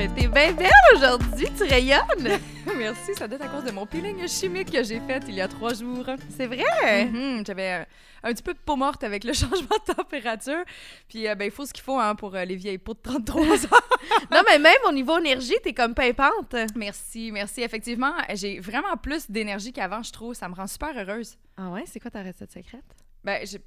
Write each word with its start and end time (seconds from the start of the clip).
Mais 0.00 0.08
t'es 0.08 0.28
bien 0.28 0.52
belle 0.54 0.70
aujourd'hui, 0.96 1.46
tu 1.54 1.64
rayonnes. 1.64 2.40
Merci, 2.78 3.14
ça 3.14 3.28
doit 3.28 3.36
être 3.36 3.44
à 3.44 3.48
cause 3.48 3.64
de 3.64 3.70
mon 3.70 3.84
peeling 3.84 4.26
chimique 4.26 4.72
que 4.72 4.82
j'ai 4.82 4.98
fait 4.98 5.22
il 5.28 5.34
y 5.34 5.42
a 5.42 5.46
trois 5.46 5.74
jours. 5.74 6.06
C'est 6.34 6.46
vrai? 6.46 7.04
Mhm, 7.04 7.44
J'avais 7.46 7.86
un 8.22 8.32
petit 8.32 8.42
peu 8.42 8.54
de 8.54 8.58
peau 8.64 8.76
morte 8.76 9.04
avec 9.04 9.24
le 9.24 9.32
changement 9.34 9.76
de 9.86 9.92
température. 9.92 10.64
Puis, 11.06 11.28
euh, 11.28 11.34
ben, 11.34 11.44
il 11.44 11.50
faut 11.50 11.66
ce 11.66 11.74
qu'il 11.74 11.82
faut 11.84 11.98
hein, 11.98 12.14
pour 12.14 12.34
euh, 12.34 12.46
les 12.46 12.56
vieilles 12.56 12.78
peaux 12.78 12.94
de 12.94 13.00
33 13.02 13.42
ans. 13.42 13.68
non, 14.32 14.40
mais 14.48 14.58
même 14.58 14.72
au 14.88 14.92
niveau 14.92 15.18
énergie, 15.18 15.56
t'es 15.62 15.74
comme 15.74 15.92
pimpante. 15.94 16.56
merci, 16.76 17.30
merci. 17.30 17.60
Effectivement, 17.60 18.14
j'ai 18.32 18.58
vraiment 18.58 18.96
plus 18.96 19.30
d'énergie 19.30 19.70
qu'avant, 19.70 20.02
je 20.02 20.12
trouve. 20.12 20.32
Ça 20.32 20.48
me 20.48 20.54
rend 20.54 20.66
super 20.66 20.96
heureuse. 20.96 21.36
Ah 21.58 21.68
ouais, 21.68 21.84
c'est 21.84 22.00
quoi 22.00 22.10
ta 22.10 22.22
recette 22.22 22.50
secrète? 22.50 22.80
Ben, 23.22 23.46
j'ai. 23.46 23.60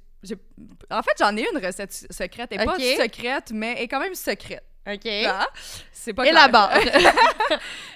En 0.90 1.02
fait, 1.02 1.12
j'en 1.16 1.36
ai 1.36 1.46
une 1.48 1.64
recette 1.64 1.92
secrète. 1.92 2.48
Elle 2.50 2.62
est 2.62 2.64
pas 2.64 2.76
secrète, 2.76 3.52
mais 3.54 3.74
elle 3.76 3.84
est 3.84 3.88
quand 3.88 4.00
même 4.00 4.16
secrète. 4.16 4.64
OK. 4.86 5.08
Ah, 5.26 5.46
c'est 5.92 6.12
pas 6.12 6.26
Et 6.26 6.30
clair. 6.30 6.42
là-bas. 6.46 6.70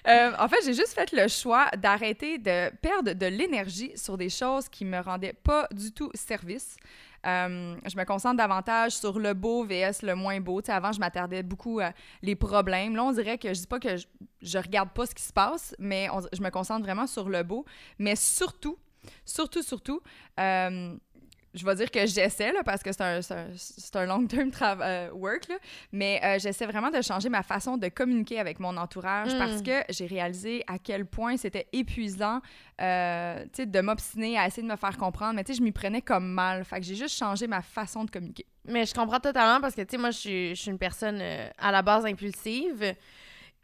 Euh, 0.06 0.32
en 0.38 0.48
fait, 0.48 0.58
j'ai 0.64 0.72
juste 0.72 0.94
fait 0.94 1.12
le 1.12 1.28
choix 1.28 1.66
d'arrêter 1.76 2.38
de 2.38 2.70
perdre 2.76 3.12
de 3.12 3.26
l'énergie 3.26 3.92
sur 3.94 4.16
des 4.16 4.30
choses 4.30 4.66
qui 4.70 4.86
me 4.86 5.00
rendaient 5.00 5.34
pas 5.34 5.66
du 5.70 5.92
tout 5.92 6.10
service. 6.14 6.76
Euh, 7.26 7.76
je 7.84 7.94
me 7.96 8.04
concentre 8.04 8.36
davantage 8.38 8.92
sur 8.92 9.18
le 9.18 9.34
beau 9.34 9.64
vs 9.64 10.00
le 10.02 10.14
moins 10.14 10.40
beau. 10.40 10.62
Tu 10.62 10.66
sais, 10.66 10.72
avant, 10.72 10.92
je 10.92 11.00
m'attardais 11.00 11.42
beaucoup 11.42 11.80
à 11.80 11.92
les 12.22 12.36
problèmes. 12.36 12.96
Là, 12.96 13.04
on 13.04 13.12
dirait 13.12 13.36
que 13.36 13.48
je 13.52 13.60
dis 13.60 13.66
pas 13.66 13.80
que 13.80 13.96
je, 13.98 14.06
je 14.40 14.56
regarde 14.58 14.90
pas 14.90 15.04
ce 15.04 15.14
qui 15.14 15.22
se 15.24 15.32
passe, 15.32 15.74
mais 15.78 16.08
on- 16.10 16.20
je 16.32 16.40
me 16.40 16.48
concentre 16.50 16.84
vraiment 16.84 17.06
sur 17.06 17.28
le 17.28 17.42
beau. 17.42 17.66
Mais 17.98 18.16
surtout, 18.16 18.78
surtout, 19.26 19.62
surtout, 19.62 20.00
euh, 20.40 20.94
je 21.54 21.64
vais 21.64 21.74
dire 21.74 21.90
que 21.90 22.06
j'essaie, 22.06 22.52
là, 22.52 22.62
parce 22.64 22.82
que 22.82 22.90
c'est 22.92 23.96
un, 23.96 24.06
long-term 24.06 24.50
euh, 24.82 25.10
work, 25.12 25.48
là, 25.48 25.56
mais 25.92 26.20
euh, 26.22 26.38
j'essaie 26.38 26.66
vraiment 26.66 26.90
de 26.90 27.00
changer 27.02 27.28
ma 27.28 27.42
façon 27.42 27.76
de 27.76 27.88
communiquer 27.88 28.38
avec 28.38 28.60
mon 28.60 28.76
entourage 28.76 29.28
Mm. 29.34 29.38
parce 29.38 29.62
que 29.62 29.82
j'ai 29.90 30.06
réalisé 30.06 30.64
à 30.66 30.78
quel 30.78 31.06
point 31.06 31.36
c'était 31.36 31.66
épuisant 31.72 32.40
euh, 32.80 33.44
de 33.58 33.80
m'obstiner 33.80 34.38
à 34.38 34.46
essayer 34.46 34.62
de 34.62 34.70
me 34.70 34.76
faire 34.76 34.96
comprendre, 34.96 35.34
mais 35.34 35.44
tu 35.44 35.52
sais, 35.52 35.58
je 35.58 35.62
m'y 35.62 35.72
prenais 35.72 36.02
comme 36.02 36.26
mal. 36.26 36.64
Fait 36.64 36.80
que 36.80 36.86
j'ai 36.86 36.94
juste 36.94 37.16
changé 37.16 37.46
ma 37.46 37.62
façon 37.62 38.04
de 38.04 38.10
communiquer. 38.10 38.46
Mais 38.64 38.86
je 38.86 38.94
comprends 38.94 39.20
totalement 39.20 39.60
parce 39.60 39.74
que, 39.74 39.82
tu 39.82 39.92
sais, 39.92 39.98
moi, 39.98 40.10
je 40.10 40.18
suis, 40.18 40.48
je 40.54 40.60
suis 40.60 40.70
une 40.70 40.78
personne 40.78 41.18
euh, 41.20 41.48
à 41.58 41.72
la 41.72 41.82
base 41.82 42.04
impulsive. 42.04 42.94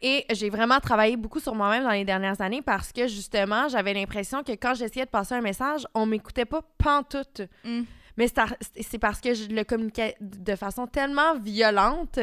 Et 0.07 0.23
j'ai 0.31 0.51
vraiment 0.51 0.79
travaillé 0.79 1.17
beaucoup 1.17 1.39
sur 1.39 1.55
moi-même 1.55 1.83
dans 1.83 1.89
les 1.89 2.05
dernières 2.05 2.39
années 2.39 2.61
parce 2.61 2.91
que, 2.93 3.07
justement, 3.07 3.67
j'avais 3.69 3.91
l'impression 3.91 4.43
que 4.43 4.51
quand 4.51 4.75
j'essayais 4.75 5.05
de 5.05 5.09
passer 5.09 5.33
un 5.33 5.41
message, 5.41 5.87
on 5.95 6.05
m'écoutait 6.05 6.45
pas 6.45 6.61
pantoute. 6.77 7.41
Mm. 7.63 7.81
Mais 8.15 8.27
c'est 8.27 8.37
ar- 8.37 8.55
c'est 8.79 8.99
parce 8.99 9.19
que 9.19 9.33
je 9.33 9.47
le 9.47 9.63
communiquais 9.63 10.15
de 10.21 10.55
façon 10.55 10.85
tellement 10.85 11.33
violente 11.39 12.19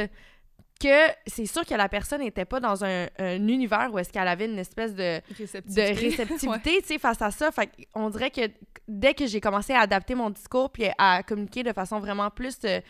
que 0.80 1.08
c'est 1.26 1.46
sûr 1.46 1.66
que 1.66 1.74
la 1.74 1.88
personne 1.88 2.20
n'était 2.20 2.44
pas 2.44 2.60
dans 2.60 2.84
un, 2.84 3.06
un 3.18 3.48
univers 3.48 3.90
où 3.92 3.98
est-ce 3.98 4.12
qu'elle 4.12 4.28
avait 4.28 4.46
une 4.46 4.58
espèce 4.60 4.94
de, 4.94 5.18
de 5.18 5.36
Réceptivité. 5.38 5.92
réceptivité, 5.92 6.80
tu 6.82 6.86
sais, 6.86 6.98
face 6.98 7.20
à 7.20 7.32
ça. 7.32 7.50
Fait 7.50 7.68
on 7.94 8.10
dirait 8.10 8.30
que 8.30 8.42
dès 8.86 9.14
que 9.14 9.26
j'ai 9.26 9.40
commencé 9.40 9.72
à 9.72 9.80
adapter 9.80 10.14
mon 10.14 10.30
discours 10.30 10.70
puis 10.70 10.84
à 10.98 11.24
communiquer 11.24 11.64
de 11.64 11.72
façon 11.72 11.98
vraiment 11.98 12.30
plus 12.30 12.58
euh, 12.64 12.80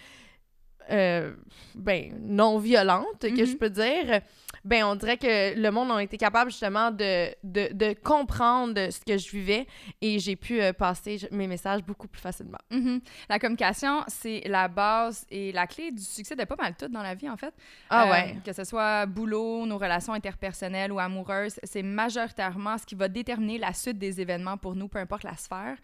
euh, 0.91 1.35
ben, 1.75 2.13
non 2.21 2.59
violente, 2.59 3.21
que 3.21 3.29
Mhm. 3.29 3.47
je 3.47 3.57
peux 3.57 3.71
dire, 3.71 4.21
ben, 4.65 4.85
on 4.85 4.95
dirait 4.95 5.17
que 5.17 5.59
le 5.59 5.71
monde 5.71 5.91
a 5.91 6.03
été 6.03 6.17
capable 6.17 6.51
justement 6.51 6.91
de, 6.91 7.31
de, 7.43 7.73
de 7.73 7.95
comprendre 8.01 8.91
ce 8.91 9.01
que 9.01 9.19
je 9.19 9.31
vivais 9.31 9.67
et 10.01 10.19
j'ai 10.21 10.37
pu 10.37 10.61
euh, 10.61 10.73
passer 10.73 11.19
mes 11.33 11.47
messages 11.49 11.83
beaucoup 11.83 12.07
plus 12.07 12.21
facilement. 12.21 12.59
Mhm. 12.71 13.01
La 13.29 13.39
communication, 13.39 14.05
c'est 14.07 14.43
la 14.47 14.69
base 14.69 15.27
et 15.31 15.51
la 15.53 15.67
clé 15.67 15.91
du 15.91 16.03
succès 16.03 16.37
de 16.37 16.45
pas 16.45 16.57
mal 16.57 16.75
tout 16.79 16.89
dans 16.89 17.03
la 17.03 17.15
vie, 17.15 17.29
en 17.29 17.37
fait. 17.37 17.55
Ah 17.91 18.07
Euh, 18.07 18.11
ouais. 18.13 18.37
Que 18.45 18.53
ce 18.53 18.65
soit 18.65 19.07
boulot, 19.07 19.67
nos 19.67 19.79
relations 19.79 20.13
interpersonnelles 20.13 20.93
ou 20.93 20.99
amoureuses, 21.01 21.59
c'est 21.65 21.83
majoritairement 21.83 22.79
ce 22.79 22.87
qui 22.87 22.95
va 22.95 23.09
déterminer 23.09 23.59
la 23.59 23.73
suite 23.73 23.99
des 23.99 24.21
événements 24.21 24.57
pour 24.59 24.77
nous, 24.77 24.89
peu 24.89 24.99
importe 24.99 25.25
la 25.25 25.37
sphère. 25.37 25.77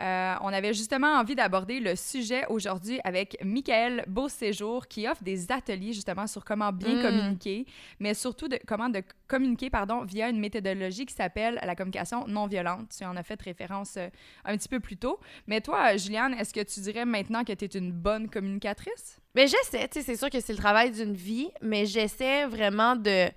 Euh, 0.00 0.34
on 0.40 0.48
avait 0.48 0.74
justement 0.74 1.18
envie 1.18 1.36
d'aborder 1.36 1.78
le 1.78 1.94
sujet 1.94 2.44
aujourd'hui 2.48 2.98
avec 3.04 3.36
Michael 3.44 4.04
Beauséjour 4.08 4.88
qui 4.88 5.06
offre 5.06 5.22
des 5.22 5.52
ateliers 5.52 5.92
justement 5.92 6.26
sur 6.26 6.44
comment 6.44 6.72
bien 6.72 6.96
Mm. 6.96 7.02
communiquer, 7.02 7.66
mais 8.00 8.12
surtout 8.14 8.48
de 8.48 8.58
comment 8.66 8.88
de 8.88 9.02
communiquer 9.28 9.70
pardon 9.70 10.02
via 10.04 10.28
une 10.28 10.40
méthodologie 10.40 11.06
qui 11.06 11.14
s'appelle 11.14 11.60
la 11.62 11.76
communication 11.76 12.26
non 12.26 12.46
violente. 12.46 12.88
Tu 12.96 13.04
en 13.04 13.16
as 13.16 13.22
fait 13.22 13.40
référence 13.40 13.96
euh, 13.96 14.08
un 14.44 14.56
petit 14.56 14.68
peu 14.68 14.80
plus 14.80 14.96
tôt. 14.96 15.20
Mais 15.46 15.60
toi, 15.60 15.96
Juliane, 15.96 16.34
est-ce 16.34 16.52
que 16.52 16.60
tu 16.62 16.80
dirais 16.80 17.04
maintenant 17.04 17.44
que 17.44 17.52
tu 17.52 17.64
es 17.64 17.68
une 17.78 17.92
bonne 17.92 18.28
communicatrice? 18.28 19.18
Mais 19.36 19.46
j'essaie, 19.46 19.88
tu 19.88 20.00
sais, 20.00 20.02
c'est 20.04 20.16
sûr 20.16 20.30
que 20.30 20.40
c'est 20.40 20.52
le 20.52 20.58
travail 20.58 20.90
d'une 20.90 21.14
vie, 21.14 21.50
mais 21.60 21.86
j'essaie 21.86 22.46
vraiment 22.46 22.94
de, 22.96 23.28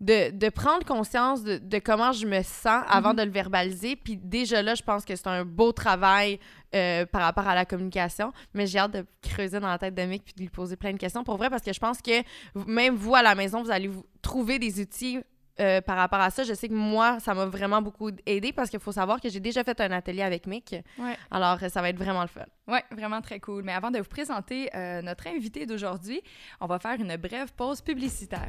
de, 0.00 0.30
de 0.30 0.48
prendre 0.48 0.84
conscience 0.86 1.42
de, 1.42 1.58
de 1.58 1.78
comment 1.78 2.12
je 2.12 2.26
me 2.26 2.42
sens 2.42 2.82
avant 2.88 3.10
Mhm. 3.10 3.16
de 3.16 3.22
le 3.24 3.30
verbaliser. 3.30 3.96
Puis 3.96 4.16
déjà 4.16 4.62
là, 4.62 4.74
je 4.74 4.82
pense 4.82 5.04
que 5.04 5.14
c'est 5.14 5.26
un 5.26 5.44
beau 5.44 5.72
travail 5.72 6.38
euh, 6.74 7.04
par 7.06 7.22
rapport 7.22 7.46
à 7.46 7.54
la 7.54 7.64
communication. 7.66 8.32
Mais 8.54 8.66
j'ai 8.66 8.78
hâte 8.78 8.92
de 8.92 9.04
creuser 9.22 9.60
dans 9.60 9.68
la 9.68 9.76
tête 9.78 9.94
de 9.94 10.02
Mick 10.02 10.24
puis 10.24 10.34
de 10.34 10.40
lui 10.40 10.48
poser 10.48 10.76
plein 10.76 10.92
de 10.92 10.98
questions. 10.98 11.22
Pour 11.24 11.36
vrai, 11.36 11.50
parce 11.50 11.62
que 11.62 11.72
je 11.72 11.80
pense 11.80 12.00
que 12.00 12.22
même 12.66 12.94
vous, 12.94 13.14
à 13.14 13.22
la 13.22 13.34
maison, 13.34 13.62
vous 13.62 13.70
allez 13.70 13.88
vous 13.88 14.04
trouver 14.22 14.58
des 14.58 14.80
outils 14.80 15.18
euh, 15.58 15.82
par 15.82 15.96
rapport 15.98 16.20
à 16.20 16.30
ça. 16.30 16.44
Je 16.44 16.54
sais 16.54 16.68
que 16.68 16.74
moi, 16.74 17.20
ça 17.20 17.34
m'a 17.34 17.44
vraiment 17.44 17.82
beaucoup 17.82 18.10
aidé 18.24 18.52
parce 18.52 18.70
qu'il 18.70 18.80
faut 18.80 18.92
savoir 18.92 19.20
que 19.20 19.28
j'ai 19.28 19.40
déjà 19.40 19.62
fait 19.64 19.78
un 19.82 19.90
atelier 19.90 20.22
avec 20.22 20.46
Mick. 20.46 20.74
Ouais. 20.98 21.16
Alors, 21.30 21.58
ça 21.68 21.82
va 21.82 21.90
être 21.90 21.98
vraiment 21.98 22.22
le 22.22 22.28
fun. 22.28 22.46
Oui, 22.68 22.78
vraiment 22.92 23.20
très 23.20 23.40
cool. 23.40 23.62
Mais 23.64 23.72
avant 23.74 23.90
de 23.90 23.98
vous 23.98 24.04
présenter 24.08 24.70
euh, 24.74 25.02
notre 25.02 25.26
invité 25.26 25.66
d'aujourd'hui, 25.66 26.22
on 26.60 26.66
va 26.66 26.78
faire 26.78 26.98
une 26.98 27.14
brève 27.16 27.52
pause 27.52 27.82
publicitaire. 27.82 28.48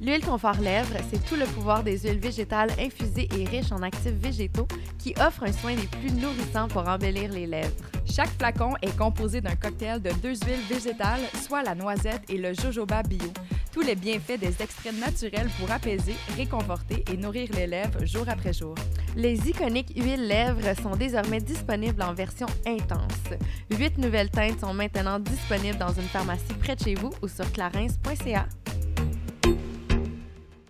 L'huile 0.00 0.24
confort 0.24 0.58
lèvres, 0.62 0.96
c'est 1.10 1.22
tout 1.26 1.36
le 1.36 1.44
pouvoir 1.44 1.82
des 1.82 1.98
huiles 1.98 2.18
végétales 2.18 2.70
infusées 2.80 3.28
et 3.36 3.44
riches 3.44 3.70
en 3.70 3.82
actifs 3.82 4.12
végétaux 4.12 4.66
qui 4.98 5.14
offrent 5.20 5.44
un 5.44 5.52
soin 5.52 5.74
des 5.74 5.86
plus 5.86 6.10
nourrissants 6.12 6.68
pour 6.68 6.88
embellir 6.88 7.30
les 7.30 7.46
lèvres. 7.46 7.74
Chaque 8.06 8.30
flacon 8.38 8.72
est 8.80 8.96
composé 8.96 9.42
d'un 9.42 9.56
cocktail 9.56 10.00
de 10.00 10.10
deux 10.22 10.36
huiles 10.46 10.66
végétales, 10.70 11.20
soit 11.46 11.62
la 11.62 11.74
noisette 11.74 12.22
et 12.30 12.38
le 12.38 12.54
jojoba 12.54 13.02
bio. 13.02 13.28
Tous 13.72 13.82
les 13.82 13.94
bienfaits 13.94 14.40
des 14.40 14.62
extraits 14.62 14.98
naturels 14.98 15.50
pour 15.58 15.70
apaiser, 15.70 16.16
réconforter 16.34 17.04
et 17.12 17.16
nourrir 17.18 17.50
les 17.54 17.66
lèvres 17.66 18.04
jour 18.06 18.24
après 18.26 18.54
jour. 18.54 18.74
Les 19.16 19.48
iconiques 19.48 19.92
huiles 19.96 20.26
lèvres 20.26 20.74
sont 20.82 20.96
désormais 20.96 21.40
disponibles 21.40 22.02
en 22.02 22.14
version 22.14 22.46
intense. 22.66 23.38
Huit 23.70 23.98
nouvelles 23.98 24.30
teintes 24.30 24.60
sont 24.60 24.74
maintenant 24.74 25.18
disponibles 25.18 25.78
dans 25.78 25.92
une 25.92 26.08
pharmacie 26.08 26.54
près 26.58 26.74
de 26.74 26.82
chez 26.82 26.94
vous 26.94 27.10
ou 27.22 27.28
sur 27.28 27.50
clarins.ca. 27.52 28.46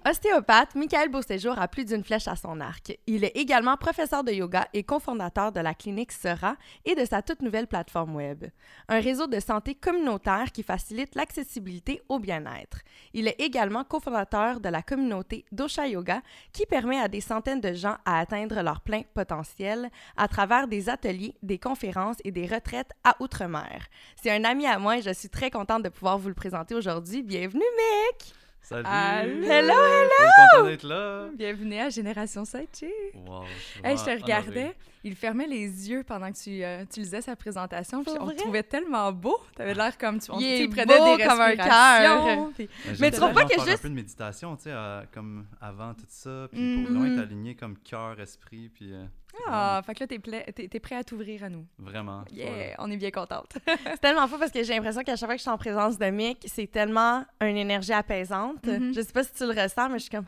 Ostéopathe, 0.09 0.77
Michael 0.77 1.11
Beauséjour 1.11 1.59
a 1.59 1.69
plus 1.69 1.84
d'une 1.84 2.03
flèche 2.03 2.27
à 2.27 2.34
son 2.34 2.59
arc. 2.61 2.99
Il 3.06 3.22
est 3.22 3.37
également 3.37 3.77
professeur 3.77 4.25
de 4.25 4.33
yoga 4.33 4.66
et 4.72 4.83
cofondateur 4.83 5.53
de 5.53 5.61
la 5.61 5.75
clinique 5.75 6.12
Sera 6.12 6.56
et 6.87 6.94
de 6.94 7.05
sa 7.05 7.21
toute 7.21 7.43
nouvelle 7.43 7.66
plateforme 7.66 8.16
web. 8.16 8.47
Un 8.88 9.00
réseau 9.00 9.26
de 9.26 9.38
santé 9.41 9.75
communautaire 9.75 10.52
qui 10.52 10.62
facilite 10.62 11.14
l'accessibilité 11.17 12.00
au 12.08 12.19
bien-être. 12.19 12.79
Il 13.12 13.29
est 13.29 13.38
également 13.38 13.85
cofondateur 13.85 14.61
de 14.61 14.70
la 14.70 14.81
communauté 14.81 15.44
Dosha 15.52 15.87
Yoga 15.87 16.23
qui 16.55 16.64
permet 16.64 16.99
à 16.99 17.08
des 17.08 17.20
centaines 17.20 17.61
de 17.61 17.75
gens 17.75 17.99
à 18.06 18.20
atteindre 18.20 18.62
leur 18.62 18.81
plein 18.81 19.03
potentiel 19.12 19.91
à 20.17 20.29
travers 20.29 20.67
des 20.67 20.88
ateliers, 20.88 21.35
des 21.43 21.58
conférences 21.58 22.17
et 22.25 22.32
des 22.32 22.46
retraites 22.46 22.93
à 23.05 23.17
Outre-mer. 23.20 23.87
C'est 24.17 24.31
un 24.31 24.44
ami 24.44 24.67
à 24.67 24.79
moi 24.79 24.96
et 24.96 25.03
je 25.03 25.12
suis 25.12 25.29
très 25.29 25.50
contente 25.50 25.82
de 25.82 25.91
pouvoir 25.91 26.17
vous 26.17 26.29
le 26.29 26.35
présenter 26.35 26.75
aujourd'hui. 26.75 27.23
Bienvenue, 27.23 27.61
Mick! 27.61 28.35
Salut! 28.62 28.84
Allô! 28.86 29.30
Hello, 29.42 29.72
hello! 29.72 30.10
Je 30.18 30.22
suis 30.24 30.32
content 30.52 30.66
d'être 30.66 30.86
là! 30.86 31.28
Bienvenue 31.34 31.78
à 31.78 31.88
Génération 31.88 32.44
Sidechick. 32.44 32.90
Wow, 33.14 33.42
Hey, 33.82 33.96
je 33.96 34.04
te 34.04 34.22
regardais, 34.22 34.60
honoré. 34.60 34.76
Il 35.05 35.14
fermait 35.14 35.47
les 35.47 35.88
yeux 35.91 36.02
pendant 36.05 36.31
que 36.31 36.37
tu, 36.38 36.62
euh, 36.62 36.85
tu 36.93 37.00
lisais 37.00 37.20
sa 37.23 37.37
présentation. 37.37 38.02
Puis 38.05 38.12
Pour 38.12 38.23
on 38.23 38.26
vrai? 38.26 38.35
te 38.37 38.41
trouvait 38.43 38.62
tellement 38.62 39.11
beau. 39.12 39.38
T'avais 39.56 39.75
l'air 39.75 39.97
comme 39.99 40.19
tu, 40.19 40.31
on, 40.31 40.38
Il 40.41 40.69
tu 40.69 40.69
prenait 40.76 40.99
beau 40.99 41.17
des 41.17 41.25
comme 41.25 41.41
un 41.41 41.56
cœur. 41.56 42.49
puis- 42.55 42.69
Mais 42.87 42.94
j'essaie 42.94 43.11
tu 43.12 43.17
trouves 43.19 43.32
pas 43.32 43.44
que 43.44 43.55
juste- 43.55 43.69
un 43.69 43.76
peu 43.79 43.88
de 43.88 43.94
méditation, 43.94 44.56
tu 44.56 44.64
sais, 44.64 44.70
euh, 44.73 45.02
comme 45.12 45.47
avant 45.61 45.94
tout 45.94 46.05
ça, 46.08 46.49
puis 46.52 46.61
Mm. 46.61 46.75
pour 46.85 46.93
vraiment 46.93 47.06
Mhm. 47.06 47.12
être 47.19 47.23
aligné 47.26 47.55
comme 47.55 47.76
cœur, 47.79 48.20
esprit, 48.20 48.69
puis 48.69 48.93
euh, 48.93 49.05
Ah, 49.47 49.81
fait 49.87 49.94
que 49.94 50.00
là, 50.00 50.06
t'es, 50.08 50.19
pla- 50.19 50.43
t'es- 50.52 50.67
t'es 50.69 50.81
prêt 50.81 50.97
à 50.97 51.05
t'ouvrir 51.05 51.44
à 51.44 51.49
nous. 51.49 51.64
vraiment, 51.79 52.25
vraiment. 52.25 52.25
Yeah, 52.32 52.75
on 52.79 52.91
est 52.91 52.96
bien 52.96 53.12
contente. 53.12 53.56
C'est 53.87 54.00
tellement 54.00 54.26
fou 54.26 54.37
parce 54.38 54.50
que 54.50 54.62
j'ai 54.64 54.75
l'impression 54.75 55.03
qu'à 55.03 55.14
chaque 55.17 55.29
fois 55.29 55.35
que 55.37 55.38
je 55.38 55.43
suis 55.43 55.50
en 55.50 55.56
présence 55.56 55.99
de 55.99 56.06
Mick, 56.06 56.44
c'est 56.49 56.67
tellement 56.67 57.25
une 57.41 57.56
énergie 57.56 57.93
apaisante. 57.93 58.67
Mhm. 58.67 58.93
Je 58.93 59.00
sais 59.00 59.12
pas 59.12 59.23
si 59.23 59.32
tu 59.32 59.44
le 59.46 59.50
ressens, 59.62 59.88
mais 59.88 59.99
je 59.99 60.03
suis 60.03 60.11
comme. 60.11 60.26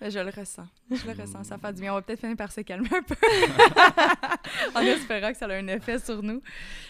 Je 0.00 0.18
le 0.18 0.30
ressens. 0.30 0.66
Je 0.90 1.06
le 1.06 1.12
ressens. 1.20 1.44
Ça 1.44 1.58
fait 1.58 1.72
du 1.74 1.80
bien. 1.82 1.92
On 1.92 1.96
va 1.96 2.02
peut-être 2.02 2.20
finir 2.20 2.36
par 2.36 2.50
se 2.50 2.60
calmer 2.62 2.88
un 2.92 3.02
peu. 3.02 3.14
en 4.74 4.80
espérant 4.80 5.30
que 5.32 5.38
ça 5.38 5.46
a 5.46 5.54
un 5.54 5.66
effet 5.68 5.98
sur 5.98 6.22
nous. 6.22 6.42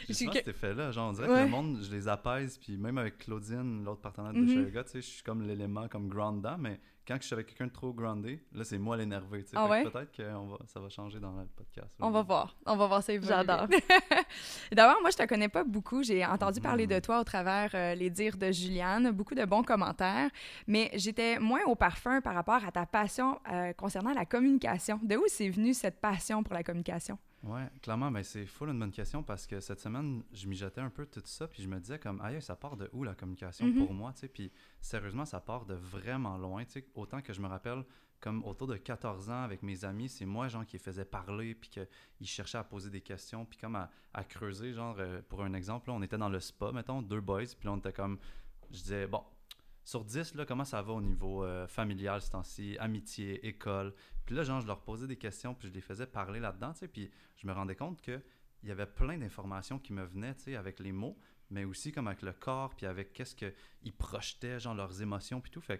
J'ai 0.08 0.14
Je- 0.14 0.18
souvent 0.18 0.30
que- 0.32 0.38
cet 0.38 0.48
effet-là, 0.48 0.90
genre 0.92 1.10
on 1.10 1.12
dirait 1.12 1.28
Ouais. 1.28 1.34
que 1.40 1.44
le 1.44 1.48
monde, 1.48 1.78
je 1.82 1.90
les 1.94 2.08
apaise, 2.08 2.58
puis 2.58 2.76
même 2.76 2.98
avec 2.98 3.18
Claudine, 3.18 3.84
l'autre 3.84 4.00
partenaire 4.00 4.32
de 4.32 4.38
Mhm. 4.40 4.48
Shayoga, 4.48 4.84
tu 4.84 4.90
sais, 4.90 5.00
je 5.02 5.06
suis 5.06 5.22
comme 5.22 5.42
l'élément 5.46 5.88
comme 5.88 6.08
grandant, 6.08 6.56
mais 6.58 6.80
quand 7.06 7.16
je 7.20 7.26
suis 7.26 7.34
avec 7.34 7.46
quelqu'un 7.48 7.66
de 7.66 7.72
trop 7.72 7.92
groundé, 7.92 8.42
là 8.52 8.64
c'est 8.64 8.78
moi 8.78 8.96
l'énervé. 8.96 9.44
Ah 9.54 9.66
ouais? 9.66 9.82
Peut-être 9.84 10.12
que 10.12 10.22
on 10.34 10.46
va, 10.48 10.58
ça 10.66 10.80
va 10.80 10.88
changer 10.88 11.18
dans 11.20 11.32
le 11.32 11.46
podcast. 11.46 11.88
On 12.00 12.10
va 12.10 12.22
voir. 12.22 12.56
On 12.66 12.76
va 12.76 12.86
voir 12.86 13.02
ça. 13.02 13.12
J'adore. 13.20 13.66
D'abord, 14.72 15.00
moi, 15.00 15.10
je 15.10 15.16
te 15.16 15.26
connais 15.26 15.48
pas 15.48 15.64
beaucoup. 15.64 16.02
J'ai 16.02 16.24
entendu 16.24 16.60
Mhm. 16.60 16.62
parler 16.64 16.86
de 16.86 16.98
toi 17.00 17.20
au 17.20 17.24
travers 17.24 17.70
euh, 17.74 17.94
les 17.94 18.10
dires 18.10 18.36
de 18.36 18.50
Juliane. 18.52 19.10
Beaucoup 19.10 19.34
de 19.34 19.44
bons 19.44 19.62
commentaires. 19.62 20.30
Mais 20.66 20.90
j'étais 20.94 21.38
moins 21.38 21.62
au 21.66 21.74
parfum 21.74 22.20
par 22.20 22.34
rapport 22.34 22.64
à 22.64 22.70
ta 22.72 22.86
passion 22.86 23.38
euh, 23.50 23.72
concernant 23.74 24.12
la 24.12 24.24
communication. 24.24 24.98
De 25.02 25.16
où 25.16 25.24
c'est 25.28 25.48
venu 25.48 25.74
cette 25.74 26.00
passion 26.00 26.42
pour 26.42 26.54
la 26.54 26.62
communication? 26.62 27.18
Ouais, 27.44 27.66
clairement, 27.82 28.10
ben 28.12 28.22
c'est 28.22 28.46
full 28.46 28.68
une 28.68 28.78
bonne 28.78 28.92
question 28.92 29.22
parce 29.24 29.48
que 29.48 29.58
cette 29.58 29.80
semaine, 29.80 30.22
je 30.32 30.46
mijotais 30.46 30.80
un 30.80 30.90
peu 30.90 31.06
tout 31.06 31.22
ça, 31.24 31.48
puis 31.48 31.60
je 31.62 31.68
me 31.68 31.80
disais 31.80 31.98
comme, 31.98 32.20
aïe, 32.20 32.40
ça 32.40 32.54
part 32.54 32.76
de 32.76 32.88
où 32.92 33.02
la 33.02 33.14
communication 33.16 33.66
Mhm. 33.66 33.78
pour 33.78 33.92
moi, 33.92 34.12
tu 34.12 34.20
sais, 34.20 34.28
puis 34.28 34.52
sérieusement, 34.80 35.24
ça 35.24 35.40
part 35.40 35.66
de 35.66 35.74
vraiment 35.74 36.38
loin, 36.38 36.64
tu 36.64 36.72
sais, 36.72 36.86
autant 36.94 37.20
que 37.20 37.32
je 37.32 37.40
me 37.40 37.48
rappelle, 37.48 37.84
comme 38.20 38.44
autour 38.44 38.68
de 38.68 38.76
14 38.76 39.28
ans 39.30 39.42
avec 39.42 39.64
mes 39.64 39.84
amis, 39.84 40.08
c'est 40.08 40.24
moi, 40.24 40.46
genre, 40.46 40.64
qui 40.64 40.74
les 40.76 40.78
faisais 40.78 41.04
parler, 41.04 41.56
puis 41.56 41.68
qu'ils 41.68 42.26
cherchaient 42.28 42.58
à 42.58 42.62
poser 42.64 42.90
des 42.90 43.00
questions, 43.00 43.44
puis 43.44 43.58
comme 43.58 43.74
à, 43.74 43.90
à 44.14 44.22
creuser, 44.22 44.72
genre, 44.72 44.94
euh, 45.00 45.20
pour 45.28 45.42
un 45.42 45.52
exemple, 45.54 45.88
là, 45.90 45.94
on 45.96 46.02
était 46.02 46.18
dans 46.18 46.28
le 46.28 46.38
spa, 46.38 46.70
mettons, 46.70 47.02
deux 47.02 47.20
boys, 47.20 47.42
puis 47.58 47.66
là, 47.66 47.72
on 47.72 47.78
était 47.78 47.92
comme, 47.92 48.18
je 48.70 48.78
disais, 48.78 49.08
bon, 49.08 49.24
sur 49.84 50.04
10, 50.04 50.34
là, 50.34 50.46
comment 50.46 50.64
ça 50.64 50.80
va 50.82 50.92
au 50.92 51.00
niveau 51.00 51.44
euh, 51.44 51.66
familial 51.66 52.22
ce 52.22 52.30
temps-ci, 52.30 52.76
amitié, 52.78 53.46
école? 53.46 53.94
Puis 54.24 54.34
là, 54.34 54.44
genre, 54.44 54.60
je 54.60 54.66
leur 54.66 54.82
posais 54.82 55.06
des 55.06 55.16
questions, 55.16 55.54
puis 55.54 55.68
je 55.68 55.72
les 55.72 55.80
faisais 55.80 56.06
parler 56.06 56.40
là-dedans, 56.40 56.72
tu 56.72 56.80
sais, 56.80 56.88
puis 56.88 57.10
je 57.36 57.46
me 57.46 57.52
rendais 57.52 57.76
compte 57.76 58.00
que 58.00 58.22
il 58.62 58.68
y 58.68 58.72
avait 58.72 58.86
plein 58.86 59.18
d'informations 59.18 59.80
qui 59.80 59.92
me 59.92 60.04
venaient, 60.04 60.34
tu 60.36 60.44
sais, 60.44 60.56
avec 60.56 60.78
les 60.78 60.92
mots, 60.92 61.18
mais 61.50 61.64
aussi 61.64 61.90
comme 61.90 62.06
avec 62.06 62.22
le 62.22 62.32
corps, 62.32 62.74
puis 62.76 62.86
avec 62.86 63.12
qu'est-ce 63.12 63.34
qu'ils 63.34 63.92
projetaient, 63.92 64.60
genre 64.60 64.74
leurs 64.74 65.02
émotions, 65.02 65.40
puis 65.40 65.50
tout. 65.50 65.60
Que 65.60 65.78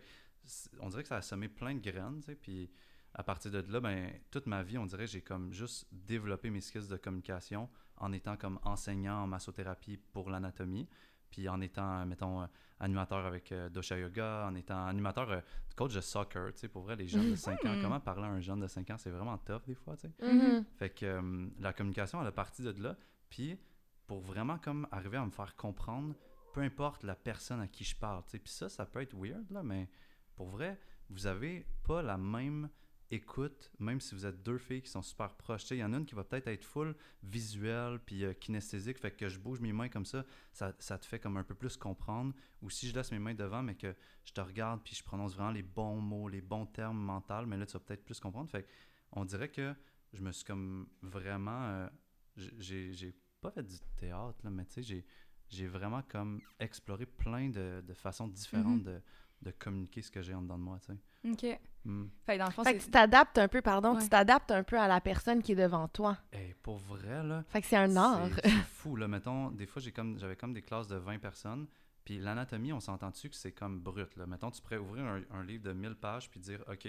on 0.81 0.89
dirait 0.89 1.03
que 1.03 1.09
ça 1.09 1.19
a 1.19 1.23
semé 1.23 1.49
plein 1.49 1.75
de 1.75 1.81
graines, 1.81 2.19
tu 2.19 2.27
sais, 2.27 2.35
puis 2.35 2.71
à 3.15 3.23
partir 3.23 3.51
de 3.51 3.61
là, 3.73 3.81
ben, 3.81 4.13
toute 4.31 4.47
ma 4.47 4.63
vie, 4.63 4.79
on 4.79 4.87
dirait, 4.87 5.07
j'ai 5.07 5.21
comme 5.21 5.53
juste 5.53 5.87
développé 5.93 6.51
mes 6.51 6.61
skills 6.61 6.89
de 6.89 6.97
communication 6.97 7.69
en 7.99 8.13
étant 8.13 8.37
comme 8.37 8.59
enseignant 8.65 9.23
en 9.23 9.27
massothérapie 9.27 9.97
pour 9.97 10.31
l'anatomie, 10.31 10.89
puis 11.33 11.49
en 11.49 11.61
étant, 11.61 12.07
mettons, 12.07 12.43
euh, 12.43 12.47
animateur 12.79 13.25
avec 13.25 13.51
euh, 13.53 13.69
Dosha 13.69 13.97
Yoga, 13.97 14.47
en 14.49 14.55
étant 14.55 14.87
animateur, 14.87 15.31
euh, 15.31 15.41
coach 15.77 15.95
de 15.95 16.01
soccer, 16.01 16.53
tu 16.53 16.61
sais, 16.61 16.69
pour 16.69 16.83
vrai, 16.83 16.97
les 16.97 17.09
jeunes 17.09 17.31
de 17.31 17.37
5 17.37 17.65
ans, 17.65 17.79
comment 17.81 18.01
parler 18.01 18.25
à 18.25 18.31
un 18.31 18.41
jeune 18.41 18.61
de 18.61 18.67
5 18.67 18.91
ans, 18.91 18.99
c'est 18.99 19.11
vraiment 19.11 19.39
tough 19.39 19.63
des 19.67 19.75
fois, 19.75 19.97
tu 19.97 20.09
sais. 20.09 20.13
Mhm. 20.33 20.65
Fait 20.77 20.91
que 20.91 21.07
euh, 21.07 21.47
la 21.61 21.73
communication, 21.73 22.21
elle 22.21 22.27
a 22.27 22.33
parti 22.33 22.63
de 22.63 22.71
là. 22.83 22.97
Puis 23.31 23.59
pour 24.07 24.21
vraiment 24.21 24.59
comme 24.59 24.87
arriver 24.91 25.17
à 25.17 25.25
me 25.25 25.31
faire 25.31 25.57
comprendre, 25.57 26.15
peu 26.53 26.61
importe 26.61 27.03
la 27.05 27.15
personne 27.15 27.61
à 27.61 27.69
qui 27.69 27.85
je 27.85 27.97
parle. 27.97 28.23
tu 28.25 28.31
sais. 28.33 28.39
Puis 28.39 28.53
ça, 28.53 28.69
ça 28.69 28.85
peut 28.85 29.01
être 29.01 29.15
weird, 29.17 29.51
là, 29.51 29.63
mais 29.63 29.89
pour 30.35 30.49
vrai, 30.49 30.79
vous 31.09 31.27
avez 31.27 31.67
pas 31.87 32.03
la 32.03 32.19
même 32.19 32.69
écoute, 33.15 33.71
même 33.79 34.01
si 34.01 34.15
vous 34.15 34.25
êtes 34.27 34.43
deux 34.43 34.59
filles 34.59 34.83
qui 34.83 34.91
sont 34.91 35.03
super 35.03 35.35
proches. 35.37 35.71
Il 35.71 35.77
y 35.77 35.85
en 35.85 35.93
a 35.93 35.99
une 35.99 36.07
qui 36.07 36.15
va 36.15 36.25
peut-être 36.25 36.49
être 36.49 36.65
full 36.65 36.97
visuelle 37.23 38.01
puis 38.05 38.25
euh, 38.25 38.33
kinesthésique, 38.33 38.99
fait 38.99 39.11
que 39.13 39.29
je 39.29 39.39
bouge 39.39 39.61
mes 39.61 39.73
mains 39.73 39.89
comme 39.89 40.07
ça, 40.07 40.25
ça, 40.53 40.75
ça 40.79 40.99
te 40.99 41.05
fait 41.07 41.19
comme 41.21 41.37
un 41.37 41.45
peu 41.45 41.55
plus 41.55 41.77
comprendre. 41.77 42.35
Ou 42.63 42.71
si 42.71 42.89
je 42.89 42.95
laisse 42.95 43.13
mes 43.13 43.19
mains 43.19 43.35
devant, 43.35 43.63
mais 43.63 43.75
que 43.75 43.95
je 44.25 44.33
te 44.33 44.41
regarde 44.41 44.81
puis 44.83 44.95
je 44.95 45.05
prononce 45.05 45.35
vraiment 45.35 45.51
les 45.53 45.63
bons 45.63 46.01
mots, 46.01 46.29
les 46.29 46.41
bons 46.41 46.67
termes 46.67 46.99
mentaux, 46.99 47.47
mais 47.47 47.57
là, 47.57 47.67
tu 47.67 47.75
vas 47.75 47.81
peut-être 47.81 48.05
plus 48.05 48.19
comprendre. 48.19 48.49
Fait 48.51 48.67
on 49.13 49.25
dirait 49.25 49.51
que 49.51 49.75
je 50.15 50.21
me 50.23 50.33
suis 50.33 50.45
comme 50.45 50.89
vraiment. 51.03 51.65
euh, 51.67 51.89
j'ai 52.37 53.15
pas 53.41 53.51
fait 53.51 53.63
du 53.63 53.77
théâtre, 53.97 54.39
là, 54.45 54.51
mais 54.51 54.65
tu 54.67 54.83
sais, 54.83 55.05
j'ai- 55.51 55.67
vraiment 55.67 56.03
comme 56.09 56.41
exploré 56.59 57.05
plein 57.05 57.51
de, 57.51 57.83
de 57.87 57.93
façons 57.95 58.27
différentes 58.27 58.79
Mhm. 58.79 58.95
de, 58.95 59.03
de 59.43 59.51
communiquer 59.51 60.01
ce 60.01 60.11
que 60.11 60.23
j'ai 60.23 60.33
en 60.33 60.41
dedans 60.41 60.57
de 60.57 60.63
moi, 60.63 60.79
tu 60.81 60.93
sais. 60.95 61.31
OK. 61.55 61.61
Hmm. 61.85 62.07
Fait 62.25 62.35
que 62.35 62.39
dans 62.39 62.47
le 62.47 62.53
fond, 62.53 62.63
Fait 62.65 62.75
que 62.75 62.79
c'est... 62.81 62.85
tu 62.87 62.91
t'adaptes 62.93 63.39
un 63.39 63.49
peu, 63.49 63.61
pardon, 63.61 63.95
Ouais. 63.97 64.03
tu 64.03 64.09
t'adaptes 64.09 64.51
un 64.53 64.63
peu 64.63 64.79
à 64.79 64.87
la 64.87 65.01
personne 65.01 65.43
qui 65.43 65.53
est 65.53 65.57
devant 65.57 65.89
toi. 65.89 66.17
Hey, 66.33 66.55
pour 66.63 66.79
vrai, 66.79 67.23
là. 67.25 67.43
Fait 67.49 67.61
que 67.61 67.67
c'est 67.67 67.77
un 67.77 67.97
art. 67.97 68.29
c'est- 68.43 68.49
fou, 68.73 68.95
là. 68.97 69.09
Mettons, 69.09 69.51
des 69.51 69.67
fois, 69.67 69.83
j'ai 69.83 69.91
comme, 69.93 70.19
j'avais 70.19 70.37
comme 70.37 70.53
des 70.53 70.63
classes 70.63 70.87
de 70.89 70.97
20 70.97 71.19
personnes. 71.19 71.67
Puis 72.05 72.19
l'anatomie, 72.19 72.73
on 72.73 72.81
s'entend-tu 72.81 73.29
que 73.31 73.37
c'est 73.37 73.53
comme 73.53 73.81
brut, 73.81 74.15
là? 74.17 74.27
Mettons, 74.27 74.51
tu 74.51 74.61
pourrais 74.63 74.77
ouvrir 74.79 75.05
un, 75.05 75.23
un 75.31 75.45
livre 75.45 75.63
de 75.65 75.73
1000 75.73 75.95
pages 75.97 76.31
puis 76.31 76.41
dire, 76.41 76.63
OK, 76.71 76.89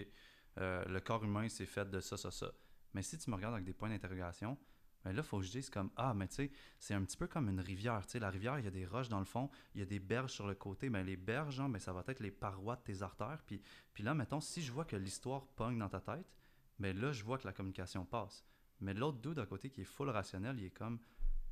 euh, 0.59 0.83
le 0.85 0.99
corps 0.99 1.23
humain, 1.23 1.47
c'est 1.49 1.65
fait 1.65 1.89
de 1.89 1.99
ça, 1.99 2.17
ça, 2.17 2.29
ça. 2.31 2.47
Mais 2.93 3.01
si 3.01 3.17
tu 3.17 3.29
me 3.31 3.35
regardes 3.35 3.53
avec 3.55 3.65
des 3.65 3.73
points 3.73 3.89
d'interrogation, 3.89 4.57
ben 5.03 5.11
là, 5.11 5.21
il 5.21 5.27
faut 5.27 5.39
que 5.39 5.45
je 5.45 5.51
dise 5.51 5.69
comme, 5.69 5.89
ah, 5.97 6.13
mais 6.13 6.27
tu 6.27 6.35
sais, 6.35 6.51
c'est 6.79 6.93
un 6.93 7.03
petit 7.03 7.17
peu 7.17 7.27
comme 7.27 7.49
une 7.49 7.59
rivière. 7.59 8.05
Tu 8.05 8.13
sais, 8.13 8.19
la 8.19 8.29
rivière, 8.29 8.59
il 8.59 8.65
y 8.65 8.67
a 8.67 8.71
des 8.71 8.85
roches 8.85 9.09
dans 9.09 9.19
le 9.19 9.25
fond, 9.25 9.49
il 9.75 9.79
y 9.79 9.83
a 9.83 9.85
des 9.85 9.99
berges 9.99 10.31
sur 10.31 10.47
le 10.47 10.55
côté. 10.55 10.89
Ben 10.89 11.05
les 11.05 11.17
berges, 11.17 11.55
genre, 11.55 11.69
ben, 11.69 11.79
ça 11.79 11.91
va 11.91 12.03
être 12.07 12.21
les 12.21 12.31
parois 12.31 12.77
de 12.77 12.81
tes 12.81 13.01
artères. 13.01 13.41
Puis, 13.45 13.61
puis 13.93 14.03
là, 14.03 14.13
mettons, 14.13 14.39
si 14.39 14.61
je 14.61 14.71
vois 14.71 14.85
que 14.85 14.95
l'histoire 14.95 15.45
pogne 15.55 15.77
dans 15.77 15.89
ta 15.89 15.99
tête, 15.99 16.33
ben 16.79 16.97
là, 16.97 17.11
je 17.11 17.23
vois 17.23 17.37
que 17.37 17.45
la 17.45 17.53
communication 17.53 18.05
passe. 18.05 18.45
Mais 18.79 18.93
l'autre 18.93 19.19
dude 19.19 19.39
à 19.39 19.45
côté 19.45 19.69
qui 19.69 19.81
est 19.81 19.85
full 19.85 20.09
rationnel, 20.09 20.57
il 20.59 20.65
est 20.65 20.71
comme. 20.71 20.99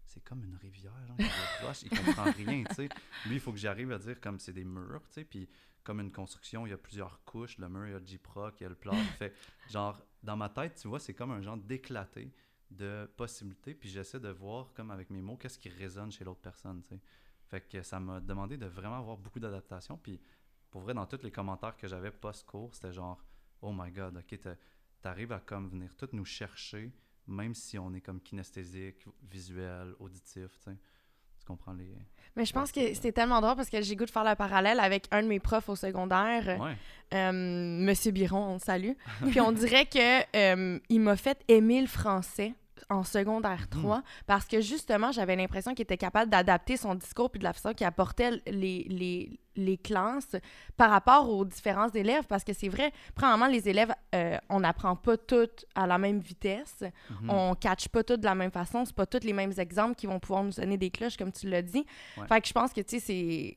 C'est 0.06 0.24
comme 0.24 0.44
une 0.44 0.56
rivière, 0.56 0.92
genre, 1.08 1.16
il 1.20 1.26
des 1.26 1.66
roches, 1.66 1.84
il 1.84 1.90
comprend 1.90 2.32
rien, 2.36 2.64
tu 2.66 2.76
sais. 2.76 2.90
Lui, 3.28 3.36
il 3.36 3.40
faut 3.40 3.54
que 3.54 3.58
j'arrive 3.58 3.94
à 3.94 3.98
dire 3.98 4.20
comme 4.20 4.40
c'est 4.40 4.52
des 4.52 4.66
murs, 4.66 5.04
tu 5.08 5.14
sais, 5.14 5.24
puis 5.24 5.48
comme 5.84 6.02
une 6.02 6.12
construction, 6.12 6.68
il 6.68 6.72
y 6.72 6.74
a 6.74 6.78
plusieurs 6.78 7.24
couches, 7.24 7.58
le 7.58 7.70
mur, 7.70 7.88
il 7.88 7.92
y 7.92 7.96
a 7.96 8.00
le 8.00 8.06
J-Proc, 8.06 8.60
il 8.60 8.64
y 8.64 8.66
a 8.66 8.70
le 8.70 8.76
plat, 8.76 8.94
fait 9.18 9.34
genre, 9.70 10.02
dans 10.22 10.36
ma 10.36 10.50
tête, 10.50 10.76
tu 10.82 10.90
vois, 10.90 11.00
c'est 11.00 11.14
comme 11.14 11.32
un 11.32 11.42
genre 11.42 11.56
d'éclaté 11.56 12.34
de 12.72 13.06
possibilités, 13.18 13.74
puis 13.74 13.90
j'essaie 13.90 14.20
de 14.20 14.30
voir, 14.30 14.74
comme 14.74 14.92
avec 14.92 15.10
mes 15.10 15.22
mots, 15.22 15.36
qu'est-ce 15.38 15.60
qui 15.60 15.70
résonne 15.70 16.12
chez 16.12 16.24
l'autre 16.24 16.40
personne, 16.42 16.82
tu 16.84 16.96
sais. 16.96 17.02
Fait 17.48 17.62
que 17.62 17.84
ça 17.84 18.00
m'a 18.00 18.20
demandé 18.22 18.56
de 18.58 18.66
vraiment 18.66 18.98
avoir 18.98 19.18
beaucoup 19.18 19.40
d'adaptation, 19.40 19.98
puis 19.98 20.20
pour 20.70 20.82
vrai, 20.82 20.94
dans 20.94 21.06
tous 21.06 21.22
les 21.22 21.32
commentaires 21.32 21.76
que 21.76 21.86
j'avais 21.88 22.12
post-cours, 22.12 22.74
c'était 22.74 22.94
genre, 22.94 23.22
oh 23.62 23.74
my 23.78 23.92
god, 23.92 24.18
ok, 24.18 24.40
t'arrives 25.02 25.34
à 25.34 25.40
comme 25.40 25.68
venir 25.70 25.94
tout 25.96 26.08
nous 26.14 26.24
chercher, 26.26 26.92
même 27.28 27.54
si 27.54 27.78
on 27.78 27.94
est 27.94 28.02
comme 28.02 28.22
kinesthésique, 28.22 29.06
visuel, 29.30 29.94
auditif, 30.00 30.58
tu 30.60 30.72
sais. 30.72 30.78
Tu 31.40 31.46
comprends 31.48 31.74
les... 31.74 31.90
Mais 32.36 32.46
je 32.46 32.54
pense 32.54 32.72
que 32.72 32.94
c'était 32.94 33.12
tellement 33.12 33.42
drôle 33.42 33.56
parce 33.56 33.70
que 33.72 33.82
j'ai 33.82 33.96
goût 33.96 34.06
de 34.06 34.12
faire 34.12 34.24
le 34.24 34.36
parallèle 34.36 34.80
avec 34.80 35.08
un 35.12 35.24
de 35.24 35.28
mes 35.28 35.40
profs 35.40 35.70
au 35.70 35.76
secondaire, 35.76 36.62
Ouais. 36.62 36.78
euh, 37.16 37.32
Monsieur 37.34 38.12
Biron, 38.12 38.52
on 38.52 38.54
le 38.54 38.60
salue. 38.60 38.92
Puis 39.32 39.42
on 39.42 39.52
dirait 39.52 39.88
que 39.88 40.22
euh, 40.38 40.80
il 40.90 41.02
m'a 41.02 41.18
fait 41.18 41.44
aimer 41.48 41.82
le 41.82 41.88
français 41.88 42.54
en 42.90 43.04
secondaire 43.04 43.68
3 43.70 44.02
parce 44.28 44.46
que 44.46 44.62
justement, 44.62 45.12
j'avais 45.12 45.36
l'impression 45.36 45.74
qu'il 45.74 45.84
était 45.84 45.98
capable 45.98 46.30
d'adapter 46.30 46.78
son 46.78 46.96
discours 46.96 47.30
puis 47.30 47.40
de 47.40 47.44
la 47.44 47.54
façon 47.54 47.74
qu'il 47.74 47.86
apportait 47.86 48.42
les, 48.48 48.86
les, 48.90 49.40
les 49.56 49.78
classes 49.78 50.36
par 50.78 50.90
rapport 50.90 51.30
aux 51.30 51.46
différences 51.46 51.92
d'élèves 51.92 52.26
parce 52.28 52.44
que 52.44 52.54
c'est 52.54 52.70
vrai, 52.70 52.92
premièrement, 53.16 53.48
les 53.48 53.68
élèves, 53.70 53.94
euh, 54.16 54.38
on 54.50 54.62
n'apprend 54.62 54.96
pas 54.96 55.18
toutes 55.18 55.66
à 55.76 55.88
la 55.88 55.98
même 55.98 56.20
vitesse. 56.20 56.84
Mhm. 57.10 57.30
On 57.30 57.56
catch 57.56 57.88
pas 57.90 58.04
tout 58.04 58.18
de 58.18 58.26
la 58.26 58.36
même 58.36 58.52
façon. 58.52 58.86
C'est 58.86 58.96
pas 58.96 59.06
tous 59.06 59.24
les 59.24 59.34
mêmes 59.34 59.54
exemples 59.58 59.96
qui 59.96 60.08
vont 60.08 60.20
pouvoir 60.20 60.44
nous 60.44 60.52
donner 60.52 60.78
des 60.78 60.90
cloches, 60.90 61.18
comme 61.18 61.32
tu 61.32 61.48
l'as 61.50 61.62
dit. 61.62 61.86
Ouais. 62.18 62.28
Fait 62.28 62.42
que 62.42 62.48
je 62.48 62.54
pense 62.54 62.74
que, 62.74 62.82
tu 62.82 63.00
sais, 63.00 63.00
c'est. 63.00 63.56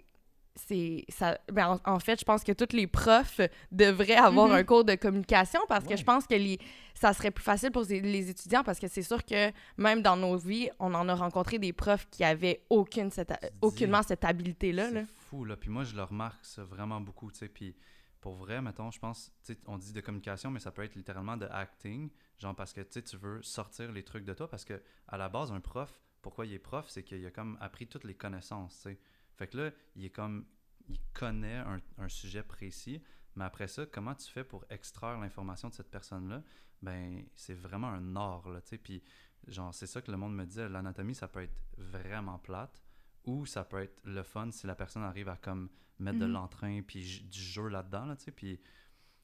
C'est 0.56 1.04
ça 1.08 1.36
ben, 1.52 1.80
en, 1.84 1.94
en 1.94 1.98
fait 1.98 2.18
je 2.20 2.24
pense 2.24 2.44
que 2.44 2.52
tous 2.52 2.76
les 2.76 2.86
profs 2.86 3.40
devraient 3.72 4.14
avoir 4.14 4.46
Mhm. 4.48 4.54
un 4.54 4.62
cours 4.64 4.84
de 4.84 4.94
communication 4.94 5.60
parce 5.68 5.84
que 5.84 5.96
je 5.96 6.04
pense 6.04 6.26
que 6.28 6.34
les, 6.34 6.60
ça 6.94 7.12
serait 7.12 7.32
plus 7.32 7.42
facile 7.42 7.72
pour 7.72 7.82
les- 7.82 8.00
les 8.00 8.30
étudiants 8.30 8.62
parce 8.62 8.78
que 8.78 8.86
c'est 8.86 9.02
sûr 9.02 9.24
que 9.24 9.50
même 9.76 10.00
dans 10.00 10.16
nos 10.16 10.36
vies 10.36 10.70
on 10.78 10.94
en 10.94 11.08
a 11.08 11.14
rencontré 11.14 11.58
des 11.58 11.72
profs 11.72 12.08
qui 12.08 12.22
avaient 12.22 12.64
aucune 12.70 13.10
cette, 13.10 13.30
dis- 13.30 13.48
aucunement 13.62 14.02
cette 14.04 14.24
habileté 14.24 14.70
là, 14.72 14.88
C'est 14.90 15.06
fou, 15.06 15.44
là. 15.44 15.56
Puis 15.56 15.70
moi, 15.70 15.82
je 15.82 15.96
le 15.96 16.04
remarque 16.04 16.44
ça 16.44 16.62
vraiment 16.62 17.00
beaucoup, 17.00 17.32
tu 17.32 17.38
sais. 17.38 17.48
Puis 17.48 17.74
pour 18.20 18.34
vrai, 18.36 18.62
mettons, 18.62 18.90
je 18.92 18.98
pense, 19.00 19.32
on 19.66 19.76
dit 19.76 19.92
de 19.92 20.00
communication, 20.00 20.50
mais 20.52 20.60
ça 20.60 20.70
peut 20.70 20.82
être 20.84 20.94
littéralement 20.94 21.36
de 21.36 21.46
acting. 21.50 22.10
Genre 22.38 22.54
parce 22.54 22.72
que, 22.72 22.80
tu 22.82 23.02
tu 23.02 23.16
veux 23.16 23.42
sortir 23.42 23.90
les 23.90 24.04
trucs 24.04 24.24
de 24.24 24.32
toi. 24.34 24.48
Parce 24.48 24.64
que, 24.64 24.80
à 25.08 25.16
la 25.18 25.28
base, 25.28 25.50
un 25.52 25.60
prof, 25.60 25.92
pourquoi 26.22 26.46
il 26.46 26.52
est 26.54 26.58
prof, 26.60 26.86
c'est 26.88 27.02
qu'il 27.02 27.26
a 27.26 27.30
comme 27.30 27.58
appris 27.60 27.86
toutes 27.88 28.04
les 28.04 28.14
connaissances, 28.14 28.76
tu 28.76 28.90
sais. 28.90 28.98
Fait 29.36 29.46
que 29.48 29.56
là, 29.58 29.70
il 29.96 30.04
est 30.04 30.10
comme, 30.10 30.46
il 30.88 30.98
connaît 31.12 31.56
un, 31.58 31.80
un 31.98 32.08
sujet 32.08 32.42
précis. 32.42 33.02
Mais 33.36 33.44
après 33.44 33.66
ça, 33.68 33.84
comment 33.86 34.14
tu 34.14 34.30
fais 34.30 34.44
pour 34.44 34.64
extraire 34.70 35.18
l'information 35.18 35.68
de 35.68 35.74
cette 35.74 35.90
personne-là? 35.90 36.42
Ben, 36.82 37.24
c'est 37.34 37.54
vraiment 37.54 37.88
un 37.88 38.14
art, 38.16 38.48
là, 38.48 38.60
tu 38.60 38.68
sais. 38.68 38.78
Puis 38.78 39.02
genre, 39.48 39.74
c'est 39.74 39.86
ça 39.86 40.00
que 40.02 40.10
le 40.10 40.16
monde 40.16 40.34
me 40.36 40.44
disait. 40.44 40.68
L'anatomie, 40.68 41.14
ça 41.14 41.26
peut 41.28 41.42
être 41.42 41.58
vraiment 41.76 42.38
plate 42.38 42.82
ou 43.24 43.44
ça 43.46 43.64
peut 43.64 43.82
être 43.82 44.00
le 44.04 44.22
fun 44.22 44.50
si 44.50 44.66
la 44.66 44.74
personne 44.74 45.02
arrive 45.02 45.28
à 45.28 45.36
comme 45.36 45.68
mettre 45.98 46.18
de 46.18 46.26
Mhm. 46.26 46.32
l'entrain 46.32 46.82
puis 46.82 47.22
du 47.22 47.38
jeu 47.40 47.68
là-dedans, 47.68 48.06
là, 48.06 48.16
tu 48.16 48.24
sais. 48.24 48.30
Puis 48.32 48.60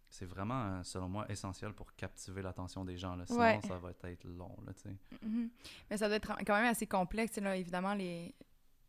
c'est 0.08 0.24
vraiment, 0.26 0.82
selon 0.82 1.08
moi, 1.08 1.30
essentiel 1.30 1.72
pour 1.72 1.94
captiver 1.94 2.42
l'attention 2.42 2.84
des 2.84 2.96
gens, 2.96 3.14
là. 3.14 3.26
Sinon, 3.26 3.38
Ouais. 3.40 3.60
ça 3.62 3.78
va 3.78 3.90
être 3.90 4.24
long, 4.24 4.56
là, 4.66 4.72
tu 4.74 4.82
sais. 4.82 4.96
Mhm. 5.22 5.50
Mais 5.88 5.96
ça 5.98 6.08
doit 6.08 6.16
être 6.16 6.34
quand 6.44 6.56
même 6.56 6.66
assez 6.70 6.86
complexe. 6.86 7.32
tu 7.32 7.34
sais, 7.36 7.40
Là, 7.42 7.56
évidemment, 7.56 7.94
les... 7.94 8.34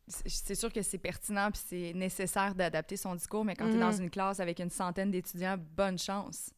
c'est 0.08 0.55
sûr 0.55 0.72
que 0.74 0.81
c'est 0.81 0.98
pertinent 0.98 1.50
puis 1.51 1.62
c'est 1.65 1.93
nécessaire 1.93 2.53
d'adapter 2.55 2.98
son 2.98 3.15
discours, 3.15 3.46
mais 3.46 3.55
quand 3.55 3.70
tu 3.70 3.75
es 3.75 3.79
dans 3.79 3.91
Mhm. 3.93 4.03
une 4.03 4.10
classe 4.10 4.39
avec 4.39 4.60
une 4.60 4.70
centaine 4.70 5.12
d'étudiants, 5.12 5.58
bonne 5.58 5.98
chance. 5.98 6.51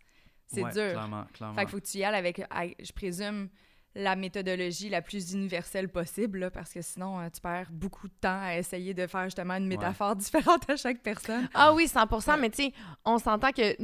C'est 0.48 0.64
Ouais, 0.64 0.72
dur. 0.72 0.92
Clairement, 0.92 1.26
clairement. 1.34 1.56
Fait 1.56 1.62
qu'il 1.62 1.70
faut 1.70 1.80
que 1.80 1.86
tu 1.86 1.98
y 2.00 2.04
ailles 2.04 2.16
avec, 2.16 2.42
je 2.82 2.92
présume, 2.92 3.50
la 3.96 4.16
méthodologie 4.16 4.90
la 4.90 5.04
plus 5.04 5.34
universelle 5.34 5.88
possible, 5.88 6.40
là, 6.40 6.50
parce 6.52 6.74
que 6.74 6.82
sinon, 6.82 7.20
euh, 7.20 7.30
tu 7.32 7.40
perds 7.42 7.70
beaucoup 7.72 8.08
de 8.08 8.14
temps 8.20 8.42
à 8.42 8.58
essayer 8.58 8.96
de 8.96 9.06
faire 9.06 9.26
justement 9.26 9.54
une 9.56 9.68
métaphore 9.68 10.16
différente 10.58 10.68
à 10.70 10.76
chaque 10.76 11.02
personne. 11.04 11.48
Ah 11.54 11.74
oui, 11.74 11.88
100 11.88 12.10
Ouais. 12.28 12.38
mais 12.40 12.50
tu 12.50 12.64
sais, 12.64 12.74
on 13.06 13.20
s'entend 13.20 13.52
que 13.52 13.76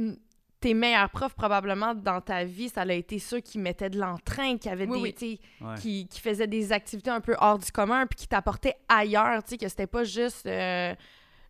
tes 0.60 0.74
meilleurs 0.74 1.10
profs, 1.10 1.34
probablement, 1.34 1.94
dans 1.94 2.20
ta 2.20 2.44
vie, 2.44 2.68
ça 2.68 2.82
a 2.82 2.92
été 2.92 3.18
ceux 3.18 3.40
qui 3.40 3.58
mettaient 3.58 3.90
de 3.90 3.98
l'entrain, 3.98 4.58
qui 4.58 4.68
avaient 4.68 4.86
Oui, 4.86 5.14
des, 5.18 5.26
oui. 5.26 5.40
Ouais. 5.60 5.74
qui, 5.80 6.06
qui 6.08 6.20
faisaient 6.20 6.46
des 6.46 6.72
activités 6.72 7.10
un 7.10 7.20
peu 7.20 7.34
hors 7.38 7.58
du 7.58 7.72
commun, 7.72 8.06
puis 8.06 8.16
qui 8.18 8.28
t'apportaient 8.28 8.76
ailleurs, 8.88 9.42
tu 9.42 9.50
sais, 9.50 9.56
que 9.58 9.68
c'était 9.68 9.86
pas 9.86 10.04
juste 10.04 10.46
euh, 10.46 10.94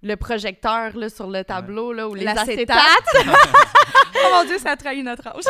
le 0.03 0.15
projecteur 0.17 0.97
là, 0.97 1.09
sur 1.09 1.29
le 1.29 1.43
tableau, 1.45 1.93
là, 1.93 2.09
ou 2.09 2.15
les 2.15 2.27
acétates. 2.27 2.79
oh 3.27 4.29
mon 4.33 4.45
Dieu, 4.45 4.59
ça 4.59 4.77
trahit 4.77 5.05
notre 5.05 5.27
âge. 5.27 5.43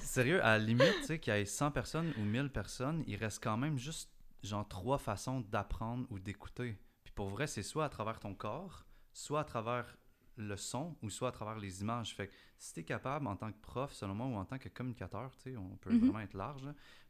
Sérieux, 0.00 0.42
à 0.44 0.58
la 0.58 0.58
limite, 0.58 0.94
tu 1.00 1.06
sais, 1.06 1.18
qu'il 1.18 1.34
y 1.34 1.38
ait 1.38 1.44
100 1.44 1.70
personnes 1.70 2.12
ou 2.18 2.22
1000 2.22 2.50
personnes, 2.50 3.04
il 3.06 3.16
reste 3.16 3.42
quand 3.42 3.56
même 3.56 3.78
juste, 3.78 4.10
genre, 4.42 4.66
trois 4.68 4.98
façons 4.98 5.40
d'apprendre 5.40 6.06
ou 6.10 6.18
d'écouter. 6.18 6.78
Puis 7.04 7.12
pour 7.14 7.28
vrai, 7.28 7.46
c'est 7.46 7.62
soit 7.62 7.84
à 7.84 7.88
travers 7.88 8.18
ton 8.20 8.34
corps, 8.34 8.84
soit 9.12 9.40
à 9.40 9.44
travers 9.44 9.96
le 10.36 10.56
son, 10.56 10.96
ou 11.02 11.10
soit 11.10 11.28
à 11.28 11.32
travers 11.32 11.58
les 11.58 11.80
images. 11.80 12.14
Fait 12.14 12.28
que 12.28 12.32
si 12.58 12.74
t'es 12.74 12.84
capable, 12.84 13.26
en 13.26 13.36
tant 13.36 13.50
que 13.52 13.58
prof, 13.60 13.92
selon 13.92 14.14
moi, 14.14 14.26
ou 14.26 14.34
en 14.34 14.44
tant 14.44 14.58
que 14.58 14.68
communicateur, 14.68 15.34
tu 15.36 15.50
sais, 15.52 15.56
on 15.56 15.76
peut 15.76 15.92
Mhm. 15.92 15.98
vraiment 16.00 16.20
être 16.20 16.34
large, 16.34 16.62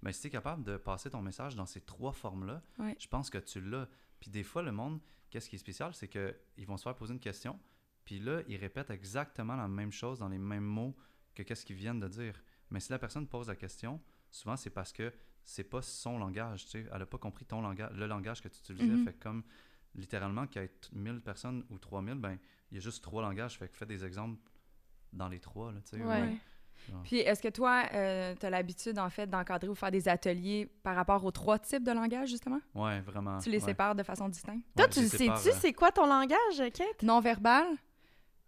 mais 0.02 0.12
si 0.12 0.22
t'es 0.22 0.30
capable 0.30 0.62
de 0.62 0.76
passer 0.76 1.10
ton 1.10 1.22
message 1.22 1.56
dans 1.56 1.66
ces 1.66 1.80
trois 1.80 2.12
formes-là, 2.12 2.62
Ouais. 2.78 2.96
je 2.98 3.08
pense 3.08 3.30
que 3.30 3.38
tu 3.38 3.60
l'as. 3.60 3.88
Puis 4.20 4.30
des 4.30 4.42
fois, 4.44 4.62
le 4.62 4.72
monde, 4.72 5.00
qu'est-ce 5.30 5.48
qui 5.50 5.56
est 5.56 5.60
spécial, 5.60 5.92
c'est 5.94 6.08
qu'ils 6.08 6.66
vont 6.66 6.76
se 6.76 6.84
faire 6.84 6.94
poser 6.94 7.12
une 7.14 7.20
question, 7.20 7.58
puis 8.04 8.18
là, 8.20 8.42
ils 8.48 8.56
répètent 8.56 8.90
exactement 8.90 9.56
la 9.56 9.66
même 9.68 9.90
chose 9.92 10.18
dans 10.20 10.28
les 10.28 10.38
mêmes 10.38 10.64
mots 10.64 10.96
que 11.34 11.42
qu'est-ce 11.42 11.66
qu'ils 11.66 11.76
viennent 11.76 12.00
de 12.00 12.08
dire. 12.08 12.40
Mais 12.70 12.80
si 12.80 12.90
la 12.92 12.98
personne 12.98 13.26
pose 13.26 13.48
la 13.48 13.56
question, 13.56 14.00
souvent 14.30 14.56
c'est 14.56 14.70
parce 14.70 14.92
que 14.92 15.12
c'est 15.44 15.64
pas 15.64 15.82
son 15.82 16.18
langage, 16.18 16.64
tu 16.64 16.70
sais, 16.70 16.86
elle 16.92 17.02
a 17.02 17.06
pas 17.06 17.18
compris 17.18 17.44
ton 17.44 17.60
langage, 17.60 17.92
le 17.94 18.06
langage 18.06 18.40
que 18.40 18.48
tu 18.48 18.58
utilisais. 18.60 18.96
Mhm. 18.96 19.04
Fait 19.04 19.12
que 19.14 19.22
comme 19.22 19.44
littéralement 19.94 20.46
qu'il 20.46 20.62
y 20.62 20.64
ait 20.64 20.70
1000 20.92 21.20
personnes 21.20 21.64
ou 21.70 21.78
3000, 21.78 22.14
ben 22.14 22.38
il 22.70 22.76
y 22.76 22.78
a 22.78 22.80
juste 22.80 23.02
trois 23.02 23.22
langages, 23.22 23.58
fait 23.58 23.68
que 23.68 23.76
fais 23.76 23.86
des 23.86 24.04
exemples 24.04 24.38
dans 25.12 25.28
les 25.28 25.40
trois, 25.40 25.72
là, 25.72 25.78
tu 25.88 25.96
sais. 25.96 26.04
Ouais. 26.04 26.36
ou- 26.92 26.96
Puis 27.04 27.18
est-ce 27.18 27.42
que 27.42 27.48
toi, 27.48 27.84
tu 27.90 28.46
as 28.46 28.50
l'habitude, 28.50 28.98
en 28.98 29.08
fait, 29.10 29.26
d'encadrer 29.26 29.68
ou 29.68 29.74
faire 29.74 29.90
des 29.90 30.08
ateliers 30.08 30.66
par 30.82 30.94
rapport 30.94 31.24
aux 31.24 31.30
trois 31.30 31.58
types 31.58 31.82
de 31.84 31.92
langage, 31.92 32.28
justement? 32.28 32.60
Ouais, 32.74 33.00
vraiment. 33.00 33.38
Tu 33.38 33.50
les 33.50 33.58
ouais. 33.58 33.64
sépares 33.64 33.94
de 33.94 34.02
façon 34.02 34.28
distincte? 34.28 34.64
Toi, 34.76 34.86
tu 34.88 35.00
le 35.00 35.08
sais-tu, 35.08 35.30
euh, 35.48 35.52
c'est 35.58 35.72
quoi 35.72 35.90
ton 35.90 36.06
langage, 36.06 36.70
Kate? 36.74 37.02
Non-verbal? 37.02 37.66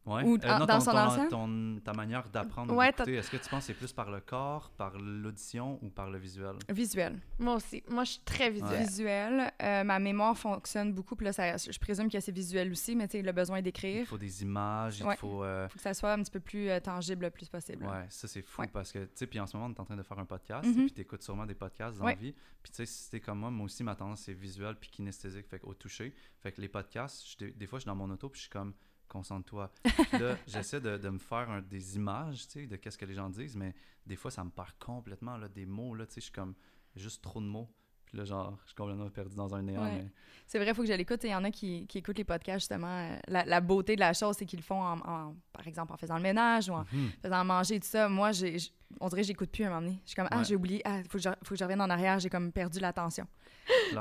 Ouais. 0.08 0.24
Ou 0.24 0.34
Euh, 0.34 0.38
dans- 0.38 0.58
non, 0.60 0.66
dans 0.66 0.78
ton- 0.78 0.80
son 0.80 0.92
ton- 0.92 1.28
ton- 1.28 1.80
ta 1.84 1.92
manière 1.92 2.28
d'apprendre 2.30 2.74
Ouais, 2.74 2.88
est-ce 2.88 3.30
que 3.30 3.36
tu 3.36 3.48
penses 3.48 3.60
que 3.60 3.66
c'est 3.66 3.74
plus 3.74 3.92
par 3.92 4.10
le 4.10 4.20
corps, 4.20 4.70
par 4.76 4.96
l'audition 4.98 5.78
ou 5.82 5.90
par 5.90 6.10
le 6.10 6.18
visuel? 6.18 6.54
Visuel. 6.68 7.20
Moi 7.38 7.54
aussi. 7.56 7.82
Moi, 7.88 8.04
je 8.04 8.12
suis 8.12 8.20
très 8.24 8.50
visuelle. 8.50 8.86
Visuel. 8.86 9.52
Euh, 9.62 9.84
ma 9.84 9.98
mémoire 9.98 10.36
fonctionne 10.36 10.92
beaucoup. 10.92 11.14
Puis 11.16 11.26
là, 11.26 11.32
ça- 11.32 11.56
je 11.56 11.78
présume 11.78 12.10
que 12.10 12.18
c'est 12.20 12.32
visuel 12.32 12.70
aussi, 12.70 12.96
mais 12.96 13.06
tu 13.08 13.18
sais, 13.18 13.22
le 13.22 13.32
besoin 13.32 13.58
Il 13.58 13.62
d'écrire, 13.62 14.06
faut 14.06 14.18
des 14.18 14.42
images, 14.42 15.00
il 15.00 15.16
faut... 15.16 15.44
euh, 15.44 15.68
faut 15.68 15.76
que 15.76 15.82
ça 15.82 15.94
soit 15.94 16.12
un 16.12 16.22
petit 16.22 16.30
peu 16.30 16.40
plus 16.40 16.68
euh, 16.70 16.80
tangible 16.80 17.26
le 17.26 17.30
plus 17.30 17.48
possible. 17.48 17.84
Ouais, 17.84 18.06
ça 18.08 18.26
c'est 18.28 18.42
fou 18.42 18.62
parce 18.72 18.92
que, 18.92 19.00
tu 19.04 19.10
sais, 19.14 19.26
puis 19.26 19.40
en 19.40 19.46
ce 19.46 19.56
moment, 19.56 19.68
on 19.68 19.72
est 19.74 19.80
en 19.80 19.84
train 19.84 19.96
de 19.96 20.02
faire 20.02 20.18
un 20.18 20.24
podcast, 20.24 20.66
Mhm. 20.66 20.74
puis 20.86 20.92
tu 20.92 21.00
écoutes 21.02 21.22
sûrement 21.22 21.46
des 21.46 21.54
podcasts 21.54 21.98
dans 21.98 22.06
la 22.06 22.14
vie. 22.14 22.34
Puis 22.62 22.70
tu 22.70 22.76
sais, 22.76 22.86
si 22.86 23.10
t'es 23.10 23.20
comme 23.20 23.38
moi, 23.40 23.50
moi 23.50 23.66
aussi, 23.66 23.82
ma 23.84 23.94
tendance 23.94 24.20
c'est 24.22 24.32
visuel 24.32 24.76
puis 24.80 24.90
kinesthésique, 24.90 25.46
fait 25.48 25.60
au 25.64 25.74
toucher. 25.74 26.14
Fait 26.40 26.52
que 26.52 26.60
les 26.60 26.68
podcasts, 26.68 27.42
des 27.42 27.66
fois, 27.66 27.78
je 27.78 27.82
suis 27.82 27.86
dans 27.88 27.94
mon 27.96 28.10
auto 28.10 28.28
puis 28.28 28.38
je 28.38 28.42
suis 28.44 28.50
comme, 28.50 28.72
concentre-toi. 29.08 29.70
Là, 30.12 30.36
j'essaie 30.46 30.80
de, 30.80 30.96
de 30.96 31.08
me 31.08 31.18
faire 31.18 31.50
un- 31.50 31.62
des 31.62 31.96
images, 31.96 32.46
tu 32.46 32.60
sais, 32.60 32.66
de 32.66 32.76
qu'est-ce 32.76 32.98
que 32.98 33.04
les 33.06 33.14
gens 33.14 33.28
disent, 33.30 33.56
mais 33.56 33.74
des 34.06 34.16
fois, 34.16 34.30
ça 34.30 34.44
me 34.44 34.50
perd 34.50 34.72
complètement, 34.78 35.36
là, 35.36 35.48
des 35.48 35.66
mots, 35.66 35.94
là, 35.94 36.06
tu 36.06 36.14
sais, 36.14 36.20
je 36.20 36.24
suis 36.26 36.32
comme, 36.32 36.54
juste 36.96 37.22
trop 37.22 37.40
de 37.40 37.46
mots. 37.46 37.68
Puis 38.06 38.16
là, 38.16 38.24
genre, 38.24 38.56
je 38.62 38.68
suis 38.68 38.74
complètement 38.74 39.10
perdu 39.10 39.36
dans 39.36 39.54
un 39.54 39.60
néant, 39.62 39.82
Ouais. 39.82 39.92
mais... 40.02 40.10
C'est 40.46 40.58
vrai, 40.58 40.68
il 40.70 40.74
faut 40.74 40.80
que 40.82 40.88
je 40.88 40.94
l'écoute. 40.94 41.20
Il 41.24 41.30
y 41.30 41.34
en 41.34 41.44
a 41.44 41.50
qui, 41.50 41.86
qui 41.86 41.98
écoutent 41.98 42.16
les 42.16 42.24
podcasts, 42.24 42.60
justement. 42.60 42.86
euh, 42.86 43.18
La, 43.28 43.44
la 43.44 43.60
beauté 43.60 43.96
de 43.96 44.00
la 44.00 44.14
chose, 44.14 44.34
c'est 44.38 44.46
qu'ils 44.46 44.60
le 44.60 44.64
font, 44.64 44.80
en, 44.82 44.98
en- 45.00 45.36
par 45.52 45.66
exemple, 45.68 45.92
en 45.92 45.96
faisant 45.98 46.16
le 46.16 46.22
ménage 46.22 46.70
ou 46.70 46.72
en 46.72 46.84
Mhm. 46.90 47.10
faisant 47.20 47.44
manger, 47.44 47.78
tout 47.80 47.86
ça. 47.86 48.08
Moi, 48.08 48.32
j'ai, 48.32 48.56
on 49.00 49.08
dirait 49.08 49.20
que 49.22 49.26
j'écoute 49.26 49.50
plus 49.50 49.64
à 49.64 49.66
un 49.66 49.70
moment 49.70 49.82
donné. 49.82 49.98
Je 50.04 50.08
suis 50.10 50.16
comme, 50.16 50.28
ah, 50.30 50.38
Ouais. 50.38 50.44
j'ai 50.44 50.56
oublié. 50.56 50.82
Ah, 50.84 50.98
faut 51.08 51.18
que, 51.18 51.24
je, 51.24 51.28
faut 51.44 51.50
que 51.54 51.56
je 51.56 51.64
revienne 51.64 51.80
en 51.80 51.90
arrière. 51.90 52.18
J'ai 52.18 52.30
comme 52.30 52.50
perdu 52.52 52.80
l'attention. 52.80 53.26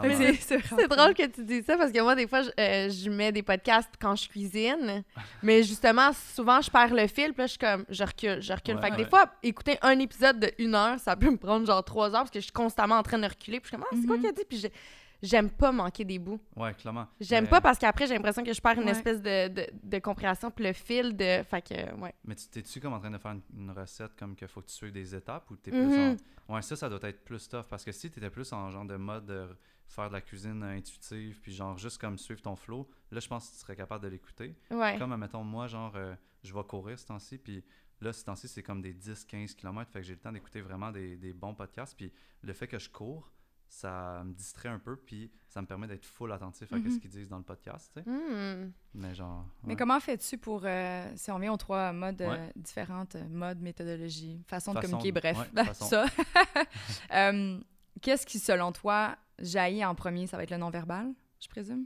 C'est, 0.01 0.87
drôle 0.87 1.13
que 1.13 1.25
tu 1.27 1.43
dis 1.43 1.61
ça 1.61 1.77
parce 1.77 1.91
que 1.91 2.01
moi, 2.01 2.15
des 2.15 2.27
fois, 2.27 2.41
je, 2.41 2.49
euh, 2.59 2.89
je 2.89 3.09
mets 3.09 3.31
des 3.31 3.43
podcasts 3.43 3.91
quand 3.99 4.15
je 4.15 4.27
cuisine. 4.29 5.03
Mais 5.43 5.63
justement, 5.63 6.11
souvent, 6.13 6.61
je 6.61 6.69
perds 6.71 6.93
le 6.93 7.07
fil. 7.07 7.33
Puis 7.33 7.39
là, 7.39 7.45
je 7.45 7.51
suis 7.51 7.57
comme, 7.59 7.85
je 7.89 8.03
recule, 8.03 8.41
je 8.41 8.53
recule. 8.53 8.75
Ouais, 8.75 8.81
fait 8.81 8.91
que 8.91 8.95
des 8.95 9.05
fois, 9.05 9.25
écouter 9.43 9.77
un 9.81 9.99
épisode 9.99 10.39
de 10.39 10.51
une 10.57 10.73
heure, 10.75 10.99
ça 10.99 11.15
peut 11.15 11.29
me 11.29 11.37
prendre 11.37 11.65
genre 11.67 11.83
trois 11.83 12.07
heures 12.15 12.21
parce 12.21 12.31
que 12.31 12.39
je 12.39 12.45
suis 12.45 12.53
constamment 12.53 12.95
en 12.95 13.03
train 13.03 13.19
de 13.19 13.27
reculer. 13.27 13.59
Puis 13.59 13.69
je 13.71 13.75
suis 13.75 13.77
comme, 13.77 13.85
ah, 13.91 13.95
c'est 13.99 14.07
quoi 14.07 14.15
Mhm. 14.15 14.21
qu'il 14.21 14.29
a 14.29 14.33
dit? 14.33 14.45
Puis 14.47 14.71
j'aime 15.21 15.49
pas 15.49 15.71
manquer 15.71 16.03
des 16.05 16.19
bouts. 16.19 16.39
Ouais, 16.55 16.73
clairement. 16.73 17.07
J'aime 17.19 17.45
Mais- 17.45 17.49
pas 17.49 17.61
parce 17.61 17.77
qu'après, 17.79 18.07
j'ai 18.07 18.13
l'impression 18.15 18.43
que 18.43 18.53
je 18.53 18.61
perds 18.61 18.77
une 18.79 18.85
Ouais. 18.85 18.91
espèce 18.91 19.21
de, 19.21 19.47
de, 19.47 19.67
de 19.83 19.99
compréhension. 19.99 20.51
Puis 20.51 20.65
le 20.65 20.73
fil 20.73 21.15
de. 21.15 21.43
Fait 21.43 21.61
que, 21.61 21.95
ouais. 21.99 22.13
Mais 22.25 22.35
tu 22.35 22.47
t'es-tu 22.47 22.79
comme 22.79 22.93
en 22.93 22.99
train 22.99 23.11
de 23.11 23.17
faire 23.17 23.31
une, 23.31 23.41
une 23.57 23.71
recette 23.71 24.15
comme 24.17 24.35
qu'il 24.35 24.47
faut 24.47 24.61
que 24.61 24.67
tu 24.67 24.73
suives 24.73 24.91
des 24.91 25.15
étapes 25.15 25.49
ou 25.51 25.55
t'es 25.55 25.71
plus 25.71 25.95
en... 25.97 26.15
Ouais, 26.53 26.61
ça, 26.61 26.75
ça 26.75 26.87
doit 26.89 26.99
être 27.03 27.23
plus 27.25 27.47
tough 27.49 27.65
parce 27.69 27.83
que 27.83 27.91
si 27.91 28.09
t'étais 28.09 28.29
plus 28.29 28.51
en 28.53 28.69
genre 28.71 28.85
de 28.85 28.95
mode 28.95 29.25
de 29.25 29.47
faire 29.89 30.07
de 30.09 30.13
la 30.13 30.21
cuisine 30.21 30.63
intuitive 30.63 31.39
puis 31.41 31.53
genre 31.53 31.77
juste 31.77 31.99
comme 31.99 32.17
suivre 32.17 32.41
ton 32.41 32.55
flow, 32.55 32.89
là, 33.11 33.19
je 33.19 33.27
pense 33.27 33.47
que 33.49 33.53
tu 33.53 33.59
serais 33.59 33.75
capable 33.75 34.03
de 34.03 34.09
l'écouter. 34.09 34.55
Ouais. 34.71 34.97
Comme, 34.97 35.11
admettons, 35.13 35.43
moi, 35.43 35.67
genre, 35.67 35.93
euh, 35.95 36.13
je 36.43 36.53
vais 36.53 36.63
courir 36.63 36.97
ce 36.99 37.05
temps-ci 37.05 37.37
puis 37.37 37.63
là, 38.01 38.13
ce 38.13 38.23
temps-ci, 38.23 38.47
c'est 38.47 38.63
comme 38.63 38.81
des 38.81 38.93
10-15 38.93 39.55
km, 39.55 39.91
fait 39.91 39.99
que 39.99 40.05
j'ai 40.05 40.13
le 40.13 40.19
temps 40.19 40.31
d'écouter 40.31 40.61
vraiment 40.61 40.91
des, 40.91 41.15
des 41.17 41.33
bons 41.33 41.53
podcasts 41.53 41.95
puis 41.97 42.11
le 42.43 42.53
fait 42.53 42.67
que 42.67 42.77
je 42.79 42.89
cours, 42.89 43.29
ça 43.69 44.23
me 44.25 44.33
distrait 44.33 44.69
un 44.69 44.79
peu 44.79 44.95
puis 44.95 45.31
ça 45.49 45.61
me 45.61 45.67
permet 45.67 45.87
d'être 45.87 46.05
full 46.05 46.31
attentif 46.31 46.71
à 46.71 46.77
Mhm. 46.77 46.91
ce 46.91 46.99
qu'ils 46.99 47.09
disent 47.09 47.29
dans 47.29 47.37
le 47.37 47.43
podcast, 47.43 47.91
tu 47.95 48.03
sais. 48.03 48.09
Hmm. 48.09 48.71
Mais 48.93 49.13
genre... 49.15 49.45
Mais 49.63 49.75
comment 49.75 49.99
fais-tu 49.99 50.37
pour, 50.37 50.61
euh, 50.65 51.05
si 51.15 51.31
on 51.31 51.39
vient 51.39 51.53
aux 51.53 51.57
trois 51.57 51.91
modes, 51.93 52.21
euh, 52.21 52.29
Ouais. 52.29 52.51
différentes 52.55 53.15
euh, 53.15 53.27
modes, 53.29 53.59
méthodologies, 53.61 54.41
façon 54.47 54.73
de 54.73 54.79
communiquer, 54.79 55.11
bref, 55.11 55.37
ouais, 55.37 55.63
façon. 55.65 55.85
ça. 55.85 56.05
Euh, 57.13 57.59
Qu'est-ce 58.01 58.25
qui, 58.27 58.37
selon 58.39 58.71
toi, 58.71 59.15
jaillit 59.39 59.83
en 59.83 59.95
premier? 59.95 60.27
Ça 60.27 60.37
va 60.37 60.43
être 60.43 60.51
le 60.51 60.57
non-verbal, 60.57 61.13
je 61.41 61.47
présume? 61.47 61.85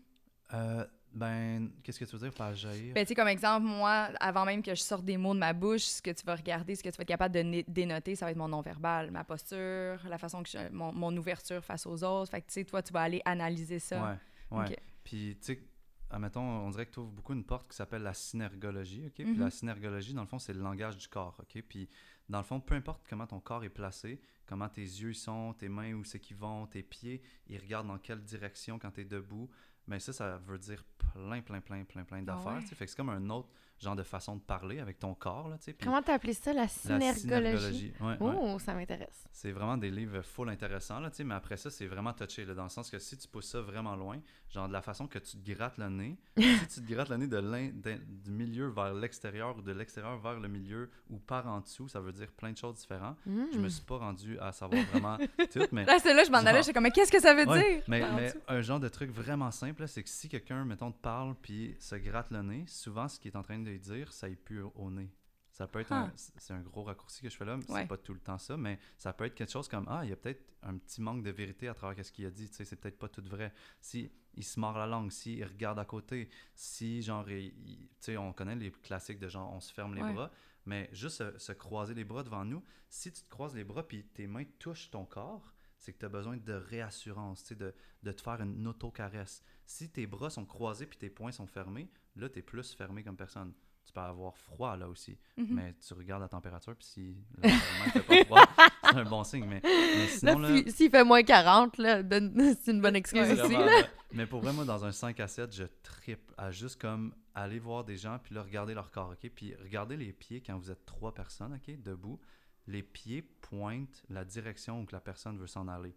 Euh, 0.53 0.85
ben, 1.13 1.71
qu'est-ce 1.83 1.99
que 1.99 2.05
tu 2.05 2.11
veux 2.15 2.21
dire 2.29 2.33
par 2.33 2.55
jaillir? 2.55 2.93
Ben, 2.93 3.03
tu 3.05 3.09
sais, 3.09 3.15
comme 3.15 3.27
exemple, 3.27 3.65
moi, 3.65 4.09
avant 4.19 4.45
même 4.45 4.61
que 4.63 4.73
je 4.73 4.81
sorte 4.81 5.03
des 5.05 5.17
mots 5.17 5.33
de 5.33 5.39
ma 5.39 5.53
bouche, 5.53 5.81
ce 5.83 6.01
que 6.01 6.11
tu 6.11 6.25
vas 6.25 6.35
regarder, 6.35 6.75
ce 6.75 6.83
que 6.83 6.89
tu 6.89 6.97
vas 6.97 7.01
être 7.01 7.07
capable 7.07 7.35
de 7.35 7.63
dénoter, 7.67 8.15
ça 8.15 8.25
va 8.25 8.31
être 8.31 8.37
mon 8.37 8.47
non-verbal, 8.47 9.11
ma 9.11 9.23
posture, 9.23 9.99
la 10.07 10.17
façon 10.17 10.41
que 10.43 10.49
je, 10.49 10.69
mon, 10.71 10.91
mon 10.93 11.15
ouverture 11.17 11.63
face 11.63 11.85
aux 11.85 12.03
autres. 12.03 12.31
Fait 12.31 12.41
que, 12.41 12.47
tu 12.47 12.53
sais, 12.53 12.63
toi, 12.65 12.81
tu 12.81 12.93
vas 12.93 13.01
aller 13.01 13.21
analyser 13.25 13.79
ça. 13.79 14.17
Ouais, 14.51 14.59
ouais. 14.59 14.75
Puis, 15.03 15.37
tu 15.41 15.53
sais, 15.53 15.63
admettons, 16.09 16.41
on 16.41 16.69
dirait 16.71 16.85
que 16.85 16.91
tu 16.91 16.99
ouvres 16.99 17.11
beaucoup 17.11 17.33
une 17.33 17.43
porte 17.45 17.69
qui 17.69 17.75
s'appelle 17.75 18.03
la 18.03 18.13
synergologie, 18.13 19.05
OK? 19.07 19.13
Puis 19.15 19.25
Mhm. 19.25 19.39
la 19.39 19.49
synergologie, 19.49 20.13
dans 20.13 20.21
le 20.21 20.27
fond, 20.27 20.39
c'est 20.39 20.53
le 20.53 20.61
langage 20.61 20.97
du 20.97 21.07
corps, 21.07 21.37
OK? 21.39 21.61
Puis, 21.67 21.89
dans 22.29 22.37
le 22.39 22.43
fond, 22.43 22.59
peu 22.59 22.75
importe 22.75 23.03
comment 23.09 23.27
ton 23.27 23.39
corps 23.39 23.63
est 23.63 23.69
placé, 23.69 24.21
comment 24.45 24.69
tes 24.69 24.81
yeux 24.81 25.13
sont, 25.13 25.53
tes 25.53 25.67
mains 25.69 25.93
où 25.93 26.03
c'est 26.03 26.19
qu'ils 26.19 26.37
vont, 26.37 26.65
tes 26.67 26.83
pieds, 26.83 27.21
ils 27.47 27.57
regardent 27.59 27.87
dans 27.87 27.97
quelle 27.97 28.21
direction 28.23 28.79
quand 28.79 28.91
tu 28.91 29.01
es 29.01 29.05
debout, 29.05 29.49
mais 29.91 29.99
ça, 29.99 30.13
ça 30.13 30.37
veut 30.37 30.57
dire 30.57 30.83
plein, 31.13 31.41
plein, 31.41 31.59
plein, 31.59 31.83
plein, 31.83 32.03
plein 32.05 32.21
d'affaires, 32.21 32.53
ouais. 32.53 32.61
Fait 32.61 32.85
que 32.85 32.91
c'est 32.91 32.95
comme 32.95 33.09
un 33.09 33.29
autre 33.29 33.49
genre 33.81 33.95
de 33.95 34.03
façon 34.03 34.35
de 34.35 34.41
parler 34.41 34.79
avec 34.79 34.99
ton 34.99 35.13
corps, 35.15 35.49
là, 35.49 35.57
Comment 35.83 36.01
t'as 36.01 36.13
appelé 36.13 36.33
ça, 36.33 36.53
la 36.53 36.61
la 36.61 36.67
synergologie? 36.67 37.93
ouais. 37.99 38.15
Oh, 38.19 38.57
ça 38.59 38.73
m'intéresse. 38.73 39.25
C'est 39.31 39.51
vraiment 39.51 39.77
des 39.77 39.89
livres 39.89 40.21
full 40.21 40.49
intéressants, 40.49 40.99
là, 40.99 41.09
mais 41.25 41.33
après 41.33 41.57
ça, 41.57 41.69
c'est 41.69 41.87
vraiment 41.87 42.13
touché, 42.13 42.45
là, 42.45 42.53
dans 42.53 42.63
le 42.63 42.69
sens 42.69 42.89
que 42.89 42.99
si 42.99 43.17
tu 43.17 43.27
pousses 43.27 43.47
ça 43.49 43.61
vraiment 43.61 43.95
loin, 43.95 44.19
genre 44.49 44.67
de 44.67 44.73
la 44.73 44.81
façon 44.81 45.07
que 45.07 45.19
tu 45.19 45.37
te 45.37 45.51
grattes 45.51 45.77
le 45.77 45.89
nez, 45.89 46.17
si 46.37 46.67
tu 46.67 46.81
te 46.85 46.93
grattes 46.93 47.09
le 47.09 47.17
nez 47.17 47.27
de 47.27 47.41
d'un- 47.41 47.99
du 48.07 48.31
milieu 48.31 48.67
vers 48.69 48.93
l'extérieur 48.93 49.57
ou 49.57 49.61
de 49.61 49.71
l'extérieur 49.71 50.17
vers 50.19 50.39
le 50.39 50.47
milieu 50.47 50.89
ou 51.09 51.17
par 51.17 51.47
en 51.47 51.59
dessous, 51.61 51.87
ça 51.87 51.99
veut 51.99 52.11
dire 52.11 52.31
plein 52.31 52.51
de 52.51 52.57
choses 52.57 52.75
différentes. 52.77 53.17
Je 53.25 53.57
me 53.57 53.65
Hmm. 53.65 53.69
suis 53.69 53.83
pas 53.83 53.97
rendu 53.97 54.37
à 54.39 54.51
savoir 54.51 54.83
vraiment 54.85 55.17
tout, 55.51 55.65
mais... 55.71 55.85
Là, 55.85 55.97
c'est 55.99 56.13
là, 56.13 56.23
je 56.23 56.31
m'en 56.31 56.37
allais, 56.39 56.61
j'étais 56.61 56.73
comme, 56.73 56.83
mais 56.83 56.91
qu'est-ce 56.91 57.11
que 57.11 57.19
ça 57.21 57.33
veut 57.33 57.47
Ouais, 57.47 57.73
dire? 57.75 57.83
mais, 57.87 58.03
mais 58.15 58.33
un 58.47 58.61
genre 58.61 58.79
de 58.79 58.87
truc 58.89 59.09
vraiment 59.11 59.49
simple, 59.51 59.81
là, 59.81 59.87
c'est 59.87 60.03
que 60.03 60.09
si 60.09 60.29
quelqu'un, 60.29 60.63
mettons, 60.65 60.91
te 60.91 60.99
parle 61.01 61.35
puis 61.41 61.75
se 61.79 61.95
gratte 61.95 62.29
le 62.31 62.41
nez, 62.43 62.65
souvent, 62.67 63.07
ce 63.07 63.19
qu'il 63.19 63.31
est 63.31 63.37
en 63.37 63.43
train 63.43 63.57
de 63.59 63.70
dire, 63.79 64.11
ça 64.13 64.27
y 64.29 64.35
pue 64.35 64.61
au- 64.61 64.91
nez. 64.91 65.09
Ça 65.51 65.67
peut 65.67 65.79
être 65.81 65.91
Ah. 65.91 66.05
un, 66.05 66.13
c'est 66.15 66.53
un 66.53 66.61
gros 66.61 66.83
raccourci 66.83 67.21
que 67.21 67.29
je 67.29 67.35
fais 67.35 67.43
là, 67.45 67.57
mais 67.57 67.69
Ouais. 67.69 67.81
c'est 67.81 67.87
pas 67.87 67.97
tout 67.97 68.13
le 68.13 68.21
temps 68.21 68.37
ça, 68.37 68.55
mais 68.57 68.79
ça 68.97 69.11
peut 69.11 69.25
être 69.25 69.35
quelque 69.35 69.51
chose 69.51 69.67
comme 69.67 69.85
ah, 69.89 70.01
il 70.03 70.09
y 70.09 70.13
a 70.13 70.15
peut-être 70.15 70.43
un 70.63 70.77
petit 70.77 71.01
manque 71.01 71.23
de 71.23 71.29
vérité 71.29 71.67
à 71.67 71.73
travers 71.73 72.03
ce 72.05 72.11
qu'il 72.11 72.25
a 72.25 72.31
dit, 72.31 72.47
tu 72.49 72.55
sais, 72.55 72.65
c'est 72.65 72.77
peut-être 72.77 72.97
pas 72.97 73.09
tout 73.09 73.21
vrai. 73.25 73.53
Si 73.81 74.09
il 74.33 74.43
se 74.45 74.59
mord 74.59 74.77
la 74.77 74.87
langue, 74.87 75.11
si 75.11 75.35
il 75.35 75.43
regarde 75.43 75.77
à 75.77 75.85
côté, 75.85 76.29
si 76.55 77.01
genre 77.01 77.25
tu 77.25 77.53
sais, 77.99 78.17
on 78.17 78.31
connaît 78.33 78.55
les 78.55 78.71
classiques 78.71 79.19
de 79.19 79.27
genre 79.27 79.51
on 79.53 79.59
se 79.59 79.73
ferme 79.73 79.93
les 79.93 80.01
Ouais. 80.01 80.13
bras, 80.13 80.31
mais 80.65 80.89
juste 80.93 81.17
se, 81.17 81.37
se 81.37 81.51
croiser 81.51 81.93
les 81.95 82.05
bras 82.05 82.23
devant 82.23 82.45
nous, 82.45 82.63
si 82.89 83.11
tu 83.11 83.21
te 83.21 83.29
croises 83.29 83.53
les 83.53 83.65
bras 83.65 83.85
puis 83.85 84.05
tes 84.05 84.27
mains 84.27 84.45
touchent 84.57 84.89
ton 84.89 85.05
corps, 85.05 85.53
c'est 85.77 85.91
que 85.93 85.97
tu 85.99 86.05
as 86.05 86.09
besoin 86.09 86.37
de 86.37 86.53
réassurance, 86.53 87.41
tu 87.41 87.47
sais, 87.49 87.55
de, 87.55 87.73
de 88.03 88.11
te 88.11 88.21
faire 88.21 88.39
une 88.41 88.67
auto-caresse. 88.67 89.43
Si 89.65 89.89
tes 89.89 90.05
bras 90.07 90.29
sont 90.29 90.45
croisés 90.45 90.85
puis 90.85 90.97
tes 90.99 91.09
poings 91.09 91.31
sont 91.31 91.47
fermés, 91.47 91.89
là, 92.15 92.29
tu 92.29 92.39
es 92.39 92.41
plus 92.41 92.73
fermé 92.73 93.03
comme 93.03 93.17
personne. 93.17 93.53
Tu 93.85 93.91
peux 93.93 93.99
avoir 93.99 94.37
froid 94.37 94.77
là 94.77 94.87
aussi, 94.87 95.17
Mhm. 95.37 95.47
mais 95.55 95.73
tu 95.85 95.93
regardes 95.95 96.21
la 96.21 96.29
température 96.29 96.75
puis 96.75 96.85
si 96.85 97.17
le 97.41 97.49
ne 97.49 97.91
fait 97.91 98.03
pas 98.03 98.23
froid, 98.25 98.45
c'est 98.83 98.95
un 98.97 99.03
bon 99.05 99.23
signe. 99.23 99.45
Mais, 99.45 99.59
mais 99.63 100.07
sinon, 100.07 100.37
Là, 100.39 100.49
là, 100.51 100.57
si- 100.65 100.71
s'il 100.71 100.91
fait 100.91 101.03
moins 101.03 101.23
40, 101.23 101.77
là, 101.79 102.03
donne- 102.03 102.33
c'est 102.61 102.71
une 102.71 102.81
bonne 102.81 102.95
excuse 102.95 103.21
Ouais, 103.21 103.31
aussi. 103.31 103.41
Vraiment, 103.41 103.59
là. 103.65 103.81
là. 103.81 103.87
Mais 104.13 104.27
pour 104.27 104.41
vrai, 104.41 104.53
moi, 104.53 104.65
dans 104.65 104.85
un 104.85 104.91
5 104.91 105.19
à 105.19 105.27
7, 105.27 105.51
je 105.55 105.63
tripe 105.81 106.31
à 106.37 106.51
juste 106.51 106.79
comme 106.79 107.15
aller 107.33 107.57
voir 107.59 107.83
des 107.83 107.97
gens, 107.97 108.19
puis 108.19 108.35
là, 108.35 108.43
regarder 108.43 108.73
leur 108.75 108.91
corps, 108.91 109.09
OK? 109.13 109.29
Puis 109.33 109.55
regardez 109.55 109.97
les 109.97 110.13
pieds 110.13 110.41
quand 110.41 110.57
vous 110.59 110.69
êtes 110.69 110.85
trois 110.85 111.13
personnes, 111.13 111.53
OK? 111.53 111.81
Debout. 111.81 112.19
Les 112.67 112.83
pieds 112.83 113.23
pointent 113.23 114.03
la 114.09 114.23
direction 114.25 114.81
où 114.81 114.85
que 114.85 114.91
la 114.93 115.01
personne 115.01 115.37
veut 115.39 115.47
s'en 115.47 115.67
aller. 115.67 115.95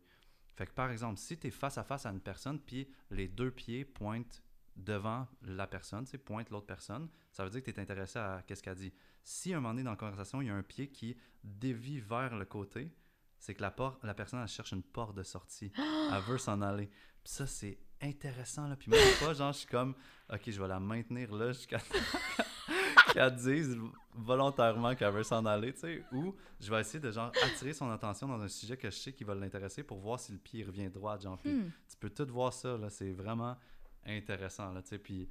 Fait 0.57 0.67
que, 0.67 0.73
par 0.73 0.91
exemple, 0.91 1.19
si 1.19 1.37
tu 1.37 1.49
es 1.49 1.51
face 1.51 1.77
à 1.77 1.83
face 1.85 2.07
à 2.07 2.11
une 2.11 2.21
personne, 2.21 2.61
puis 2.61 2.89
les 3.11 3.27
deux 3.29 3.51
pieds 3.51 3.85
pointent 3.85 4.43
devant 4.77 5.27
la 5.43 5.67
personne, 5.67 6.05
tu 6.05 6.13
sais, 6.13 6.19
pointent 6.19 6.51
l'autre 6.51 6.67
personne, 6.67 7.09
ça 7.31 7.45
veut 7.45 7.51
dire 7.51 7.63
que 7.63 7.71
tu 7.71 7.79
es 7.79 7.83
intéressé 7.83 8.19
à 8.19 8.43
qu'est-ce 8.47 8.63
qu'elle 8.63 8.75
dit. 8.77 8.93
Si 9.23 9.53
à 9.53 9.57
un 9.57 9.61
moment 9.61 9.73
donné 9.73 9.85
dans 9.85 9.91
la 9.91 9.97
conversation, 9.97 10.43
il 10.43 10.49
y 10.49 10.51
a 10.51 10.55
un 10.55 10.63
pied 10.63 10.89
qui 10.89 11.17
dévie 11.43 12.01
vers 12.01 12.37
le 12.37 12.45
côté, 12.45 12.93
c'est 13.39 13.55
que 13.55 13.63
la, 13.63 13.71
porte, 13.71 14.03
la 14.05 14.15
personne, 14.15 14.41
elle 14.41 14.49
cherche 14.49 14.73
une 14.73 14.83
porte 14.83 15.15
de 15.15 15.23
sortie. 15.23 15.73
elle 15.79 16.23
veut 16.23 16.39
s'en 16.39 16.61
aller. 16.63 16.87
Puis 17.23 17.33
ça, 17.33 17.47
c'est 17.47 17.79
intéressant. 18.01 18.69
Là. 18.69 18.77
Puis 18.77 18.91
moi, 18.91 18.99
des 18.99 19.13
fois, 19.13 19.33
genre, 19.35 19.53
je 19.53 19.59
suis 19.59 19.69
comme, 19.69 19.95
OK, 20.33 20.43
je 20.47 20.61
vais 20.61 20.69
la 20.69 20.81
maintenir 20.81 21.33
là 21.35 21.53
jusqu'à 21.53 21.79
qu'elle 23.13 23.35
dise 23.35 23.79
volontairement 24.13 24.95
qu'elle 24.95 25.13
veut 25.13 25.23
s'en 25.23 25.45
aller, 25.47 25.73
tu 25.73 25.81
sais. 25.81 26.05
Ou 26.13 26.35
je 26.61 26.71
vais 26.71 26.81
essayer 26.81 27.01
de, 27.01 27.11
genre, 27.11 27.33
attirer 27.45 27.73
son 27.73 27.91
attention 27.91 28.29
dans 28.29 28.41
un 28.41 28.49
sujet 28.49 28.77
que 28.77 28.91
je 28.91 28.97
sais 28.97 29.13
qui 29.13 29.25
va 29.25 29.35
l'intéresser 29.35 29.83
pour 29.83 29.99
voir 29.99 30.19
si 30.19 30.33
le 30.33 30.39
pied 30.39 30.65
revient 30.65 30.89
droit, 30.89 31.19
genre. 31.19 31.39
Hmm. 31.45 31.71
tu 31.89 31.97
peux 31.99 32.11
tout 32.11 32.27
voir 32.33 32.53
ça, 32.53 32.77
là. 32.77 32.91
C'est 32.91 33.13
vraiment 33.13 33.57
intéressant, 34.07 34.73
là, 34.73 34.83
tu 34.83 34.89
sais. 34.89 34.99
Puis 34.99 35.29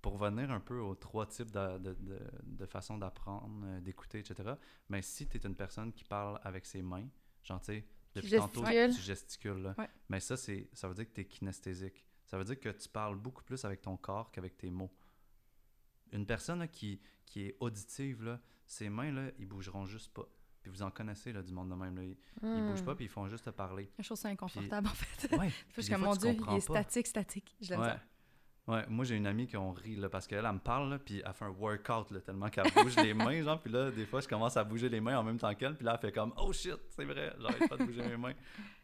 pour 0.00 0.18
revenir 0.18 0.50
un 0.50 0.60
peu 0.60 0.78
aux 0.78 0.94
trois 0.94 1.26
types 1.26 1.50
de, 1.50 1.78
de, 1.78 1.94
de, 1.94 2.18
de 2.42 2.66
façons 2.66 2.98
d'apprendre, 2.98 3.64
euh, 3.64 3.80
d'écouter, 3.80 4.20
etc., 4.20 4.54
mais 4.88 5.02
si 5.02 5.26
tu 5.26 5.36
es 5.36 5.40
une 5.40 5.56
personne 5.56 5.92
qui 5.92 6.04
parle 6.04 6.38
avec 6.42 6.66
ses 6.66 6.82
mains, 6.82 7.08
genre, 7.42 7.60
tu 7.60 7.66
sais, 7.66 7.86
depuis 8.14 8.30
tantôt, 8.36 8.64
tu 8.64 9.00
gesticules, 9.00 9.62
là. 9.62 9.74
Ouais. 9.78 9.88
Mais 10.08 10.20
ça, 10.20 10.36
c'est, 10.36 10.68
ça 10.72 10.88
veut 10.88 10.94
dire 10.94 11.06
que 11.06 11.14
tu 11.14 11.20
es 11.20 11.24
kinesthésique. 11.24 12.06
Ça 12.26 12.38
veut 12.38 12.44
dire 12.44 12.60
que 12.60 12.68
tu 12.68 12.88
parles 12.88 13.16
beaucoup 13.16 13.42
plus 13.42 13.64
avec 13.64 13.80
ton 13.80 13.96
corps 13.96 14.30
qu'avec 14.30 14.56
tes 14.56 14.70
mots. 14.70 14.92
Une 16.12 16.26
personne 16.26 16.60
là, 16.60 16.68
qui, 16.68 17.00
qui 17.26 17.42
est 17.46 17.56
auditive, 17.60 18.22
là, 18.22 18.40
ses 18.66 18.88
mains, 18.88 19.12
là, 19.12 19.30
ils 19.38 19.46
bougeront 19.46 19.86
juste 19.86 20.12
pas. 20.12 20.28
Puis 20.68 20.76
vous 20.76 20.82
en 20.82 20.90
connaissez 20.90 21.32
là, 21.32 21.42
du 21.42 21.52
monde 21.52 21.70
de 21.70 21.74
même. 21.74 21.96
Là. 21.96 22.02
Ils, 22.02 22.16
ils 22.42 22.62
bougent 22.62 22.82
Hmm. 22.82 22.84
pas, 22.84 22.94
puis 22.94 23.06
ils 23.06 23.08
font 23.08 23.26
juste 23.26 23.44
te 23.46 23.50
parler. 23.50 23.90
Je 23.98 24.04
trouve 24.04 24.18
ça 24.18 24.28
inconfortable, 24.28 24.86
en 24.86 24.90
fait. 24.90 25.36
Ouais. 25.38 25.50
Puis 25.72 25.88
comme, 25.88 26.00
fois, 26.00 26.08
mon 26.08 26.14
Dieu, 26.16 26.36
il 26.50 26.56
est 26.56 26.60
statique, 26.60 27.06
statique. 27.06 27.56
Je 27.60 27.70
l'aime 27.70 27.80
Ouais. 27.80 27.94
Ouais, 28.66 28.84
moi 28.86 29.02
j'ai 29.06 29.16
une 29.16 29.26
amie 29.26 29.46
qui 29.46 29.56
on 29.56 29.72
rit 29.72 29.96
là, 29.96 30.10
parce 30.10 30.26
qu'elle 30.26 30.44
elle 30.44 30.52
me 30.52 30.58
parle 30.58 30.90
là, 30.90 30.98
puis 30.98 31.22
elle 31.24 31.32
fait 31.32 31.46
un 31.46 31.48
workout 31.48 32.10
là, 32.10 32.20
tellement 32.20 32.50
qu'elle 32.50 32.70
bouge 32.70 32.96
les 32.96 33.14
mains 33.14 33.40
genre 33.42 33.58
puis 33.62 33.72
là 33.72 33.90
des 33.90 34.04
fois 34.04 34.20
je 34.20 34.28
commence 34.28 34.58
à 34.58 34.64
bouger 34.64 34.90
les 34.90 35.00
mains 35.00 35.16
en 35.18 35.22
même 35.22 35.38
temps 35.38 35.54
qu'elle 35.54 35.74
puis 35.74 35.86
là 35.86 35.92
elle 35.94 36.00
fait 36.00 36.12
comme 36.14 36.34
oh 36.36 36.52
shit 36.52 36.76
c'est 36.90 37.06
vrai 37.06 37.32
j'arrête 37.40 37.66
pas 37.66 37.78
de 37.78 37.84
bouger 37.84 38.02
mes 38.02 38.18
mains 38.18 38.34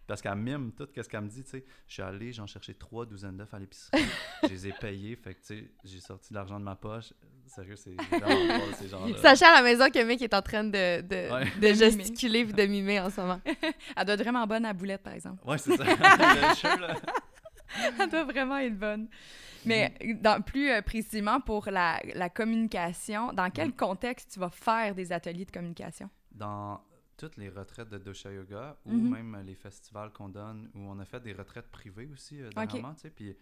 parce 0.06 0.22
qu'elle 0.22 0.36
mime 0.36 0.72
tout 0.72 0.88
ce 0.96 1.02
qu'elle 1.02 1.20
me 1.20 1.28
dit 1.28 1.44
tu 1.44 1.50
sais 1.50 1.66
je 1.86 1.92
suis 1.92 2.02
allé 2.02 2.32
j'en 2.32 2.46
chercher 2.46 2.72
trois 2.72 3.04
douzaines 3.04 3.36
d'œufs 3.36 3.52
à 3.52 3.58
l'épicerie 3.58 4.02
je 4.44 4.48
les 4.48 4.68
ai 4.68 4.72
payés 4.72 5.16
fait 5.16 5.34
que 5.34 5.40
tu 5.40 5.46
sais 5.48 5.70
j'ai 5.84 6.00
sorti 6.00 6.30
de 6.30 6.34
l'argent 6.38 6.58
de 6.58 6.64
ma 6.64 6.76
poche 6.76 7.12
sérieux 7.48 7.76
c'est 7.76 7.94
vraiment 7.94 8.58
drôle 8.58 8.74
ces 8.74 8.88
gens 8.88 9.06
là 9.06 9.16
Sachez 9.18 9.44
à 9.44 9.54
la 9.54 9.62
maison 9.62 9.88
que 9.90 10.02
Mick 10.04 10.22
est 10.22 10.34
en 10.34 10.42
train 10.42 10.64
de, 10.64 11.00
de, 11.02 11.32
Ouais. 11.32 11.74
gesticuler 11.74 12.40
et 12.40 12.44
de 12.52 12.66
mimer 12.66 13.00
en 13.00 13.10
ce 13.10 13.20
moment. 13.20 13.40
Elle 13.96 14.04
doit 14.04 14.14
être 14.14 14.22
vraiment 14.22 14.46
bonne 14.46 14.64
à 14.64 14.72
boulette, 14.72 15.02
par 15.02 15.12
exemple. 15.14 15.46
ouais 15.46 15.58
c'est 15.58 15.76
ça 15.76 15.84
Le 15.84 16.54
jeu, 16.54 16.80
là. 16.80 16.96
Elle 18.00 18.08
doit 18.08 18.24
vraiment 18.24 18.58
être 18.58 18.78
bonne. 18.78 19.08
Mais 19.66 19.94
dans, 20.20 20.42
plus 20.42 20.70
euh, 20.70 20.82
précisément 20.82 21.40
pour 21.40 21.66
la, 21.70 21.98
la 22.14 22.28
communication, 22.28 23.32
dans 23.32 23.50
quel 23.50 23.68
Mhm. 23.68 23.76
contexte 23.76 24.32
tu 24.34 24.38
vas 24.40 24.50
faire 24.50 24.94
des 24.94 25.12
ateliers 25.12 25.44
de 25.44 25.50
communication? 25.52 26.08
dans 26.32 26.80
toutes 27.16 27.36
les 27.36 27.48
retraites 27.48 27.88
de 27.88 27.96
Dosha 27.98 28.30
Yoga 28.32 28.76
ou 28.84 28.92
Mhm. 28.92 29.10
même 29.10 29.42
les 29.46 29.54
festivals 29.54 30.10
qu'on 30.12 30.28
donne, 30.28 30.68
où 30.74 30.80
on 30.80 30.98
a 30.98 31.04
fait 31.04 31.20
des 31.20 31.32
retraites 31.32 31.68
privées 31.70 32.08
aussi 32.12 32.42
euh, 32.42 32.50
dernièrement, 32.50 32.92
tu 32.94 33.02
sais, 33.02 33.10
puis 33.10 33.36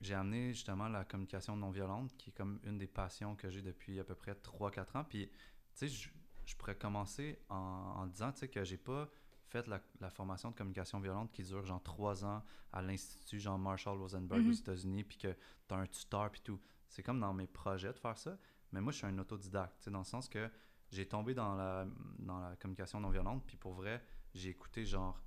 j'ai 0.00 0.14
amené 0.14 0.52
justement 0.52 0.88
la 0.88 1.04
communication 1.04 1.56
non 1.56 1.70
violente, 1.70 2.14
qui 2.16 2.30
est 2.30 2.32
comme 2.32 2.60
une 2.64 2.78
des 2.78 2.86
passions 2.86 3.34
que 3.36 3.48
j'ai 3.50 3.62
depuis 3.62 3.98
à 4.00 4.04
peu 4.04 4.14
près 4.14 4.32
3-4 4.34 4.98
ans, 4.98 5.04
puis 5.04 5.28
tu 5.28 5.34
sais, 5.74 5.88
je, 5.88 6.08
je 6.44 6.54
pourrais 6.56 6.76
commencer 6.76 7.38
en, 7.48 7.56
en 7.56 8.06
disant, 8.06 8.32
tu 8.32 8.40
sais, 8.40 8.48
que 8.48 8.62
j'ai 8.64 8.76
pas 8.78 9.08
fait 9.48 9.66
la, 9.68 9.80
la 10.00 10.10
formation 10.10 10.50
de 10.50 10.56
communication 10.56 10.98
violente 11.00 11.30
qui 11.32 11.42
dure 11.44 11.64
genre 11.64 11.82
3 11.82 12.24
ans 12.24 12.42
à 12.72 12.82
l'Institut 12.82 13.38
Jean 13.38 13.58
Marshall 13.58 13.98
Rosenberg 13.98 14.42
Mhm. 14.42 14.50
aux 14.50 14.52
États-Unis, 14.54 15.04
puis 15.04 15.18
que 15.18 15.32
tu 15.68 15.74
as 15.74 15.76
un 15.76 15.86
tuteur, 15.86 16.30
puis 16.30 16.40
tout. 16.42 16.60
C'est 16.88 17.02
comme 17.02 17.20
dans 17.20 17.32
mes 17.32 17.46
projets 17.46 17.92
de 17.92 17.98
faire 17.98 18.18
ça, 18.18 18.36
mais 18.72 18.80
moi, 18.80 18.92
je 18.92 18.98
suis 18.98 19.06
un 19.06 19.18
autodidacte, 19.18 19.76
tu 19.78 19.84
sais, 19.84 19.90
dans 19.90 19.98
le 20.00 20.04
sens 20.04 20.28
que 20.28 20.50
j'ai 20.90 21.06
tombé 21.06 21.34
dans 21.34 21.54
la, 21.56 21.86
dans 22.18 22.38
la 22.38 22.54
communication 22.56 23.00
non 23.00 23.10
violente, 23.10 23.44
puis 23.46 23.56
pour 23.56 23.74
vrai, 23.74 24.04
j'ai 24.34 24.50
écouté 24.50 24.84
genre 24.84 25.20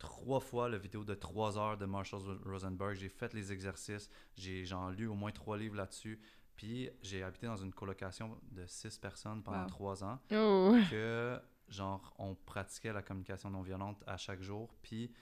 trois 0.00 0.40
fois 0.40 0.68
la 0.68 0.78
vidéo 0.78 1.04
de 1.04 1.14
trois 1.14 1.56
heures 1.58 1.76
de 1.78 1.86
Marshall 1.86 2.20
Rosenberg, 2.44 2.94
j'ai 2.96 3.08
fait 3.08 3.32
les 3.34 3.52
exercices, 3.52 4.10
j'ai 4.34 4.64
lu 4.96 5.06
au 5.06 5.14
moins 5.14 5.30
trois 5.30 5.56
livres 5.56 5.76
là-dessus, 5.76 6.18
puis 6.56 6.90
j'ai 7.02 7.22
habité 7.22 7.46
dans 7.46 7.56
une 7.56 7.72
colocation 7.72 8.36
de 8.50 8.66
six 8.66 8.98
personnes 8.98 9.42
pendant 9.44 9.62
Wow. 9.62 9.68
trois 9.68 10.02
ans, 10.04 10.18
Oh. 10.32 10.74
que 10.90 11.38
genre 11.68 12.12
on 12.18 12.34
pratiquait 12.34 12.92
la 12.92 13.02
communication 13.02 13.50
non 13.50 13.62
violente 13.62 14.02
à 14.06 14.16
chaque 14.16 14.42
jour, 14.42 14.74
puis 14.82 15.12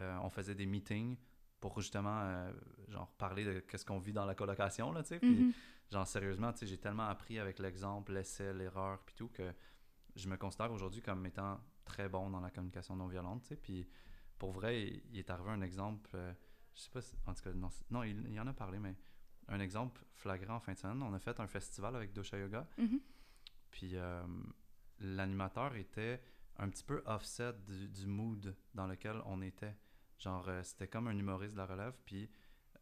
euh, 0.00 0.16
on 0.22 0.30
faisait 0.30 0.54
des 0.54 0.66
meetings 0.66 1.16
pour 1.60 1.80
justement 1.80 2.20
euh, 2.22 2.52
genre 2.88 3.08
parler 3.18 3.44
de 3.44 3.58
qu'est-ce 3.60 3.84
qu'on 3.84 3.98
vit 3.98 4.12
dans 4.12 4.24
la 4.24 4.34
colocation 4.36 4.92
là, 4.92 5.02
tu 5.02 5.08
sais, 5.08 5.18
puis 5.18 5.42
Mhm. 5.42 5.52
genre 5.90 6.06
sérieusement, 6.06 6.52
tu 6.52 6.60
sais, 6.60 6.66
j'ai 6.66 6.78
tellement 6.78 7.08
appris 7.08 7.38
avec 7.40 7.58
l'exemple, 7.58 8.12
l'essai, 8.12 8.54
l'erreur, 8.54 9.00
puis 9.04 9.14
tout, 9.16 9.28
que 9.28 9.52
je 10.14 10.28
me 10.28 10.36
considère 10.36 10.70
aujourd'hui 10.72 11.02
comme 11.02 11.26
étant 11.26 11.60
très 11.84 12.08
bon 12.08 12.30
dans 12.30 12.40
la 12.40 12.50
communication 12.50 12.94
non 12.96 13.06
violente, 13.08 13.42
tu 13.42 13.48
sais, 13.48 13.56
puis 13.56 13.88
pour 14.38 14.52
vrai, 14.52 14.82
il, 14.82 15.02
il 15.12 15.18
est 15.18 15.30
arrivé 15.30 15.50
un 15.50 15.62
exemple, 15.62 16.10
euh, 16.14 16.32
je 16.74 16.80
sais 16.80 16.90
pas, 16.90 17.00
si- 17.02 17.16
en 17.26 17.34
tout 17.34 17.42
cas, 17.42 17.52
non, 17.90 18.02
il, 18.04 18.28
il 18.30 18.40
en 18.40 18.46
a 18.46 18.52
parlé, 18.52 18.78
mais 18.78 18.94
un 19.48 19.60
exemple 19.60 20.04
flagrant 20.14 20.56
en 20.56 20.60
fin 20.60 20.72
de 20.74 20.78
semaine, 20.78 21.02
on 21.02 21.12
a 21.14 21.18
fait 21.18 21.40
un 21.40 21.46
festival 21.46 21.96
avec 21.96 22.12
Dosha 22.12 22.38
Yoga, 22.38 22.66
Mhm. 22.78 23.00
puis 23.70 23.96
euh, 23.96 24.22
l'animateur 25.00 25.74
était 25.76 26.20
un 26.56 26.68
petit 26.68 26.84
peu 26.84 27.02
offset 27.06 27.52
du, 27.66 27.88
du 27.88 28.06
mood 28.06 28.54
dans 28.74 28.86
lequel 28.86 29.20
on 29.26 29.40
était. 29.42 29.76
Genre, 30.18 30.48
euh, 30.48 30.62
c'était 30.64 30.88
comme 30.88 31.06
un 31.06 31.16
humoriste 31.16 31.52
de 31.54 31.58
la 31.58 31.66
relève, 31.66 31.94
puis 32.04 32.28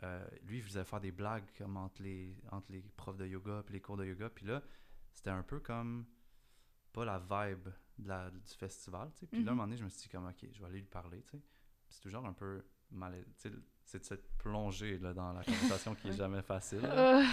euh, 0.03 0.27
lui, 0.45 0.59
il 0.59 0.63
faisait 0.63 0.85
faire 0.85 1.01
des 1.01 1.13
blagues 1.13 1.47
comme 1.57 1.77
entre 1.77 2.03
les, 2.03 2.37
entre 2.51 2.73
les 2.73 2.83
profs 2.83 3.17
de 3.19 3.27
yoga 3.27 3.63
puis 3.65 3.75
les 3.75 3.81
cours 3.81 3.97
de 3.97 4.05
yoga. 4.07 4.31
Puis 4.31 4.47
là, 4.47 4.63
c'était 5.13 5.31
un 5.31 5.43
peu 5.43 5.61
comme 5.61 6.07
pas 6.93 7.05
la 7.05 7.19
vibe 7.19 7.69
de 7.99 8.09
la- 8.09 8.31
du 8.31 8.55
festival, 8.59 9.11
tu 9.15 9.21
sais. 9.21 9.27
Puis 9.27 9.43
là, 9.45 9.51
à 9.51 9.53
un 9.53 9.55
Mhm. 9.55 9.57
moment 9.57 9.67
donné, 9.67 9.77
je 9.79 9.85
me 9.85 9.89
suis 9.89 10.03
dit 10.03 10.09
comme, 10.09 10.27
OK, 10.27 10.47
je 10.53 10.61
vais 10.61 10.67
aller 10.67 10.79
lui 10.81 10.87
parler, 10.87 11.23
tu 11.23 11.31
sais. 11.39 11.43
C'est 11.89 12.01
toujours 12.01 12.27
un 12.27 12.33
peu 12.33 12.63
mal... 12.91 13.15
Tu 13.41 13.49
sais, 13.49 13.55
c'est 13.85 13.99
de 14.01 14.05
se 14.05 14.15
plonger 14.39 14.99
là, 14.99 15.15
dans 15.15 15.33
la 15.33 15.45
conversation 15.45 15.95
qui 15.95 16.09
est 16.09 16.17
jamais 16.17 16.43
facile. 16.43 16.81
là. 16.83 17.21
Euh, 17.21 17.25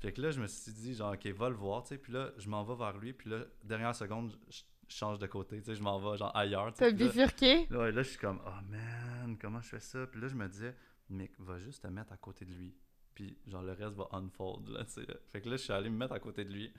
Fait 0.00 0.12
que 0.12 0.20
là, 0.22 0.30
je 0.30 0.40
me 0.40 0.46
suis 0.46 0.72
dit, 0.72 0.94
genre, 0.94 1.12
OK, 1.12 1.26
va 1.26 1.48
le 1.50 1.56
voir, 1.56 1.82
tu 1.82 1.88
sais. 1.90 1.98
Puis 1.98 2.12
là, 2.12 2.30
je 2.38 2.48
m'en 2.48 2.62
vais 2.64 2.76
vers 2.76 2.96
lui. 2.98 3.12
Puis 3.12 3.28
là, 3.30 3.40
dernière 3.64 3.94
seconde, 3.94 4.38
je, 4.48 4.62
change 4.90 5.18
de 5.18 5.26
côté, 5.26 5.58
tu 5.58 5.64
sais. 5.66 5.74
Je 5.74 5.82
m'en 5.82 5.98
vais, 5.98 6.16
genre, 6.16 6.34
ailleurs, 6.36 6.72
tu 6.72 6.78
T'as 6.78 6.86
là- 6.86 6.92
bifurqué? 6.92 7.66
Là, 7.68 7.78
ouais, 7.80 7.92
là, 7.92 8.02
je 8.02 8.08
suis 8.10 8.18
comme, 8.18 8.40
oh 8.46 8.62
man, 8.70 9.36
comment 9.38 9.60
je 9.60 9.68
fais 9.68 9.80
ça? 9.80 10.06
Puis 10.06 10.20
là, 10.20 10.28
je 10.28 10.34
me 10.34 10.48
disais, 10.48 10.74
Mick, 11.10 11.32
va 11.40 11.58
juste 11.58 11.82
te 11.82 11.88
mettre 11.88 12.12
à 12.12 12.16
côté 12.16 12.44
de 12.46 12.52
lui. 12.54 12.74
Puis, 13.14 13.36
genre, 13.46 13.62
le 13.62 13.72
reste 13.72 13.94
va 13.96 14.08
unfold, 14.12 14.68
là, 14.68 14.84
tu 14.84 14.92
sais. 14.92 15.02
là. 15.06 15.14
Fait 15.26 15.40
que 15.42 15.48
là, 15.50 15.56
je 15.56 15.62
suis 15.62 15.72
allé 15.72 15.90
me 15.90 15.96
mettre 15.96 16.12
à 16.14 16.20
côté 16.20 16.44
de 16.44 16.52
lui. 16.52 16.72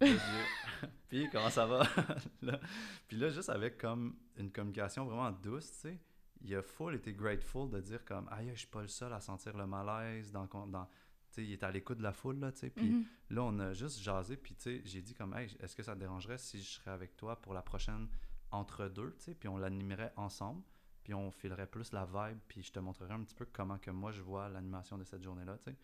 Puis, 1.08 1.28
comment 1.30 1.50
ça 1.50 1.66
va? 1.66 1.86
Là. 2.42 2.60
Puis 3.08 3.16
là, 3.16 3.30
juste 3.30 3.48
avec 3.48 3.78
comme 3.78 4.16
une 4.36 4.50
communication 4.50 5.04
vraiment 5.04 5.30
douce, 5.30 5.70
tu 5.72 5.78
sais, 5.78 6.00
il 6.42 6.54
a 6.54 6.62
full 6.62 6.94
été 6.94 7.12
grateful 7.14 7.70
de 7.70 7.80
dire 7.80 8.04
comme, 8.04 8.28
aïe, 8.30 8.50
je 8.52 8.60
suis 8.60 8.66
pas 8.68 8.82
le 8.82 8.88
seul 8.88 9.12
à 9.12 9.20
sentir 9.20 9.56
le 9.56 9.66
malaise 9.66 10.30
dans... 10.32 10.46
dans 10.66 10.84
tu 11.30 11.42
sais, 11.42 11.44
il 11.44 11.52
est 11.52 11.62
à 11.64 11.70
l'écoute 11.70 11.98
de 11.98 12.02
la 12.02 12.12
foule, 12.12 12.38
là, 12.38 12.52
tu 12.52 12.60
sais. 12.60 12.70
Puis 12.70 12.90
Mhm. 12.90 13.04
Là, 13.30 13.42
on 13.42 13.58
a 13.58 13.72
juste 13.72 14.00
jasé, 14.00 14.36
puis 14.36 14.54
tu 14.54 14.62
sais, 14.62 14.82
j'ai 14.84 15.02
dit 15.02 15.12
comme, 15.14 15.34
hey, 15.36 15.54
est-ce 15.60 15.74
que 15.74 15.82
ça 15.82 15.94
te 15.94 15.98
dérangerait 16.00 16.38
si 16.38 16.62
je 16.62 16.70
serais 16.70 16.92
avec 16.92 17.16
toi 17.16 17.40
pour 17.40 17.52
la 17.54 17.62
prochaine 17.62 18.08
entre-deux, 18.52 19.14
tu 19.18 19.24
sais, 19.24 19.34
puis 19.34 19.48
on 19.48 19.56
l'animerait 19.58 20.12
ensemble, 20.16 20.62
puis 21.02 21.12
on 21.14 21.30
filerait 21.32 21.66
plus 21.66 21.92
la 21.92 22.04
vibe, 22.04 22.38
puis 22.46 22.62
je 22.62 22.72
te 22.72 22.78
montrerai 22.78 23.14
un 23.14 23.22
petit 23.24 23.34
peu 23.34 23.46
comment 23.52 23.78
que 23.78 23.90
moi 23.90 24.12
je 24.12 24.22
vois 24.22 24.48
l'animation 24.48 24.96
de 24.96 25.04
cette 25.04 25.22
journée-là, 25.22 25.58
tu 25.58 25.70
sais. 25.72 25.76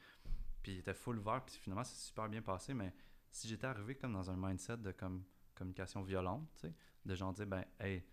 Puis 0.62 0.72
il 0.75 0.79
était 0.79 0.94
full 0.94 1.18
ouvert, 1.18 1.44
puis 1.44 1.57
finalement, 1.57 1.83
c'est 1.85 1.96
super 1.96 2.29
bien 2.29 2.42
passé, 2.42 2.72
mais 2.75 2.94
si 3.33 3.49
j'étais 3.49 3.66
arrivé 3.66 3.97
comme 3.97 4.12
dans 4.12 4.31
un 4.31 4.37
mindset 4.37 4.77
de 4.79 4.92
comme 4.92 5.25
communication 5.55 6.03
violente, 6.03 6.64
de 7.05 7.14
genre 7.14 7.33
dire, 7.33 7.47
ben, 7.47 7.64
hey, 7.81 8.05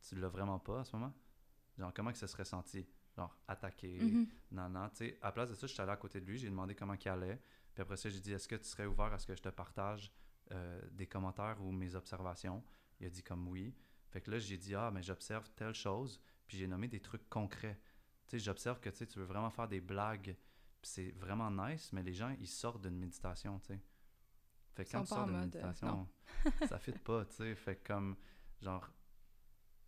tu 0.00 0.14
l'as 0.16 0.28
vraiment 0.28 0.58
pas 0.58 0.80
à 0.80 0.84
ce 0.84 0.96
moment, 0.96 1.12
genre, 1.76 1.92
comment 1.92 2.12
que 2.12 2.18
ça 2.18 2.26
serait 2.26 2.44
senti? 2.44 2.86
Genre, 3.16 3.36
attaqué, 3.48 3.98
Mhm. 4.00 4.28
non, 4.52 4.68
non, 4.68 4.88
tu 4.90 4.96
sais, 4.96 5.18
à 5.20 5.26
la 5.26 5.32
place 5.32 5.50
de 5.50 5.54
ça, 5.54 5.66
je 5.66 5.72
suis 5.72 5.82
allé 5.82 5.90
à 5.92 5.96
côté 5.96 6.20
de 6.20 6.26
lui, 6.26 6.38
j'ai 6.38 6.48
demandé 6.48 6.74
comment 6.74 6.94
il 6.94 7.08
allait, 7.08 7.40
puis 7.74 7.82
après 7.82 7.96
ça, 7.96 8.08
j'ai 8.08 8.20
dit, 8.20 8.32
est-ce 8.32 8.46
que 8.48 8.54
tu 8.56 8.64
serais 8.64 8.86
ouvert 8.86 9.12
à 9.12 9.18
ce 9.18 9.26
que 9.26 9.34
je 9.34 9.42
te 9.42 9.48
partage 9.48 10.12
euh, 10.52 10.80
des 10.92 11.06
commentaires 11.06 11.60
ou 11.60 11.72
mes 11.72 11.94
observations? 11.94 12.62
Il 13.00 13.06
a 13.06 13.10
dit 13.10 13.22
comme 13.22 13.46
oui. 13.48 13.74
Fait 14.10 14.20
que 14.20 14.30
là, 14.30 14.38
j'ai 14.38 14.56
dit, 14.56 14.74
ah, 14.74 14.90
mais 14.92 15.02
j'observe 15.02 15.50
telle 15.56 15.74
chose, 15.74 16.20
puis 16.46 16.56
j'ai 16.58 16.66
nommé 16.66 16.88
des 16.88 17.00
trucs 17.00 17.28
concrets. 17.28 17.78
Tu 18.28 18.38
sais, 18.38 18.44
j'observe 18.44 18.80
que 18.80 18.88
tu 18.90 19.18
veux 19.18 19.24
vraiment 19.24 19.50
faire 19.50 19.68
des 19.68 19.80
blagues, 19.80 20.36
puis 20.80 20.90
c'est 20.90 21.10
vraiment 21.12 21.50
nice, 21.50 21.92
mais 21.92 22.02
les 22.02 22.14
gens, 22.14 22.34
ils 22.38 22.46
sortent 22.48 22.82
d'une 22.82 22.96
méditation, 22.98 23.58
tu 23.60 23.74
sais. 23.74 23.80
Fait 24.78 24.84
que 24.84 24.90
quand 24.92 25.02
tu 25.02 25.08
sors 25.08 25.26
mode, 25.26 25.34
euh, 25.36 25.40
méditation, 25.40 26.08
ça 26.68 26.78
fit 26.78 26.92
pas, 26.92 27.24
tu 27.26 27.34
sais. 27.34 27.54
Fait 27.54 27.76
comme, 27.76 28.16
genre, 28.62 28.88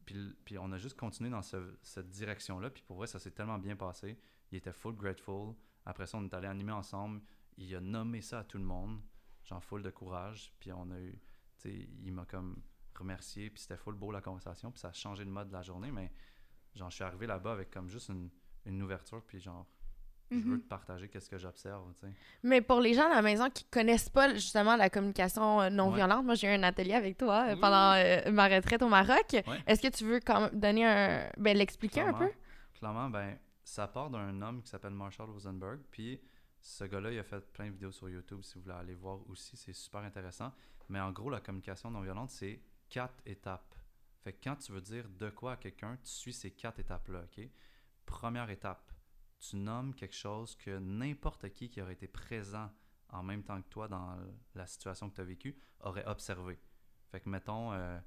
puis, 0.04 0.34
puis 0.44 0.58
on 0.58 0.70
a 0.72 0.78
juste 0.78 0.98
continué 0.98 1.30
dans 1.30 1.42
ce- 1.42 1.76
cette 1.82 2.10
direction-là, 2.10 2.70
puis 2.70 2.82
pour 2.82 2.96
vrai, 2.96 3.06
ça 3.06 3.18
s'est 3.18 3.30
tellement 3.30 3.58
bien 3.58 3.76
passé. 3.76 4.18
Il 4.50 4.58
était 4.58 4.72
full 4.72 4.96
grateful. 4.96 5.54
Après 5.86 6.06
ça, 6.06 6.18
on 6.18 6.24
est 6.24 6.34
allé 6.34 6.48
animer 6.48 6.72
ensemble. 6.72 7.22
Il 7.56 7.74
a 7.76 7.80
nommé 7.80 8.20
ça 8.20 8.40
à 8.40 8.44
tout 8.44 8.58
le 8.58 8.64
monde, 8.64 9.00
genre 9.44 9.62
full 9.62 9.82
de 9.82 9.90
courage. 9.90 10.52
Puis 10.58 10.72
on 10.72 10.90
a 10.90 10.98
eu, 11.00 11.12
tu 11.58 11.70
sais, 11.70 11.88
il 12.02 12.12
m'a 12.12 12.24
comme 12.24 12.60
remercié, 12.96 13.48
puis 13.50 13.62
c'était 13.62 13.76
full 13.76 13.94
beau 13.94 14.10
la 14.10 14.20
conversation, 14.20 14.70
puis 14.72 14.80
ça 14.80 14.88
a 14.88 14.92
changé 14.92 15.24
le 15.24 15.30
mode 15.30 15.48
de 15.48 15.52
la 15.54 15.62
journée, 15.62 15.90
mais 15.90 16.12
genre, 16.74 16.90
je 16.90 16.96
suis 16.96 17.04
arrivé 17.04 17.26
là-bas 17.26 17.52
avec 17.52 17.70
comme 17.70 17.88
juste 17.88 18.08
une, 18.08 18.28
une 18.66 18.82
ouverture, 18.82 19.22
puis 19.24 19.40
genre, 19.40 19.66
je 20.30 20.36
veux 20.36 20.56
Mhm. 20.56 20.62
te 20.62 20.68
partager 20.68 21.08
qu'est-ce 21.08 21.28
que 21.28 21.38
j'observe. 21.38 21.82
Mais 22.42 22.60
pour 22.60 22.80
les 22.80 22.94
gens 22.94 23.06
à 23.10 23.14
la 23.16 23.22
maison 23.22 23.50
qui 23.50 23.64
connaissent 23.64 24.08
pas 24.08 24.32
justement 24.34 24.76
la 24.76 24.88
communication 24.90 25.60
euh, 25.60 25.70
non 25.70 25.88
Ouais. 25.90 25.96
violente, 25.96 26.24
moi 26.24 26.34
j'ai 26.34 26.46
eu 26.46 26.50
un 26.50 26.62
atelier 26.62 26.94
avec 26.94 27.16
toi 27.18 27.46
euh, 27.48 27.54
Oui. 27.54 27.60
pendant 27.60 27.94
euh, 27.94 28.30
ma 28.30 28.46
retraite 28.48 28.82
au 28.82 28.88
Maroc. 28.88 29.26
Ouais. 29.32 29.42
Est-ce 29.66 29.82
que 29.82 29.88
tu 29.94 30.04
veux 30.04 30.20
quand 30.20 30.40
même 30.42 30.58
donner 30.60 30.86
un 30.86 31.28
ben 31.36 31.56
l'expliquer 31.56 32.02
un 32.02 32.12
peu? 32.12 32.28
Clairement. 32.28 32.34
Clairement, 32.74 33.10
ben, 33.10 33.38
ça 33.64 33.88
part 33.88 34.08
d'un 34.10 34.40
homme 34.42 34.62
qui 34.62 34.68
s'appelle 34.70 34.92
Marshall 34.94 35.30
Rosenberg. 35.30 35.80
Puis 35.90 36.20
ce 36.60 36.84
gars-là, 36.84 37.10
il 37.12 37.18
a 37.18 37.24
fait 37.24 37.40
plein 37.52 37.66
de 37.66 37.72
vidéos 37.72 37.92
sur 37.92 38.08
YouTube 38.08 38.40
si 38.42 38.54
vous 38.54 38.62
voulez 38.62 38.74
aller 38.74 38.94
voir 38.94 39.18
aussi. 39.28 39.56
C'est 39.56 39.72
super 39.72 40.00
intéressant. 40.02 40.52
Mais 40.88 41.00
en 41.00 41.10
gros, 41.12 41.30
la 41.30 41.40
communication 41.40 41.90
non 41.90 42.00
violente, 42.00 42.30
c'est 42.30 42.60
quatre 42.88 43.20
étapes. 43.26 43.74
Fait 44.22 44.32
que 44.32 44.38
quand 44.44 44.56
tu 44.56 44.72
veux 44.72 44.80
dire 44.80 45.06
de 45.08 45.30
quoi 45.30 45.52
à 45.52 45.56
quelqu'un, 45.56 45.96
tu 46.02 46.10
suis 46.10 46.32
ces 46.32 46.50
quatre 46.50 46.78
étapes-là, 46.80 47.20
OK? 47.24 47.48
Première 48.06 48.50
étape, 48.50 48.89
tu 49.40 49.56
nommes 49.56 49.94
quelque 49.94 50.14
chose 50.14 50.54
que 50.56 50.78
n'importe 50.78 51.48
qui 51.50 51.68
qui 51.68 51.80
aurait 51.80 51.94
été 51.94 52.06
présent 52.06 52.70
en 53.08 53.22
même 53.22 53.42
temps 53.42 53.60
que 53.60 53.68
toi 53.68 53.88
dans 53.88 54.16
la 54.54 54.66
situation 54.66 55.10
que 55.10 55.16
tu 55.16 55.20
as 55.20 55.24
vécue 55.24 55.58
aurait 55.80 56.06
observé. 56.06 56.58
Fait 57.10 57.20
que 57.20 57.28
mettons, 57.28 57.72
euh, 57.72 57.98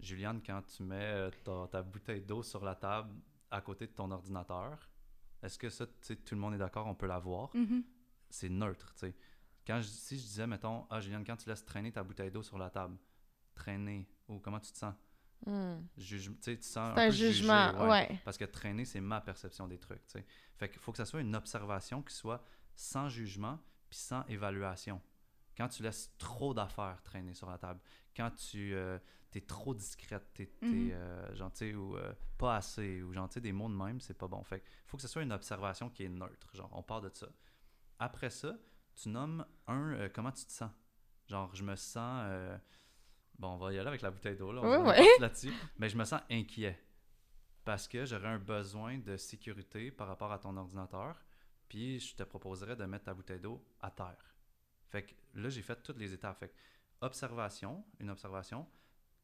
Juliane, 0.00 0.42
quand 0.42 0.62
tu 0.62 0.82
mets 0.82 0.96
euh, 0.96 1.30
ta, 1.44 1.68
ta 1.70 1.82
bouteille 1.82 2.22
d'eau 2.22 2.42
sur 2.42 2.64
la 2.64 2.74
table 2.74 3.14
à 3.50 3.60
côté 3.60 3.86
de 3.86 3.92
ton 3.92 4.10
ordinateur, 4.10 4.90
est-ce 5.42 5.58
que 5.58 5.68
ça, 5.68 5.86
tu 5.86 5.92
sais, 6.00 6.16
tout 6.16 6.34
le 6.34 6.40
monde 6.40 6.54
est 6.54 6.58
d'accord, 6.58 6.86
on 6.86 6.94
peut 6.94 7.06
la 7.06 7.18
voir? 7.18 7.54
Mhm. 7.54 7.84
C'est 8.30 8.48
neutre, 8.48 8.92
tu 8.94 9.00
sais. 9.00 9.16
Quand 9.66 9.80
je, 9.80 9.86
si 9.86 10.18
je 10.18 10.22
disais, 10.22 10.46
mettons, 10.46 10.86
ah 10.90 11.00
Juliane, 11.00 11.24
quand 11.24 11.36
tu 11.36 11.48
laisses 11.48 11.64
traîner 11.64 11.92
ta 11.92 12.02
bouteille 12.02 12.30
d'eau 12.30 12.42
sur 12.42 12.58
la 12.58 12.70
table, 12.70 12.96
traîner, 13.54 14.08
ou 14.28 14.40
comment 14.40 14.60
tu 14.60 14.72
te 14.72 14.78
sens? 14.78 14.94
Hmm. 15.46 15.86
Juge, 15.96 16.30
tu 16.40 16.56
tu 16.56 16.62
sens 16.62 16.72
C'est 16.72 16.80
un 16.80 16.94
peu 16.94 17.10
jugé, 17.12 17.32
jugement, 17.32 17.88
ouais. 17.88 18.20
Parce 18.24 18.36
que 18.38 18.44
traîner, 18.44 18.84
c'est 18.84 19.00
ma 19.00 19.20
perception 19.20 19.68
des 19.68 19.78
trucs, 19.78 20.06
tu. 20.06 20.18
Fait 20.56 20.68
qu'il 20.68 20.80
faut 20.80 20.90
que 20.92 20.98
ça 20.98 21.04
soit 21.04 21.20
une 21.20 21.34
observation 21.36 22.02
qui 22.02 22.14
soit 22.14 22.42
sans 22.74 23.08
jugement 23.08 23.58
puis 23.90 23.98
sans 23.98 24.24
évaluation. 24.26 25.00
Quand 25.56 25.68
tu 25.68 25.82
laisses 25.82 26.12
trop 26.18 26.54
d'affaires 26.54 27.00
traîner 27.02 27.34
sur 27.34 27.48
la 27.48 27.58
table, 27.58 27.80
quand 28.16 28.30
tu 28.30 28.74
es 28.76 29.40
trop 29.46 29.74
discrète, 29.74 30.32
t'es, 30.34 30.46
t'es, 30.46 30.66
Mhm. 30.66 30.90
euh, 30.94 31.32
tu 31.34 31.42
sais, 31.54 31.74
ou 31.74 31.96
euh, 31.96 32.12
pas 32.38 32.56
assez, 32.56 33.02
ou 33.02 33.12
tu 33.12 33.20
sais, 33.30 33.40
des 33.40 33.52
mots 33.52 33.68
de 33.68 33.74
même, 33.74 34.00
c'est 34.00 34.14
pas 34.18 34.28
bon. 34.28 34.42
Fait 34.44 34.60
qu'il 34.60 34.68
faut 34.86 34.96
que 34.96 35.02
ce 35.02 35.08
soit 35.08 35.22
une 35.22 35.32
observation 35.32 35.90
qui 35.90 36.04
est 36.04 36.08
neutre. 36.08 36.48
Genre, 36.54 36.70
on 36.72 36.82
part 36.82 37.00
de 37.02 37.10
ça. 37.12 37.28
Après 37.98 38.30
ça, 38.30 38.56
tu 38.94 39.08
nommes 39.10 39.44
un, 39.66 39.92
euh, 39.92 40.08
comment 40.12 40.32
tu 40.32 40.44
te 40.44 40.52
sens? 40.52 40.70
Genre, 41.28 41.54
je 41.54 41.62
me 41.64 41.76
sens... 41.76 42.24
bon, 43.38 43.48
on 43.54 43.56
va 43.56 43.72
y 43.72 43.78
aller 43.78 43.88
avec 43.88 44.02
la 44.02 44.10
bouteille 44.10 44.36
d'eau, 44.36 44.52
là. 44.52 44.60
on 44.62 44.86
ouais. 44.88 45.06
là-dessus. 45.20 45.52
Mais 45.78 45.88
je 45.88 45.96
me 45.96 46.04
sens 46.04 46.20
inquiet 46.30 46.78
parce 47.64 47.88
que 47.88 48.04
j'aurais 48.04 48.28
un 48.28 48.38
besoin 48.38 48.98
de 48.98 49.16
sécurité 49.16 49.90
par 49.90 50.06
rapport 50.08 50.30
à 50.32 50.38
ton 50.38 50.56
ordinateur, 50.56 51.16
puis 51.68 51.98
je 52.00 52.14
te 52.14 52.22
proposerais 52.22 52.76
de 52.76 52.84
mettre 52.84 53.04
ta 53.06 53.14
bouteille 53.14 53.40
d'eau 53.40 53.64
à 53.80 53.90
terre. 53.90 54.34
Fait 54.88 55.02
que 55.04 55.14
là, 55.34 55.48
j'ai 55.48 55.62
fait 55.62 55.82
toutes 55.82 55.98
les 55.98 56.12
étapes. 56.12 56.38
Fait 56.38 56.48
que 56.48 56.54
observation, 57.00 57.84
une 58.00 58.10
observation, 58.10 58.66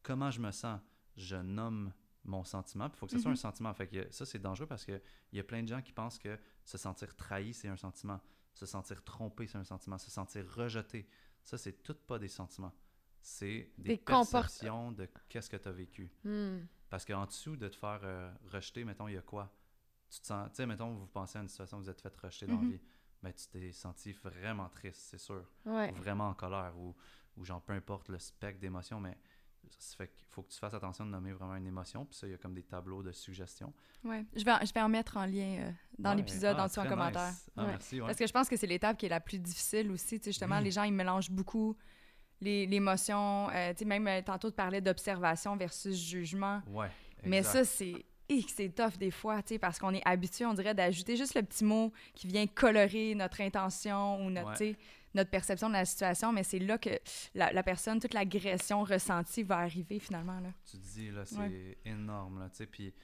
comment 0.02 0.30
je 0.30 0.40
me 0.40 0.50
sens, 0.50 0.80
je 1.16 1.36
nomme 1.36 1.92
mon 2.24 2.44
sentiment, 2.44 2.88
puis 2.88 2.96
il 2.96 3.00
faut 3.00 3.06
que 3.06 3.12
ce 3.12 3.18
soit 3.18 3.30
Mhm. 3.30 3.34
un 3.34 3.36
sentiment. 3.36 3.72
Fait 3.74 3.86
que 3.86 4.10
ça, 4.10 4.26
c'est 4.26 4.38
dangereux 4.38 4.66
parce 4.66 4.84
qu'il 4.84 5.00
y 5.32 5.40
a 5.40 5.44
plein 5.44 5.62
de 5.62 5.68
gens 5.68 5.80
qui 5.80 5.92
pensent 5.92 6.18
que 6.18 6.38
se 6.64 6.76
sentir 6.78 7.14
trahi, 7.16 7.54
c'est 7.54 7.68
un 7.68 7.76
sentiment. 7.76 8.20
Se 8.52 8.66
sentir 8.66 9.02
trompé, 9.04 9.46
c'est 9.46 9.58
un 9.58 9.64
sentiment. 9.64 9.96
Se 9.96 10.10
sentir 10.10 10.44
rejeté, 10.54 11.08
ça, 11.42 11.56
c'est 11.56 11.82
tout 11.82 11.94
pas 11.94 12.18
des 12.18 12.28
sentiments. 12.28 12.74
C'est 13.22 13.70
des, 13.78 13.90
Des 13.90 13.96
perceptions 13.98 14.92
de 14.92 15.08
qu'est-ce 15.28 15.50
que 15.50 15.56
tu 15.56 15.68
as 15.68 15.72
vécu. 15.72 16.10
Hmm. 16.24 16.60
Parce 16.88 17.04
qu'en 17.04 17.26
dessous 17.26 17.56
de 17.56 17.68
te 17.68 17.76
faire 17.76 18.00
euh, 18.02 18.32
rejeter, 18.50 18.84
mettons, 18.84 19.08
il 19.08 19.14
y 19.14 19.18
a 19.18 19.22
quoi? 19.22 19.52
Tu 20.08 20.20
te 20.20 20.26
sens, 20.26 20.48
tu 20.50 20.56
sais, 20.56 20.66
mettons, 20.66 20.92
vous 20.94 21.06
pensez 21.06 21.38
à 21.38 21.42
une 21.42 21.48
situation 21.48 21.78
où 21.78 21.82
vous 21.82 21.90
êtes 21.90 22.00
fait 22.00 22.16
rejeter 22.16 22.46
dans 22.46 22.54
Mhm. 22.56 22.62
la 22.70 22.76
vie, 22.76 22.80
mais 23.22 23.32
tu 23.32 23.46
t'es 23.48 23.72
senti 23.72 24.12
vraiment 24.12 24.68
triste, 24.68 25.00
c'est 25.10 25.18
sûr, 25.18 25.44
Ouais. 25.66 25.92
ou 25.92 25.94
vraiment 25.96 26.28
en 26.30 26.34
colère, 26.34 26.76
ou, 26.78 26.96
ou 27.36 27.44
genre, 27.44 27.62
peu 27.62 27.74
importe 27.74 28.08
le 28.08 28.18
spectre 28.18 28.60
d'émotions, 28.60 28.98
mais 28.98 29.16
ça 29.78 29.96
fait 29.98 30.08
qu'il 30.08 30.26
faut 30.26 30.42
que 30.42 30.48
tu 30.50 30.58
fasses 30.58 30.74
attention 30.74 31.06
de 31.06 31.10
nommer 31.10 31.32
vraiment 31.32 31.54
une 31.54 31.66
émotion, 31.66 32.04
puis 32.06 32.16
ça, 32.16 32.26
il 32.26 32.30
y 32.30 32.34
a 32.34 32.38
comme 32.38 32.54
des 32.54 32.64
tableaux 32.64 33.02
de 33.04 33.12
suggestions. 33.12 33.72
Ouais. 34.02 34.26
Je 34.34 34.42
vais, 34.44 34.50
en, 34.52 34.64
je 34.64 34.72
vais 34.72 34.80
en 34.80 34.88
mettre 34.88 35.16
en 35.18 35.26
lien 35.26 35.58
euh, 35.68 35.72
dans 35.98 36.10
Ouais. 36.10 36.16
l'épisode, 36.16 36.56
Ah, 36.58 36.64
en 36.64 36.66
dessous 36.66 36.80
en 36.80 36.88
commentaire. 36.88 37.28
nice. 37.28 37.50
Ah, 37.56 37.60
Ouais. 37.62 37.68
merci, 37.68 38.00
ouais. 38.00 38.06
Parce 38.08 38.18
que 38.18 38.26
je 38.26 38.32
pense 38.32 38.48
que 38.48 38.56
c'est 38.56 38.66
l'étape 38.66 38.96
qui 38.96 39.06
est 39.06 39.10
la 39.10 39.20
plus 39.20 39.38
difficile 39.38 39.90
aussi. 39.92 40.18
Tu 40.18 40.24
sais, 40.24 40.30
justement, 40.32 40.56
Oui. 40.58 40.64
les 40.64 40.70
gens, 40.72 40.82
ils 40.82 40.92
mélangent 40.92 41.30
beaucoup 41.30 41.76
l'émotion. 42.40 43.48
euh, 43.50 43.72
tu 43.72 43.80
sais, 43.80 43.84
même 43.84 44.06
euh, 44.06 44.22
tantôt, 44.22 44.50
tu 44.50 44.56
parlais 44.56 44.80
d'observation 44.80 45.56
versus 45.56 45.96
jugement. 45.96 46.62
Ouais, 46.68 46.88
Mais 47.24 47.42
ça, 47.42 47.64
c'est... 47.64 48.04
c'est 48.48 48.68
tough 48.74 48.96
des 48.98 49.10
fois, 49.10 49.42
tu 49.42 49.54
sais, 49.54 49.58
parce 49.58 49.78
qu'on 49.78 49.92
est 49.92 50.06
habitué, 50.06 50.46
on 50.46 50.54
dirait, 50.54 50.74
d'ajouter 50.74 51.16
juste 51.16 51.34
le 51.34 51.42
petit 51.42 51.64
mot 51.64 51.92
qui 52.14 52.28
vient 52.28 52.46
colorer 52.46 53.14
notre 53.14 53.40
intention 53.40 54.24
ou 54.24 54.30
notre, 54.30 54.60
Ouais. 54.64 54.76
notre 55.14 55.30
perception 55.30 55.68
de 55.68 55.72
la 55.74 55.84
situation, 55.84 56.32
mais 56.32 56.44
c'est 56.44 56.60
là 56.60 56.78
que 56.78 56.90
la, 57.34 57.52
la 57.52 57.62
personne, 57.64 57.98
toute 57.98 58.14
l'agression 58.14 58.84
ressentie 58.84 59.42
va 59.42 59.58
arriver 59.58 59.98
finalement. 59.98 60.38
Là. 60.40 60.50
Tu 60.70 60.76
dis, 60.76 61.10
là, 61.10 61.24
c'est 61.26 61.38
Ouais. 61.38 61.78
énorme, 61.84 62.38
là, 62.40 62.48
tu 62.50 62.56
sais, 62.58 62.66
puis... 62.66 62.94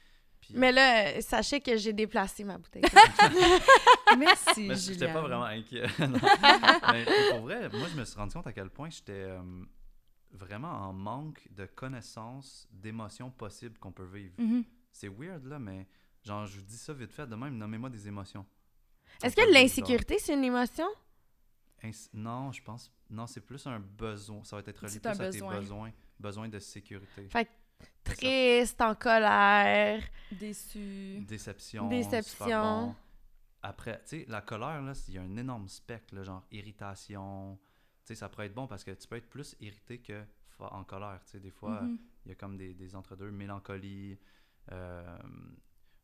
puis- 0.52 0.58
Mais 0.58 0.72
là, 0.72 1.08
euh, 1.08 1.20
sachez 1.20 1.60
que 1.60 1.76
j'ai 1.76 1.92
déplacé 1.92 2.44
ma 2.44 2.58
bouteille. 2.58 2.82
Merci, 4.18 4.68
Mais 4.68 4.74
j'étais 4.76 5.12
pas 5.12 5.20
vraiment 5.20 5.44
inquiet. 5.44 5.86
Non. 5.98 6.18
mais 6.92 7.04
pour 7.30 7.40
vrai, 7.40 7.68
moi, 7.70 7.88
je 7.88 7.96
me 7.96 8.04
suis 8.04 8.16
rendu 8.16 8.32
compte 8.34 8.46
à 8.46 8.52
quel 8.52 8.70
point 8.70 8.88
j'étais 8.90 9.12
euh, 9.12 9.40
vraiment 10.32 10.70
en 10.70 10.92
manque 10.92 11.46
de 11.50 11.66
connaissances 11.66 12.66
d'émotions 12.70 13.30
possibles 13.30 13.78
qu'on 13.78 13.92
peut 13.92 14.06
vivre. 14.06 14.34
Mhm. 14.38 14.64
C'est 14.92 15.08
weird, 15.08 15.44
là, 15.46 15.58
mais 15.58 15.86
genre, 16.24 16.46
je 16.46 16.56
vous 16.58 16.64
dis 16.64 16.76
ça 16.76 16.92
vite 16.92 17.12
fait, 17.12 17.26
de 17.26 17.34
même, 17.36 17.56
nommez-moi 17.56 17.90
des 17.90 18.08
émotions. 18.08 18.46
Est-ce 19.22 19.36
que 19.36 19.52
l'insécurité, 19.52 20.18
c'est 20.18 20.34
une 20.34 20.44
émotion? 20.44 20.86
ins- 21.82 22.08
Non, 22.14 22.52
je 22.52 22.62
pense... 22.62 22.90
Non, 23.08 23.26
c'est 23.26 23.40
plus 23.40 23.64
un 23.66 23.78
besoin. 23.78 24.42
Ça 24.44 24.56
va 24.56 24.62
être 24.66 24.78
relié 24.80 24.92
C'est 24.92 25.00
plus 25.00 25.08
un 25.08 25.12
à 25.12 25.26
besoin. 25.30 25.52
tes 25.52 25.58
besoins. 25.60 25.92
Besoin 26.18 26.48
de 26.48 26.58
sécurité. 26.58 27.28
Fait. 27.28 27.48
Triste, 28.04 28.80
en 28.80 28.94
colère. 28.94 30.02
Déçu. 30.32 31.20
Déception. 31.26 31.88
Déception. 31.88 32.86
bon. 32.86 32.94
Après, 33.62 34.00
tu 34.06 34.20
sais, 34.20 34.26
la 34.28 34.40
colère, 34.42 34.80
là, 34.80 34.92
il 35.08 35.14
y 35.14 35.18
a 35.18 35.22
un 35.22 35.36
énorme 35.36 35.68
spectre, 35.68 36.14
là, 36.14 36.22
genre 36.22 36.44
irritation. 36.52 37.58
Tu 38.04 38.08
sais, 38.08 38.14
ça 38.14 38.28
pourrait 38.28 38.46
être 38.46 38.54
bon 38.54 38.66
parce 38.68 38.84
que 38.84 38.92
tu 38.92 39.08
peux 39.08 39.16
être 39.16 39.28
plus 39.28 39.56
irrité 39.60 39.98
que 39.98 40.22
en 40.58 40.84
colère. 40.84 41.20
Tu 41.24 41.32
sais, 41.32 41.40
des 41.40 41.50
fois, 41.50 41.80
Mhm. 41.82 41.98
il 42.24 42.28
y 42.28 42.32
a 42.32 42.34
comme 42.36 42.56
des, 42.56 42.74
des 42.74 42.94
entre-deux, 42.94 43.30
mélancolie, 43.30 44.18
euh, 44.72 45.18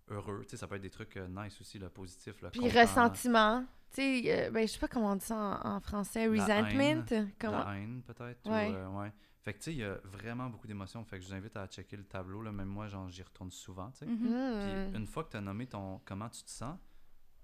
heureux. 0.09 0.41
Tu 0.43 0.51
sais, 0.51 0.57
ça 0.57 0.67
peut 0.67 0.75
être 0.75 0.83
des 0.83 0.91
trucs 0.91 1.17
euh, 1.17 1.29
nice 1.29 1.61
aussi, 1.61 1.79
le 1.79 1.89
positif, 1.89 2.41
le 2.43 2.51
Puis 2.51 2.61
content, 2.61 2.81
ressentiment. 2.81 3.65
Tu 3.95 3.97
sais, 4.25 4.47
euh, 4.47 4.51
ben, 4.51 4.67
je 4.67 4.73
sais 4.73 4.79
pas 4.81 4.89
comment 4.89 5.13
on 5.13 5.17
dit 5.17 5.25
ça 5.25 5.37
en, 5.65 5.77
en 5.77 5.81
français. 5.81 6.27
La 6.29 6.43
Resentment? 6.63 7.27
Comment? 7.39 7.65
La 7.65 7.77
haine, 7.79 8.03
peut-être. 8.03 8.51
Ouais. 8.51 8.71
ou, 8.71 8.75
euh, 8.75 8.89
ouais. 8.89 9.13
Fait 9.43 9.55
que, 9.55 9.59
tu 9.59 9.65
sais, 9.65 9.73
il 9.73 9.79
y 9.79 9.85
a 9.85 9.95
vraiment 10.05 10.49
beaucoup 10.49 10.69
d'émotions. 10.69 11.05
Fait 11.05 11.19
que 11.19 11.25
je 11.25 11.29
vous 11.29 11.35
invite 11.35 11.57
à 11.57 11.67
checker 11.67 11.97
le 11.97 12.05
tableau. 12.05 12.43
Là. 12.43 12.53
Même 12.53 12.69
moi, 12.69 12.87
genre, 12.87 13.09
j'y 13.09 13.23
retourne 13.23 13.51
souvent, 13.51 13.91
tu 13.91 13.99
sais. 13.99 14.07
Mhm. 14.07 14.29
Hmm. 14.29 14.91
Puis 14.91 15.01
une 15.01 15.07
fois 15.07 15.25
que 15.25 15.31
tu 15.31 15.37
as 15.37 15.41
nommé 15.41 15.67
ton 15.67 16.01
comment 16.05 16.29
tu 16.29 16.43
te 16.45 16.51
sens, 16.51 16.79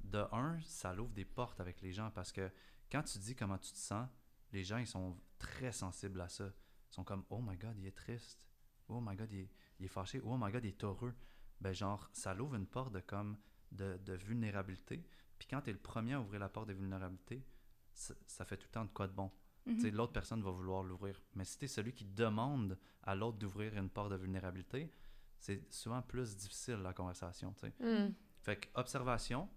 de 0.05 0.25
un, 0.33 0.61
ça 0.63 0.95
l'ouvre 0.95 1.13
des 1.13 1.25
portes 1.25 1.61
avec 1.61 1.81
les 1.81 1.93
gens 1.93 2.11
parce 2.11 2.33
que 2.33 2.51
quand 2.91 3.03
tu 3.03 3.19
dis 3.19 3.35
comment 3.35 3.59
tu 3.59 3.73
te 3.73 3.79
sens, 3.79 4.09
les 4.53 4.65
gens 4.65 4.79
ils 4.79 4.87
sont 4.87 5.19
très 5.39 5.73
sensibles 5.73 6.21
à 6.21 6.29
ça. 6.29 6.47
Ils 6.91 6.95
sont 6.95 7.05
comme 7.05 7.25
Oh 7.31 7.41
my 7.43 7.57
god, 7.57 7.77
il 7.79 7.87
est 7.87 7.97
triste. 7.97 8.49
Oh 8.89 9.01
my 9.01 9.17
god, 9.17 9.31
il 9.33 9.41
est, 9.41 9.51
il 9.81 9.87
est 9.87 9.89
fâché. 9.89 10.21
Oh 10.25 10.37
my 10.39 10.51
god, 10.51 10.65
il 10.65 10.69
est 10.69 10.85
heureux. 10.85 11.15
Ben 11.61 11.73
genre, 11.73 12.09
ça 12.13 12.33
l'ouvre 12.33 12.55
une 12.55 12.67
porte 12.67 12.93
de 12.93 13.01
comme 13.01 13.37
de, 13.73 13.99
de 14.05 14.15
vulnérabilité. 14.15 15.05
Puis 15.39 15.49
quand 15.49 15.63
tu 15.63 15.71
es 15.71 15.73
le 15.73 15.79
premier 15.79 16.15
à 16.15 16.21
ouvrir 16.21 16.41
la 16.41 16.49
porte 16.49 16.69
de 16.69 16.75
vulnérabilité, 16.75 17.45
ça, 17.93 18.15
ça 18.27 18.45
fait 18.45 18.57
tout 18.57 18.67
le 18.69 18.73
temps 18.73 18.85
de 18.85 18.91
quoi 18.91 19.07
de 19.07 19.13
bon. 19.13 19.31
Mhm. 19.69 19.91
L'autre 19.95 20.13
personne 20.13 20.43
va 20.43 20.51
vouloir 20.51 20.83
l'ouvrir. 20.83 21.21
Mais 21.35 21.45
si 21.45 21.59
tu 21.59 21.67
es 21.67 21.69
celui 21.69 21.93
qui 21.93 22.05
demande 22.05 22.79
à 23.03 23.15
l'autre 23.15 23.39
d'ouvrir 23.39 23.77
une 23.77 23.91
porte 23.91 24.11
de 24.11 24.17
vulnérabilité, 24.17 24.91
c'est 25.39 25.73
souvent 25.73 26.03
plus 26.03 26.37
difficile 26.37 26.77
la 26.77 26.93
conversation. 26.93 27.55
Hmm. 27.81 28.09
Fait 28.41 28.57
que 28.57 28.69
observation, 28.75 29.49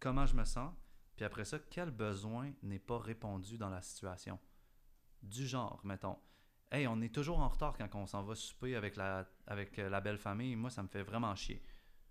comment 0.00 0.26
je 0.26 0.34
me 0.34 0.44
sens, 0.44 0.72
puis 1.16 1.24
après 1.24 1.44
ça, 1.44 1.58
quel 1.58 1.90
besoin 1.90 2.52
n'est 2.62 2.78
pas 2.78 2.98
répondu 2.98 3.58
dans 3.58 3.70
la 3.70 3.80
situation? 3.80 4.38
Du 5.22 5.46
genre, 5.46 5.80
mettons, 5.84 6.18
hey, 6.70 6.86
on 6.86 7.00
est 7.00 7.14
toujours 7.14 7.40
en 7.40 7.48
retard 7.48 7.76
quand 7.76 7.94
on 7.94 8.06
s'en 8.06 8.22
va 8.22 8.34
souper 8.34 8.76
avec 8.76 8.96
la, 8.96 9.26
avec 9.46 9.78
euh, 9.78 9.88
la 9.88 10.00
belle 10.00 10.18
famille. 10.18 10.54
Moi, 10.54 10.70
ça 10.70 10.82
me 10.82 10.88
fait 10.88 11.02
vraiment 11.02 11.34
chier. 11.34 11.62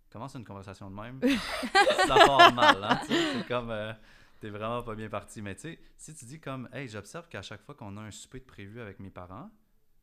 Commence 0.09 0.35
une 0.35 0.45
conversation 0.45 0.89
de 0.89 0.95
même, 0.95 1.21
ça 2.07 2.15
part 2.25 2.53
mal. 2.53 2.83
Hein, 2.83 2.99
c'est 3.05 3.47
comme, 3.47 3.69
euh, 3.69 3.93
t'es 4.39 4.49
vraiment 4.49 4.83
pas 4.83 4.95
bien 4.95 5.09
parti. 5.09 5.41
Mais 5.41 5.55
tu 5.55 5.61
sais, 5.61 5.79
si 5.97 6.15
tu 6.15 6.25
dis 6.25 6.39
comme, 6.39 6.69
hey, 6.73 6.87
j'observe 6.87 7.27
qu'à 7.29 7.41
chaque 7.41 7.61
fois 7.61 7.75
qu'on 7.75 7.97
a 7.97 8.01
un 8.01 8.11
souper 8.11 8.39
de 8.39 8.45
prévu 8.45 8.79
avec 8.81 8.99
mes 8.99 9.09
parents, 9.09 9.49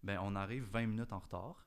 ben 0.02 0.18
on 0.22 0.34
arrive 0.36 0.64
20 0.70 0.86
minutes 0.86 1.12
en 1.12 1.18
retard. 1.20 1.66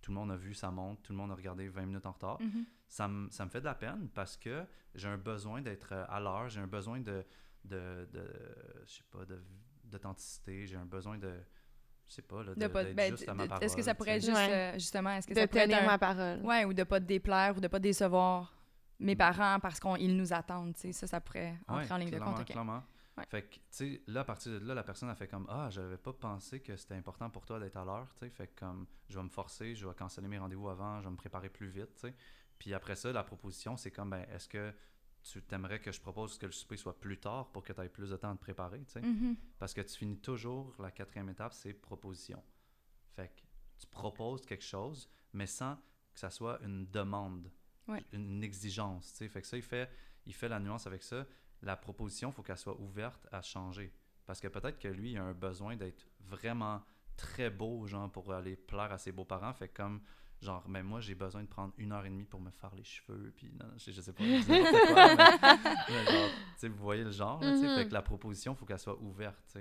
Tout 0.00 0.10
le 0.10 0.16
monde 0.16 0.32
a 0.32 0.36
vu 0.36 0.52
sa 0.54 0.70
montre, 0.70 1.00
tout 1.02 1.12
le 1.12 1.18
monde 1.18 1.30
a 1.30 1.34
regardé 1.34 1.68
20 1.68 1.86
minutes 1.86 2.06
en 2.06 2.12
retard 2.12 2.40
Mhm. 2.40 2.64
ça 2.88 3.06
me, 3.08 3.30
ça 3.30 3.44
me 3.44 3.50
fait 3.50 3.60
de 3.60 3.64
la 3.66 3.74
peine 3.74 4.08
parce 4.14 4.36
que 4.36 4.64
j'ai 4.94 5.08
un 5.08 5.16
besoin 5.16 5.62
d'être 5.62 5.92
euh, 5.92 6.04
à 6.08 6.18
l'heure, 6.20 6.48
j'ai 6.48 6.60
un 6.60 6.66
besoin 6.66 7.00
de, 7.00 7.24
de, 7.64 8.08
de 8.12 8.24
je 8.86 8.94
sais 8.94 9.04
pas, 9.10 9.24
de- 9.24 9.42
d'authenticité, 9.84 10.66
j'ai 10.66 10.76
un 10.76 10.84
besoin 10.86 11.18
de, 11.18 11.32
je 12.08 12.14
sais 12.14 12.22
pas, 12.22 12.42
là, 12.42 12.54
de, 12.54 12.60
De 12.60 12.66
pas- 12.66 12.84
ben, 12.84 13.12
juste 13.12 13.28
à 13.28 13.34
ma 13.34 13.46
parole. 13.46 13.62
Est-ce 13.64 13.76
que 13.76 13.82
ça 13.82 13.94
pourrait 13.94 14.16
être 14.16 14.24
juste, 14.24 14.36
Ouais. 14.36 14.52
euh, 14.52 14.72
justement, 14.74 15.10
est-ce 15.10 15.26
que 15.28 15.34
De 15.34 15.40
ça 15.40 15.46
pourrait 15.46 15.60
être 15.62 15.70
tenir 15.70 15.82
un- 15.84 15.86
ma 15.86 15.98
parole. 15.98 16.40
Ouais, 16.44 16.64
ou 16.64 16.74
de 16.74 16.82
pas 16.82 16.98
te 17.00 17.04
déplaire 17.06 17.56
ou 17.56 17.60
de 17.60 17.68
pas 17.68 17.78
décevoir 17.78 18.52
mes 19.02 19.16
parents 19.16 19.58
parce 19.60 19.78
qu'ils 19.80 20.16
nous 20.16 20.32
attendent, 20.32 20.74
tu 20.74 20.80
sais. 20.80 20.92
Ça, 20.92 21.06
ça 21.06 21.20
pourrait 21.20 21.58
entrer 21.68 21.84
Ouais, 21.86 21.92
en 21.92 21.96
ligne 21.96 22.10
de 22.10 22.18
compte. 22.18 22.40
ok. 22.40 22.46
clairement. 22.46 22.82
Ouais. 23.18 23.24
Fait 23.28 23.42
que, 23.42 23.54
tu 23.56 23.60
sais, 23.70 24.02
là, 24.06 24.20
à 24.20 24.24
partir 24.24 24.52
de 24.52 24.66
là, 24.66 24.74
la 24.74 24.82
personne 24.82 25.10
a 25.10 25.14
fait 25.14 25.28
comme 25.28 25.46
Ah, 25.50 25.68
j'avais 25.70 25.98
pas 25.98 26.14
pensé 26.14 26.60
que 26.60 26.74
c'était 26.76 26.94
important 26.94 27.28
pour 27.28 27.44
toi 27.44 27.60
d'être 27.60 27.76
à 27.76 27.84
l'heure, 27.84 28.08
tu 28.14 28.20
sais. 28.20 28.30
Fait 28.30 28.46
que, 28.46 28.58
comme, 28.58 28.86
je 29.08 29.18
vais 29.18 29.22
me 29.24 29.28
forcer, 29.28 29.74
je 29.74 29.86
vais 29.86 29.94
canceller 29.94 30.28
mes 30.28 30.38
rendez-vous 30.38 30.68
avant, 30.70 31.00
je 31.00 31.04
vais 31.04 31.10
me 31.10 31.16
préparer 31.16 31.50
plus 31.50 31.68
vite, 31.68 31.94
tu 31.94 32.00
sais. 32.08 32.14
Puis 32.58 32.72
après 32.72 32.96
ça, 32.96 33.12
la 33.12 33.22
proposition, 33.24 33.76
c'est 33.76 33.90
comme, 33.90 34.10
ben, 34.10 34.24
est-ce 34.32 34.48
que 34.48 34.72
tu 35.22 35.42
t'aimerais 35.42 35.78
que 35.80 35.92
je 35.92 36.00
propose 36.00 36.38
que 36.38 36.46
le 36.46 36.52
souper 36.52 36.76
soit 36.76 36.98
plus 36.98 37.18
tard 37.18 37.52
pour 37.52 37.62
que 37.62 37.72
tu 37.72 37.80
aies 37.80 37.88
plus 37.88 38.10
de 38.10 38.16
temps 38.16 38.30
à 38.30 38.34
te 38.34 38.40
préparer, 38.40 38.80
tu 38.84 38.92
sais? 38.92 39.02
Mhm. 39.02 39.36
Parce 39.58 39.74
que 39.74 39.80
tu 39.82 39.94
finis 39.96 40.18
toujours, 40.18 40.74
la 40.78 40.90
quatrième 40.90 41.28
étape, 41.28 41.52
c'est 41.52 41.74
proposition. 41.74 42.42
Fait 43.14 43.28
que 43.28 43.42
tu 43.78 43.86
proposes 43.88 44.46
quelque 44.46 44.64
chose, 44.64 45.08
mais 45.34 45.46
sans 45.46 45.76
que 46.14 46.18
ça 46.20 46.30
soit 46.30 46.60
une 46.62 46.86
demande, 46.90 47.50
Ouais. 47.88 48.04
une 48.12 48.42
exigence. 48.42 49.10
tu 49.12 49.18
sais. 49.18 49.28
Fait 49.28 49.40
que 49.42 49.46
ça, 49.46 49.56
il 49.56 49.62
fait, 49.62 49.90
il 50.26 50.34
fait 50.34 50.48
la 50.48 50.60
nuance 50.60 50.86
avec 50.86 51.02
ça. 51.02 51.26
La 51.62 51.76
proposition, 51.76 52.30
il 52.30 52.32
faut 52.32 52.42
qu'elle 52.42 52.58
soit 52.58 52.78
ouverte 52.80 53.26
à 53.32 53.42
changer. 53.42 53.92
Parce 54.26 54.40
que 54.40 54.48
peut-être 54.48 54.78
que 54.78 54.88
lui, 54.88 55.12
il 55.12 55.18
a 55.18 55.24
un 55.24 55.32
besoin 55.34 55.76
d'être 55.76 56.06
vraiment 56.20 56.82
très 57.16 57.50
beau, 57.50 57.86
genre, 57.86 58.10
pour 58.10 58.32
aller 58.32 58.56
plaire 58.56 58.92
à 58.92 58.98
ses 58.98 59.12
beaux-parents. 59.12 59.52
Fait 59.52 59.68
comme, 59.68 60.00
genre, 60.40 60.64
mais 60.68 60.82
moi, 60.82 61.00
j'ai 61.00 61.14
besoin 61.14 61.42
de 61.42 61.48
prendre 61.48 61.72
une 61.76 61.92
heure 61.92 62.04
et 62.06 62.10
demie 62.10 62.24
pour 62.24 62.40
me 62.40 62.50
faire 62.50 62.74
les 62.74 62.82
cheveux, 62.84 63.32
puis 63.36 63.52
non, 63.52 63.66
je, 63.76 63.90
je 63.92 64.00
sais 64.00 64.12
pas, 64.12 64.24
je 64.24 64.42
dis 64.42 64.50
n'importe 64.50 64.86
quoi, 64.86 65.14
mais- 65.14 65.66
mais 65.88 66.04
genre, 66.12 66.30
tu 66.30 66.58
sais, 66.58 66.68
vous 66.68 66.82
voyez 66.82 67.04
le 67.04 67.10
genre, 67.12 67.40
là. 67.40 67.52
Mhm. 67.54 67.74
Fait 67.76 67.88
que 67.88 67.92
la 67.94 68.02
proposition, 68.02 68.52
il 68.52 68.56
faut 68.56 68.64
qu'elle 68.66 68.78
soit 68.78 68.98
ouverte. 69.00 69.56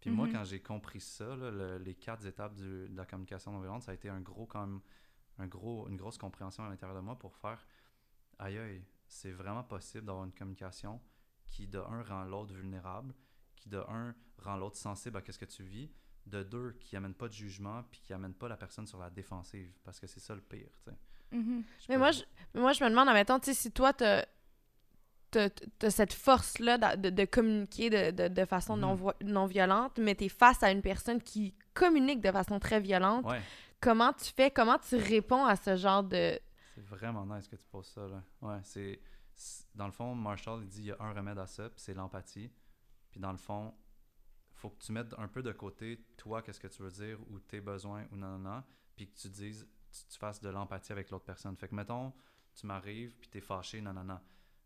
Puis 0.00 0.10
moi, 0.10 0.26
Mhm. 0.26 0.32
quand 0.32 0.44
j'ai 0.44 0.60
compris 0.60 1.00
ça, 1.00 1.36
là, 1.36 1.50
le- 1.50 1.78
les 1.78 1.94
quatre 1.94 2.24
étapes 2.26 2.54
du- 2.54 2.88
de 2.88 2.96
la 2.96 3.04
communication 3.06 3.52
non 3.52 3.60
violente, 3.60 3.82
ça 3.82 3.92
a 3.92 3.94
été 3.94 4.08
un 4.08 4.20
gros, 4.20 4.46
quand 4.46 4.66
même, 4.66 4.80
un 5.38 5.46
gros, 5.46 5.88
une 5.88 5.96
grosse 5.96 6.18
compréhension 6.18 6.64
à 6.64 6.68
l'intérieur 6.68 6.96
de 6.96 7.02
moi 7.02 7.18
pour 7.18 7.36
faire 7.36 7.66
aïe 8.38 8.58
aïe, 8.58 8.84
c'est 9.08 9.30
vraiment 9.32 9.62
possible 9.62 10.04
d'avoir 10.06 10.24
une 10.24 10.32
communication 10.32 11.00
qui, 11.46 11.66
de 11.66 11.78
un, 11.78 12.02
rend 12.02 12.24
l'autre 12.24 12.52
vulnérable, 12.52 13.14
qui, 13.54 13.68
de 13.68 13.78
un, 13.88 14.14
rend 14.38 14.56
l'autre 14.56 14.76
sensible 14.76 15.16
à 15.16 15.22
ce 15.32 15.38
que 15.38 15.44
tu 15.44 15.62
vis, 15.62 15.90
de 16.26 16.42
deux, 16.42 16.72
qui 16.80 16.96
amène 16.96 17.14
pas 17.14 17.28
de 17.28 17.32
jugement, 17.32 17.84
puis 17.90 18.00
qui 18.00 18.12
amène 18.12 18.34
pas 18.34 18.48
la 18.48 18.56
personne 18.56 18.86
sur 18.86 18.98
la 18.98 19.10
défensive, 19.10 19.72
parce 19.84 20.00
que 20.00 20.06
c'est 20.06 20.20
ça 20.20 20.34
le 20.34 20.40
pire, 20.40 20.68
tu 20.84 20.90
sais. 20.90 20.96
Mhm. 21.36 21.62
Je 21.80 21.86
Mais 21.88 21.98
moi, 21.98 22.10
je, 22.10 22.22
mais 22.54 22.60
moi, 22.60 22.72
je 22.72 22.82
me 22.84 22.90
demande, 22.90 23.08
admettons, 23.08 23.38
tu 23.38 23.46
sais, 23.46 23.54
si 23.54 23.70
toi, 23.72 23.92
t'as 23.92 24.24
t'as 25.30 25.90
cette 25.90 26.14
force-là 26.14 26.96
de, 26.96 27.10
de 27.10 27.24
communiquer 27.26 27.90
de, 27.90 28.10
de, 28.10 28.28
de 28.32 28.44
façon 28.46 28.76
Mhm. 28.76 29.12
non, 29.24 29.46
violente, 29.46 29.98
mais 29.98 30.14
t'es 30.14 30.30
face 30.30 30.62
à 30.62 30.70
une 30.70 30.80
personne 30.80 31.20
qui 31.20 31.54
communique 31.74 32.20
de 32.22 32.30
façon 32.32 32.58
très 32.58 32.80
violente, 32.80 33.26
Ouais, 33.26 33.40
comment 33.80 34.12
tu 34.12 34.32
fais, 34.32 34.50
comment 34.50 34.78
tu 34.78 34.96
réponds 34.96 35.44
à 35.44 35.56
ce 35.56 35.76
genre 35.76 36.02
de... 36.02 36.38
c'est 36.74 36.84
vraiment 36.84 37.26
nice 37.26 37.48
que 37.48 37.56
tu 37.56 37.66
poses 37.66 37.88
ça, 37.88 38.06
là. 38.06 38.22
Ouais, 38.42 38.60
c'est... 38.62 39.00
Dans 39.74 39.86
le 39.86 39.92
fond, 39.92 40.14
Marshall, 40.14 40.62
il 40.62 40.68
dit 40.68 40.80
il 40.80 40.86
y 40.86 40.92
a 40.92 40.96
un 40.98 41.12
remède 41.12 41.38
à 41.38 41.46
ça, 41.46 41.68
puis 41.68 41.80
c'est 41.80 41.94
l'empathie. 41.94 42.50
Puis 43.10 43.20
dans 43.20 43.32
le 43.32 43.38
fond, 43.38 43.74
faut 44.54 44.70
que 44.70 44.82
tu 44.82 44.92
mettes 44.92 45.14
un 45.18 45.28
peu 45.28 45.42
de 45.42 45.52
côté, 45.52 46.04
toi, 46.16 46.42
qu'est-ce 46.42 46.60
que 46.60 46.68
tu 46.68 46.82
veux 46.82 46.90
dire, 46.90 47.18
ou 47.30 47.38
tes 47.38 47.60
besoins, 47.60 48.06
ou 48.10 48.16
non, 48.16 48.38
non, 48.38 48.62
puis 48.96 49.08
que 49.08 49.16
tu 49.16 49.28
dises, 49.28 49.68
tu, 49.90 50.18
fasses 50.18 50.40
de 50.40 50.48
l'empathie 50.48 50.92
avec 50.92 51.10
l'autre 51.10 51.24
personne. 51.24 51.56
Fait 51.56 51.68
que, 51.68 51.74
mettons, 51.74 52.12
tu 52.54 52.66
m'arrives, 52.66 53.16
puis 53.16 53.28
t'es 53.28 53.40
fâché, 53.40 53.80
non, 53.80 53.92
non, 53.92 54.04
non. 54.04 54.20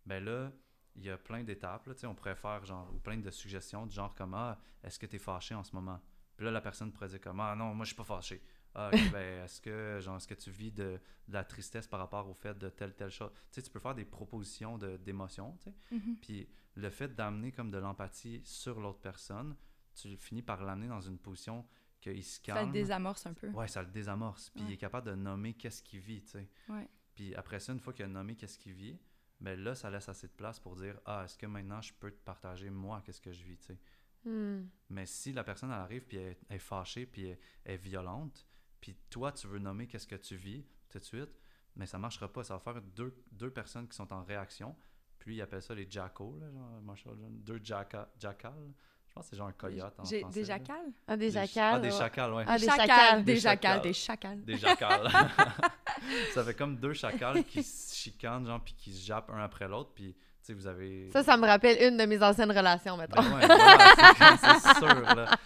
Ben 0.07 0.25
là, 0.25 0.53
il 0.97 1.05
y 1.05 1.11
a 1.11 1.19
plein 1.19 1.43
d'étapes, 1.43 1.87
là, 1.87 1.95
on 2.05 2.15
pourrait 2.15 2.37
faire, 2.37 2.65
genre, 2.65 2.93
ou 2.95 2.99
plein 2.99 3.17
de 3.17 3.31
suggestions, 3.31 3.87
du 3.87 3.95
genre 3.95 4.15
comme, 4.15 4.35
ah, 4.35 4.59
est-ce 4.83 4.99
que 4.99 5.07
t'es 5.07 5.19
fâché 5.19 5.55
en 5.55 5.65
ce 5.65 5.75
moment? 5.75 6.01
Puis 6.37 6.45
là, 6.45 6.53
la 6.53 6.61
personne 6.61 6.93
pourrait 6.93 7.09
dire 7.09 7.21
comme, 7.21 7.41
ah 7.41 7.55
non, 7.55 7.75
moi, 7.75 7.85
je 7.85 7.91
suis 7.91 7.97
pas 7.97 8.05
fâché. 8.05 8.43
Ah, 8.75 8.91
ben, 9.13 9.45
est-ce 9.45 9.61
que, 9.61 9.99
genre, 10.01 10.17
est-ce 10.17 10.29
que 10.29 10.35
tu 10.35 10.51
vis 10.51 10.71
de, 10.71 11.01
de 11.29 11.33
la 11.33 11.43
tristesse 11.45 11.87
par 11.89 11.99
rapport 12.01 12.29
au 12.29 12.35
fait 12.35 12.57
de 12.59 12.69
telle, 12.69 12.95
telle 12.95 13.11
chose? 13.11 13.31
Tu 13.33 13.41
sais, 13.51 13.63
tu 13.63 13.71
peux 13.71 13.81
faire 13.81 13.95
des 13.95 14.05
propositions 14.05 14.79
de- 14.79 14.97
d'émotions, 14.97 15.57
tu 15.59 15.71
sais. 15.71 15.75
Mhm. 15.91 16.17
Puis 16.21 16.49
le 16.77 16.89
fait 16.91 17.15
d'amener 17.15 17.51
comme 17.53 17.71
de 17.71 17.79
l'empathie 17.79 18.41
sur 18.45 18.79
l'autre 18.81 19.01
personne, 19.01 19.57
tu 19.95 20.17
finis 20.17 20.43
par 20.43 20.63
l'amener 20.63 20.87
dans 20.89 21.01
une 21.01 21.19
position 21.19 21.67
qu'il 22.01 22.23
se 22.25 22.37
Ça 22.37 22.41
calme. 22.55 22.67
le 22.69 22.73
désamorce 22.73 23.27
un 23.27 23.35
peu. 23.35 23.49
Ouais, 23.49 23.67
ça 23.69 23.83
le 23.83 23.89
désamorce. 23.91 24.51
Puis 24.51 24.65
il 24.67 24.73
est 24.73 24.77
capable 24.79 25.09
de 25.09 25.15
nommer 25.17 25.55
qu'est-ce 25.55 25.83
qu'il 25.83 26.01
vit, 26.01 26.23
tu 26.23 26.31
sais. 26.31 26.49
Ouais. 26.69 26.89
Puis 27.15 27.35
après 27.35 27.59
ça, 27.61 27.73
une 27.73 27.81
fois 27.81 27.93
qu'il 27.93 28.05
a 28.05 28.09
nommé 28.09 28.37
qu'est-ce 28.37 28.57
qu'il 28.59 28.73
vit, 28.73 28.99
ben 29.41 29.59
là, 29.59 29.75
ça 29.75 29.91
laisse 29.91 30.09
assez 30.09 30.29
de 30.29 30.33
place 30.33 30.61
pour 30.61 30.77
dire 30.77 30.99
Ah, 31.05 31.23
est-ce 31.25 31.37
que 31.37 31.47
maintenant 31.47 31.81
je 31.83 31.93
peux 31.93 32.11
te 32.13 32.23
partager 32.25 32.71
moi 32.71 33.03
qu'est-ce 33.05 33.21
que 33.21 33.33
je 33.33 33.43
vis, 33.45 33.59
tu 33.59 33.67
sais. 33.67 33.79
Hmm. 34.25 34.69
Mais 34.91 35.07
si 35.07 35.33
la 35.33 35.43
personne 35.43 35.71
elle 35.71 35.77
arrive 35.79 36.05
puis 36.05 36.19
elle, 36.19 36.37
elle 36.49 36.57
est 36.57 36.59
fâchée 36.59 37.07
puis 37.07 37.27
elle, 37.27 37.39
elle 37.65 37.75
est 37.75 37.79
violente, 37.79 38.47
puis 38.81 38.97
toi 39.11 39.33
tu 39.33 39.47
veux 39.47 39.59
nommer 39.59 39.87
qu'est-ce 39.87 40.07
que 40.07 40.17
tu 40.17 40.37
vis 40.37 40.65
tout 40.89 40.99
de 40.99 41.05
suite, 41.05 41.31
mais 41.77 41.87
ça 41.87 41.99
marchera 41.99 42.33
pas. 42.33 42.43
Ça 42.45 42.55
va 42.55 42.61
faire 42.61 42.81
deux, 42.83 43.15
deux 43.33 43.51
personnes 43.51 43.89
qui 43.89 43.97
sont 43.97 44.13
en 44.13 44.23
réaction. 44.25 44.75
Puis 45.19 45.37
il 45.37 45.43
appelle 45.43 45.63
ça 45.63 45.75
les 45.75 45.87
jackals, 45.89 46.39
là, 46.41 46.51
genre 46.51 46.81
Marshall 46.83 47.17
John. 47.19 47.41
Deux 47.43 47.61
jacka, 47.63 48.11
jackals. 48.19 48.73
Je 49.11 49.15
pense 49.15 49.25
que 49.25 49.31
c'est 49.31 49.37
genre 49.37 49.49
un 49.49 49.53
coyote 49.53 49.87
en 49.99 50.05
français. 50.05 50.23
des 50.33 50.41
là. 50.43 50.47
jacals? 50.47 50.93
Ah, 51.07 51.17
des 51.17 51.31
jacals. 51.31 51.75
Ah, 51.75 51.81
des 51.81 51.91
chacals, 51.91 52.33
ouais. 52.33 52.45
Ah, 52.47 52.59
des 52.59 52.67
Chacals. 52.67 53.25
Des 53.25 53.41
chacals. 53.41 53.83
des 53.83 53.93
chacals. 53.93 54.45
Des 54.45 54.57
jackals. 54.57 55.09
ça 56.33 56.45
fait 56.45 56.55
comme 56.55 56.77
deux 56.77 56.93
chacals 56.95 57.45
qui 57.45 57.63
se 57.63 57.95
chicanent, 57.95 58.47
genre, 58.47 58.63
puis 58.63 58.75
qui 58.75 58.93
se 58.93 59.05
jappent 59.05 59.31
un 59.31 59.43
après 59.43 59.67
l'autre. 59.67 59.91
Puis, 59.95 60.15
vous 60.49 60.67
avez. 60.67 61.11
Ça, 61.13 61.23
ça 61.23 61.37
me 61.37 61.47
rappelle 61.47 61.77
une 61.87 61.97
de 61.97 62.05
mes 62.05 62.23
anciennes 62.23 62.51
relations, 62.51 62.97
mettons. 62.97 63.23
Ben 63.23 63.35
ouais, 63.37 63.47
voilà, 63.47 64.37
c'est 64.59 64.79
sûr, 64.79 65.01
là. 65.03 65.37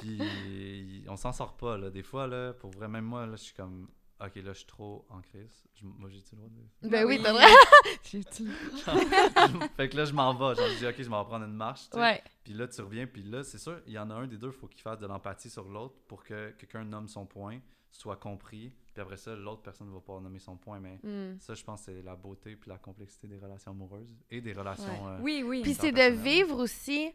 Puis, 0.00 1.04
on 1.08 1.16
s'en 1.16 1.32
sort 1.32 1.56
pas, 1.56 1.76
là. 1.76 1.90
Des 1.90 2.02
fois, 2.02 2.26
là, 2.26 2.52
pour 2.52 2.70
vrai, 2.70 2.88
même 2.88 3.04
moi, 3.04 3.26
là, 3.26 3.36
je 3.36 3.42
suis 3.42 3.54
comme, 3.54 3.88
OK, 4.20 4.36
là, 4.36 4.52
je 4.52 4.58
suis 4.58 4.66
trop 4.66 5.04
en 5.10 5.20
crise. 5.20 5.64
Je- 5.74 5.84
moi, 5.84 6.08
j'ai-tu 6.08 6.36
le 6.36 6.38
droit 6.38 6.50
de... 6.82 6.88
Ben 6.88 7.04
oui, 7.04 7.20
t'as 7.22 7.32
vrai. 7.32 7.44
fait 9.76 9.88
que 9.88 9.96
là, 9.96 10.04
je 10.04 10.12
m'en 10.12 10.32
vais. 10.34 10.54
Genre, 10.54 10.68
je 10.72 10.78
dis, 10.78 10.86
OK, 10.86 10.94
je 11.02 11.08
m'en 11.08 11.22
vais 11.22 11.28
prendre 11.28 11.44
une 11.44 11.52
marche, 11.54 11.82
tu 11.90 11.96
sais. 11.96 12.00
Ouais. 12.00 12.22
Puis 12.44 12.52
là, 12.54 12.68
tu 12.68 12.80
reviens, 12.80 13.06
puis 13.06 13.22
là, 13.22 13.42
c'est 13.42 13.58
sûr, 13.58 13.80
il 13.86 13.92
y 13.92 13.98
en 13.98 14.08
a 14.10 14.14
un 14.14 14.26
des 14.26 14.36
deux, 14.36 14.48
il 14.48 14.52
faut 14.52 14.68
qu'il 14.68 14.82
fasse 14.82 14.98
de 14.98 15.06
l'empathie 15.06 15.50
sur 15.50 15.64
l'autre 15.68 15.94
pour 16.08 16.22
que 16.24 16.50
quelqu'un 16.52 16.84
nomme 16.84 17.08
son 17.08 17.26
point, 17.26 17.58
soit 17.90 18.16
compris, 18.16 18.72
puis 18.94 19.02
après 19.02 19.16
ça, 19.18 19.34
l'autre 19.34 19.60
personne 19.62 19.92
va 19.92 19.98
pouvoir 20.00 20.20
nommer 20.22 20.38
son 20.38 20.56
point. 20.56 20.78
Mais 20.80 20.98
Hmm. 21.02 21.36
ça, 21.40 21.52
je 21.54 21.62
pense, 21.64 21.82
c'est 21.82 22.00
la 22.02 22.14
beauté 22.16 22.56
puis 22.56 22.70
la 22.70 22.78
complexité 22.78 23.26
des 23.26 23.38
relations 23.38 23.72
amoureuses 23.72 24.14
et 24.30 24.40
des 24.40 24.52
relations. 24.54 24.84
Ouais. 25.04 25.10
euh, 25.12 25.18
Oui, 25.20 25.42
oui. 25.46 25.60
Puis 25.62 25.74
c'est 25.74 25.92
de 25.92 26.10
vivre 26.14 26.58
aussi 26.62 27.10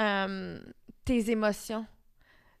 euh, 0.00 0.58
tes 1.04 1.30
émotions. 1.30 1.86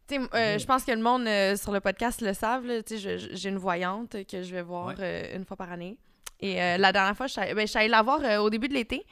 Tu 0.06 0.16
sais, 0.16 0.20
euh, 0.34 0.58
je 0.58 0.66
pense 0.66 0.84
que 0.84 0.90
le 0.92 1.00
monde 1.02 1.26
euh, 1.26 1.56
sur 1.56 1.72
le 1.72 1.80
podcast 1.80 2.20
le 2.20 2.34
savent. 2.34 2.66
j'ai 2.88 3.48
une 3.48 3.56
voyante 3.58 4.24
que 4.26 4.42
je 4.42 4.52
vais 4.52 4.62
voir 4.62 4.88
Ouais. 4.88 4.94
euh, 4.98 5.36
une 5.36 5.44
fois 5.44 5.56
par 5.56 5.70
année. 5.72 5.96
Et 6.40 6.60
euh, 6.60 6.76
la 6.78 6.92
dernière 6.92 7.16
fois, 7.16 7.26
je 7.26 7.32
suis 7.32 7.40
allée- 7.40 7.54
ben, 7.54 7.66
allée 7.74 7.88
la 7.88 8.02
voir 8.02 8.20
euh, 8.24 8.38
au 8.38 8.50
début 8.50 8.68
de 8.68 8.74
l'été. 8.74 9.04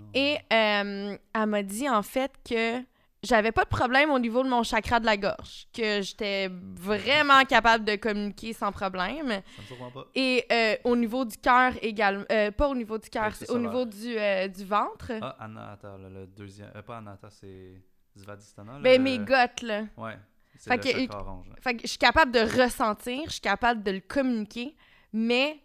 non. 0.00 0.06
Et 0.14 0.36
euh, 0.52 1.16
elle 1.34 1.46
m'a 1.46 1.62
dit 1.62 1.88
en 1.88 2.02
fait 2.02 2.30
que 2.48 2.80
j'avais 3.26 3.52
pas 3.52 3.64
de 3.64 3.68
problème 3.68 4.10
au 4.10 4.18
niveau 4.18 4.42
de 4.42 4.48
mon 4.48 4.62
chakra 4.62 5.00
de 5.00 5.06
la 5.06 5.16
gorge, 5.16 5.66
que 5.74 6.00
j'étais 6.02 6.48
vraiment 6.50 7.42
capable 7.44 7.84
de 7.84 7.96
communiquer 7.96 8.52
sans 8.52 8.72
problème. 8.72 9.28
Ça 9.28 9.62
me 9.62 9.66
surprend 9.66 9.90
pas. 9.90 10.06
Et 10.14 10.44
euh, 10.50 10.76
au 10.84 10.96
niveau 10.96 11.24
du 11.24 11.36
cœur 11.36 11.72
également, 11.82 12.24
euh, 12.30 12.50
pas 12.50 12.68
au 12.68 12.74
niveau 12.74 12.98
du 12.98 13.08
cœur, 13.10 13.34
c'est 13.34 13.50
au 13.50 13.58
niveau 13.58 13.84
du, 13.84 14.16
euh, 14.16 14.48
du 14.48 14.64
ventre. 14.64 15.12
Ah, 15.20 15.36
Anahata, 15.40 15.96
le, 15.98 16.08
le 16.20 16.26
deuxième. 16.26 16.70
Pas 16.86 16.98
Anahata, 16.98 17.28
c'est 17.30 17.82
Svadhisthana. 18.16 18.78
ben 18.80 18.96
le- 18.98 19.02
mes 19.04 19.18
gouttes 19.18 19.62
là. 19.62 19.82
Ouais. 19.96 20.16
C'est 20.58 20.70
Fait 20.70 20.76
le 20.76 20.82
que- 20.92 20.98
chakra 21.00 21.20
orange. 21.20 21.48
là. 21.48 21.54
Fait 21.60 21.74
que 21.74 21.82
je 21.82 21.86
suis 21.88 21.98
capable 21.98 22.32
de 22.32 22.40
ressentir, 22.62 23.22
je 23.26 23.32
suis 23.32 23.40
capable 23.42 23.82
de 23.82 23.90
le 23.90 24.00
communiquer, 24.00 24.74
mais 25.12 25.58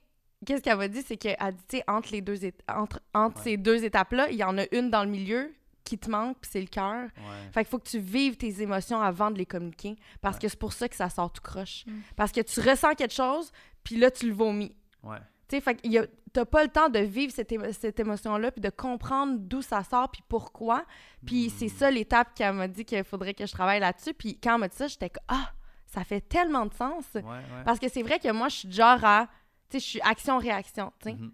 qu'est-ce 0.46 0.62
qu'elle 0.62 0.78
m'a 0.78 0.88
dit, 0.90 1.02
c'est 1.02 1.16
qu'elle 1.18 1.38
dit, 1.54 1.64
tu 1.70 1.78
sais, 1.78 1.84
entre, 1.88 2.10
les 2.12 2.20
deux 2.22 2.38
entre, 2.68 3.00
entre 3.14 3.38
Ouais. 3.38 3.44
ces 3.44 3.58
deux 3.58 3.84
étapes-là, 3.86 4.30
il 4.32 4.36
y 4.38 4.44
en 4.44 4.58
a 4.58 4.64
une 4.74 4.90
dans 4.90 5.04
le 5.06 5.10
milieu 5.10 5.54
qui 5.84 5.98
te 5.98 6.10
manque, 6.10 6.38
puis 6.42 6.50
c'est 6.52 6.62
le 6.62 6.68
cœur. 6.68 7.04
Ouais. 7.18 7.50
Fait 7.52 7.62
qu'il 7.64 7.70
faut 7.72 7.80
que 7.80 7.90
tu 7.90 8.00
vives 8.00 8.38
tes 8.38 8.62
émotions 8.62 9.02
avant 9.02 9.32
de 9.32 9.38
les 9.38 9.46
communiquer. 9.46 9.96
Parce 10.22 10.36
Ouais. 10.38 10.42
que 10.44 10.48
c'est 10.48 10.60
pour 10.60 10.74
ça 10.74 10.88
que 10.88 10.96
ça 10.96 11.10
sort 11.10 11.32
tout 11.32 11.42
croche. 11.42 11.86
Mm. 11.86 12.00
Parce 12.16 12.32
que 12.32 12.42
tu 12.42 12.60
ressens 12.60 12.94
quelque 12.96 13.14
chose, 13.14 13.52
puis 13.84 13.98
là, 13.98 14.12
tu 14.12 14.28
le 14.28 14.34
vomis. 14.34 14.76
Ouais. 15.04 15.18
Tu 15.48 15.56
sais, 15.58 15.62
fait 15.62 15.76
qu'il 15.76 15.92
y 15.92 15.98
a- 15.98 16.06
t'as 16.34 16.46
pas 16.46 16.64
le 16.64 16.70
temps 16.70 16.88
de 16.88 17.00
vivre 17.00 17.34
cette, 17.34 17.52
émo- 17.52 17.74
cette 17.74 18.00
émotion-là, 18.00 18.52
puis 18.52 18.62
de 18.62 18.70
comprendre 18.70 19.36
d'où 19.38 19.62
ça 19.62 19.84
sort, 19.84 20.10
puis 20.10 20.22
pourquoi. 20.30 20.86
Puis 21.26 21.48
Mm. 21.48 21.50
c'est 21.58 21.68
ça 21.70 21.92
l'étape 21.92 22.34
qu'elle 22.36 22.54
m'a 22.54 22.68
dit 22.68 22.86
qu'il 22.86 23.04
faudrait 23.04 23.34
que 23.34 23.46
je 23.46 23.52
travaille 23.52 23.80
là-dessus. 23.82 24.14
Puis 24.14 24.40
quand 24.42 24.54
elle 24.56 24.60
m'a 24.62 24.68
dit 24.70 24.78
ça, 24.78 24.88
j'étais 24.88 25.10
comme 25.10 25.24
Ah, 25.28 25.52
ça 25.88 26.04
fait 26.06 26.22
tellement 26.22 26.66
de 26.68 26.74
sens. 26.74 27.04
Ouais, 27.16 27.22
ouais. 27.24 27.42
Parce 27.66 27.80
que 27.80 27.90
c'est 27.90 28.02
vrai 28.04 28.18
que 28.20 28.32
moi, 28.32 28.48
je 28.48 28.56
suis 28.58 28.72
genre 28.72 29.04
à. 29.04 29.28
Tu 29.70 29.80
sais, 29.80 29.84
je 29.86 29.90
suis 29.90 30.02
action-réaction, 30.02 30.94
tu 31.02 31.10
sais. 31.10 31.16
Mhm. 31.16 31.32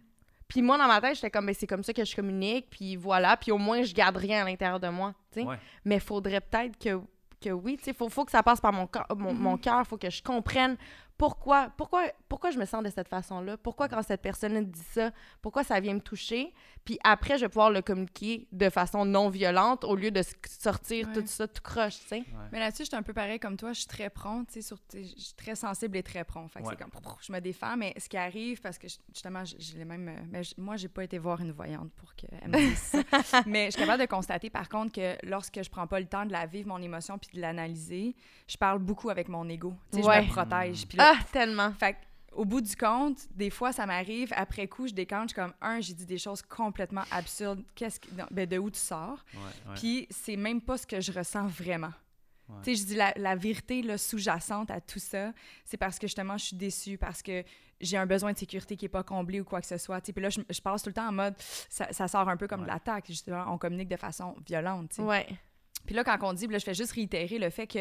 Puis 0.48 0.62
moi, 0.62 0.78
dans 0.78 0.88
ma 0.88 1.02
tête, 1.02 1.16
j'étais 1.16 1.30
comme, 1.30 1.46
ben, 1.46 1.56
c'est 1.58 1.68
comme 1.68 1.84
ça 1.84 1.92
que 1.94 2.06
je 2.06 2.16
communique, 2.16 2.68
puis 2.70 2.96
voilà, 2.96 3.36
puis 3.38 3.52
au 3.52 3.58
moins, 3.58 3.82
je 3.84 3.94
garde 3.94 4.16
rien 4.18 4.42
à 4.42 4.46
l'intérieur 4.46 4.80
de 4.80 4.88
moi, 4.88 5.14
tu 5.32 5.42
sais. 5.42 5.46
Ouais. 5.46 5.58
Mais 5.84 6.00
faudrait 6.00 6.40
peut-être 6.42 6.78
que, 6.80 7.02
que 7.42 7.50
oui, 7.52 7.78
tu 7.78 7.84
sais, 7.84 7.94
faut, 7.94 8.08
faut 8.10 8.24
que 8.26 8.32
ça 8.32 8.42
passe 8.44 8.62
par 8.62 8.72
mon, 8.74 8.88
cœur- 8.88 9.06
mon, 9.16 9.34
Mhm. 9.34 9.40
mon 9.42 9.58
cœur, 9.58 9.86
faut 9.86 9.98
que 9.98 10.10
je 10.10 10.24
comprenne 10.24 10.78
pourquoi, 11.18 11.72
pourquoi, 11.78 12.04
pourquoi 12.30 12.52
je 12.52 12.60
me 12.60 12.66
sens 12.66 12.84
de 12.84 12.90
cette 12.90 13.08
façon-là, 13.08 13.58
pourquoi 13.58 13.88
quand 13.88 14.02
cette 14.04 14.22
personne 14.22 14.64
dit 14.66 14.84
ça, 14.94 15.12
pourquoi 15.42 15.64
ça 15.64 15.80
vient 15.80 15.94
me 15.96 16.00
toucher, 16.00 16.54
puis 16.86 17.00
après, 17.04 17.38
je 17.38 17.46
vais 17.46 17.50
pouvoir 17.50 17.72
le 17.72 17.82
communiquer 17.82 18.48
de 18.52 18.70
façon 18.70 19.04
non 19.04 19.30
violente 19.30 19.84
au 19.84 19.96
lieu 19.96 20.12
de 20.12 20.22
sortir 20.48 21.08
Ouais. 21.08 21.14
tout 21.14 21.24
ça 21.26 21.48
tout 21.48 21.62
croche, 21.62 22.00
tu 22.02 22.08
sais. 22.08 22.16
Ouais. 22.18 22.24
Mais 22.52 22.60
là-dessus, 22.60 22.84
je 22.84 22.88
suis 22.90 22.96
un 22.96 23.04
peu 23.04 23.14
pareil 23.14 23.40
comme 23.40 23.58
toi. 23.58 23.74
Je 23.74 23.80
suis 23.80 23.88
très 23.88 24.10
prompte, 24.10 24.52
tu 24.52 24.62
sais, 24.62 24.76
je 24.94 25.04
suis 25.22 25.34
très 25.36 25.56
sensible 25.56 25.98
et 25.98 26.04
très 26.04 26.24
prompt. 26.24 26.48
Fait 26.50 26.62
que 26.62 26.66
Ouais. 26.68 26.76
c'est 26.78 26.84
comme, 26.92 27.02
je 27.22 27.32
me 27.32 27.40
défends, 27.42 27.76
mais 27.78 27.94
ce 27.98 28.08
qui 28.08 28.16
arrive, 28.18 28.62
parce 28.62 28.78
que 28.78 28.88
justement, 29.14 29.44
j'ai 29.46 29.78
les 29.78 29.86
mêmes... 29.86 30.08
euh, 30.08 30.22
Mais 30.30 30.42
moi, 30.58 30.78
j'ai 30.78 30.88
pas 30.88 31.04
été 31.04 31.18
voir 31.18 31.42
une 31.42 31.52
voyante 31.52 31.92
pour 31.94 32.14
qu'elle 32.16 32.48
me 32.48 32.58
dise 32.58 32.78
ça. 32.78 33.00
mais 33.46 33.66
je 33.66 33.72
suis 33.72 33.82
capable 33.82 34.02
de 34.02 34.08
constater, 34.08 34.50
par 34.50 34.70
contre, 34.70 34.94
que 34.94 35.16
lorsque 35.26 35.62
je 35.62 35.70
prends 35.70 35.88
pas 35.88 36.00
le 36.00 36.06
temps 36.08 36.26
de 36.26 36.32
la 36.32 36.46
vivre, 36.46 36.70
mon 36.70 36.82
émotion, 36.82 37.18
puis 37.18 37.30
de 37.36 37.42
l'analyser, 37.42 38.16
je 38.48 38.56
parle 38.58 38.80
beaucoup 38.80 39.10
avec 39.10 39.28
mon 39.28 39.48
ego. 39.50 39.74
Tu 39.92 39.98
sais, 39.98 40.04
je 40.04 40.22
me 40.22 40.28
protège. 40.32 40.88
Puis 40.88 40.98
là, 40.98 41.07
Ah, 41.08 41.20
tellement. 41.32 41.72
fait 41.74 41.98
au 42.34 42.46
bout 42.46 42.62
du 42.62 42.76
compte, 42.76 43.18
des 43.32 43.50
fois, 43.50 43.74
ça 43.74 43.88
m'arrive, 43.88 44.32
après 44.36 44.68
coup, 44.68 44.88
je 44.88 44.94
décante, 44.94 45.30
je 45.30 45.34
suis 45.34 45.42
comme, 45.42 45.54
un, 45.60 45.80
j'ai 45.82 45.94
dit 45.94 46.06
des 46.06 46.20
choses 46.20 46.44
complètement 46.44 47.02
absurdes. 47.10 47.64
Qu'est-ce 47.74 48.00
que... 48.00 48.08
non, 48.16 48.26
ben, 48.30 48.48
de 48.48 48.60
où 48.60 48.70
tu 48.70 48.80
sors? 48.80 49.26
Ouais, 49.34 49.40
ouais. 49.40 49.76
Puis 49.76 50.08
c'est 50.12 50.36
même 50.36 50.62
pas 50.62 50.78
ce 50.78 50.86
que 50.86 51.02
je 51.02 51.12
ressens 51.12 51.48
vraiment. 51.48 51.94
Ouais. 52.48 52.58
Tu 52.64 52.76
sais, 52.76 52.82
je 52.82 52.88
dis 52.88 52.96
la, 52.96 53.12
la 53.16 53.36
vérité 53.36 53.98
sous-jacente 53.98 54.70
à 54.70 54.80
tout 54.80 55.00
ça, 55.00 55.34
c'est 55.66 55.78
parce 55.78 55.98
que 55.98 56.06
justement, 56.06 56.38
je 56.38 56.46
suis 56.46 56.56
déçue, 56.56 56.98
parce 57.00 57.24
que 57.24 57.44
j'ai 57.82 57.98
un 57.98 58.06
besoin 58.06 58.34
de 58.34 58.38
sécurité 58.38 58.78
qui 58.78 58.86
n'est 58.86 58.90
pas 58.90 59.04
comblé 59.04 59.42
ou 59.42 59.44
quoi 59.44 59.60
que 59.60 59.68
ce 59.68 59.78
soit. 59.78 60.00
Tu 60.02 60.08
sais, 60.08 60.14
puis 60.14 60.22
là, 60.22 60.30
je, 60.30 60.42
je 60.48 60.62
passe 60.62 60.84
tout 60.84 60.90
le 60.90 60.94
temps 60.94 61.08
en 61.08 61.12
mode, 61.12 61.34
ça, 61.70 61.92
ça 61.92 62.08
sort 62.08 62.30
un 62.30 62.38
peu 62.38 62.48
comme 62.48 62.62
de 62.62 62.68
l'attaque. 62.68 63.06
Justement, 63.08 63.46
on 63.48 63.58
communique 63.58 63.90
de 63.90 63.98
façon 63.98 64.36
violente. 64.46 64.96
Ouais. 65.00 65.28
Puis 65.86 65.96
là, 65.96 66.04
quand 66.04 66.18
on 66.22 66.34
dit, 66.34 66.46
là, 66.48 66.60
je 66.60 66.66
fais 66.66 66.74
juste 66.76 66.92
réitérer 66.92 67.40
le 67.40 67.50
fait 67.50 67.66
que 67.66 67.80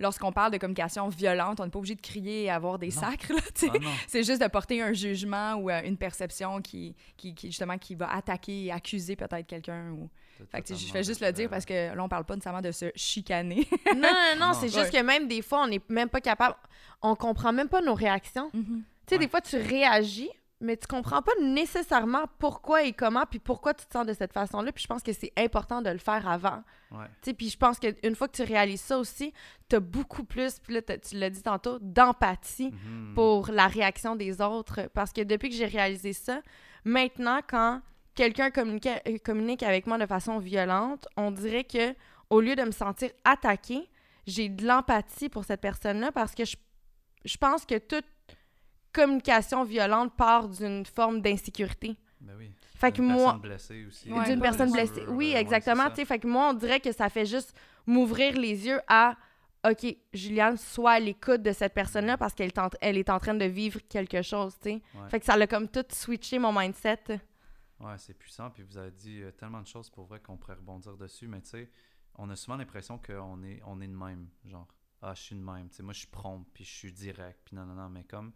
lorsqu'on 0.00 0.32
parle 0.32 0.52
de 0.52 0.58
communication 0.58 1.08
violente, 1.08 1.60
on 1.60 1.64
n'est 1.64 1.70
pas 1.70 1.78
obligé 1.78 1.94
de 1.94 2.00
crier 2.00 2.44
et 2.44 2.50
avoir 2.50 2.78
des 2.78 2.88
Non. 2.88 2.92
sacres. 3.00 3.32
Ah. 3.62 3.72
C'est 4.08 4.22
juste 4.24 4.42
de 4.42 4.48
porter 4.48 4.82
un 4.82 4.92
jugement 4.92 5.54
ou 5.54 5.70
euh, 5.70 5.80
une 5.84 5.96
perception 5.96 6.60
qui, 6.60 6.94
qui, 7.16 7.34
qui, 7.34 7.48
justement, 7.48 7.78
qui 7.78 7.94
va 7.94 8.12
attaquer 8.12 8.64
et 8.66 8.72
accuser 8.72 9.16
peut-être 9.16 9.46
quelqu'un. 9.46 9.90
Ou... 9.92 10.08
Fait 10.50 10.62
que, 10.62 10.74
je 10.74 10.86
fais 10.86 11.02
juste 11.04 11.20
le 11.20 11.30
dire 11.32 11.48
parce 11.48 11.64
que 11.64 11.94
là, 11.94 12.02
on 12.02 12.08
parle 12.08 12.24
pas 12.24 12.34
nécessairement 12.34 12.60
de 12.60 12.72
se 12.72 12.86
chicaner. 12.94 13.68
Non, 13.86 14.00
non, 14.02 14.08
non, 14.38 14.46
Non. 14.48 14.52
c'est 14.54 14.74
Ouais. 14.74 14.82
juste 14.82 14.92
que 14.92 15.02
même 15.02 15.28
des 15.28 15.42
fois, 15.42 15.62
on 15.62 15.68
n'est 15.68 15.80
même 15.88 16.08
pas 16.08 16.20
capable. 16.20 16.56
On 17.02 17.14
comprend 17.14 17.52
même 17.52 17.68
pas 17.68 17.80
nos 17.80 17.94
réactions. 17.94 18.50
Tu 18.52 18.60
sais, 19.08 19.14
Ouais. 19.14 19.18
des 19.18 19.28
fois, 19.28 19.40
tu 19.40 19.56
réagis, 19.56 20.30
mais 20.64 20.76
tu 20.76 20.86
comprends 20.86 21.22
pas 21.22 21.32
nécessairement 21.40 22.24
pourquoi 22.38 22.82
et 22.82 22.92
comment, 22.92 23.24
puis 23.28 23.38
pourquoi 23.38 23.74
tu 23.74 23.84
te 23.86 23.92
sens 23.92 24.06
de 24.06 24.12
cette 24.12 24.32
façon-là. 24.32 24.72
Puis 24.72 24.82
je 24.82 24.88
pense 24.88 25.02
que 25.02 25.12
c'est 25.12 25.32
important 25.36 25.82
de 25.82 25.90
le 25.90 25.98
faire 25.98 26.26
avant. 26.28 26.62
Ouais. 26.90 27.34
Puis 27.34 27.50
je 27.50 27.56
pense 27.56 27.78
qu'une 27.78 28.14
fois 28.16 28.28
que 28.28 28.36
tu 28.36 28.42
réalises 28.42 28.80
ça 28.80 28.98
aussi, 28.98 29.32
tu 29.68 29.76
as 29.76 29.80
beaucoup 29.80 30.24
plus, 30.24 30.58
puis 30.60 30.74
là, 30.74 30.80
tu 30.82 31.16
l'as 31.16 31.30
dit 31.30 31.42
tantôt, 31.42 31.78
d'empathie 31.80 32.70
Mhm. 32.72 33.14
pour 33.14 33.48
la 33.50 33.66
réaction 33.68 34.16
des 34.16 34.40
autres. 34.40 34.88
Parce 34.94 35.12
que 35.12 35.20
depuis 35.22 35.48
que 35.50 35.54
j'ai 35.54 35.66
réalisé 35.66 36.12
ça, 36.12 36.40
maintenant, 36.84 37.40
quand 37.48 37.80
quelqu'un 38.14 38.50
communique, 38.50 38.86
euh, 38.86 39.18
communique 39.24 39.62
avec 39.62 39.86
moi 39.86 39.98
de 39.98 40.06
façon 40.06 40.38
violente, 40.38 41.06
on 41.16 41.30
dirait 41.30 41.64
que 41.64 41.94
au 42.30 42.40
lieu 42.40 42.56
de 42.56 42.62
me 42.62 42.70
sentir 42.70 43.10
attaquée, 43.24 43.88
j'ai 44.26 44.48
de 44.48 44.66
l'empathie 44.66 45.28
pour 45.28 45.44
cette 45.44 45.60
personne-là 45.60 46.10
parce 46.12 46.34
que 46.34 46.44
je, 46.44 46.56
je 47.24 47.36
pense 47.36 47.66
que 47.66 47.76
toute 47.78 48.06
communication 48.94 49.64
violente 49.64 50.14
part 50.16 50.48
d'une 50.48 50.86
forme 50.86 51.20
d'insécurité. 51.20 51.96
Ben 52.20 52.34
oui. 52.38 52.50
Fait 52.76 52.92
que 52.92 53.02
moi, 53.02 53.16
personne 53.32 53.40
blessée 53.40 53.84
aussi. 53.86 54.12
Ouais, 54.12 54.24
d'une 54.24 54.40
personne 54.40 54.72
blessée. 54.72 55.04
Oui, 55.08 55.32
ouais, 55.32 55.40
exactement. 55.40 55.94
sais, 55.94 56.04
fait 56.04 56.18
que 56.18 56.26
moi, 56.26 56.50
on 56.50 56.54
dirait 56.54 56.80
que 56.80 56.92
ça 56.92 57.08
fait 57.08 57.26
juste 57.26 57.54
m'ouvrir 57.86 58.34
les 58.38 58.66
yeux 58.66 58.80
à 58.88 59.16
OK, 59.68 59.86
Juliane, 60.12 60.56
sois 60.58 60.92
à 60.92 61.00
l'écoute 61.00 61.42
de 61.42 61.52
cette 61.52 61.72
personne-là 61.72 62.18
parce 62.18 62.34
qu'elle 62.34 62.48
est, 62.48 62.58
en- 62.58 62.68
elle 62.82 62.98
est 62.98 63.08
en 63.08 63.18
train 63.18 63.34
de 63.34 63.46
vivre 63.46 63.80
quelque 63.88 64.20
chose, 64.20 64.54
tu 64.60 64.70
sais. 64.70 64.82
Ouais. 64.94 65.08
Fait 65.08 65.20
que 65.20 65.24
ça 65.26 65.36
l'a 65.38 65.46
comme 65.46 65.68
tout 65.68 65.84
switché 65.90 66.38
mon 66.38 66.52
mindset. 66.52 66.98
Ouais, 67.80 67.94
c'est 67.98 68.12
puissant. 68.14 68.50
Puis 68.50 68.62
vous 68.62 68.76
avez 68.76 68.90
dit 68.90 69.22
euh, 69.22 69.30
tellement 69.32 69.62
de 69.62 69.66
choses 69.66 69.88
pour 69.90 70.04
vrai 70.04 70.20
qu'on 70.20 70.36
pourrait 70.36 70.54
rebondir 70.56 70.96
dessus. 70.98 71.26
Mais 71.28 71.40
tu 71.40 71.48
sais, 71.50 71.70
on 72.16 72.28
a 72.30 72.36
souvent 72.36 72.56
l'impression 72.58 72.98
qu'on 72.98 73.42
est, 73.42 73.62
on 73.66 73.80
est 73.80 73.86
de 73.88 73.96
même. 73.96 74.28
Genre, 74.44 74.66
ah, 75.00 75.14
je 75.14 75.22
suis 75.22 75.34
de 75.34 75.40
même. 75.42 75.68
Tu 75.70 75.76
sais, 75.76 75.82
moi, 75.82 75.94
je 75.94 76.00
suis 76.00 76.08
prompt, 76.08 76.44
puis 76.52 76.64
je 76.64 76.70
suis 76.70 76.92
direct, 76.92 77.40
puis 77.46 77.56
non, 77.56 77.64
non, 77.64 77.74
non. 77.74 77.88
Mais 77.88 78.04
comme, 78.04 78.32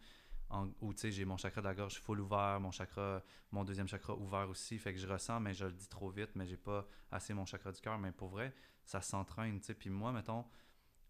en, 0.51 0.69
sais, 0.97 1.11
j'ai 1.11 1.25
mon 1.25 1.37
chakra 1.37 1.61
de 1.61 1.67
la 1.67 1.75
gorge 1.75 2.01
full 2.01 2.21
ouvert, 2.21 2.59
mon 2.61 2.71
chakra, 2.71 3.23
mon 3.51 3.65
deuxième 3.65 3.89
chakra 3.89 4.15
ouvert 4.15 4.49
aussi. 4.49 4.79
Fait 4.79 4.95
que 4.95 4.99
je 4.99 5.07
ressens, 5.07 5.41
mais 5.41 5.55
je 5.55 5.67
le 5.67 5.73
dis 5.73 5.89
trop 5.89 6.11
vite, 6.11 6.31
mais 6.35 6.47
j'ai 6.47 6.57
pas 6.57 6.89
assez 7.11 7.35
mon 7.35 7.45
chakra 7.45 7.73
du 7.73 7.81
cœur. 7.81 7.99
Mais 7.99 8.13
pour 8.13 8.29
vrai, 8.29 8.55
ça 8.85 9.01
s'entraîne, 9.01 9.61
tu 9.61 9.67
sais. 9.67 9.75
Puis 9.75 9.91
moi, 9.91 10.13
mettons, 10.13 10.45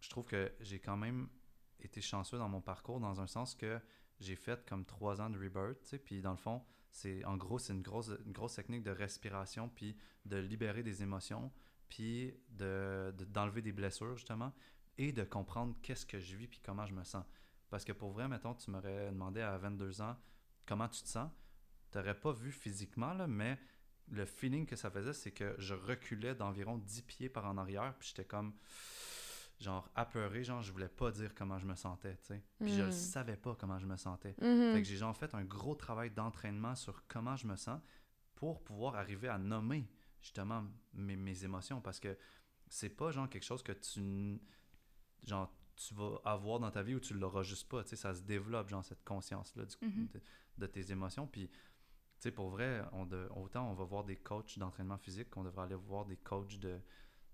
je 0.00 0.10
trouve 0.10 0.24
que 0.24 0.52
j'ai 0.60 0.80
quand 0.80 0.96
même 0.96 1.28
été 1.80 2.00
chanceux 2.00 2.38
dans 2.38 2.48
mon 2.48 2.60
parcours, 2.60 3.00
dans 3.00 3.20
un 3.20 3.26
sens 3.26 3.54
que 3.54 3.80
j'ai 4.20 4.34
fait 4.36 4.64
comme 4.68 4.84
trois 4.84 5.20
ans 5.20 5.30
de 5.30 5.38
rebirth, 5.38 5.80
tu 5.82 5.90
sais. 5.90 5.98
Puis 5.98 6.20
dans 6.20 6.32
le 6.32 6.38
fond, 6.38 6.62
c'est 6.90 7.24
en 7.24 7.36
gros, 7.36 7.58
c'est 7.58 7.72
une 7.72 7.82
grosse, 7.82 8.10
technique 8.54 8.82
de 8.82 8.90
respiration, 8.90 9.68
puis 9.68 9.96
de 10.24 10.36
libérer 10.38 10.82
des 10.82 11.02
émotions, 11.02 11.52
puis 11.88 12.34
de, 12.50 13.14
de- 13.16 13.24
d'enlever 13.24 13.62
des 13.62 13.72
blessures, 13.72 14.16
justement, 14.16 14.52
et 14.96 15.12
de 15.12 15.22
comprendre 15.22 15.76
qu'est-ce 15.82 16.06
que 16.06 16.18
je 16.18 16.36
vis, 16.36 16.48
puis 16.48 16.60
comment 16.64 16.86
je 16.86 16.94
me 16.94 17.04
sens. 17.04 17.24
Parce 17.70 17.84
que 17.84 17.92
pour 17.92 18.12
vrai, 18.12 18.28
mettons, 18.28 18.54
tu 18.54 18.70
m'aurais 18.70 19.10
demandé 19.10 19.40
à 19.40 19.56
22 19.58 20.00
ans 20.00 20.16
comment 20.66 20.88
tu 20.88 21.02
te 21.02 21.08
sens, 21.08 21.30
tu 21.90 21.98
n'aurais 21.98 22.18
pas 22.18 22.32
vu 22.32 22.50
physiquement, 22.52 23.12
là, 23.14 23.26
mais 23.26 23.58
le 24.10 24.24
feeling 24.24 24.66
que 24.66 24.76
ça 24.76 24.90
faisait, 24.90 25.12
c'est 25.12 25.32
que 25.32 25.54
je 25.58 25.74
reculais 25.74 26.34
d'environ 26.34 26.78
10 26.78 27.02
pieds 27.02 27.28
par 27.28 27.44
en 27.46 27.58
arrière, 27.58 27.94
puis 27.98 28.08
j'étais 28.08 28.24
comme 28.24 28.54
genre 29.60 29.90
apeuré, 29.96 30.44
genre 30.44 30.62
je 30.62 30.70
voulais 30.72 30.88
pas 30.88 31.10
dire 31.10 31.34
comment 31.34 31.58
je 31.58 31.66
me 31.66 31.74
sentais, 31.74 32.16
tu 32.18 32.26
sais. 32.28 32.42
Puis 32.60 32.72
je 32.72 32.82
Mm. 32.82 32.86
le 32.86 32.90
savais 32.92 33.36
pas 33.36 33.54
comment 33.58 33.78
je 33.78 33.86
me 33.86 33.96
sentais. 33.96 34.34
Mhm. 34.40 34.72
Fait 34.72 34.82
que 34.82 34.88
j'ai 34.88 34.96
genre 34.96 35.16
fait 35.16 35.34
un 35.34 35.44
gros 35.44 35.74
travail 35.74 36.10
d'entraînement 36.10 36.74
sur 36.76 37.06
comment 37.08 37.34
je 37.36 37.46
me 37.46 37.56
sens 37.56 37.80
pour 38.36 38.62
pouvoir 38.62 38.94
arriver 38.94 39.26
à 39.28 39.36
nommer 39.36 39.84
justement 40.20 40.64
mes, 40.92 41.16
mes 41.16 41.44
émotions 41.44 41.80
parce 41.80 41.98
que 41.98 42.16
c'est 42.68 42.88
pas 42.90 43.10
genre 43.10 43.28
quelque 43.28 43.44
chose 43.44 43.62
que 43.64 43.72
tu 43.72 44.40
genre 45.26 45.52
tu 45.78 45.94
vas 45.94 46.20
avoir 46.24 46.58
dans 46.60 46.70
ta 46.70 46.82
vie 46.82 46.94
ou 46.96 47.00
tu 47.00 47.14
l'auras 47.14 47.42
juste 47.44 47.68
pas, 47.68 47.82
tu 47.84 47.90
sais 47.90 47.96
ça 47.96 48.12
se 48.14 48.22
développe 48.22 48.68
genre 48.68 48.84
cette 48.84 49.04
conscience 49.04 49.54
là 49.56 49.64
Mhm. 49.80 50.08
de, 50.12 50.20
de 50.58 50.66
tes 50.66 50.90
émotions 50.90 51.26
puis 51.26 51.48
tu 51.48 51.56
sais 52.18 52.32
pour 52.32 52.50
vrai 52.50 52.82
on 52.92 53.06
de- 53.06 53.28
autant 53.36 53.70
on 53.70 53.74
va 53.74 53.84
voir 53.84 54.04
des 54.04 54.16
coachs 54.16 54.58
d'entraînement 54.58 54.98
physique 54.98 55.30
qu'on 55.30 55.44
devrait 55.44 55.62
aller 55.64 55.74
voir 55.76 56.04
des 56.04 56.16
coachs 56.16 56.58
de 56.58 56.80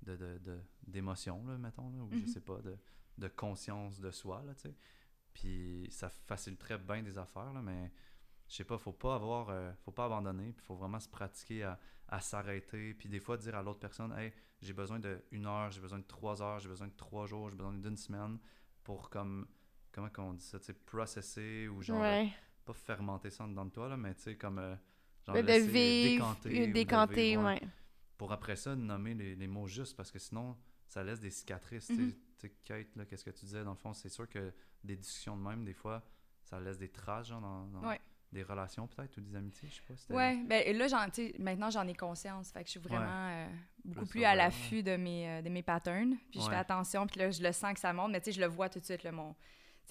de, 0.02 0.16
de, 0.16 0.38
de- 0.38 0.61
d'émotions 0.87 1.42
là 1.46 1.57
mettons 1.57 1.88
là, 1.90 2.02
ou 2.04 2.12
je 2.12 2.18
Mhm. 2.20 2.26
sais 2.26 2.40
pas 2.42 2.61
de, 2.61 2.76
de 3.16 3.28
conscience 3.28 3.98
de 3.98 4.11
soi 4.11 4.42
là 4.42 4.54
tu 4.54 4.62
sais 4.68 4.74
puis 5.33 5.88
ça 5.90 6.09
faciliterait 6.11 6.78
bien 6.78 7.02
des 7.02 7.18
affaires, 7.18 7.52
là, 7.52 7.61
mais 7.61 7.90
je 8.54 8.58
sais 8.58 8.64
pas, 8.64 8.78
faut 8.78 8.92
pas 8.92 9.16
avoir, 9.16 9.48
euh, 9.50 9.72
faut 9.84 9.90
pas 9.90 10.04
abandonner, 10.04 10.52
puis 10.52 10.64
faut 10.64 10.76
vraiment 10.76 11.00
se 11.00 11.08
pratiquer 11.08 11.64
à, 11.64 11.76
à 12.06 12.20
s'arrêter, 12.20 12.94
puis 12.94 13.08
des 13.08 13.18
fois 13.18 13.36
dire 13.36 13.56
à 13.56 13.64
l'autre 13.64 13.80
personne, 13.80 14.16
hey, 14.16 14.32
j'ai 14.62 14.72
besoin 14.72 15.00
de 15.00 15.24
une 15.32 15.46
heure, 15.46 15.72
j'ai 15.72 15.80
besoin 15.80 15.98
de 15.98 16.04
trois 16.04 16.40
heures, 16.40 16.60
j'ai 16.60 16.68
besoin 16.68 16.86
de 16.86 16.92
trois 16.92 17.26
jours, 17.26 17.50
j'ai 17.50 17.56
besoin 17.56 17.72
d'une 17.72 17.96
semaine 17.96 18.38
pour 18.84 19.10
comme, 19.10 19.48
comment 19.90 20.08
qu'on 20.08 20.34
dit 20.34 20.44
ça, 20.44 20.60
tu 20.60 20.66
sais, 20.66 20.72
processer 20.72 21.66
ou 21.66 21.82
genre, 21.82 22.00
ouais. 22.00 22.32
pas 22.64 22.72
fermenter 22.74 23.28
ça 23.30 23.44
dans 23.44 23.64
de 23.64 23.70
toi, 23.70 23.88
là, 23.88 23.96
mais 23.96 24.14
tu 24.14 24.22
sais, 24.22 24.36
comme, 24.36 24.60
euh, 24.60 24.76
genre 25.26 25.34
de 25.34 25.40
laisser 25.40 25.66
vivre, 25.66 26.24
décanter, 26.24 26.48
euh, 26.62 27.06
de 27.08 27.12
vivre, 27.14 27.44
ouais. 27.46 27.60
Pour 28.16 28.30
après 28.30 28.54
ça, 28.54 28.76
nommer 28.76 29.14
les, 29.14 29.34
les 29.34 29.48
mots 29.48 29.66
justes, 29.66 29.96
parce 29.96 30.12
que 30.12 30.20
sinon, 30.20 30.56
ça 30.86 31.02
laisse 31.02 31.18
des 31.18 31.30
cicatrices. 31.30 31.90
Mhm. 31.90 32.12
Tu 32.12 32.18
sais, 32.36 32.50
Kate, 32.62 32.94
là, 32.94 33.04
qu'est-ce 33.04 33.24
que 33.24 33.30
tu 33.30 33.46
disais, 33.46 33.64
dans 33.64 33.72
le 33.72 33.76
fond, 33.76 33.92
c'est 33.94 34.08
sûr 34.08 34.28
que 34.28 34.54
des 34.84 34.94
discussions 34.94 35.36
de 35.36 35.42
même, 35.42 35.64
des 35.64 35.74
fois, 35.74 36.05
ça 36.44 36.61
laisse 36.61 36.78
des 36.78 36.90
traces, 36.90 37.26
genre, 37.26 37.40
dans, 37.40 37.66
dans. 37.66 37.82
Des 38.35 38.43
relations, 38.43 38.87
peut-être, 38.87 39.16
ou 39.16 39.20
des 39.22 39.35
amitiés, 39.37 39.68
je 39.70 39.76
sais 39.76 39.82
pas. 39.89 39.95
c'était- 39.97 40.12
Ouais, 40.14 40.37
ben 40.47 40.76
là, 40.76 40.89
j'en, 40.89 41.05
tu 41.07 41.28
sais, 41.28 41.35
maintenant, 41.39 41.70
j'en 41.70 41.87
ai 41.89 41.95
conscience. 41.95 42.51
Fait 42.53 42.61
que 42.61 42.66
je 42.66 42.72
suis 42.72 42.80
vraiment 42.80 43.07
euh, 43.30 43.47
beaucoup 43.85 44.01
Plus 44.07 44.09
plus 44.20 44.24
à 44.24 44.35
l'affût 44.35 44.82
de, 44.82 44.97
mes, 44.97 45.28
euh, 45.28 45.43
de 45.43 45.49
mes 45.49 45.62
patterns. 45.62 46.16
Puis 46.30 46.41
je 46.41 46.49
fais 46.51 46.57
attention, 46.57 47.07
puis 47.07 47.20
là, 47.20 47.30
je 47.30 47.43
le 47.43 47.53
sens 47.53 47.72
que 47.72 47.80
ça 47.80 47.93
monte, 47.93 48.12
mais 48.12 48.20
tu 48.20 48.26
sais, 48.26 48.32
je 48.32 48.41
le 48.41 48.47
vois 48.49 48.68
tout 48.68 48.80
de 48.80 48.85
suite, 48.85 49.03
là, 49.05 49.12
mon... 49.12 49.35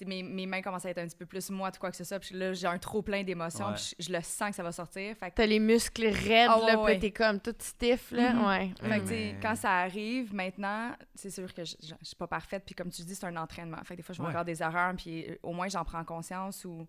mes, 0.04 0.22
mes 0.22 0.44
mains 0.46 0.60
commencent 0.60 0.84
à 0.86 0.90
être 0.90 0.98
un 0.98 1.06
petit 1.06 1.16
peu 1.16 1.24
plus 1.24 1.48
moites, 1.50 1.78
quoi 1.78 1.90
que 1.90 1.96
ce 1.96 2.02
soit. 2.04 2.18
Puis 2.18 2.34
là, 2.34 2.52
j'ai 2.52 2.66
un 2.66 2.78
trop 2.78 3.00
plein 3.00 3.22
d'émotions. 3.22 3.68
Ouais. 3.68 3.74
puis 3.74 3.94
je, 3.98 4.06
je 4.06 4.12
le 4.12 4.20
sens 4.22 4.50
que 4.50 4.56
ça 4.56 4.62
va 4.62 4.72
sortir. 4.72 5.16
Fait 5.16 5.30
que, 5.30 5.36
T'as 5.36 5.46
les 5.46 5.60
muscles 5.60 6.06
raides, 6.08 6.50
ouais, 6.50 6.66
là, 6.72 6.82
puis 6.84 6.98
t'es 6.98 7.12
comme 7.12 7.40
toute 7.40 7.62
stiff, 7.62 8.10
là. 8.10 8.32
Mhm. 8.34 8.44
Ouais. 8.46 8.74
fait 8.80 9.00
que, 9.00 9.08
mais- 9.08 9.36
quand 9.40 9.54
ça 9.54 9.70
arrive, 9.78 10.34
maintenant, 10.34 10.94
c'est 11.14 11.30
sûr 11.30 11.52
que 11.54 11.64
je, 11.64 11.76
je, 11.80 11.94
je 12.00 12.04
suis 12.04 12.16
pas 12.16 12.26
parfaite. 12.26 12.64
Puis 12.66 12.74
comme 12.74 12.90
tu 12.90 13.02
dis, 13.02 13.14
c'est 13.14 13.26
un 13.26 13.36
entraînement. 13.36 13.78
Fait 13.84 13.94
que 13.94 13.98
des 13.98 14.02
fois, 14.02 14.14
je 14.14 14.20
vais 14.20 14.26
Ouais. 14.26 14.32
encore 14.34 14.44
des 14.44 14.60
erreurs. 14.62 14.94
Puis 14.96 15.26
au 15.42 15.52
moins, 15.52 15.68
j'en 15.68 15.84
prends 15.84 16.04
conscience. 16.04 16.64
ou 16.64 16.86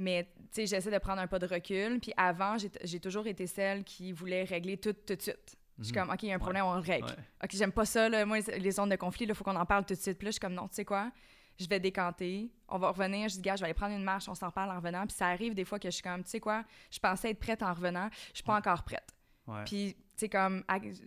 Mais 0.00 0.24
tu 0.36 0.46
sais, 0.52 0.66
j'essaie 0.66 0.90
de 0.92 0.98
prendre 0.98 1.20
un 1.20 1.26
pas 1.26 1.38
de 1.40 1.46
recul. 1.46 1.98
Puis 2.00 2.12
avant, 2.16 2.56
j'ai 2.84 3.00
toujours 3.00 3.26
été 3.26 3.46
celle 3.46 3.82
qui 3.84 4.12
voulait 4.12 4.44
régler 4.44 4.76
tout 4.78 4.92
tout 4.92 5.16
de 5.16 5.20
suite. 5.20 5.56
Je 5.78 5.84
suis 5.84 5.92
Mhm. 5.92 6.00
comme, 6.06 6.10
OK, 6.14 6.22
il 6.22 6.28
y 6.28 6.32
a 6.32 6.36
un 6.36 6.38
problème, 6.38 6.64
on 6.64 6.74
le 6.74 6.80
règle. 6.80 7.06
Ouais. 7.06 7.16
OK, 7.44 7.50
j'aime 7.52 7.72
pas 7.72 7.84
ça, 7.84 8.08
là. 8.08 8.24
Moi, 8.24 8.38
les- 8.56 8.70
zones 8.70 8.88
de 8.88 8.96
conflit, 8.96 9.26
il 9.26 9.34
faut 9.34 9.44
qu'on 9.44 9.54
en 9.56 9.66
parle 9.66 9.84
tout 9.84 9.94
de 9.94 9.98
suite. 9.98 10.16
Puis 10.18 10.24
là, 10.26 10.30
je 10.30 10.34
suis 10.34 10.40
comme, 10.40 10.54
non, 10.54 10.66
tu 10.68 10.74
sais 10.76 10.84
quoi? 10.84 11.10
Je 11.58 11.66
vais 11.68 11.78
décanter. 11.80 12.50
On 12.68 12.78
va 12.78 12.90
revenir. 12.90 13.28
Je 13.28 13.34
dis, 13.34 13.42
gars, 13.42 13.56
je 13.56 13.60
vais 13.60 13.66
aller 13.66 13.74
prendre 13.74 13.94
une 13.94 14.02
marche. 14.04 14.28
On 14.28 14.34
s'en 14.34 14.50
parle 14.50 14.70
en 14.70 14.76
revenant. 14.76 15.06
Puis 15.06 15.16
ça 15.16 15.26
arrive 15.28 15.54
des 15.54 15.64
fois 15.64 15.78
que 15.80 15.88
je 15.88 15.94
suis 15.94 16.02
comme, 16.02 16.22
tu 16.24 16.30
sais 16.30 16.40
quoi? 16.40 16.64
Je 16.90 16.98
pensais 17.00 17.30
être 17.30 17.38
prête 17.40 17.62
en 17.62 17.72
revenant. 17.74 18.08
Je 18.30 18.36
suis 18.36 18.44
pas 18.44 18.52
Ouais. 18.52 18.58
encore 18.58 18.82
prête. 18.84 19.08
Puis, 19.66 19.94
tu 19.94 20.02
sais, 20.16 20.28
comme, 20.28 20.62
ac- 20.68 21.00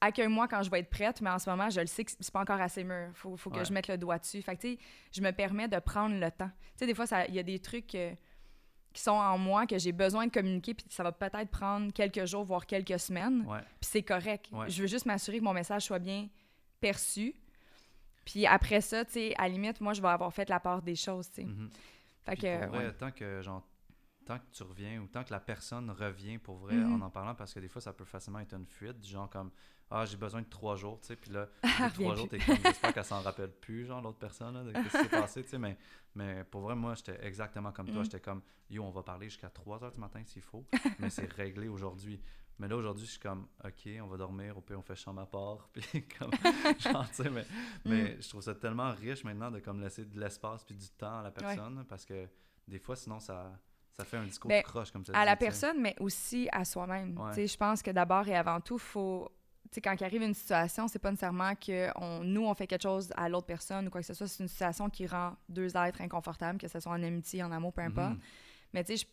accueille-moi 0.00 0.48
quand 0.48 0.62
je 0.62 0.70
vais 0.70 0.80
être 0.80 0.90
prête, 0.90 1.20
mais 1.20 1.30
en 1.30 1.38
ce 1.38 1.48
moment, 1.48 1.68
je 1.70 1.80
le 1.80 1.86
sais 1.86 2.04
que 2.04 2.10
c'est 2.18 2.32
pas 2.32 2.40
encore 2.40 2.60
assez 2.60 2.82
mûr. 2.84 3.10
Faut, 3.14 3.36
faut 3.36 3.50
que 3.50 3.62
je 3.64 3.72
mette 3.72 3.88
le 3.88 3.98
doigt 3.98 4.18
dessus. 4.18 4.40
Fait 4.42 4.56
que, 4.56 4.60
tu 4.62 4.72
sais, 4.72 4.78
je 5.12 5.20
me 5.20 5.30
permets 5.32 5.68
de 5.68 5.78
prendre 5.78 6.18
le 6.18 6.30
temps. 6.30 6.48
Tu 6.48 6.78
sais, 6.78 6.86
des 6.86 6.94
fois, 6.94 7.04
il 7.28 7.34
y 7.34 7.38
a 7.38 7.42
des 7.42 7.58
trucs 7.58 7.94
euh, 7.94 8.14
qui 8.94 9.02
sont 9.02 9.10
en 9.10 9.36
moi 9.36 9.66
que 9.66 9.76
j'ai 9.76 9.92
besoin 9.92 10.26
de 10.26 10.32
communiquer, 10.32 10.72
puis 10.72 10.86
ça 10.88 11.02
va 11.02 11.12
peut-être 11.12 11.50
prendre 11.50 11.92
quelques 11.92 12.24
jours, 12.24 12.44
voire 12.44 12.64
quelques 12.64 12.98
semaines. 12.98 13.44
Ouais. 13.46 13.58
Puis 13.80 13.90
c'est 13.90 14.02
correct. 14.02 14.46
Ouais. 14.52 14.70
Je 14.70 14.80
veux 14.80 14.88
juste 14.88 15.04
m'assurer 15.04 15.40
que 15.40 15.44
mon 15.44 15.52
message 15.52 15.82
soit 15.82 15.98
bien 15.98 16.28
perçu. 16.80 17.34
Puis 18.24 18.46
après 18.46 18.80
ça, 18.80 19.04
tu 19.04 19.12
sais, 19.12 19.34
à 19.36 19.42
la 19.42 19.48
limite, 19.48 19.80
moi, 19.80 19.92
je 19.92 20.00
vais 20.00 20.08
avoir 20.08 20.32
fait 20.32 20.48
la 20.48 20.60
part 20.60 20.80
des 20.80 20.94
choses, 20.94 21.28
tu 21.28 21.42
sais. 21.42 21.44
Mhm. 21.44 21.68
Fait 22.24 22.32
Puis 22.32 22.42
que, 22.42 22.60
pour 22.62 22.76
vrai, 22.76 22.86
ouais. 22.86 22.92
tant 22.94 23.10
que 23.10 23.42
genre 23.42 23.62
tant 24.24 24.38
que 24.38 24.44
tu 24.52 24.62
reviens 24.62 25.00
ou 25.00 25.06
tant 25.06 25.22
que 25.24 25.32
la 25.32 25.40
personne 25.40 25.90
revient 25.90 26.38
pour 26.38 26.56
vrai 26.56 26.74
Mhm. 26.76 27.02
en 27.02 27.06
en 27.06 27.10
parlant 27.10 27.34
parce 27.34 27.52
que 27.54 27.60
des 27.60 27.68
fois 27.68 27.80
ça 27.82 27.92
peut 27.92 28.04
facilement 28.04 28.40
être 28.40 28.54
une 28.54 28.66
fuite 28.66 29.04
genre 29.06 29.28
comme 29.30 29.50
ah 29.90 30.04
j'ai 30.06 30.16
besoin 30.16 30.40
de 30.42 30.48
trois 30.48 30.76
jours 30.76 30.98
tu 31.00 31.08
sais 31.08 31.16
puis 31.16 31.30
là 31.30 31.48
trois 31.94 32.14
jours 32.16 32.28
t'es 32.28 32.38
comme 32.38 32.56
j'espère 32.64 32.92
qu'elle 32.94 33.04
s'en 33.04 33.20
rappelle 33.20 33.50
plus 33.52 33.86
genre 33.86 34.00
l'autre 34.00 34.18
personne 34.18 34.54
là, 34.54 34.62
de 34.64 34.72
ce 34.88 34.96
qui 34.96 35.02
s'est 35.04 35.08
passé 35.10 35.42
tu 35.44 35.50
sais 35.50 35.58
mais 35.58 35.76
mais 36.14 36.42
pour 36.44 36.62
vrai 36.62 36.74
moi 36.74 36.94
j'étais 36.94 37.24
exactement 37.24 37.70
comme 37.72 37.86
toi 37.86 37.98
Mhm. 37.98 38.04
j'étais 38.04 38.20
comme 38.20 38.42
yo 38.70 38.82
on 38.82 38.90
va 38.90 39.02
parler 39.02 39.28
jusqu'à 39.28 39.50
3 39.50 39.84
heures 39.84 39.92
du 39.92 40.00
matin 40.00 40.22
s'il 40.24 40.42
faut 40.42 40.64
mais 40.98 41.10
c'est 41.10 41.30
réglé 41.30 41.68
aujourd'hui 41.68 42.20
mais 42.58 42.68
là 42.68 42.76
aujourd'hui 42.76 43.04
je 43.04 43.10
suis 43.10 43.20
comme 43.20 43.46
ok 43.64 43.88
on 44.02 44.06
va 44.06 44.16
dormir 44.16 44.56
au 44.56 44.60
pire 44.62 44.78
on 44.78 44.82
fait 44.82 44.96
chambre 44.96 45.20
à 45.20 45.26
part 45.26 45.68
puis 45.72 46.06
comme 46.18 46.30
genre 46.78 47.06
tu 47.10 47.14
sais 47.22 47.30
mais 47.30 47.44
mais 47.84 48.20
je 48.22 48.28
trouve 48.28 48.40
ça 48.42 48.54
tellement 48.54 48.90
riche 48.92 49.22
maintenant 49.24 49.50
de 49.50 49.58
comme 49.60 49.80
laisser 49.80 50.04
de 50.06 50.18
l'espace 50.18 50.64
puis 50.64 50.74
du 50.76 50.88
temps 50.90 51.18
à 51.18 51.22
la 51.24 51.30
personne 51.30 51.84
parce 51.88 52.04
que 52.06 52.26
des 52.66 52.78
fois 52.78 52.96
sinon 52.96 53.20
ça 53.20 53.60
ça 53.98 54.04
fait 54.04 54.16
un 54.16 54.24
discours 54.24 54.48
Ben, 54.48 54.62
croche 54.62 54.90
comme 54.90 55.04
ça 55.04 55.12
à 55.14 55.24
la 55.24 55.36
personne, 55.36 55.80
mais 55.80 55.94
aussi 56.00 56.48
à 56.52 56.64
soi-même. 56.64 57.18
Ouais. 57.18 57.46
Je 57.46 57.56
pense 57.56 57.82
que 57.82 57.90
d'abord 57.90 58.26
et 58.28 58.34
avant 58.34 58.60
tout, 58.60 58.78
faut. 58.78 59.30
tu 59.64 59.74
sais, 59.74 59.80
quand 59.80 59.94
il 59.98 60.04
arrive 60.04 60.22
une 60.22 60.34
situation, 60.34 60.88
c'est 60.88 60.98
pas 60.98 61.10
nécessairement 61.10 61.54
que 61.54 61.90
on, 61.96 62.24
nous, 62.24 62.44
on 62.44 62.54
fait 62.54 62.66
quelque 62.66 62.82
chose 62.82 63.12
à 63.16 63.28
l'autre 63.28 63.46
personne 63.46 63.86
ou 63.86 63.90
quoi 63.90 64.00
que 64.00 64.06
ce 64.06 64.14
soit. 64.14 64.26
C'est 64.26 64.42
une 64.42 64.48
situation 64.48 64.90
qui 64.90 65.06
rend 65.06 65.36
deux 65.48 65.76
êtres 65.76 66.00
inconfortables, 66.00 66.58
que 66.58 66.68
ce 66.68 66.80
soit 66.80 66.92
en 66.92 67.02
amitié, 67.02 67.42
en 67.42 67.52
amour, 67.52 67.72
peu 67.72 67.82
importe. 67.82 68.16
Mais 68.72 68.82
tu 68.82 68.96
sais, 68.96 69.06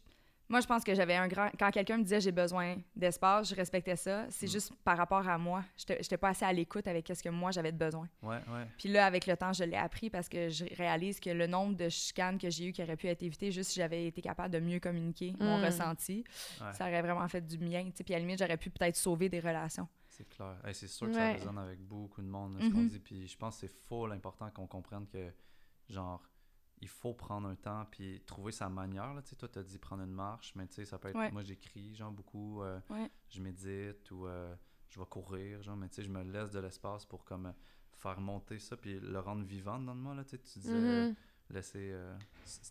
moi, 0.52 0.60
je 0.62 0.68
pense 0.68 0.84
que 0.84 0.94
j'avais 0.94 1.16
un 1.16 1.28
grand. 1.28 1.50
Quand 1.58 1.72
quelqu'un 1.72 1.98
me 1.98 2.04
disait 2.04 2.22
j'ai 2.22 2.32
besoin 2.32 2.76
d'espace, 2.96 3.50
je 3.50 3.56
respectais 3.56 3.96
ça. 3.96 4.26
C'est 4.30 4.46
Mm. 4.46 4.50
juste 4.52 4.74
par 4.84 4.98
rapport 4.98 5.28
à 5.28 5.38
moi. 5.38 5.64
J'étais 5.78 5.98
j'étais 6.04 6.18
pas 6.18 6.30
assez 6.30 6.46
à 6.46 6.54
l'écoute 6.54 6.86
avec 6.88 7.08
ce 7.16 7.24
que 7.24 7.30
moi 7.30 7.52
j'avais 7.52 7.72
de 7.72 7.78
besoin. 7.78 8.08
ouais 8.22 8.36
ouais 8.36 8.68
Puis 8.78 8.90
là, 8.90 9.06
avec 9.06 9.26
le 9.26 9.36
temps, 9.38 9.54
je 9.54 9.64
l'ai 9.64 9.78
appris 9.78 10.10
parce 10.10 10.30
que 10.30 10.50
je 10.50 10.66
réalise 10.78 11.20
que 11.20 11.30
le 11.32 11.48
nombre 11.48 11.76
de 11.76 11.90
chicanes 11.90 12.38
que 12.38 12.50
j'ai 12.50 12.66
eues 12.68 12.72
qui 12.74 12.84
auraient 12.84 12.98
pu 12.98 13.08
être 13.08 13.24
évitées 13.24 13.52
juste 13.52 13.72
si 13.72 13.80
j'avais 13.80 14.06
été 14.08 14.22
capable 14.22 14.54
de 14.54 14.60
mieux 14.60 14.80
communiquer 14.80 15.34
mon 15.40 15.58
Mm. 15.60 15.64
ressenti, 15.66 16.24
Ouais. 16.62 16.74
ça 16.74 16.86
aurait 16.88 17.02
vraiment 17.02 17.28
fait 17.28 17.42
du 17.42 17.58
bien. 17.58 17.86
tu 17.86 17.92
sais. 17.96 18.04
Puis 18.04 18.14
à 18.14 18.18
la 18.18 18.26
limite, 18.26 18.38
j'aurais 18.40 18.58
pu 18.58 18.70
peut-être 18.70 18.96
sauver 18.98 19.30
des 19.30 19.40
relations. 19.40 19.88
C'est 20.08 20.28
clair. 20.28 20.58
Hey, 20.66 20.76
c'est 20.76 20.88
sûr 20.88 21.08
que 21.08 21.14
Ouais. 21.14 21.20
ça 21.20 21.32
résonne 21.34 21.58
avec 21.58 21.80
beaucoup 21.80 22.22
de 22.22 22.28
monde, 22.28 22.58
ce 22.62 22.68
qu'on 22.70 22.80
Mhm. 22.82 22.88
dit. 22.90 23.00
Puis 23.00 23.28
je 23.28 23.38
pense 23.38 23.56
que 23.56 23.68
c'est 23.68 23.74
full 23.88 24.12
important 24.12 24.50
qu'on 24.52 24.68
comprenne 24.68 25.08
que, 25.08 25.32
genre, 25.90 26.22
il 26.82 26.88
faut 26.88 27.14
prendre 27.14 27.48
un 27.48 27.56
temps 27.56 27.86
puis 27.92 28.22
trouver 28.26 28.52
sa 28.52 28.68
manière. 28.70 29.14
Là. 29.14 29.22
Tu 29.22 29.30
sais, 29.30 29.36
toi, 29.36 29.48
tu 29.48 29.60
as 29.60 29.64
dit 29.64 29.78
prendre 29.78 30.04
une 30.04 30.12
marche, 30.14 30.54
mais 30.56 30.68
tu 30.68 30.74
sais, 30.76 30.86
ça 30.86 30.98
peut 31.00 31.10
être. 31.10 31.16
Ouais. 31.18 31.32
Moi, 31.32 31.44
j'écris, 31.44 31.96
genre, 31.96 32.12
beaucoup. 32.12 32.62
euh, 32.64 32.80
Ouais. 32.90 33.10
Je 33.30 33.40
médite 33.42 34.10
ou 34.12 34.26
euh, 34.28 34.54
je 34.90 35.00
vais 35.00 35.06
courir, 35.06 35.62
genre, 35.62 35.78
mais 35.78 35.88
tu 35.90 35.96
sais, 35.96 36.04
je 36.04 36.10
me 36.10 36.24
laisse 36.24 36.52
de 36.52 36.60
l'espace 36.60 37.06
pour, 37.06 37.24
comme, 37.24 37.54
faire 37.94 38.20
monter 38.20 38.58
ça 38.60 38.76
puis 38.78 39.00
le 39.00 39.20
rendre 39.20 39.44
vivant 39.44 39.80
dans 39.80 39.94
moi. 39.96 40.16
Là, 40.16 40.24
tu 40.24 40.32
sais, 40.32 40.40
tu 40.40 40.60
disais, 40.60 40.76
euh, 40.76 41.10
Mhm. 41.10 41.16
laisser, 41.52 41.92
euh, 41.94 42.18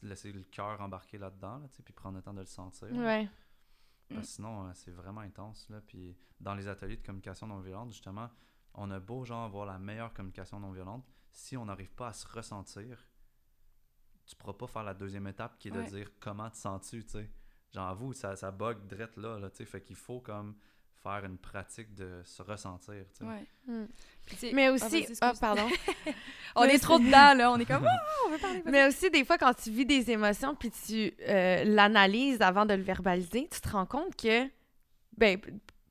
laisser 0.03 0.33
le 0.33 0.43
cœur 0.43 0.81
embarquer 0.81 1.19
là-dedans, 1.19 1.59
là, 1.59 1.69
tu 1.69 1.77
sais, 1.77 1.83
puis 1.83 1.93
prendre 1.95 2.17
le 2.17 2.23
temps 2.23 2.35
de 2.35 2.41
le 2.41 2.47
sentir. 2.47 2.89
Ouais. 2.93 3.29
Parce 4.09 4.23
que 4.23 4.27
sinon, 4.27 4.73
c'est 4.75 4.91
vraiment 4.91 5.21
intense. 5.21 5.69
Là. 5.69 5.81
Puis 5.87 6.17
dans 6.41 6.55
les 6.55 6.67
ateliers 6.67 6.97
de 6.97 7.07
communication 7.07 7.47
non 7.47 7.61
violente, 7.61 7.93
justement, 7.93 8.29
on 8.75 8.91
a 8.91 8.99
beau 8.99 9.25
genre 9.25 9.45
avoir 9.45 9.67
la 9.67 9.79
meilleure 9.79 10.13
communication 10.13 10.59
non 10.59 10.73
violente. 10.73 11.05
Si 11.31 11.57
on 11.57 11.65
n'arrive 11.67 11.93
pas 11.93 12.09
à 12.09 12.13
se 12.13 12.27
ressentir, 12.27 13.07
tu 14.31 14.37
pourras 14.37 14.53
pas 14.53 14.67
faire 14.69 14.85
la 14.85 14.95
deuxième 14.95 15.27
étape 15.27 15.59
qui 15.59 15.69
est 15.69 15.73
Ouais. 15.73 15.83
de 15.85 15.89
dire 15.91 16.07
comment 16.21 16.49
te 16.49 16.57
sens-tu, 16.57 17.05
tu 17.05 17.11
sais. 17.11 17.29
Vous, 17.97 18.13
ça, 18.13 18.37
ça 18.37 18.51
bug 18.51 18.87
drette 18.87 19.17
là, 19.17 19.39
là 19.39 19.51
tu 19.51 19.57
sais. 19.59 19.65
Fait 19.65 19.81
qu'il 19.81 19.97
faut 19.97 20.21
comme 20.21 20.55
faire 21.03 21.25
une 21.25 21.39
pratique 21.39 21.95
de 21.95 22.21
se 22.25 22.43
ressentir, 22.43 22.95
tu 23.19 23.19
sais. 23.19 23.25
Ouais. 23.25 23.47
Mm. 23.67 23.87
Puis, 24.27 24.37
tu 24.37 24.41
sais- 24.49 24.53
Mais 24.53 24.67
Ah, 24.67 24.73
aussi, 24.73 24.85
ah, 25.21 25.31
excuse. 25.31 25.41
pardon. 25.41 25.67
on 26.57 26.67
Mais 26.67 26.75
est 26.75 26.79
trop 26.79 26.99
dedans, 26.99 27.35
là. 27.35 27.51
On 27.51 27.59
est 27.59 27.65
comme, 27.65 27.85
Ah, 27.91 28.01
on 28.27 28.31
veut 28.31 28.39
parler. 28.39 28.63
Mais 28.67 28.87
aussi, 28.87 29.11
des 29.11 29.25
fois, 29.25 29.39
quand 29.39 29.55
tu 29.55 29.71
vis 29.71 29.87
des 29.87 30.11
émotions 30.11 30.55
puis 30.55 30.71
tu 30.71 31.13
euh, 31.29 31.65
l'analyses 31.65 32.41
avant 32.43 32.67
de 32.67 32.75
le 32.75 32.83
verbaliser, 32.83 33.49
tu 33.51 33.61
te 33.61 33.69
rends 33.71 33.87
compte 33.87 34.15
que, 34.17 34.47
ben, 35.17 35.39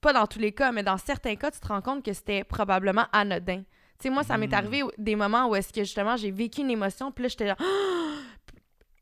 pas 0.01 0.13
dans 0.13 0.27
tous 0.27 0.39
les 0.39 0.51
cas, 0.51 0.71
mais 0.71 0.83
dans 0.83 0.97
certains 0.97 1.35
cas, 1.35 1.49
tu 1.51 1.59
te 1.59 1.67
rends 1.67 1.81
compte 1.81 2.05
que 2.05 2.13
c'était 2.13 2.43
probablement 2.43 3.07
anodin. 3.11 3.63
Tu 3.97 4.03
sais, 4.03 4.09
moi, 4.11 4.23
ça 4.23 4.37
m'est 4.37 4.47
Mm. 4.47 4.53
arrivé 4.53 4.83
des 4.97 5.15
moments 5.15 5.47
où 5.49 5.55
est-ce 5.55 5.73
que, 5.73 5.81
justement, 5.81 6.15
j'ai 6.17 6.31
vécu 6.31 6.61
une 6.61 6.69
émotion, 6.71 7.11
puis 7.11 7.23
là, 7.23 7.27
j'étais 7.29 7.47
là... 7.47 7.57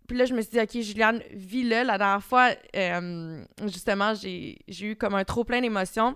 Puis 0.08 0.18
là, 0.18 0.26
je 0.26 0.34
me 0.34 0.41
suis 0.41 0.51
dit, 0.51 0.60
OK, 0.60 0.82
Juliane, 0.82 1.22
vis-le. 1.32 1.84
La 1.84 1.97
dernière 1.97 2.24
fois, 2.24 2.51
euh, 2.76 3.43
justement, 3.66 4.14
j'ai 4.16 4.58
eu 4.82 4.95
comme 4.95 5.16
un 5.16 5.24
trop 5.26 5.43
plein 5.43 5.60
d'émotions. 5.62 6.16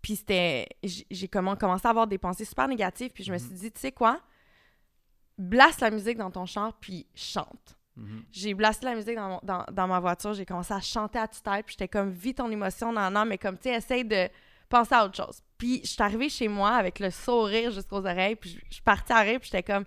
Puis 0.00 0.16
c'était... 0.16 0.68
J'ai 0.82 1.28
commencé 1.28 1.86
à 1.86 1.90
avoir 1.90 2.06
des 2.06 2.18
pensées 2.18 2.44
super 2.44 2.68
négatives. 2.68 3.10
Puis 3.12 3.24
je 3.24 3.32
me 3.32 3.36
Mhm. 3.38 3.44
suis 3.44 3.54
dit, 3.54 3.72
tu 3.72 3.80
sais 3.80 3.92
quoi? 3.92 4.20
Blasse 5.38 5.80
la 5.80 5.90
musique 5.90 6.18
dans 6.18 6.30
ton 6.30 6.44
char, 6.46 6.74
puis 6.80 7.06
chante. 7.14 7.76
Mhm. 7.96 8.24
J'ai 8.30 8.54
blasté 8.54 8.86
la 8.86 8.94
musique 8.94 9.16
dans, 9.16 9.28
mon- 9.28 9.40
dans, 9.42 9.64
dans 9.72 9.86
ma 9.88 9.98
voiture. 9.98 10.32
J'ai 10.34 10.44
commencé 10.46 10.72
à 10.72 10.80
chanter 10.80 11.18
à 11.18 11.26
tue-tête. 11.26 11.66
Puis 11.66 11.76
j'étais 11.78 11.88
comme, 11.88 12.10
vis 12.10 12.34
ton 12.34 12.50
émotion 12.50 12.92
dans 12.92 13.10
non, 13.10 13.24
mais 13.24 13.38
comme, 13.38 13.56
tu 13.56 13.64
sais, 13.64 13.74
essaye 13.74 14.04
de 14.04 14.28
penser 14.68 14.94
à 14.94 15.04
autre 15.04 15.16
chose. 15.16 15.40
Puis 15.58 15.80
je 15.82 15.88
suis 15.88 16.02
arrivée 16.02 16.28
chez 16.28 16.46
moi 16.48 16.70
avec 16.70 17.00
le 17.00 17.10
sourire 17.10 17.70
jusqu'aux 17.70 17.98
oreilles. 18.06 18.36
Puis 18.36 18.50
je 18.50 18.58
je 18.68 18.74
suis 18.74 18.82
partie 18.82 19.12
à 19.12 19.20
rire. 19.20 19.40
Puis 19.40 19.50
j'étais 19.52 19.62
comme, 19.64 19.84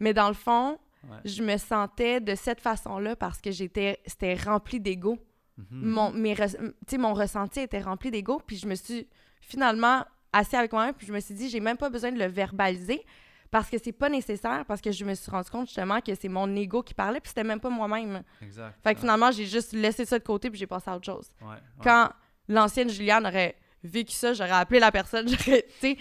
mais 0.00 0.12
dans 0.12 0.28
le 0.28 0.34
fond, 0.34 0.78
Ouais. 1.10 1.18
je 1.24 1.42
me 1.42 1.56
sentais 1.56 2.20
de 2.20 2.34
cette 2.34 2.60
façon-là 2.60 3.16
parce 3.16 3.40
que 3.40 3.50
j'étais, 3.50 4.00
c'était 4.06 4.34
rempli 4.34 4.80
d'ego. 4.80 5.18
Mhm. 5.56 5.66
Mon, 5.70 6.10
mes 6.12 6.34
sais, 6.34 6.98
mon 6.98 7.14
ressenti 7.14 7.60
était 7.60 7.80
rempli 7.80 8.10
d'ego. 8.10 8.40
Puis 8.46 8.56
je 8.56 8.66
me 8.66 8.74
suis 8.74 9.08
finalement 9.40 10.04
assise 10.32 10.54
avec 10.54 10.72
moi-même. 10.72 10.94
Puis 10.94 11.06
je 11.06 11.12
me 11.12 11.20
suis 11.20 11.34
dit, 11.34 11.48
j'ai 11.48 11.60
même 11.60 11.76
pas 11.76 11.90
besoin 11.90 12.10
de 12.12 12.18
le 12.18 12.26
verbaliser 12.26 13.04
parce 13.50 13.70
que 13.70 13.78
c'est 13.78 13.92
pas 13.92 14.08
nécessaire. 14.08 14.64
Parce 14.66 14.80
que 14.80 14.90
je 14.90 15.04
me 15.04 15.14
suis 15.14 15.30
rendu 15.30 15.50
compte 15.50 15.66
justement 15.66 16.00
que 16.00 16.14
c'est 16.14 16.28
mon 16.28 16.54
ego 16.56 16.82
qui 16.82 16.94
parlait. 16.94 17.20
Puis 17.20 17.28
c'était 17.28 17.44
même 17.44 17.60
pas 17.60 17.70
moi-même. 17.70 18.22
Exact. 18.42 18.74
Fait 18.82 18.94
que 18.94 19.00
finalement, 19.00 19.30
j'ai 19.30 19.46
juste 19.46 19.72
laissé 19.72 20.04
ça 20.04 20.18
de 20.18 20.24
côté. 20.24 20.50
Puis 20.50 20.58
j'ai 20.58 20.66
passé 20.66 20.90
à 20.90 20.96
autre 20.96 21.06
chose. 21.06 21.28
Ouais, 21.40 21.48
ouais. 21.48 21.56
Quand 21.82 22.10
l'ancienne 22.48 22.90
Juliane 22.90 23.26
aurait 23.26 23.56
vécu 23.84 24.12
ça, 24.12 24.32
j'aurais 24.32 24.50
appelé 24.50 24.80
la 24.80 24.90
personne, 24.90 25.28
j'aurais, 25.28 25.62
tu 25.62 25.74
sais, 25.80 25.96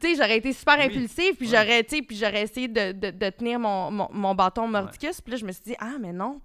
tu 0.00 0.08
sais, 0.08 0.14
j'aurais 0.16 0.36
été 0.38 0.52
super 0.52 0.76
Oui. 0.78 0.84
impulsive, 0.84 1.34
puis 1.36 1.48
Ouais. 1.50 1.56
j'aurais, 1.56 1.82
tu 1.84 1.96
sais, 1.96 2.02
puis 2.02 2.16
j'aurais 2.16 2.42
essayé 2.42 2.68
de, 2.68 2.92
de, 2.92 3.10
de 3.10 3.30
tenir 3.30 3.58
mon, 3.58 3.90
mon, 3.90 4.08
mon 4.12 4.34
bâton 4.34 4.68
mordicus, 4.68 5.20
puis 5.20 5.32
là, 5.32 5.36
je 5.38 5.44
me 5.46 5.52
suis 5.52 5.62
dit, 5.64 5.74
ah, 5.78 5.96
mais 6.00 6.12
non. 6.12 6.40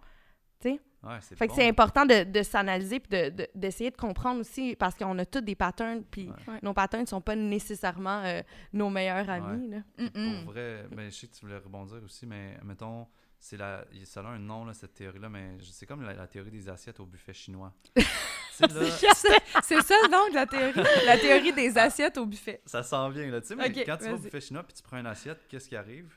Ouais, 1.04 1.20
c'est 1.22 1.38
Fait 1.38 1.46
que 1.46 1.52
bon. 1.52 1.58
c'est 1.60 1.68
important 1.70 2.06
de, 2.08 2.24
de 2.24 2.42
s'analyser, 2.42 3.00
puis 3.00 3.10
de, 3.12 3.30
de- 3.30 3.48
d'essayer 3.54 3.92
de 3.92 3.96
comprendre 3.96 4.42
aussi, 4.42 4.76
parce 4.76 4.96
qu'on 4.96 5.18
a 5.20 5.26
tous 5.26 5.42
des 5.42 5.54
patterns, 5.56 6.04
puis 6.04 6.28
Ouais. 6.48 6.60
Nos 6.64 6.74
patterns 6.74 7.04
ne 7.04 7.08
sont 7.08 7.22
pas 7.22 7.36
nécessairement 7.36 8.24
euh, 8.26 8.42
nos 8.74 8.90
meilleurs 8.90 9.30
amis, 9.30 9.70
là. 9.70 9.78
Pour 10.44 10.52
vrai, 10.54 10.86
ben, 10.92 11.10
je 11.12 11.16
sais 11.16 11.28
que 11.28 11.34
tu 11.36 11.42
voulais 11.42 11.60
rebondir 11.60 12.02
aussi, 12.04 12.26
mais 12.26 12.58
mettons, 12.66 13.06
c'est 13.40 13.58
la, 13.58 13.86
il- 13.94 14.08
ça 14.08 14.22
a 14.22 14.26
un 14.28 14.40
nom, 14.40 14.66
là, 14.66 14.74
cette 14.74 14.96
théorie-là, 14.96 15.30
mais 15.30 15.52
c'est 15.72 15.86
comme 15.86 16.02
la, 16.02 16.14
la 16.14 16.28
théorie 16.28 16.50
des 16.52 16.68
assiettes 16.68 17.00
au 17.00 17.06
buffet 17.06 17.32
chinois. 17.34 17.72
C'est 19.64 19.82
ça 19.82 19.96
le 20.04 20.12
nom 20.12 20.30
de 20.30 20.36
la 20.36 20.46
théorie. 20.46 20.82
La 21.06 21.18
théorie 21.18 21.54
des 21.54 21.78
assiettes 21.78 22.18
au 22.18 22.26
buffet. 22.26 22.62
ça 22.66 22.84
s'en 22.84 23.10
vient, 23.10 23.30
là. 23.30 23.42
Tu 23.42 23.48
sais, 23.48 23.56
mais 23.56 23.72
quand 23.86 23.98
tu 23.98 24.06
vas 24.06 24.14
au 24.14 24.18
buffet 24.18 24.42
chinois 24.42 24.64
puis 24.64 24.74
tu 24.74 24.84
prends 24.84 24.98
une 24.98 25.06
assiette, 25.08 25.40
qu'est-ce 25.50 25.68
qui 25.70 25.76
arrive? 25.76 26.14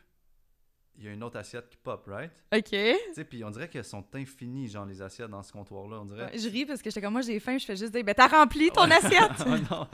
il 0.99 1.07
y 1.07 1.09
a 1.09 1.13
une 1.13 1.23
autre 1.23 1.39
assiette 1.39 1.67
qui 1.71 1.79
pop, 1.79 2.05
right? 2.09 2.31
OK. 2.55 2.63
Tu 2.69 2.95
sais, 3.15 3.25
puis 3.25 3.43
on 3.43 3.49
dirait 3.51 3.71
qu'elles 3.71 3.87
sont 3.87 4.05
infinies, 4.15 4.69
genre, 4.69 4.85
les 4.85 5.01
assiettes 5.01 5.31
dans 5.31 5.43
ce 5.43 5.51
comptoir-là. 5.51 5.99
On 5.99 6.05
dirait. 6.05 6.31
Je 6.37 6.47
ris 6.51 6.67
parce 6.67 6.83
que 6.83 6.91
j'étais 6.91 7.01
comme 7.01 7.15
moi, 7.15 7.23
j'ai 7.23 7.41
faim, 7.41 7.57
je 7.57 7.65
fais 7.65 7.75
juste 7.77 7.95
dire, 7.95 8.05
ben 8.05 8.15
t'as 8.15 8.29
rempli 8.29 8.71
ton 8.71 8.83
assiette! 8.83 9.31
Non. 9.71 9.89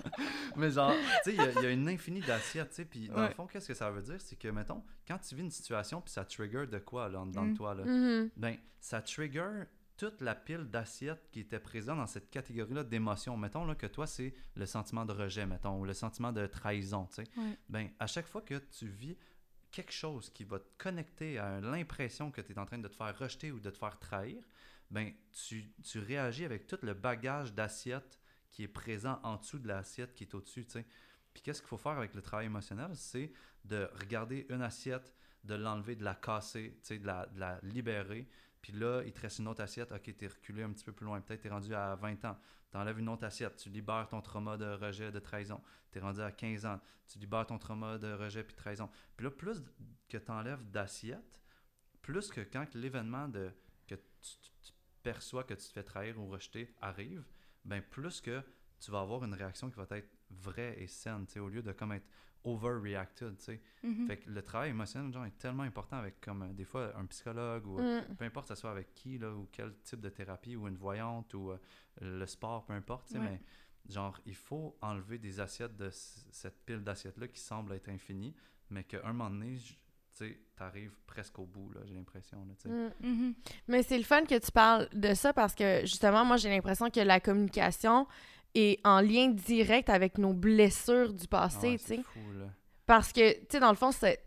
Mais 0.56 0.68
genre, 0.72 0.92
tu 1.22 1.30
sais, 1.30 1.36
il 1.36 1.36
y 1.36 1.40
a- 1.40 1.50
il 1.52 1.62
y, 1.62 1.66
a 1.66 1.70
une 1.70 1.88
infinie 1.88 2.22
d'assiettes, 2.22 2.70
tu 2.70 2.74
sais. 2.76 2.84
Puis 2.86 3.08
dans 3.08 3.22
le 3.22 3.30
fond, 3.30 3.46
qu'est-ce 3.46 3.68
que 3.68 3.74
ça 3.74 3.88
veut 3.88 4.02
dire? 4.02 4.16
C'est 4.18 4.34
que, 4.36 4.48
mettons, 4.48 4.82
quand 5.06 5.18
tu 5.18 5.36
vis 5.36 5.42
une 5.42 5.50
situation, 5.52 6.00
puis 6.00 6.10
ça 6.12 6.24
trigger 6.24 6.66
de 6.66 6.78
quoi, 6.78 7.08
là, 7.08 7.20
en 7.20 7.26
dedans 7.26 7.44
Mm. 7.44 7.54
toi, 7.54 7.74
là? 7.76 7.84
Mhm. 7.84 8.30
Ben, 8.36 8.56
ça 8.80 9.00
trigger 9.00 9.62
toute 9.96 10.20
la 10.20 10.34
pile 10.34 10.64
d'assiettes 10.64 11.28
qui 11.32 11.40
était 11.40 11.58
présente 11.58 11.98
dans 11.98 12.06
cette 12.06 12.30
catégorie-là 12.30 12.84
d'émotions. 12.84 13.36
Mettons 13.36 13.64
là, 13.64 13.74
que 13.74 13.86
toi, 13.86 14.06
c'est 14.06 14.34
le 14.54 14.66
sentiment 14.66 15.04
de 15.04 15.12
rejet, 15.12 15.46
mettons, 15.46 15.80
ou 15.80 15.84
le 15.84 15.94
sentiment 15.94 16.32
de 16.32 16.46
trahison, 16.46 17.06
tu 17.06 17.24
sais. 17.24 17.24
Ben, 17.68 17.90
à 17.98 18.06
chaque 18.06 18.26
fois 18.26 18.42
que 18.42 18.54
tu 18.78 18.86
vis 18.86 19.16
quelque 19.70 19.92
chose 19.92 20.30
qui 20.30 20.44
va 20.44 20.58
te 20.58 20.68
connecter 20.78 21.38
à 21.38 21.60
l'impression 21.60 22.30
que 22.30 22.40
tu 22.40 22.52
es 22.52 22.58
en 22.58 22.66
train 22.66 22.78
de 22.78 22.88
te 22.88 22.94
faire 22.94 23.16
rejeter 23.18 23.52
ou 23.52 23.60
de 23.60 23.70
te 23.70 23.76
faire 23.76 23.98
trahir, 23.98 24.42
ben, 24.90 25.12
tu, 25.32 25.72
tu 25.82 25.98
réagis 25.98 26.44
avec 26.44 26.66
tout 26.66 26.78
le 26.82 26.94
bagage 26.94 27.52
d'assiettes 27.54 28.20
qui 28.52 28.62
est 28.62 28.68
présent 28.68 29.20
en 29.22 29.36
dessous 29.36 29.58
de 29.58 29.68
l'assiette 29.68 30.14
qui 30.14 30.24
est 30.24 30.34
au-dessus, 30.34 30.64
tu 30.64 30.72
sais. 30.72 30.86
Puis 31.34 31.42
qu'est-ce 31.42 31.60
qu'il 31.60 31.68
faut 31.68 31.76
faire 31.76 31.92
avec 31.92 32.14
le 32.14 32.22
travail 32.22 32.46
émotionnel? 32.46 32.90
C'est 32.94 33.30
de 33.64 33.90
regarder 34.00 34.46
une 34.48 34.62
assiette, 34.62 35.12
de 35.44 35.54
l'enlever, 35.54 35.94
de 35.94 36.04
la 36.04 36.14
casser, 36.14 36.78
tu 36.80 36.86
sais, 36.86 36.98
de 36.98 37.06
la, 37.06 37.26
de 37.26 37.38
la 37.38 37.60
libérer. 37.62 38.26
Puis 38.66 38.76
là, 38.76 39.00
il 39.06 39.12
te 39.12 39.20
reste 39.20 39.38
une 39.38 39.46
autre 39.46 39.62
assiette. 39.62 39.92
OK, 39.92 40.16
t'es 40.16 40.26
reculé 40.26 40.64
un 40.64 40.72
petit 40.72 40.84
peu 40.84 40.90
plus 40.90 41.06
loin. 41.06 41.20
Peut-être 41.20 41.42
t'es 41.42 41.48
rendu 41.48 41.72
à 41.72 41.94
20 41.94 42.24
ans. 42.24 42.36
T'enlèves 42.72 42.98
une 42.98 43.08
autre 43.08 43.24
assiette. 43.24 43.54
Tu 43.58 43.68
libères 43.68 44.08
ton 44.08 44.20
trauma 44.20 44.56
de 44.56 44.66
rejet, 44.66 45.12
de 45.12 45.20
trahison. 45.20 45.62
T'es 45.92 46.00
rendu 46.00 46.20
à 46.20 46.32
15 46.32 46.66
ans. 46.66 46.80
Tu 47.06 47.20
libères 47.20 47.46
ton 47.46 47.58
trauma 47.58 47.96
de 47.96 48.12
rejet 48.12 48.42
puis 48.42 48.54
de 48.54 48.58
trahison. 48.58 48.90
Puis 49.16 49.22
là, 49.22 49.30
plus 49.30 49.62
que 50.08 50.18
t'enlèves 50.18 50.68
d'assiettes, 50.68 51.40
plus 52.02 52.28
que 52.28 52.40
quand 52.40 52.74
l'événement 52.74 53.28
de 53.28 53.52
que 53.86 53.94
tu, 53.94 54.72
perçois 55.04 55.44
que 55.44 55.54
tu 55.54 55.68
te 55.68 55.72
fais 55.72 55.84
trahir 55.84 56.18
ou 56.18 56.26
rejeter 56.26 56.74
arrive, 56.80 57.24
ben 57.64 57.80
plus 57.80 58.20
que 58.20 58.42
tu 58.80 58.90
vas 58.90 58.98
avoir 58.98 59.22
une 59.22 59.34
réaction 59.34 59.70
qui 59.70 59.76
va 59.76 59.86
être 59.90 60.10
vraie 60.28 60.74
et 60.82 60.88
saine, 60.88 61.24
au 61.36 61.48
lieu 61.48 61.62
de 61.62 61.70
comme 61.70 61.92
être 61.92 62.08
overreacted, 62.46 63.36
tu 63.38 63.44
sais. 63.44 63.60
Mhm. 63.82 64.06
Fait 64.06 64.16
que 64.18 64.30
le 64.30 64.42
travail 64.42 64.70
émotionnel, 64.70 65.12
genre, 65.12 65.26
est 65.26 65.38
tellement 65.38 65.64
important 65.64 65.96
avec, 65.98 66.20
comme, 66.20 66.42
euh, 66.42 66.52
des 66.52 66.64
fois, 66.64 66.92
un 66.96 67.04
psychologue 67.06 67.66
ou 67.66 67.78
euh, 67.80 68.00
Mm. 68.08 68.14
peu 68.14 68.24
importe, 68.24 68.48
ça 68.48 68.56
soit 68.56 68.70
avec 68.70 68.94
qui, 68.94 69.18
là, 69.18 69.30
ou 69.32 69.48
quel 69.52 69.74
type 69.82 70.00
de 70.00 70.08
thérapie, 70.08 70.56
ou 70.56 70.66
une 70.68 70.76
voyante, 70.76 71.34
ou 71.34 71.50
euh, 71.50 71.58
le 72.00 72.24
sport, 72.26 72.64
peu 72.64 72.72
importe, 72.72 73.06
tu 73.08 73.14
sais, 73.14 73.18
Ouais. 73.18 73.24
mais 73.30 73.40
genre, 73.92 74.18
il 74.26 74.34
faut 74.34 74.76
enlever 74.80 75.18
des 75.18 75.38
assiettes 75.40 75.76
de 75.76 75.90
c- 75.90 76.22
cette 76.30 76.64
pile 76.64 76.82
d'assiettes-là 76.82 77.28
qui 77.28 77.40
semble 77.40 77.72
être 77.74 77.88
infinie, 77.88 78.34
mais 78.70 78.84
qu'à 78.84 79.00
un 79.04 79.12
moment 79.12 79.30
donné, 79.30 79.56
j- 79.56 79.78
tu 80.16 80.24
sais, 80.26 80.40
t'arrives 80.56 80.96
presque 81.06 81.38
au 81.38 81.44
bout, 81.44 81.70
là, 81.72 81.80
j'ai 81.84 81.94
l'impression, 81.94 82.38
là, 82.46 82.54
tu 82.54 82.62
sais. 82.62 82.68
Mm. 82.68 82.92
Mhm. 83.00 83.34
Mais 83.68 83.82
c'est 83.82 83.98
le 83.98 84.04
fun 84.04 84.24
que 84.24 84.38
tu 84.38 84.50
parles 84.50 84.88
de 84.92 85.12
ça 85.14 85.32
parce 85.32 85.54
que 85.54 85.80
justement, 85.82 86.24
moi, 86.24 86.36
j'ai 86.38 86.48
l'impression 86.48 86.88
que 86.90 87.00
la 87.00 87.20
communication 87.20 88.06
est 88.58 88.80
en 88.84 89.00
lien 89.00 89.28
direct 89.28 89.88
avec 89.90 90.18
nos 90.18 90.32
blessures 90.32 91.12
du 91.12 91.26
passé, 91.28 91.68
ouais, 91.72 91.78
tu 91.78 91.84
sais. 91.86 92.00
Parce 92.86 93.12
que, 93.12 93.32
tu 93.32 93.38
sais, 93.50 93.60
dans 93.60 93.70
le 93.70 93.76
fond, 93.76 93.90
c'est 93.92 94.20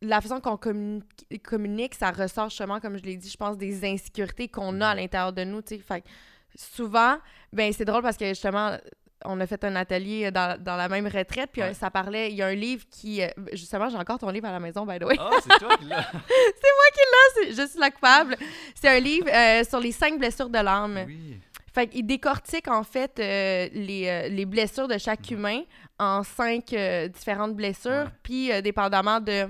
la 0.00 0.20
façon 0.20 0.40
qu'on 0.40 0.56
communique, 0.56 1.42
communique, 1.44 1.94
ça 1.94 2.10
ressort 2.10 2.48
justement, 2.50 2.80
comme 2.80 2.96
je 2.98 3.02
l'ai 3.04 3.16
dit, 3.16 3.30
je 3.30 3.36
pense, 3.36 3.56
des 3.56 3.84
insécurités 3.88 4.48
qu'on 4.48 4.80
a 4.80 4.88
à 4.88 4.94
Mhm. 4.94 5.00
l'intérieur 5.00 5.32
de 5.32 5.44
nous, 5.44 5.62
tu 5.62 5.76
sais. 5.76 5.78
Fait 5.80 6.00
que 6.00 6.08
souvent, 6.56 7.18
ben 7.52 7.72
c'est 7.72 7.84
drôle 7.84 8.02
parce 8.02 8.16
que 8.16 8.26
justement, 8.26 8.76
on 9.24 9.38
a 9.38 9.46
fait 9.46 9.62
un 9.62 9.76
atelier 9.76 10.32
dans, 10.32 10.60
dans 10.60 10.74
la 10.74 10.88
même 10.88 11.06
retraite, 11.06 11.50
puis 11.52 11.62
Ouais. 11.62 11.68
euh, 11.68 11.74
ça 11.74 11.88
parlait, 11.92 12.32
il 12.32 12.36
y 12.36 12.42
a 12.42 12.48
un 12.48 12.54
livre 12.56 12.84
qui, 12.90 13.22
euh, 13.22 13.28
justement, 13.52 13.88
j'ai 13.88 13.96
encore 13.96 14.18
ton 14.18 14.30
livre 14.30 14.48
à 14.48 14.50
la 14.52 14.58
maison, 14.58 14.84
by 14.84 14.98
the 14.98 15.04
way. 15.04 15.14
Ah, 15.20 15.30
c'est 15.40 15.56
toi 15.60 15.76
qui 15.76 15.84
l'as! 15.84 16.04
C'est- 17.34 17.52
je 17.62 17.68
suis 17.68 17.78
la 17.78 17.90
coupable. 17.92 18.36
C'est 18.74 18.88
un 18.88 18.98
livre 18.98 19.28
euh, 19.32 19.62
sur 19.64 19.78
les 19.80 19.92
cinq 19.92 20.18
blessures 20.18 20.50
de 20.50 20.58
l'âme. 20.58 21.04
oui. 21.06 21.38
Fait 21.74 21.86
qu'il 21.86 22.06
décortique 22.06 22.68
en 22.68 22.82
fait 22.82 23.18
euh, 23.18 23.68
les, 23.72 24.06
euh, 24.06 24.28
les 24.28 24.44
blessures 24.44 24.88
de 24.88 24.98
chaque 24.98 25.30
humain 25.30 25.62
en 25.98 26.22
cinq 26.22 26.72
euh, 26.74 27.08
différentes 27.08 27.54
blessures, 27.56 28.10
puis 28.22 28.52
euh, 28.52 28.60
dépendamment 28.60 29.20
de 29.20 29.48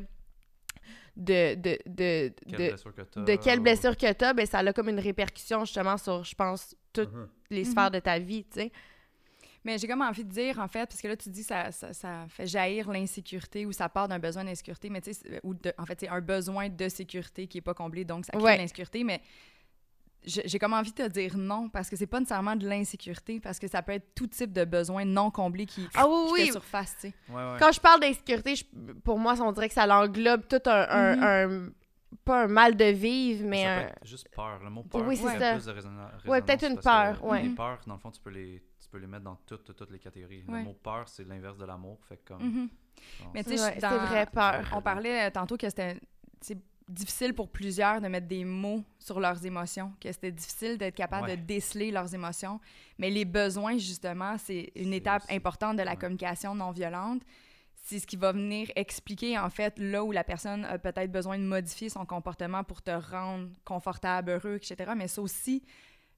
de 1.16 1.54
de 1.56 1.78
de, 1.86 2.32
Quelle 2.48 2.58
de, 2.58 2.68
blessure 2.68 2.94
que 2.94 3.02
t'as. 3.02 3.20
de 3.22 3.36
quelle 3.36 3.60
blessure 3.60 3.96
que 3.96 4.12
tu 4.12 4.24
as, 4.24 4.32
ben 4.32 4.46
ça 4.46 4.58
a 4.60 4.72
comme 4.72 4.88
une 4.88 5.00
répercussion 5.00 5.64
justement 5.64 5.98
sur 5.98 6.24
je 6.24 6.34
pense 6.34 6.74
toutes 6.92 7.12
Mhm. 7.12 7.28
les 7.50 7.64
Mhm. 7.64 7.70
sphères 7.70 7.90
de 7.90 7.98
ta 7.98 8.18
vie, 8.18 8.44
tu 8.44 8.60
sais. 8.60 8.72
Mais 9.64 9.78
j'ai 9.78 9.86
comme 9.86 10.02
envie 10.02 10.24
de 10.24 10.30
dire, 10.30 10.58
en 10.58 10.66
fait, 10.66 10.86
parce 10.88 11.00
que 11.00 11.06
là, 11.06 11.16
tu 11.16 11.28
dis 11.30 11.44
ça, 11.44 11.70
ça, 11.70 11.92
ça 11.92 12.26
fait 12.28 12.46
jaillir 12.48 12.90
l'insécurité 12.90 13.64
ou 13.64 13.70
ça 13.70 13.88
part 13.88 14.08
d'un 14.08 14.18
besoin 14.18 14.42
d'insécurité, 14.44 14.90
mais 14.90 15.00
tu 15.00 15.14
sais, 15.14 15.40
ou 15.44 15.54
de- 15.54 15.72
en 15.78 15.86
fait, 15.86 16.00
c'est 16.00 16.08
un 16.08 16.20
besoin 16.20 16.68
de 16.68 16.88
sécurité 16.88 17.46
qui 17.46 17.58
n'est 17.58 17.62
pas 17.62 17.74
comblé, 17.74 18.04
donc 18.04 18.24
ça 18.24 18.32
crée 18.32 18.42
Ouais. 18.42 18.56
de 18.56 18.62
l'insécurité, 18.62 19.04
mais 19.04 19.20
j'ai 20.24 20.58
comme 20.58 20.72
envie 20.72 20.92
de 20.92 21.02
te 21.04 21.08
dire 21.08 21.36
non, 21.36 21.68
parce 21.68 21.88
que 21.90 21.96
c'est 21.96 22.06
pas 22.06 22.20
nécessairement 22.20 22.56
de 22.56 22.68
l'insécurité, 22.68 23.40
parce 23.40 23.58
que 23.58 23.66
ça 23.68 23.82
peut 23.82 23.92
être 23.92 24.14
tout 24.14 24.26
type 24.26 24.52
de 24.52 24.64
besoin 24.64 25.04
non 25.04 25.30
comblé 25.30 25.66
qui, 25.66 25.88
Ah 25.94 26.06
oui, 26.08 26.14
qui 26.26 26.32
oui. 26.32 26.46
fait 26.46 26.52
surface, 26.52 26.94
tu 26.94 27.08
sais. 27.08 27.14
Ouais, 27.28 27.34
ouais. 27.36 27.56
Quand 27.58 27.72
je 27.72 27.80
parle 27.80 28.00
d'insécurité, 28.00 28.54
pour 29.04 29.18
moi, 29.18 29.34
on 29.40 29.52
dirait 29.52 29.68
que 29.68 29.74
ça 29.74 29.86
l'englobe 29.86 30.42
tout 30.48 30.60
un, 30.66 30.86
un- 30.88 31.16
Mhm. 31.16 31.22
un- 31.68 31.72
pas 32.24 32.44
un 32.44 32.46
mal 32.46 32.76
de 32.76 32.84
vivre, 32.84 33.44
mais 33.46 33.62
ça 33.64 33.72
un, 33.74 33.82
peut 33.82 33.88
être 33.88 34.06
juste 34.06 34.28
peur. 34.34 34.60
Le 34.62 34.70
mot 34.70 34.82
peur, 34.82 35.02
Oui, 35.06 35.16
c'est 35.16 35.38
ça. 35.38 35.54
plus 35.54 35.64
de 35.64 35.72
résona- 35.72 36.10
Ouais, 36.26 36.42
peut-être 36.42 36.60
résonance 36.60 36.76
une 36.76 36.80
parce 36.82 37.14
que 37.14 37.18
peur, 37.20 37.30
ouais. 37.30 37.42
Les 37.42 37.48
peurs, 37.54 37.80
dans 37.86 37.94
le 37.94 38.00
fond, 38.00 38.10
tu 38.10 38.20
peux 38.20 38.30
les, 38.30 38.62
tu 38.80 38.88
peux 38.90 38.98
les 38.98 39.06
mettre 39.06 39.24
dans 39.24 39.36
toutes, 39.46 39.64
toutes, 39.64 39.76
toutes 39.76 39.90
les 39.90 39.98
catégories. 39.98 40.44
Ouais. 40.46 40.58
Le 40.58 40.64
mot 40.64 40.74
peur, 40.82 41.08
c'est 41.08 41.24
l'inverse 41.26 41.56
de 41.56 41.64
l'amour. 41.64 41.98
Fait 42.08 42.18
que 42.18 42.28
comme, 42.34 42.42
Mhm. 42.42 42.68
bon, 43.20 43.26
Mais 43.34 43.42
tu 43.42 43.56
sais, 43.56 43.64
Ouais, 43.64 43.72
c'est 43.74 43.80
dans- 43.80 43.96
vrai, 44.06 44.26
peur. 44.26 44.62
On 44.74 44.82
parlait 44.82 45.26
euh, 45.26 45.30
tantôt 45.30 45.56
que 45.56 45.68
c'était 45.68 45.96
difficile 46.92 47.34
pour 47.34 47.48
plusieurs 47.48 48.00
de 48.00 48.08
mettre 48.08 48.26
des 48.28 48.44
mots 48.44 48.84
sur 48.98 49.18
leurs 49.20 49.44
émotions, 49.44 49.92
que 50.00 50.10
c'était 50.12 50.32
difficile 50.32 50.78
d'être 50.78 50.94
capable 50.94 51.28
Ouais. 51.28 51.36
de 51.36 51.42
déceler 51.42 51.90
leurs 51.90 52.14
émotions. 52.14 52.60
Mais 52.98 53.10
les 53.10 53.24
besoins, 53.24 53.78
justement, 53.78 54.36
c'est 54.38 54.70
une 54.76 54.92
étape 54.94 55.24
aussi- 55.24 55.34
importante 55.34 55.76
de 55.76 55.82
la 55.82 55.92
ouais. 55.92 55.96
communication 55.96 56.54
non 56.54 56.70
violente. 56.70 57.22
C'est 57.84 57.98
ce 57.98 58.06
qui 58.06 58.16
va 58.16 58.30
venir 58.30 58.70
expliquer, 58.76 59.36
en 59.38 59.50
fait, 59.50 59.76
là 59.78 60.04
où 60.04 60.12
la 60.12 60.22
personne 60.22 60.64
a 60.64 60.78
peut-être 60.78 61.10
besoin 61.10 61.36
de 61.36 61.42
modifier 61.44 61.88
son 61.88 62.06
comportement 62.06 62.62
pour 62.62 62.80
te 62.80 62.92
rendre 62.92 63.48
confortable, 63.64 64.30
heureux, 64.30 64.54
etc. 64.56 64.92
Mais 64.96 65.08
ça 65.08 65.20
aussi, 65.20 65.64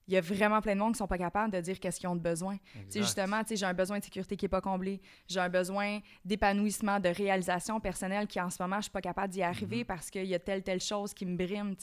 il 0.07 0.13
y 0.13 0.17
a 0.17 0.21
vraiment 0.21 0.61
plein 0.61 0.75
de 0.75 0.79
monde 0.79 0.93
qui 0.93 0.99
sont 0.99 1.07
pas 1.07 1.17
capables 1.17 1.51
de 1.51 1.59
dire 1.61 1.79
qu'est-ce 1.79 1.99
qu'ils 1.99 2.09
ont 2.09 2.15
de 2.15 2.21
besoin. 2.21 2.57
Justement, 2.93 3.41
j'ai 3.49 3.65
un 3.65 3.73
besoin 3.73 3.97
de 3.99 4.03
sécurité 4.03 4.37
qui 4.37 4.45
n'est 4.45 4.49
pas 4.49 4.61
comblé. 4.61 5.01
J'ai 5.27 5.39
un 5.39 5.49
besoin 5.49 5.99
d'épanouissement, 6.23 6.99
de 6.99 7.09
réalisation 7.09 7.79
personnelle 7.79 8.27
qui, 8.27 8.39
en 8.39 8.49
ce 8.49 8.61
moment, 8.61 8.77
je 8.77 8.83
suis 8.83 8.91
pas 8.91 9.01
capable 9.01 9.33
d'y 9.33 9.41
arriver 9.41 9.79
Mhm. 9.79 9.85
parce 9.85 10.09
qu'il 10.11 10.25
y 10.25 10.35
a 10.35 10.39
telle, 10.39 10.61
telle 10.63 10.79
chose 10.81 11.13
qui 11.13 11.25
me 11.25 11.35
brime. 11.35 11.75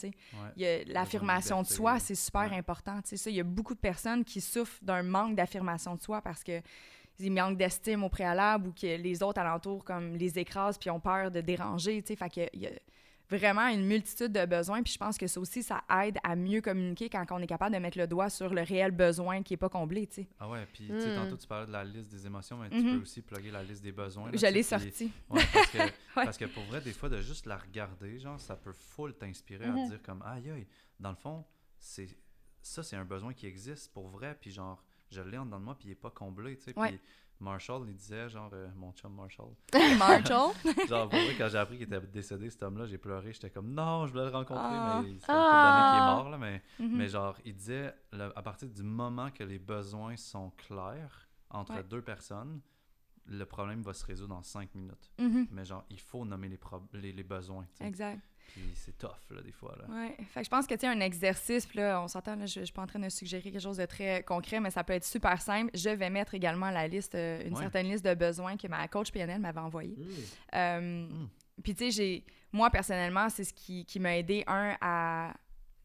Ouais. 0.57 0.85
L'affirmation 0.87 1.61
de 1.61 1.67
soi, 1.67 1.99
c'est 1.99 2.15
super 2.15 2.49
ouais. 2.51 2.57
important, 2.57 2.99
il 3.25 3.33
y 3.33 3.39
a 3.39 3.43
beaucoup 3.43 3.73
de 3.75 3.79
personnes 3.79 4.23
qui 4.23 4.39
souffrent 4.41 4.79
d'un 4.83 5.03
manque 5.03 5.35
d'affirmation 5.35 5.95
de 5.95 6.01
soi 6.01 6.21
parce 6.21 6.43
que 6.43 6.61
ils 7.19 7.31
manquent 7.31 7.57
d'estime 7.57 8.03
au 8.03 8.09
préalable 8.09 8.69
ou 8.69 8.71
que 8.71 8.97
les 8.97 9.21
autres 9.21 9.39
alentours, 9.39 9.83
comme, 9.83 10.15
les 10.15 10.39
écrasent 10.39 10.77
puis 10.79 10.89
ont 10.89 10.99
peur 10.99 11.29
de 11.29 11.41
déranger. 11.41 12.01
Fait 12.01 12.29
qu'il 12.29 12.49
y 12.53 12.67
a 12.67 12.71
vraiment 13.29 13.67
une 13.67 13.85
multitude 13.85 14.31
de 14.31 14.45
besoins. 14.45 14.83
Puis 14.83 14.93
je 14.93 14.97
pense 14.97 15.17
que 15.17 15.25
ça 15.27 15.39
aussi, 15.39 15.63
ça 15.63 15.83
aide 16.03 16.17
à 16.23 16.35
mieux 16.35 16.61
communiquer 16.61 17.09
quand 17.09 17.25
on 17.31 17.39
est 17.39 17.47
capable 17.47 17.73
de 17.73 17.79
mettre 17.79 17.97
le 17.97 18.05
doigt 18.07 18.29
sur 18.29 18.53
le 18.53 18.61
réel 18.61 18.91
besoin 18.91 19.41
qui 19.43 19.53
n'est 19.53 19.57
pas 19.57 19.69
comblé, 19.69 20.05
tu 20.07 20.15
sais. 20.15 20.27
Ah 20.39 20.49
ouais, 20.49 20.67
puis 20.71 20.87
tu 20.87 20.99
sais, 20.99 21.11
Mm. 21.17 21.23
tantôt 21.23 21.37
tu 21.37 21.47
parlais 21.47 21.65
de 21.67 21.71
la 21.71 21.83
liste 21.83 22.11
des 22.11 22.25
émotions, 22.25 22.57
mais 22.57 22.69
tu 22.69 22.81
Mhm. 22.81 22.97
peux 22.97 23.01
aussi 23.03 23.21
plugger 23.21 23.51
la 23.51 23.63
liste 23.63 23.81
des 23.83 23.91
besoins. 23.91 24.29
là, 24.31 24.37
Je 24.37 24.45
l'ai 24.45 24.51
puis- 24.51 24.63
sorti. 24.63 25.11
Ouais, 25.29 25.41
parce 25.53 25.67
que, 25.69 25.77
Ouais. 26.17 26.25
parce 26.25 26.37
que 26.37 26.45
pour 26.45 26.63
vrai, 26.65 26.81
des 26.81 26.93
fois, 26.93 27.09
de 27.09 27.21
juste 27.21 27.45
la 27.45 27.57
regarder, 27.57 28.19
genre, 28.19 28.39
ça 28.39 28.55
peut 28.55 28.73
full 28.73 29.13
t'inspirer 29.15 29.65
à 29.65 29.71
te 29.73 29.89
dire 29.89 30.01
comme, 30.03 30.21
aïe 30.23 30.49
aïe, 30.51 30.67
dans 30.99 31.09
le 31.11 31.15
fond, 31.15 31.43
c'est 31.79 32.07
ça, 32.61 32.83
c'est 32.83 32.95
un 32.95 33.05
besoin 33.05 33.33
qui 33.33 33.45
existe 33.47 33.91
pour 33.93 34.07
vrai, 34.09 34.37
puis 34.39 34.51
genre, 34.51 34.83
je 35.09 35.21
l'ai 35.21 35.37
en 35.37 35.45
dedans 35.45 35.59
de 35.59 35.65
moi, 35.65 35.75
puis 35.77 35.89
il 35.89 35.91
est 35.91 35.95
pas 35.95 36.09
comblé, 36.11 36.57
tu 36.57 36.63
sais. 36.65 36.79
Ouais. 36.79 36.89
Puis 36.89 36.99
Marshall, 37.43 37.83
il 37.87 37.95
disait, 37.95 38.29
genre, 38.29 38.49
euh, 38.53 38.69
mon 38.75 38.91
chum 38.93 39.13
Marshall, 39.13 39.49
Marshall? 39.99 40.53
genre, 40.87 41.09
pour 41.09 41.19
vrai, 41.19 41.35
quand 41.37 41.49
j'ai 41.49 41.57
appris 41.57 41.77
qu'il 41.77 41.93
était 41.93 42.07
décédé, 42.07 42.49
cet 42.49 42.63
homme-là, 42.63 42.85
j'ai 42.85 42.97
pleuré, 42.97 43.33
j'étais 43.33 43.49
comme, 43.49 43.73
non, 43.73 44.07
je 44.07 44.11
voulais 44.13 44.25
le 44.25 44.31
rencontrer, 44.31 44.63
Ah. 44.63 45.01
mais 45.01 45.11
couple 45.11 45.61
d'années 45.61 45.89
qu'il 45.89 45.97
est 45.97 46.01
Ah. 46.01 46.15
mort, 46.15 46.29
là, 46.29 46.37
mais, 46.37 46.61
Mhm. 46.79 46.97
mais 46.97 47.07
genre, 47.09 47.35
il 47.45 47.53
disait, 47.55 47.93
à 48.13 48.41
partir 48.41 48.69
du 48.69 48.83
moment 48.83 49.29
que 49.31 49.43
les 49.43 49.59
besoins 49.59 50.15
sont 50.15 50.51
clairs 50.57 51.27
entre 51.49 51.73
Ouais. 51.75 51.83
deux 51.83 52.01
personnes, 52.01 52.61
le 53.25 53.45
problème 53.45 53.81
va 53.83 53.93
se 53.93 54.05
résoudre 54.05 54.35
en 54.35 54.43
cinq 54.43 54.73
minutes. 54.75 55.11
Mhm. 55.19 55.47
Mais 55.51 55.63
genre, 55.65 55.85
il 55.89 55.99
faut 55.99 56.25
nommer 56.25 56.49
les, 56.49 56.59
les, 56.93 57.11
les 57.13 57.23
besoins. 57.23 57.65
Exact. 57.79 58.19
Puis 58.53 58.71
c'est 58.75 58.95
tough, 58.99 59.09
là, 59.31 59.41
des 59.41 59.51
fois. 59.51 59.75
Là. 59.79 59.85
Ouais. 59.93 60.15
Fait 60.29 60.41
que 60.41 60.45
je 60.45 60.49
pense 60.49 60.67
que, 60.67 60.75
tu 60.75 60.85
un 60.85 60.99
exercice, 60.99 61.65
puis 61.65 61.79
là, 61.79 61.99
on 62.03 62.07
s'entend, 62.07 62.39
je, 62.45 62.59
je 62.59 62.63
suis 62.65 62.73
pas 62.73 62.83
en 62.83 62.87
train 62.87 62.99
de 62.99 63.09
suggérer 63.09 63.41
quelque 63.51 63.59
chose 63.59 63.77
de 63.77 63.85
très 63.85 64.21
concret, 64.23 64.59
mais 64.59 64.69
ça 64.69 64.83
peut 64.83 64.93
être 64.93 65.05
super 65.05 65.41
simple. 65.41 65.71
Je 65.73 65.89
vais 65.89 66.09
mettre 66.11 66.35
également 66.35 66.69
la 66.69 66.87
liste, 66.87 67.15
euh, 67.15 67.41
une 67.47 67.55
Ouais. 67.55 67.61
certaine 67.61 67.87
liste 67.87 68.05
de 68.05 68.13
besoins 68.13 68.55
que 68.55 68.67
ma 68.67 68.87
coach 68.87 69.11
PNL 69.11 69.41
m'avait 69.41 69.59
envoyée. 69.59 69.97
Euh, 70.55 71.07
Mm. 71.07 71.29
Puis, 71.63 71.75
tu 71.75 71.85
sais, 71.85 71.91
j'ai, 71.91 72.25
moi, 72.51 72.69
personnellement, 72.69 73.29
c'est 73.29 73.43
ce 73.43 73.53
qui, 73.53 73.85
qui 73.85 73.99
m'a 73.99 74.17
aidé, 74.17 74.43
un, 74.47 74.75
à, 74.81 75.33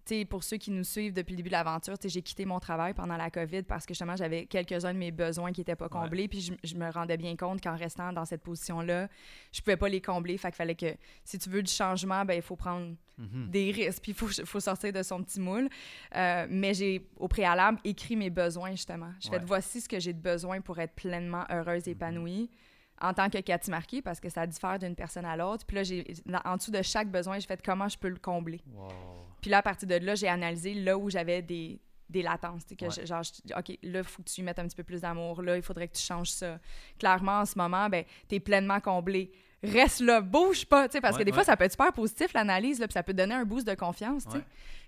sais, 0.09 0.25
pour 0.25 0.43
ceux 0.45 0.57
qui 0.57 0.71
nous 0.71 0.85
suivent 0.85 1.13
depuis 1.13 1.33
le 1.33 1.37
début 1.39 1.49
de 1.49 1.55
l'aventure, 1.55 1.95
j'ai 2.03 2.23
quitté 2.23 2.45
mon 2.45 2.59
travail 2.61 2.95
pendant 2.95 3.17
la 3.17 3.31
COVID 3.31 3.63
parce 3.63 3.87
que 3.87 3.95
justement, 3.95 4.17
j'avais 4.17 4.47
quelques-uns 4.47 4.93
de 4.93 4.99
mes 4.99 5.11
besoins 5.11 5.53
qui 5.53 5.61
n'étaient 5.61 5.77
pas 5.77 5.89
comblés. 5.89 6.29
Puis 6.29 6.41
je, 6.41 6.53
je 6.65 6.75
me 6.75 6.91
rendais 6.91 7.17
bien 7.17 7.37
compte 7.37 7.61
qu'en 7.63 7.77
restant 7.77 8.13
dans 8.13 8.25
cette 8.25 8.43
position-là, 8.43 9.09
je 9.53 9.61
pouvais 9.61 9.77
pas 9.77 9.89
les 9.89 10.01
combler. 10.01 10.37
Fait 10.39 10.49
qu'il 10.49 10.57
fallait 10.57 10.75
que, 10.75 10.95
si 11.25 11.39
tu 11.39 11.49
veux 11.51 11.63
du 11.63 11.73
changement, 11.73 12.25
ben 12.25 12.35
il 12.35 12.43
faut 12.43 12.57
prendre 12.57 12.95
Mhm. 13.19 13.51
des 13.51 13.73
risques, 13.73 14.01
puis 14.03 14.13
il 14.13 14.15
faut, 14.15 14.29
faut 14.45 14.61
sortir 14.61 14.93
de 14.93 15.03
son 15.03 15.21
petit 15.25 15.41
moule. 15.41 15.69
Euh, 16.15 16.47
mais 16.49 16.73
j'ai, 16.73 17.05
au 17.17 17.27
préalable, 17.27 17.81
écrit 17.83 18.15
mes 18.15 18.31
besoins, 18.31 18.71
justement. 18.71 19.11
Je 19.21 19.29
fais, 19.29 19.39
Ouais. 19.39 19.43
voici 19.45 19.81
ce 19.81 19.89
que 19.89 19.99
j'ai 19.99 20.13
de 20.13 20.21
besoin 20.21 20.61
pour 20.61 20.79
être 20.79 20.95
pleinement 20.95 21.45
heureuse 21.51 21.89
et 21.89 21.91
Mhm. 21.91 21.97
épanouie 21.97 22.51
en 23.01 23.13
tant 23.15 23.29
que 23.29 23.39
Cathy 23.39 23.71
Marquis, 23.71 24.03
parce 24.03 24.21
que 24.21 24.29
ça 24.29 24.47
diffère 24.47 24.79
d'une 24.79 24.95
personne 24.95 25.25
à 25.25 25.37
l'autre. 25.37 25.65
Puis 25.67 25.75
là, 25.77 25.83
j'ai, 25.83 26.05
en 26.45 26.57
dessous 26.57 26.71
de 26.71 26.81
chaque 26.83 27.11
besoin, 27.11 27.41
j'ai 27.41 27.47
fait 27.49 27.61
comment 27.61 27.89
je 27.89 27.99
peux 27.99 28.09
le 28.09 28.19
combler? 28.19 28.61
Wow. 28.73 28.89
Puis 29.41 29.51
là, 29.51 29.59
à 29.59 29.63
partir 29.63 29.89
de 29.89 29.95
là, 29.97 30.15
j'ai 30.15 30.29
analysé 30.29 30.75
là 30.75 30.97
où 30.99 31.11
j'avais 31.11 31.43
des, 31.43 31.81
des 32.09 32.23
latences. 32.23 32.67
tu 32.67 32.75
Que 32.77 32.87
Ouais. 32.87 32.91
je- 32.91 33.07
genre, 33.07 33.23
je 33.23 33.55
OK, 33.55 33.79
là, 33.83 33.99
il 34.01 34.05
faut 34.05 34.23
que 34.23 34.29
tu 34.29 34.41
y 34.41 34.45
mettes 34.45 34.59
un 34.59 34.67
petit 34.67 34.77
peu 34.77 34.85
plus 34.85 35.01
d'amour. 35.03 35.43
Là, 35.43 35.57
il 35.57 35.63
faudrait 35.63 35.89
que 35.89 35.97
tu 35.97 36.03
changes 36.03 36.31
ça. 36.31 36.59
Clairement, 36.99 37.41
en 37.41 37.45
ce 37.45 37.57
moment, 37.59 37.89
ben, 37.89 38.05
tu 38.29 38.35
es 38.37 38.41
pleinement 38.41 38.81
comblé. 38.81 39.31
Reste 39.63 40.01
là, 40.01 40.21
bouge 40.21 40.65
pas, 40.67 40.89
tu 40.89 41.01
parce 41.01 41.15
Ouais, 41.17 41.21
que 41.21 41.25
des 41.25 41.31
ouais. 41.33 41.35
fois, 41.35 41.43
ça 41.45 41.57
peut 41.57 41.65
être 41.65 41.73
super 41.73 41.93
positif, 41.93 42.33
l'analyse, 42.33 42.79
puis 42.79 42.93
ça 42.93 43.03
peut 43.03 43.13
donner 43.13 43.35
un 43.35 43.45
boost 43.45 43.67
de 43.67 43.75
confiance, 43.75 44.25
tu. 44.29 44.39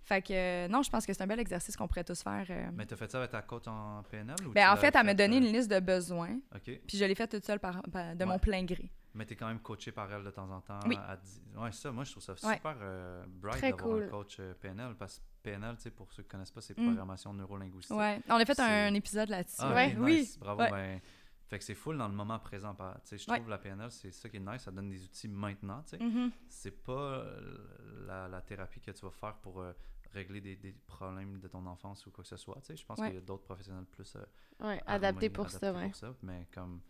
Fait 0.04 0.22
que, 0.22 0.32
euh, 0.32 0.68
non, 0.68 0.82
je 0.82 0.88
pense 0.90 1.04
que 1.04 1.12
c'est 1.12 1.22
un 1.22 1.26
bel 1.26 1.40
exercice 1.40 1.76
qu'on 1.76 1.88
pourrait 1.88 2.04
tous 2.04 2.22
faire. 2.22 2.46
euh. 2.48 2.70
Mais 2.74 2.86
t'as 2.86 2.94
fait 2.96 3.10
ça 3.10 3.18
avec 3.18 3.30
ta 3.32 3.42
coach 3.42 3.66
en 3.66 4.02
PNL 4.08 4.36
ou 4.46 4.52
Ben, 4.52 4.62
tu 4.66 4.70
en 4.72 4.76
fait, 4.76 4.94
elle 4.94 5.04
m'a 5.06 5.14
donné 5.14 5.36
euh, 5.36 5.40
une 5.40 5.52
liste 5.52 5.68
de 5.70 5.80
besoins, 5.80 6.38
OK. 6.54 6.80
puis 6.86 6.96
je 6.96 7.04
l'ai 7.04 7.14
fait 7.16 7.26
toute 7.26 7.44
seule 7.44 7.58
par, 7.58 7.82
par- 7.92 8.14
de 8.14 8.24
mon 8.24 8.38
plein 8.38 8.62
gré. 8.64 8.88
Mais 9.14 9.26
t'es 9.26 9.34
quand 9.34 9.48
même 9.48 9.60
coaché 9.60 9.90
par 9.90 10.10
elle 10.12 10.22
de 10.22 10.30
temps 10.30 10.48
en 10.50 10.60
temps. 10.60 10.78
Oui. 10.86 10.96
à 10.96 11.18
Ouais, 11.60 11.72
ça, 11.72 11.90
moi, 11.90 12.04
je 12.04 12.12
trouve 12.12 12.22
ça 12.22 12.32
Ouais. 12.46 12.54
super 12.56 12.76
euh, 12.80 13.24
bright 13.26 13.60
d'avoir 13.60 13.96
un 14.02 14.06
coach 14.08 14.36
euh, 14.38 14.54
PNL 14.54 14.94
parce 14.94 15.18
que 15.18 15.24
PNL, 15.42 15.76
tu 15.76 15.82
sais, 15.82 15.90
pour 15.90 16.12
ceux 16.12 16.22
qui 16.22 16.28
connaissent 16.28 16.52
pas, 16.52 16.60
c'est 16.60 16.78
Mm. 16.78 16.84
programmation 16.84 17.32
neurolinguistique. 17.34 17.96
Ouais, 17.96 18.20
on 18.28 18.34
a 18.34 18.44
fait 18.44 18.60
un, 18.60 18.94
épisode 18.94 19.28
là-dessus. 19.28 19.56
Ah, 19.60 19.74
Ouais, 19.74 19.96
oui. 19.98 20.20
nice. 20.20 20.38
Bravo. 20.38 20.60
Ouais. 20.62 20.70
ben, 20.70 21.00
fait 21.48 21.58
que 21.58 21.64
c'est 21.64 21.74
full 21.74 21.98
dans 21.98 22.06
le 22.06 22.14
moment 22.14 22.38
présent. 22.38 22.76
tu 23.04 23.18
Je 23.18 23.28
Ouais. 23.28 23.38
trouve 23.38 23.50
la 23.50 23.58
PNL, 23.58 23.90
c'est 23.90 24.12
ça 24.12 24.28
qui 24.28 24.36
est 24.36 24.40
nice. 24.40 24.62
Ça 24.62 24.70
donne 24.70 24.88
des 24.90 25.02
outils 25.02 25.26
maintenant. 25.26 25.82
tu 25.82 25.96
sais. 25.96 26.04
Mhm. 26.04 26.30
C'est 26.48 26.70
pas 26.84 26.92
euh, 26.92 28.04
la, 28.06 28.28
la 28.28 28.40
thérapie 28.42 28.80
que 28.80 28.92
tu 28.92 29.04
vas 29.04 29.10
faire 29.10 29.34
pour 29.38 29.60
euh, 29.60 29.72
régler 30.12 30.40
des, 30.40 30.54
des 30.54 30.72
problèmes 30.86 31.40
de 31.40 31.48
ton 31.48 31.66
enfance 31.66 32.06
ou 32.06 32.12
quoi 32.12 32.22
que 32.22 32.28
ce 32.28 32.36
soit. 32.36 32.56
tu 32.60 32.66
sais. 32.66 32.76
Je 32.76 32.86
pense 32.86 32.98
Ouais. 33.00 33.08
qu'il 33.08 33.14
y 33.16 33.18
a 33.18 33.22
d'autres 33.22 33.42
professionnels 33.42 33.86
plus 33.86 34.14
euh, 34.14 34.20
Ouais, 34.60 34.66
armés, 34.66 34.82
adapté 34.86 35.30
pour 35.30 35.50
ça, 35.50 35.56
adaptés 35.56 35.78
ouais. 35.78 35.86
pour 35.88 35.96
ça, 35.96 36.14
mais 36.22 36.46
comme 36.54 36.80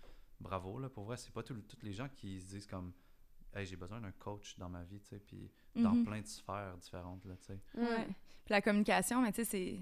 bravo 0.41 0.79
là 0.79 0.89
pour 0.89 1.05
vrai 1.05 1.17
c'est 1.17 1.33
pas 1.33 1.43
tous 1.43 1.57
les 1.83 1.93
gens 1.93 2.09
qui 2.09 2.41
se 2.41 2.47
disent 2.47 2.67
comme 2.67 2.93
hey 3.55 3.67
j'ai 3.67 3.77
besoin 3.77 4.01
d'un 4.01 4.13
coach 4.13 4.57
dans 4.59 4.69
ma 4.69 4.83
vie 4.85 5.01
tu 5.01 5.09
sais 5.09 5.19
puis 5.21 5.51
dans 5.77 5.93
Mhm. 5.95 6.05
plein 6.05 6.21
de 6.21 6.27
sphères 6.27 6.77
différentes 6.79 7.25
là 7.27 7.35
tu 7.37 7.47
sais 7.47 7.59
Ouais. 7.77 8.07
Puis 8.45 8.53
la 8.55 8.63
communication, 8.63 9.21
mais 9.23 9.31
tu 9.33 9.45
sais, 9.45 9.45
c'est. 9.45 9.81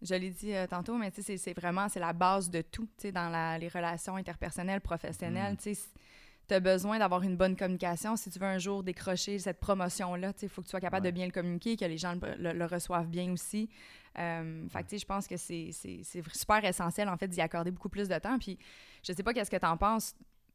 Je 0.00 0.14
l'ai 0.14 0.30
dit 0.30 0.52
euh, 0.54 0.66
tantôt, 0.66 0.96
mais 0.96 1.10
tu 1.10 1.16
sais, 1.16 1.22
c'est- 1.22 1.36
c'est 1.38 1.54
vraiment 1.54 1.88
c'est 1.88 2.00
la 2.00 2.12
base 2.12 2.48
de 2.50 2.62
tout, 2.62 2.86
tu 2.96 3.02
sais, 3.02 3.12
dans 3.12 3.28
la- 3.30 3.58
les 3.58 3.68
relations 3.68 4.16
interpersonnelles, 4.16 4.80
professionnelles. 4.80 5.54
Mm. 5.54 5.56
Tu 5.58 5.74
sais, 5.74 5.88
tu 6.48 6.54
as 6.54 6.60
besoin 6.60 6.98
d'avoir 6.98 7.22
une 7.22 7.36
bonne 7.36 7.56
communication. 7.56 8.16
Si 8.16 8.30
tu 8.30 8.38
veux 8.38 8.46
un 8.46 8.58
jour 8.58 8.82
décrocher 8.82 9.38
cette 9.38 9.58
promotion-là, 9.60 10.32
il 10.42 10.48
faut 10.48 10.62
que 10.62 10.66
tu 10.66 10.70
sois 10.70 10.80
capable 10.80 11.04
Ouais. 11.06 11.10
de 11.12 11.14
bien 11.14 11.26
le 11.26 11.32
communiquer, 11.32 11.76
que 11.76 11.84
les 11.84 11.98
gens 11.98 12.14
le, 12.14 12.34
le- 12.38 12.52
le 12.58 12.64
reçoivent 12.66 13.08
bien 13.08 13.32
aussi. 13.32 13.68
Euh, 14.18 14.66
fait 14.68 14.82
que, 14.84 14.96
je 14.98 15.04
pense 15.04 15.26
que 15.26 15.36
c'est 15.36 15.70
super 16.32 16.64
essentiel, 16.64 17.08
en 17.08 17.16
fait, 17.16 17.28
d'y 17.28 17.40
accorder 17.40 17.70
beaucoup 17.70 17.88
plus 17.88 18.08
de 18.08 18.18
temps. 18.18 18.38
Puis, 18.38 18.58
je 19.02 19.12
sais 19.12 19.22
pas 19.22 19.34
qu'est-ce 19.34 19.50
que 19.50 19.56
tu 19.56 19.66
en 19.66 19.76
penses. 19.76 20.14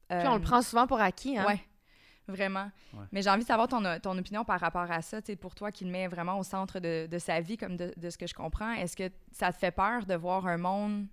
Puis 0.10 0.20
on 0.28 0.36
le 0.36 0.40
Euh, 0.42 0.44
prend 0.44 0.62
souvent 0.62 0.88
pour 0.88 1.00
acquis, 1.00 1.38
hein? 1.38 1.46
Ouais, 1.46 1.62
vraiment. 2.28 2.70
Ouais. 2.94 3.06
Mais 3.12 3.22
j'ai 3.22 3.30
envie 3.30 3.44
de 3.44 3.48
savoir 3.48 3.68
ton, 3.68 3.82
ton 4.00 4.18
opinion 4.18 4.44
par 4.44 4.60
rapport 4.60 4.90
à 4.92 5.02
ça. 5.02 5.22
Tu 5.22 5.28
sais, 5.32 5.36
pour 5.36 5.56
toi 5.56 5.72
qui 5.72 5.86
le 5.86 5.92
met 5.92 6.08
vraiment 6.08 6.38
au 6.40 6.44
centre 6.44 6.80
de, 6.80 7.08
de 7.08 7.20
sa 7.20 7.40
vie, 7.40 7.56
comme 7.58 7.78
de, 7.78 7.94
de 7.96 8.10
ce 8.10 8.18
que 8.18 8.28
je 8.28 8.34
comprends, 8.34 8.74
est-ce 8.74 8.96
que 8.98 9.10
ça 9.32 9.52
te 9.54 9.58
fait 9.58 9.72
peur 9.72 10.06
de 10.06 10.16
voir 10.16 10.48
un 10.48 10.58
monde 10.58 11.06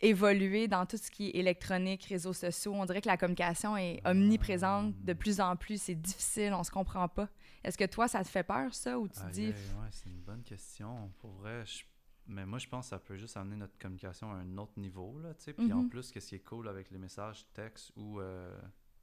évoluer 0.00 0.68
dans 0.68 0.86
tout 0.86 0.96
ce 0.96 1.10
qui 1.10 1.28
est 1.28 1.36
électronique, 1.36 2.04
réseaux 2.04 2.32
sociaux? 2.32 2.72
On 2.74 2.84
dirait 2.84 3.00
que 3.00 3.08
la 3.08 3.16
communication 3.16 3.76
est 3.76 4.00
omniprésente 4.06 4.94
de 5.04 5.12
plus 5.12 5.40
en 5.40 5.56
plus. 5.56 5.80
C'est 5.80 5.94
difficile, 5.94 6.52
on 6.54 6.64
se 6.64 6.70
comprend 6.70 7.08
pas. 7.08 7.28
Est-ce 7.64 7.76
que 7.78 7.84
toi, 7.84 8.06
ça 8.08 8.22
te 8.22 8.28
fait 8.28 8.44
peur, 8.44 8.72
ça, 8.74 8.98
ou 8.98 9.08
tu 9.08 9.20
dis... 9.32 9.48
ouais 9.48 9.88
c'est 9.90 10.08
une 10.10 10.20
bonne 10.20 10.42
question 10.42 11.10
pour 11.18 11.32
vrai 11.32 11.64
je- 11.66 11.84
mais 12.26 12.44
moi 12.46 12.58
je 12.58 12.68
pense 12.68 12.86
que 12.86 12.90
ça 12.90 12.98
peut 12.98 13.16
juste 13.16 13.36
amener 13.36 13.56
notre 13.56 13.78
communication 13.78 14.30
à 14.30 14.36
un 14.36 14.58
autre 14.58 14.78
niveau 14.78 15.18
là 15.18 15.32
tu 15.34 15.44
sais 15.44 15.52
puis 15.54 15.72
en 15.72 15.82
Mhm. 15.82 15.88
plus 15.88 16.10
qu'est-ce 16.12 16.28
qui 16.28 16.34
est 16.34 16.40
cool 16.44 16.68
avec 16.68 16.90
les 16.90 16.98
messages 16.98 17.46
texte 17.54 17.90
ou 17.96 18.20
euh, 18.20 18.54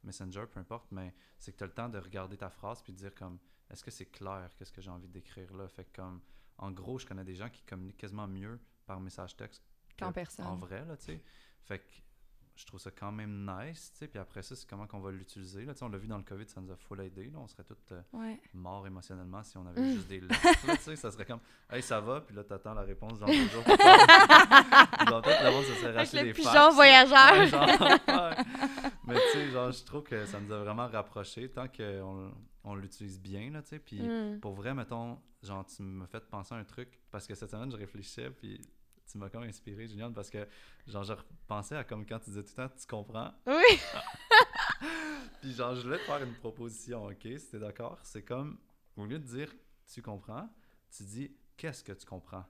messenger 0.04 0.44
peu 0.50 0.60
importe 0.60 0.86
mais 0.92 1.12
c'est 1.38 1.50
que 1.52 1.58
tu 1.58 1.64
as 1.64 1.66
le 1.66 1.72
temps 1.72 1.88
de 1.88 1.98
regarder 1.98 2.36
ta 2.36 2.48
phrase 2.50 2.80
puis 2.82 2.92
de 2.92 2.98
dire 2.98 3.14
comme 3.14 3.38
est-ce 3.68 3.82
que 3.82 3.90
c'est 3.90 4.06
clair 4.06 4.48
qu'est-ce 4.56 4.72
que 4.72 4.80
j'ai 4.80 4.90
envie 4.90 5.08
d'écrire 5.08 5.52
là? 5.56 5.66
Fait 5.68 5.84
que 5.84 5.96
comme 5.96 6.20
en 6.58 6.70
gros 6.70 6.98
je 7.00 7.06
connais 7.06 7.24
des 7.24 7.34
gens 7.34 7.50
qui 7.50 7.62
communiquent 7.64 7.96
quasiment 7.98 8.28
mieux 8.28 8.60
par 8.86 9.00
message 9.00 9.36
texte 9.36 9.64
Qu'en 9.98 10.08
que 10.10 10.14
personne. 10.14 10.46
en 10.46 10.56
vrai 10.56 10.84
là 10.86 10.96
tu 10.96 11.04
sais 11.06 11.20
fait 11.64 11.78
que 11.80 11.84
je 12.54 12.64
trouve 12.64 12.80
ça 12.80 12.90
quand 12.90 13.12
même 13.12 13.44
nice 13.46 13.92
tu 13.92 13.98
sais 13.98 14.08
puis 14.08 14.18
après 14.18 14.42
ça 14.42 14.56
c'est 14.56 14.66
comment 14.66 14.86
qu'on 14.86 15.00
va 15.00 15.10
l'utiliser 15.10 15.64
là 15.66 15.74
tu 15.74 15.80
sais 15.80 15.84
on 15.84 15.88
l'a 15.90 15.98
vu 15.98 16.06
dans 16.08 16.16
le 16.16 16.22
covid 16.24 16.48
ça 16.48 16.60
nous 16.62 16.70
a 16.72 16.76
full 16.76 17.00
aidé 17.02 17.24
là 17.30 17.38
on 17.38 17.46
serait 17.46 17.64
tous 17.64 17.76
euh, 17.92 18.00
Ouais. 18.14 18.40
morts 18.54 18.86
émotionnellement 18.86 19.42
si 19.42 19.58
on 19.58 19.66
avait 19.66 19.80
Mm. 19.82 19.92
juste 19.94 20.08
des 20.08 20.20
lettres 20.20 20.40
tu 20.64 20.76
sais 20.82 20.96
ça 20.96 21.10
serait 21.10 21.26
comme 21.26 21.40
hey 21.70 21.82
ça 21.82 22.00
va 22.00 22.22
puis 22.22 22.34
là 22.34 22.44
t'attends 22.44 22.72
la 22.72 22.80
réponse 22.82 23.18
genre 23.18 23.28
deux 23.28 23.48
jours 23.48 23.62
genre 25.08 25.22
peut-être 25.22 25.52
monde 25.52 25.64
se 25.64 25.74
serait 25.74 26.04
le 26.04 26.22
des 26.24 26.32
pigeon 26.32 26.50
fax, 26.52 26.74
voyageur. 26.74 27.32
Ouais, 27.32 27.46
genre, 27.46 27.66
ouais. 28.08 28.44
mais 29.06 29.14
tu 29.14 29.38
sais 29.38 29.50
genre 29.50 29.70
je 29.72 29.84
trouve 29.84 30.02
que 30.04 30.24
ça 30.26 30.40
nous 30.40 30.52
a 30.52 30.58
vraiment 30.62 30.88
rapprochés 30.88 31.50
tant 31.50 31.68
qu'on 31.68 32.32
on 32.64 32.74
l'utilise 32.74 33.20
bien 33.20 33.50
là 33.50 33.62
tu 33.62 33.68
sais 33.70 33.78
puis 33.78 34.00
Mm. 34.00 34.40
pour 34.40 34.54
vrai, 34.54 34.74
mettons, 34.74 35.18
genre, 35.42 35.64
tu 35.66 35.82
m'as 35.82 36.06
fait 36.06 36.24
penser 36.28 36.54
à 36.54 36.58
un 36.58 36.64
truc 36.64 36.88
parce 37.10 37.26
que 37.26 37.34
cette 37.34 37.50
semaine, 37.50 37.70
je 37.70 37.76
réfléchissais, 37.76 38.30
puis 38.30 38.60
tu 39.10 39.18
m'as 39.18 39.28
comme 39.28 39.42
inspiré, 39.44 39.86
Julien, 39.86 40.12
parce 40.12 40.30
que, 40.30 40.46
genre, 40.86 41.04
je 41.04 41.12
repensais 41.12 41.76
à 41.76 41.84
comme 41.84 42.04
quand 42.06 42.18
tu 42.18 42.30
disais 42.30 42.42
tout 42.42 42.52
le 42.56 42.68
temps, 42.68 42.74
tu 42.78 42.86
comprends. 42.86 43.32
Oui. 43.46 43.78
Puis, 45.40 45.52
genre, 45.54 45.74
je 45.74 45.82
voulais 45.82 45.98
te 45.98 46.04
faire 46.04 46.22
une 46.22 46.34
proposition, 46.34 47.06
ok, 47.06 47.20
si 47.22 47.50
t'es 47.50 47.58
d'accord. 47.58 47.98
C'est 48.02 48.22
comme, 48.22 48.58
au 48.96 49.04
lieu 49.06 49.18
de 49.18 49.24
dire 49.24 49.52
tu 49.92 50.02
comprends, 50.02 50.48
tu 50.90 51.04
dis 51.04 51.30
qu'est-ce 51.56 51.84
que 51.84 51.92
tu 51.92 52.04
comprends? 52.06 52.44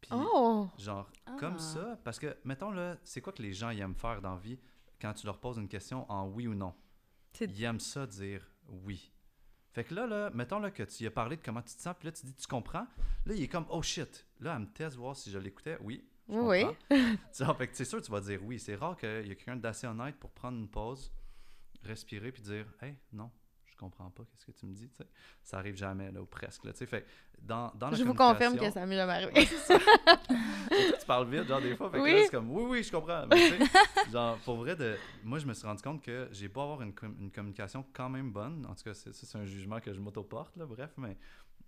Puis, 0.00 0.10
Oh! 0.14 0.68
genre, 0.78 1.10
Ah. 1.26 1.36
comme 1.38 1.58
ça, 1.58 1.98
parce 2.04 2.18
que, 2.18 2.36
mettons, 2.44 2.70
là, 2.70 2.96
c'est 3.04 3.20
quoi 3.20 3.32
que 3.32 3.42
les 3.42 3.52
gens 3.52 3.70
ils 3.70 3.80
aiment 3.80 3.94
faire 3.94 4.22
dans 4.22 4.34
la 4.34 4.40
vie 4.40 4.58
quand 5.00 5.12
tu 5.14 5.26
leur 5.26 5.38
poses 5.38 5.58
une 5.58 5.68
question 5.68 6.10
en 6.10 6.28
oui 6.28 6.46
ou 6.46 6.54
non? 6.54 6.74
Ils 7.40 7.62
aiment 7.64 7.80
ça 7.80 8.06
dire 8.06 8.46
oui. 8.68 9.12
Fait 9.72 9.84
que 9.84 9.94
là, 9.94 10.06
là, 10.06 10.30
mettons 10.30 10.58
là, 10.58 10.70
que 10.70 10.82
tu 10.82 11.04
y 11.04 11.06
as 11.06 11.10
parlé 11.10 11.36
de 11.36 11.42
comment 11.42 11.62
tu 11.62 11.74
te 11.74 11.80
sens, 11.80 11.94
puis 11.98 12.06
là, 12.06 12.12
tu 12.12 12.26
dis 12.26 12.34
tu 12.34 12.46
comprends? 12.46 12.86
Là, 13.26 13.34
il 13.34 13.42
est 13.42 13.48
comme 13.48 13.66
oh 13.68 13.82
shit. 13.82 14.26
Là, 14.40 14.54
elle 14.56 14.62
me 14.62 14.66
teste 14.72 14.96
voir 14.96 15.16
si 15.16 15.30
je 15.30 15.38
l'écoutais. 15.38 15.76
Oui. 15.80 16.04
je 16.28 16.34
Oui. 16.34 16.64
c'est 17.72 17.84
sûr 17.84 18.00
tu 18.02 18.10
vas 18.10 18.20
dire 18.20 18.40
oui. 18.44 18.58
C'est 18.58 18.74
rare 18.74 18.96
qu'il 18.96 19.08
y 19.26 19.30
ait 19.30 19.36
quelqu'un 19.36 19.56
d'assez 19.56 19.86
honnête 19.86 20.16
pour 20.16 20.30
prendre 20.30 20.58
une 20.58 20.68
pause, 20.68 21.12
respirer, 21.82 22.32
puis 22.32 22.42
dire 22.42 22.66
hey, 22.82 22.96
non, 23.12 23.30
je 23.66 23.76
comprends 23.76 24.10
pas, 24.10 24.24
qu'est-ce 24.24 24.46
que 24.46 24.52
tu 24.52 24.66
me 24.66 24.74
dis, 24.74 24.88
tu 24.88 24.96
sais. 24.96 25.06
Ça 25.42 25.58
arrive 25.58 25.76
jamais, 25.76 26.10
là, 26.10 26.20
ou 26.22 26.26
presque, 26.26 26.64
là. 26.64 26.72
Fait 26.72 27.06
dans, 27.40 27.72
dans 27.74 27.90
la 27.90 27.96
Je 27.96 28.04
vous 28.04 28.14
confirme 28.14 28.56
que 28.58 28.70
ça 28.70 28.84
m'est 28.86 28.96
jamais 28.96 29.12
arrivé. 29.12 29.46
Tu 31.00 31.06
parles 31.06 31.28
vite, 31.28 31.48
genre 31.48 31.60
des 31.60 31.74
fois. 31.76 31.90
Fait 31.90 31.98
que 31.98 32.02
Oui. 32.02 32.12
là, 32.12 32.18
c'est 32.24 32.30
comme 32.30 32.50
oui, 32.50 32.62
oui, 32.68 32.82
je 32.82 32.92
comprends. 32.92 33.26
Mais 33.28 33.58
genre, 34.12 34.38
pour 34.38 34.56
vrai, 34.56 34.76
de, 34.76 34.96
moi, 35.24 35.38
je 35.38 35.46
me 35.46 35.54
suis 35.54 35.66
rendu 35.66 35.82
compte 35.82 36.02
que 36.02 36.28
j'ai 36.30 36.48
beau 36.48 36.60
avoir 36.60 36.82
une, 36.82 36.94
com- 36.94 37.16
une 37.18 37.30
communication 37.30 37.84
quand 37.92 38.08
même 38.08 38.30
bonne. 38.30 38.64
En 38.66 38.74
tout 38.74 38.84
cas, 38.84 38.94
c'est 38.94 39.36
un 39.36 39.44
jugement 39.44 39.80
que 39.80 39.92
je 39.92 39.98
m'autoporte, 40.00 40.56
là, 40.56 40.66
bref. 40.66 40.90
Mais, 40.96 41.16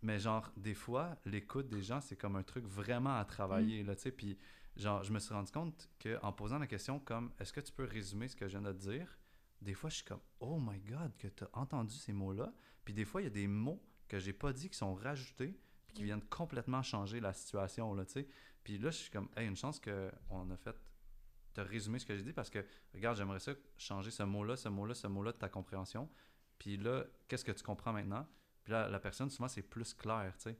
mais 0.03 0.19
genre, 0.19 0.51
des 0.57 0.75
fois, 0.75 1.17
l'écoute 1.25 1.69
des 1.69 1.83
gens, 1.83 2.01
c'est 2.01 2.17
comme 2.17 2.37
un 2.37 2.43
truc 2.43 2.67
vraiment 2.67 3.17
à 3.17 3.25
travailler, 3.25 3.83
là, 3.85 3.95
tu 3.95 4.03
sais. 4.03 4.11
Puis, 4.11 4.37
genre, 4.77 5.03
je 5.05 5.13
me 5.13 5.19
suis 5.19 5.33
rendu 5.33 5.53
compte 5.53 5.89
qu'en 6.03 6.33
posant 6.33 6.59
la 6.59 6.67
question 6.67 6.99
comme 6.99 7.33
est-ce 7.39 7.53
que 7.53 7.61
tu 7.61 7.73
peux 7.73 7.85
résumer 7.85 8.29
ce 8.29 8.35
que 8.35 8.49
je 8.49 8.59
viens 8.59 8.63
de 8.63 8.73
te 8.73 8.91
dire, 8.91 9.19
des 9.61 9.75
fois, 9.75 9.91
je 9.91 9.97
suis 9.97 10.05
comme 10.05 10.21
oh 10.41 10.59
my 10.61 10.81
god, 10.81 11.17
que 11.17 11.29
tu 11.29 11.45
as 11.45 11.51
entendu 11.53 11.95
ces 11.95 12.13
mots-là. 12.13 12.53
Puis 12.85 12.93
des 12.93 13.05
fois, 13.05 13.21
il 13.21 13.25
y 13.25 13.29
a 13.29 13.31
des 13.31 13.47
mots 13.47 13.81
que 14.09 14.19
j'ai 14.19 14.33
pas 14.33 14.53
dit 14.53 14.69
qui 14.69 14.77
sont 14.77 14.95
rajoutés 14.95 15.57
puis 15.87 15.95
qui 15.95 16.05
viennent 16.05 16.25
complètement 16.25 16.83
changer 16.83 17.21
la 17.21 17.33
situation, 17.33 17.95
là, 17.95 18.05
tu 18.05 18.13
sais. 18.13 18.29
Puis 18.65 18.79
là, 18.79 18.91
je 18.91 18.97
suis 18.97 19.11
comme, 19.11 19.29
hey, 19.37 19.47
une 19.47 19.57
chance 19.57 19.81
qu'on 19.81 20.51
a 20.51 20.57
fait 20.57 20.77
te 21.53 21.61
résumer 21.61 21.99
ce 21.99 22.07
que 22.07 22.17
j'ai 22.17 22.23
dit 22.23 22.33
parce 22.33 22.51
que, 22.51 22.65
regarde, 22.95 23.17
j'aimerais 23.17 23.39
ça 23.39 23.53
changer 23.77 24.11
ce 24.11 24.23
mot-là, 24.23 24.57
ce 24.57 24.69
mot-là, 24.69 24.95
ce 24.95 25.07
mot-là 25.07 25.33
de 25.33 25.37
ta 25.37 25.49
compréhension. 25.49 26.09
Puis 26.59 26.77
là, 26.77 27.05
qu'est-ce 27.29 27.45
que 27.45 27.53
tu 27.53 27.63
comprends 27.63 27.93
maintenant? 27.93 28.27
Puis 28.65 28.73
là, 28.73 28.89
la 28.89 28.99
personne, 29.01 29.29
souvent, 29.31 29.49
c'est 29.49 29.63
plus 29.63 29.95
clair, 29.95 30.33
tu 30.37 30.45
sais. 30.51 30.57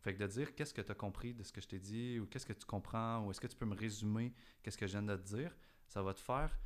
Fait 0.00 0.14
que 0.14 0.18
de 0.22 0.26
dire 0.26 0.54
qu'est-ce 0.54 0.72
que 0.72 0.80
tu 0.80 0.90
as 0.92 0.94
compris 0.94 1.34
de 1.34 1.42
ce 1.42 1.52
que 1.52 1.60
je 1.60 1.68
t'ai 1.68 1.78
dit, 1.78 2.18
ou 2.20 2.26
qu'est-ce 2.26 2.46
que 2.46 2.52
tu 2.54 2.64
comprends, 2.64 3.24
ou 3.24 3.30
est-ce 3.30 3.40
que 3.40 3.46
tu 3.46 3.56
peux 3.56 3.66
me 3.66 3.74
résumer 3.76 4.32
qu'est-ce 4.62 4.78
que 4.78 4.86
je 4.86 4.92
viens 4.92 5.02
de 5.02 5.14
te 5.16 5.22
dire, 5.36 5.54
ça 5.86 6.00
va 6.02 6.14
te 6.14 6.20
faire 6.20 6.56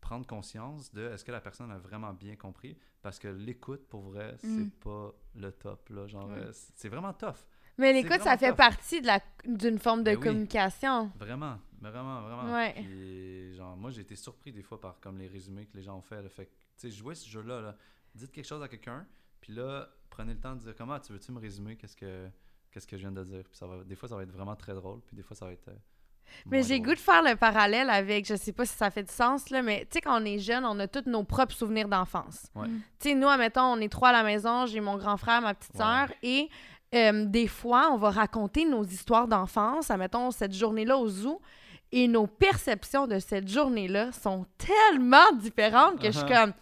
prendre 0.00 0.26
conscience 0.26 0.92
de 0.92 1.02
est-ce 1.12 1.24
que 1.24 1.30
la 1.30 1.40
personne 1.40 1.70
a 1.70 1.78
vraiment 1.78 2.12
bien 2.12 2.34
compris? 2.34 2.76
Parce 3.02 3.20
que 3.20 3.28
l'écoute 3.28 3.86
pour 3.88 4.00
vrai 4.02 4.34
c'est 4.40 4.48
Mm. 4.48 4.70
pas 4.72 5.12
le 5.36 5.52
top 5.52 5.88
là 5.90 6.08
genre 6.08 6.26
Mm. 6.28 6.34
euh, 6.38 6.50
c'est 6.52 6.88
vraiment 6.88 7.12
tough 7.12 7.36
Mais 7.78 7.92
l'écoute, 7.92 8.20
ça 8.20 8.36
fait 8.36 8.48
tough. 8.48 8.56
partie 8.56 9.00
de 9.00 9.06
la 9.06 9.20
d'une 9.44 9.78
forme 9.78 10.00
de 10.00 10.10
Ben 10.10 10.16
oui. 10.18 10.22
communication. 10.26 11.12
Vraiment, 11.20 11.58
vraiment, 11.80 12.20
vraiment. 12.22 12.52
Ouais. 12.52 12.72
Puis, 12.74 13.54
genre, 13.54 13.76
moi, 13.76 13.90
j'ai 13.90 14.02
été 14.02 14.14
surpris 14.16 14.52
des 14.52 14.62
fois 14.62 14.78
par 14.80 14.98
comme 15.00 15.18
les 15.18 15.26
résumés 15.28 15.66
que 15.66 15.76
les 15.76 15.82
gens 15.82 15.96
ont 15.96 16.02
fait. 16.02 16.20
là. 16.20 16.28
Fait 16.28 16.46
que, 16.46 16.50
tu 16.50 16.56
sais, 16.76 16.90
jouez 16.90 17.14
ce 17.14 17.28
jeu-là. 17.28 17.60
Là. 17.62 17.76
Dites 18.14 18.30
quelque 18.32 18.44
chose 18.46 18.62
à 18.62 18.68
quelqu'un, 18.68 19.06
puis 19.40 19.54
là, 19.54 19.88
prenez 20.12 20.34
le 20.34 20.40
temps 20.40 20.54
de 20.54 20.60
dire 20.60 20.74
comment 20.76 20.98
tu 21.00 21.12
veux-tu 21.12 21.32
me 21.32 21.40
résumer 21.40 21.76
qu'est-ce 21.76 21.96
que 21.96 22.28
qu'est-ce 22.70 22.86
que 22.86 22.96
je 22.96 23.02
viens 23.02 23.12
de 23.12 23.24
dire? 23.24 23.42
Puis 23.48 23.56
ça 23.58 23.66
va, 23.66 23.82
des 23.84 23.94
fois, 23.96 24.08
ça 24.08 24.16
va 24.16 24.22
être 24.22 24.32
vraiment 24.32 24.56
très 24.56 24.72
drôle, 24.74 25.00
puis 25.06 25.14
des 25.16 25.22
fois, 25.22 25.36
ça 25.36 25.44
va 25.46 25.52
être. 25.52 25.68
euh, 25.68 25.72
Mais 26.46 26.62
j'ai 26.62 26.80
goût 26.80 26.94
de 26.94 26.98
faire 26.98 27.22
le 27.22 27.36
parallèle 27.36 27.90
avec, 27.90 28.26
je 28.26 28.34
sais 28.34 28.52
pas 28.52 28.64
si 28.64 28.74
ça 28.74 28.90
fait 28.90 29.02
du 29.02 29.12
sens, 29.12 29.50
là, 29.50 29.60
mais 29.60 29.80
tu 29.80 29.88
sais, 29.94 30.00
quand 30.00 30.18
on 30.20 30.24
est 30.24 30.38
jeune, 30.38 30.64
on 30.64 30.78
a 30.78 30.86
tous 30.88 31.06
nos 31.08 31.22
propres 31.24 31.54
souvenirs 31.54 31.88
d'enfance. 31.88 32.46
Ouais. 32.54 32.68
Tu 32.98 33.10
sais, 33.10 33.14
nous, 33.14 33.28
admettons, 33.28 33.62
on 33.74 33.78
est 33.78 33.90
trois 33.90 34.08
à 34.08 34.12
la 34.12 34.22
maison, 34.22 34.64
j'ai 34.66 34.80
mon 34.80 34.96
grand 34.96 35.16
frère, 35.18 35.42
ma 35.42 35.52
petite 35.54 35.74
Ouais. 35.74 35.80
sœur, 35.80 36.08
et 36.22 36.48
euh, 36.94 37.26
des 37.26 37.46
fois, 37.46 37.90
on 37.92 37.98
va 37.98 38.10
raconter 38.10 38.64
nos 38.64 38.84
histoires 38.84 39.28
d'enfance, 39.28 39.90
admettons, 39.90 40.30
cette 40.30 40.54
journée-là 40.54 40.96
au 40.96 41.08
zoo, 41.08 41.42
et 41.94 42.08
nos 42.08 42.26
perceptions 42.26 43.06
de 43.06 43.18
cette 43.18 43.48
journée-là 43.48 44.12
sont 44.12 44.46
tellement 44.56 45.30
différentes 45.34 45.98
que 46.00 46.06
je 46.10 46.16
suis 46.18 46.22
Uh-huh. 46.26 46.44
comme, 46.44 46.52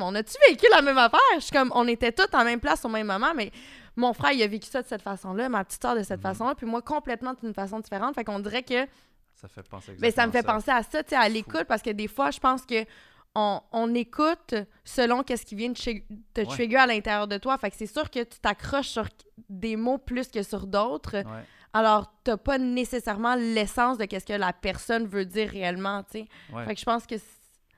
on 0.00 0.14
a-tu 0.14 0.34
vécu 0.48 0.66
la 0.70 0.82
même 0.82 0.98
affaire? 0.98 1.20
Je 1.36 1.40
suis 1.40 1.52
comme, 1.52 1.70
on 1.74 1.86
était 1.88 2.12
tous 2.12 2.28
en 2.34 2.44
même 2.44 2.60
place 2.60 2.84
au 2.84 2.88
même 2.88 3.06
moment, 3.06 3.32
mais 3.34 3.50
mon 3.96 4.12
frère, 4.12 4.32
il 4.32 4.42
a 4.42 4.46
vécu 4.46 4.68
ça 4.68 4.82
de 4.82 4.86
cette 4.86 5.02
façon-là, 5.02 5.48
ma 5.48 5.64
petite 5.64 5.82
sœur 5.82 5.94
de 5.96 6.02
cette 6.02 6.18
Mhm. 6.18 6.22
façon-là, 6.22 6.54
puis 6.54 6.66
moi, 6.66 6.82
complètement 6.82 7.34
d'une 7.34 7.54
façon 7.54 7.78
différente. 7.80 8.14
Fait 8.14 8.24
qu'on 8.24 8.40
dirait 8.40 8.62
que 8.62 8.86
Ça 9.34 9.48
fait 9.48 9.68
penser 9.68 9.94
mais 10.00 10.10
ça 10.10 10.26
me 10.26 10.32
fait 10.32 10.42
penser 10.42 10.70
à 10.70 10.82
ça, 10.82 11.02
tu 11.02 11.10
sais, 11.10 11.16
à 11.16 11.28
l'écoute, 11.28 11.64
parce 11.64 11.82
que 11.82 11.90
des 11.90 12.08
fois, 12.08 12.30
je 12.30 12.38
pense 12.40 12.64
que 12.64 12.84
on, 13.36 13.60
on 13.72 13.92
écoute 13.96 14.54
selon 14.84 15.22
qu'est-ce 15.24 15.44
qui 15.44 15.56
vient 15.56 15.70
de 15.70 15.74
te 15.74 16.40
Ouais. 16.40 16.46
trigger 16.46 16.76
à 16.76 16.86
l'intérieur 16.86 17.26
de 17.26 17.36
toi. 17.36 17.58
Fait 17.58 17.68
que 17.70 17.76
c'est 17.76 17.86
sûr 17.86 18.08
que 18.08 18.22
tu 18.22 18.38
t'accroches 18.38 18.86
sur 18.88 19.06
des 19.48 19.74
mots 19.74 19.98
plus 19.98 20.28
que 20.28 20.42
sur 20.44 20.66
d'autres. 20.68 21.16
Ouais, 21.16 21.44
Alors, 21.72 22.14
t'as 22.22 22.36
pas 22.36 22.58
nécessairement 22.58 23.34
l'essence 23.34 23.98
de 23.98 24.04
qu'est-ce 24.04 24.24
que 24.26 24.32
la 24.34 24.52
personne 24.52 25.06
veut 25.08 25.24
dire 25.24 25.50
réellement, 25.50 26.04
tu 26.04 26.20
sais. 26.20 26.26
ouais. 26.52 26.64
Fait 26.64 26.74
que 26.74 26.80
je 26.80 26.84
pense 26.84 27.06
que 27.08 27.16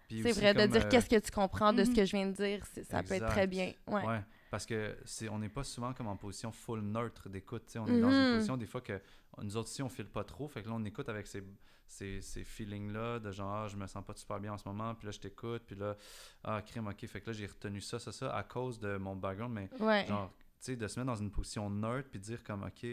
c'est 0.08 0.32
vrai 0.32 0.54
de 0.54 0.66
dire 0.66 0.84
euh, 0.84 0.88
qu'est-ce 0.88 1.08
que 1.08 1.18
tu 1.18 1.30
comprends 1.30 1.72
de 1.72 1.84
ce 1.84 1.90
Mhm. 1.90 1.96
que 1.96 2.04
je 2.04 2.16
viens 2.16 2.26
de 2.26 2.32
dire. 2.32 2.64
Ça 2.84 3.02
peut 3.02 3.14
être 3.14 3.26
très 3.28 3.46
bien. 3.46 3.72
Ouais. 3.86 4.04
Ouais, 4.06 4.20
parce 4.50 4.64
que 4.66 4.96
c'est 5.04 5.28
on 5.28 5.38
n'est 5.38 5.48
pas 5.48 5.64
souvent 5.64 5.92
comme 5.92 6.06
en 6.08 6.16
position 6.16 6.52
full 6.52 6.80
neutre 6.80 7.28
d'écoute. 7.28 7.64
tu 7.66 7.72
sais, 7.72 7.78
On 7.78 7.86
est 7.86 8.00
dans 8.00 8.10
Mhm. 8.10 8.24
une 8.26 8.30
position 8.32 8.56
des 8.56 8.66
fois 8.66 8.80
que 8.80 9.00
nous 9.42 9.56
autres 9.56 9.70
ici 9.70 9.82
on 9.82 9.88
file 9.88 10.06
pas 10.06 10.24
trop. 10.24 10.48
Fait 10.48 10.62
que 10.62 10.68
là 10.68 10.74
on 10.76 10.84
écoute 10.84 11.08
avec 11.08 11.26
ces, 11.26 11.42
ces, 11.86 12.20
ces 12.20 12.44
feelings-là 12.44 13.18
de 13.18 13.30
genre 13.32 13.52
ah, 13.64 13.68
je 13.68 13.76
me 13.76 13.86
sens 13.86 14.04
pas 14.04 14.14
super 14.14 14.38
bien 14.40 14.52
en 14.52 14.58
ce 14.58 14.66
moment. 14.68 14.94
Puis 14.94 15.06
là 15.06 15.12
je 15.12 15.20
t'écoute. 15.20 15.62
Puis 15.66 15.76
là 15.76 15.96
ah 16.44 16.62
crime 16.62 16.86
ok. 16.86 17.06
Fait 17.06 17.20
que 17.20 17.26
là 17.30 17.32
j'ai 17.32 17.46
retenu 17.46 17.80
ça, 17.80 17.98
ça, 17.98 18.12
ça 18.12 18.34
à 18.34 18.42
cause 18.42 18.78
de 18.78 18.96
mon 18.96 19.16
background. 19.16 19.52
Mais 19.54 19.68
Ouais. 19.80 20.06
genre 20.06 20.32
tu 20.60 20.72
sais 20.72 20.76
de 20.76 20.86
se 20.88 20.98
mettre 20.98 21.08
dans 21.12 21.16
une 21.20 21.30
position 21.30 21.68
neutre 21.68 22.08
puis 22.10 22.18
de 22.18 22.24
dire 22.24 22.42
comme 22.44 22.62
ok 22.64 22.86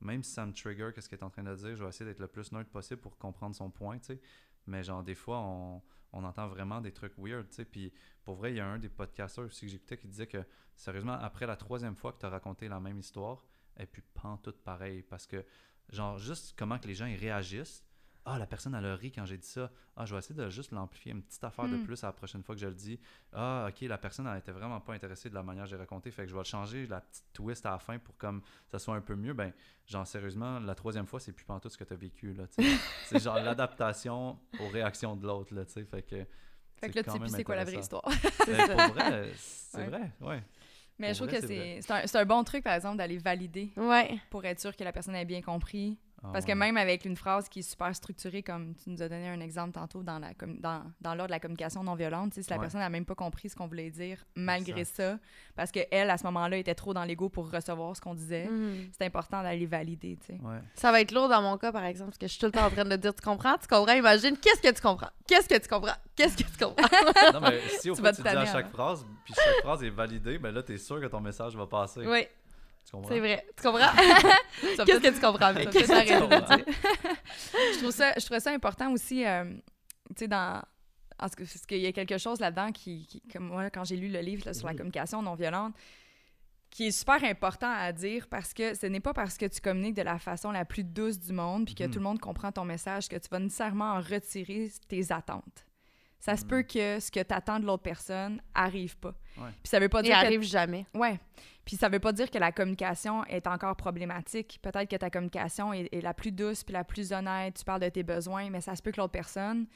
même 0.00 0.22
si 0.22 0.32
ça 0.32 0.44
me 0.44 0.52
trigger 0.52 0.90
qu'est-ce 0.94 1.08
qu'il 1.08 1.16
est 1.16 1.22
en 1.22 1.30
train 1.30 1.44
de 1.44 1.54
dire 1.54 1.76
je 1.76 1.82
vais 1.82 1.88
essayer 1.88 2.04
d'être 2.04 2.18
le 2.18 2.26
plus 2.26 2.50
neutre 2.52 2.68
possible 2.70 3.00
pour 3.00 3.16
comprendre 3.16 3.54
son 3.54 3.70
point 3.70 3.96
tu 3.98 4.06
sais 4.06 4.20
mais 4.66 4.82
genre 4.82 5.02
des 5.04 5.14
fois 5.14 5.38
on, 5.40 5.80
on 6.14 6.24
entend 6.24 6.48
vraiment 6.48 6.80
des 6.80 6.92
trucs 6.92 7.12
weird 7.18 7.48
tu 7.48 7.56
sais. 7.56 7.64
Puis 7.64 7.92
pour 8.24 8.36
vrai 8.36 8.52
il 8.52 8.56
y 8.56 8.60
a 8.60 8.66
un 8.66 8.78
des 8.78 8.88
podcasters 8.88 9.44
aussi 9.44 9.66
que 9.66 9.72
j'écoutais 9.72 9.98
qui 9.98 10.08
disait 10.08 10.26
que 10.26 10.44
sérieusement 10.76 11.14
après 11.14 11.46
la 11.46 11.56
troisième 11.56 11.96
fois 11.96 12.12
que 12.12 12.20
tu 12.20 12.26
as 12.26 12.30
raconté 12.30 12.68
la 12.68 12.80
même 12.80 12.98
histoire 12.98 13.44
et 13.78 13.86
puis 13.86 14.02
tout 14.42 14.54
pareil. 14.64 15.02
Parce 15.02 15.26
que 15.26 15.44
genre 15.90 16.18
juste 16.18 16.54
comment 16.56 16.78
que 16.78 16.86
les 16.86 16.94
gens 16.94 17.06
ils 17.06 17.16
réagissent 17.16 17.83
ah 18.26 18.38
la 18.38 18.46
personne 18.46 18.74
elle 18.74 18.86
a 18.86 18.96
ri 18.96 19.12
quand 19.12 19.26
j'ai 19.26 19.36
dit 19.36 19.46
ça 19.46 19.70
ah 19.96 20.06
je 20.06 20.14
vais 20.14 20.18
essayer 20.18 20.34
de 20.34 20.48
juste 20.48 20.72
l'amplifier 20.72 21.12
une 21.12 21.22
petite 21.22 21.44
affaire 21.44 21.68
de 21.68 21.76
Mm. 21.76 21.84
plus 21.84 22.02
la 22.02 22.12
prochaine 22.12 22.42
fois 22.42 22.54
que 22.54 22.60
je 22.60 22.66
le 22.66 22.74
dis 22.74 22.98
ah 23.32 23.66
ok 23.68 23.82
la 23.82 23.98
personne 23.98 24.26
elle 24.26 24.38
était 24.38 24.52
vraiment 24.52 24.80
pas 24.80 24.94
intéressée 24.94 25.28
de 25.28 25.34
la 25.34 25.42
manière 25.42 25.64
que 25.64 25.70
j'ai 25.70 25.76
raconté 25.76 26.10
fait 26.10 26.22
que 26.22 26.28
je 26.28 26.34
vais 26.34 26.40
le 26.40 26.44
changer 26.44 26.86
la 26.86 27.00
petite 27.02 27.24
twist 27.34 27.66
à 27.66 27.70
la 27.72 27.78
fin 27.78 27.98
pour 27.98 28.16
comme 28.16 28.40
ça 28.70 28.78
soit 28.78 28.94
un 28.96 29.00
peu 29.02 29.14
mieux 29.14 29.34
ben 29.34 29.52
genre 29.86 30.06
sérieusement 30.06 30.58
la 30.58 30.74
troisième 30.74 31.06
fois 31.06 31.20
c'est 31.20 31.32
plus 31.32 31.44
pantoute 31.44 31.72
ce 31.72 31.78
que 31.78 31.84
tu 31.84 31.92
as 31.92 31.96
vécu 31.96 32.34
c'est 33.04 33.18
genre 33.22 33.36
l'adaptation 33.40 34.38
aux 34.58 34.68
réactions 34.68 35.16
de 35.16 35.26
l'autre 35.26 35.54
là 35.54 35.64
fait 35.66 36.02
que 36.02 36.26
Fait 36.76 36.90
que 36.90 36.96
là, 36.96 37.02
tu 37.04 37.10
sais 37.10 37.18
plus 37.18 37.28
c'est 37.28 37.44
quoi 37.44 37.56
la 37.56 37.64
vraie 37.64 37.78
histoire. 37.78 38.02
C'est 38.44 38.66
Ben, 38.68 38.76
pour 38.86 38.94
vrai 38.94 39.32
c'est 39.36 39.78
Ouais. 39.78 39.86
vrai 39.88 40.10
ouais 40.20 40.42
Mais 40.98 41.12
je 41.12 41.18
trouve 41.18 41.28
vrai, 41.28 41.40
que 41.40 41.46
c'est 41.46 41.80
c'est 41.80 41.82
c'est 41.82 41.92
un, 41.92 42.06
c'est 42.06 42.18
un 42.18 42.24
bon 42.24 42.42
truc, 42.44 42.62
par 42.64 42.74
exemple, 42.74 42.96
d'aller 42.98 43.18
valider 43.18 43.72
Ouais. 43.76 44.18
pour 44.30 44.44
être 44.44 44.60
sûr 44.60 44.76
que 44.76 44.84
la 44.84 44.92
personne 44.92 45.14
a 45.16 45.24
bien 45.24 45.42
compris. 45.42 45.98
Ah, 46.26 46.30
Parce 46.32 46.46
ouais. 46.46 46.52
que 46.52 46.58
même 46.58 46.76
avec 46.78 47.04
une 47.04 47.16
phrase 47.16 47.48
qui 47.48 47.58
est 47.58 47.62
super 47.70 47.94
structurée, 47.94 48.42
comme 48.42 48.74
tu 48.76 48.88
nous 48.90 49.02
as 49.02 49.08
donné 49.08 49.28
un 49.28 49.40
exemple 49.40 49.72
tantôt 49.72 50.02
dans 50.02 50.18
la 50.18 50.30
dans, 50.58 50.82
dans 51.00 51.14
l'ordre 51.14 51.26
de 51.26 51.32
la 51.32 51.40
communication 51.40 51.84
non 51.84 51.94
violente, 51.94 52.32
tu 52.32 52.42
si 52.42 52.48
la 52.50 52.56
Ouais. 52.56 52.62
personne 52.62 52.80
n'a 52.80 52.88
même 52.88 53.04
pas 53.04 53.14
compris 53.14 53.48
ce 53.50 53.56
qu'on 53.56 53.66
voulait 53.66 53.90
dire 53.90 54.24
malgré 54.34 54.80
Exact. 54.80 54.96
ça, 54.96 55.18
parce 55.54 55.70
qu'elle, 55.70 56.08
à 56.10 56.16
ce 56.16 56.24
moment-là, 56.24 56.56
était 56.56 56.74
trop 56.74 56.94
dans 56.94 57.04
l'ego 57.04 57.28
pour 57.28 57.50
recevoir 57.50 57.94
ce 57.94 58.00
qu'on 58.00 58.14
disait, 58.14 58.46
Mhm. 58.46 58.88
c'est 58.96 59.04
important 59.04 59.42
d'aller 59.42 59.66
valider, 59.66 60.18
tu 60.24 60.32
ouais 60.32 60.60
Ça 60.74 60.90
va 60.92 61.00
être 61.02 61.12
lourd 61.12 61.28
dans 61.28 61.42
mon 61.42 61.58
cas, 61.58 61.72
par 61.72 61.84
exemple, 61.84 62.10
parce 62.10 62.18
que 62.18 62.26
je 62.26 62.32
suis 62.32 62.40
tout 62.40 62.46
le 62.46 62.52
temps 62.52 62.66
en 62.66 62.70
train 62.70 62.84
de 62.84 62.96
dire 62.96 63.14
Tu 63.14 63.22
comprends? 63.22 63.56
Tu 63.58 63.66
comprends? 63.68 63.92
Imagine, 63.94 64.36
qu'est-ce 64.38 64.62
que 64.62 64.74
tu 64.74 64.80
comprends? 64.80 65.10
Qu'est-ce 65.26 65.48
que 65.48 65.58
tu 65.58 65.68
comprends? 65.68 65.92
Qu'est-ce 66.16 66.36
que 66.36 66.42
tu 66.50 66.64
comprends? 66.64 66.86
Non 67.34 67.40
mais 67.40 67.60
si 67.80 67.90
au 67.90 67.94
Tu 67.94 68.00
fait 68.02 68.02
vas 68.02 68.12
tu 68.12 68.22
dis 68.22 68.28
à 68.28 68.46
chaque 68.46 68.66
avant. 68.66 68.70
phrase 68.72 69.06
puis 69.24 69.34
chaque 69.34 69.60
phrase 69.62 69.82
est 69.82 69.90
validée 69.90 70.38
ben 70.38 70.52
là 70.54 70.62
t'es 70.62 70.78
sûr 70.78 71.00
que 71.00 71.06
ton 71.06 71.20
message 71.20 71.56
va 71.56 71.66
passer 71.66 72.06
Oui, 72.06 72.22
tu 72.24 72.43
c'est 72.84 73.18
vrai. 73.18 73.46
Tu 73.56 73.62
comprends? 73.62 73.80
Qu'est-ce 74.84 75.00
que 75.00 75.14
tu 75.14 75.20
comprends 75.20 75.52
je, 77.72 77.78
trouve 77.78 77.90
ça, 77.90 78.12
je 78.18 78.24
trouve 78.26 78.38
ça 78.38 78.50
important 78.52 78.92
aussi, 78.92 79.24
euh, 79.26 79.44
tu 80.10 80.14
sais, 80.20 80.28
dans... 80.28 80.62
Parce 81.16 81.34
qu'il 81.36 81.78
y 81.78 81.86
a 81.86 81.92
quelque 81.92 82.18
chose 82.18 82.40
là-dedans 82.40 82.72
qui, 82.72 83.06
qui- 83.06 83.22
comme 83.32 83.46
moi, 83.46 83.70
quand 83.70 83.84
j'ai 83.84 83.96
lu 83.96 84.08
le 84.08 84.18
livre 84.20 84.42
là, 84.46 84.52
sur 84.52 84.66
la 84.66 84.72
Oui. 84.72 84.78
communication 84.78 85.22
non 85.22 85.34
violente, 85.34 85.74
qui 86.70 86.88
est 86.88 86.90
super 86.90 87.22
important 87.22 87.72
à 87.72 87.92
dire 87.92 88.26
parce 88.28 88.52
que 88.52 88.74
ce 88.74 88.86
n'est 88.86 88.98
pas 89.00 89.14
parce 89.14 89.38
que 89.38 89.46
tu 89.46 89.60
communiques 89.60 89.94
de 89.94 90.02
la 90.02 90.18
façon 90.18 90.50
la 90.50 90.64
plus 90.64 90.82
douce 90.82 91.20
du 91.20 91.32
monde 91.32 91.66
puis 91.66 91.76
que 91.76 91.84
Mhm. 91.84 91.90
tout 91.90 91.98
le 92.00 92.04
monde 92.04 92.18
comprend 92.18 92.50
ton 92.50 92.64
message 92.64 93.08
que 93.08 93.14
tu 93.16 93.28
vas 93.30 93.38
nécessairement 93.38 93.92
en 93.92 94.00
retirer 94.00 94.70
tes 94.88 95.12
attentes. 95.12 95.64
Ça 96.24 96.38
se 96.38 96.42
Mhm. 96.44 96.48
peut 96.48 96.62
que 96.62 97.00
ce 97.00 97.10
que 97.10 97.20
tu 97.20 97.34
attends 97.34 97.60
de 97.60 97.66
l'autre 97.66 97.82
personne 97.82 98.40
arrive 98.54 98.96
pas. 98.96 99.12
Ouais. 99.36 99.50
Puis 99.62 99.68
ça 99.68 99.78
veut 99.78 99.90
pas 99.90 100.00
Il 100.00 100.04
dire 100.04 100.18
que 100.18 100.24
arrive 100.24 100.42
jamais. 100.42 100.86
Ouais. 100.94 101.20
Puis 101.66 101.76
ça 101.76 101.90
veut 101.90 101.98
pas 101.98 102.12
dire 102.12 102.30
que 102.30 102.38
la 102.38 102.50
communication 102.50 103.24
est 103.26 103.46
encore 103.46 103.76
problématique. 103.76 104.58
Peut-être 104.62 104.88
que 104.90 104.96
ta 104.96 105.10
communication 105.10 105.74
est, 105.74 105.92
est 105.92 106.00
la 106.00 106.14
plus 106.14 106.32
douce 106.32 106.64
puis 106.64 106.72
la 106.72 106.82
plus 106.82 107.12
honnête. 107.12 107.56
Tu 107.58 107.64
parles 107.64 107.82
de 107.82 107.88
tes 107.90 108.02
besoins, 108.02 108.48
mais 108.48 108.62
ça 108.62 108.74
se 108.74 108.80
peut 108.80 108.90
que 108.90 108.98
l'autre 109.02 109.12
personne 109.12 109.66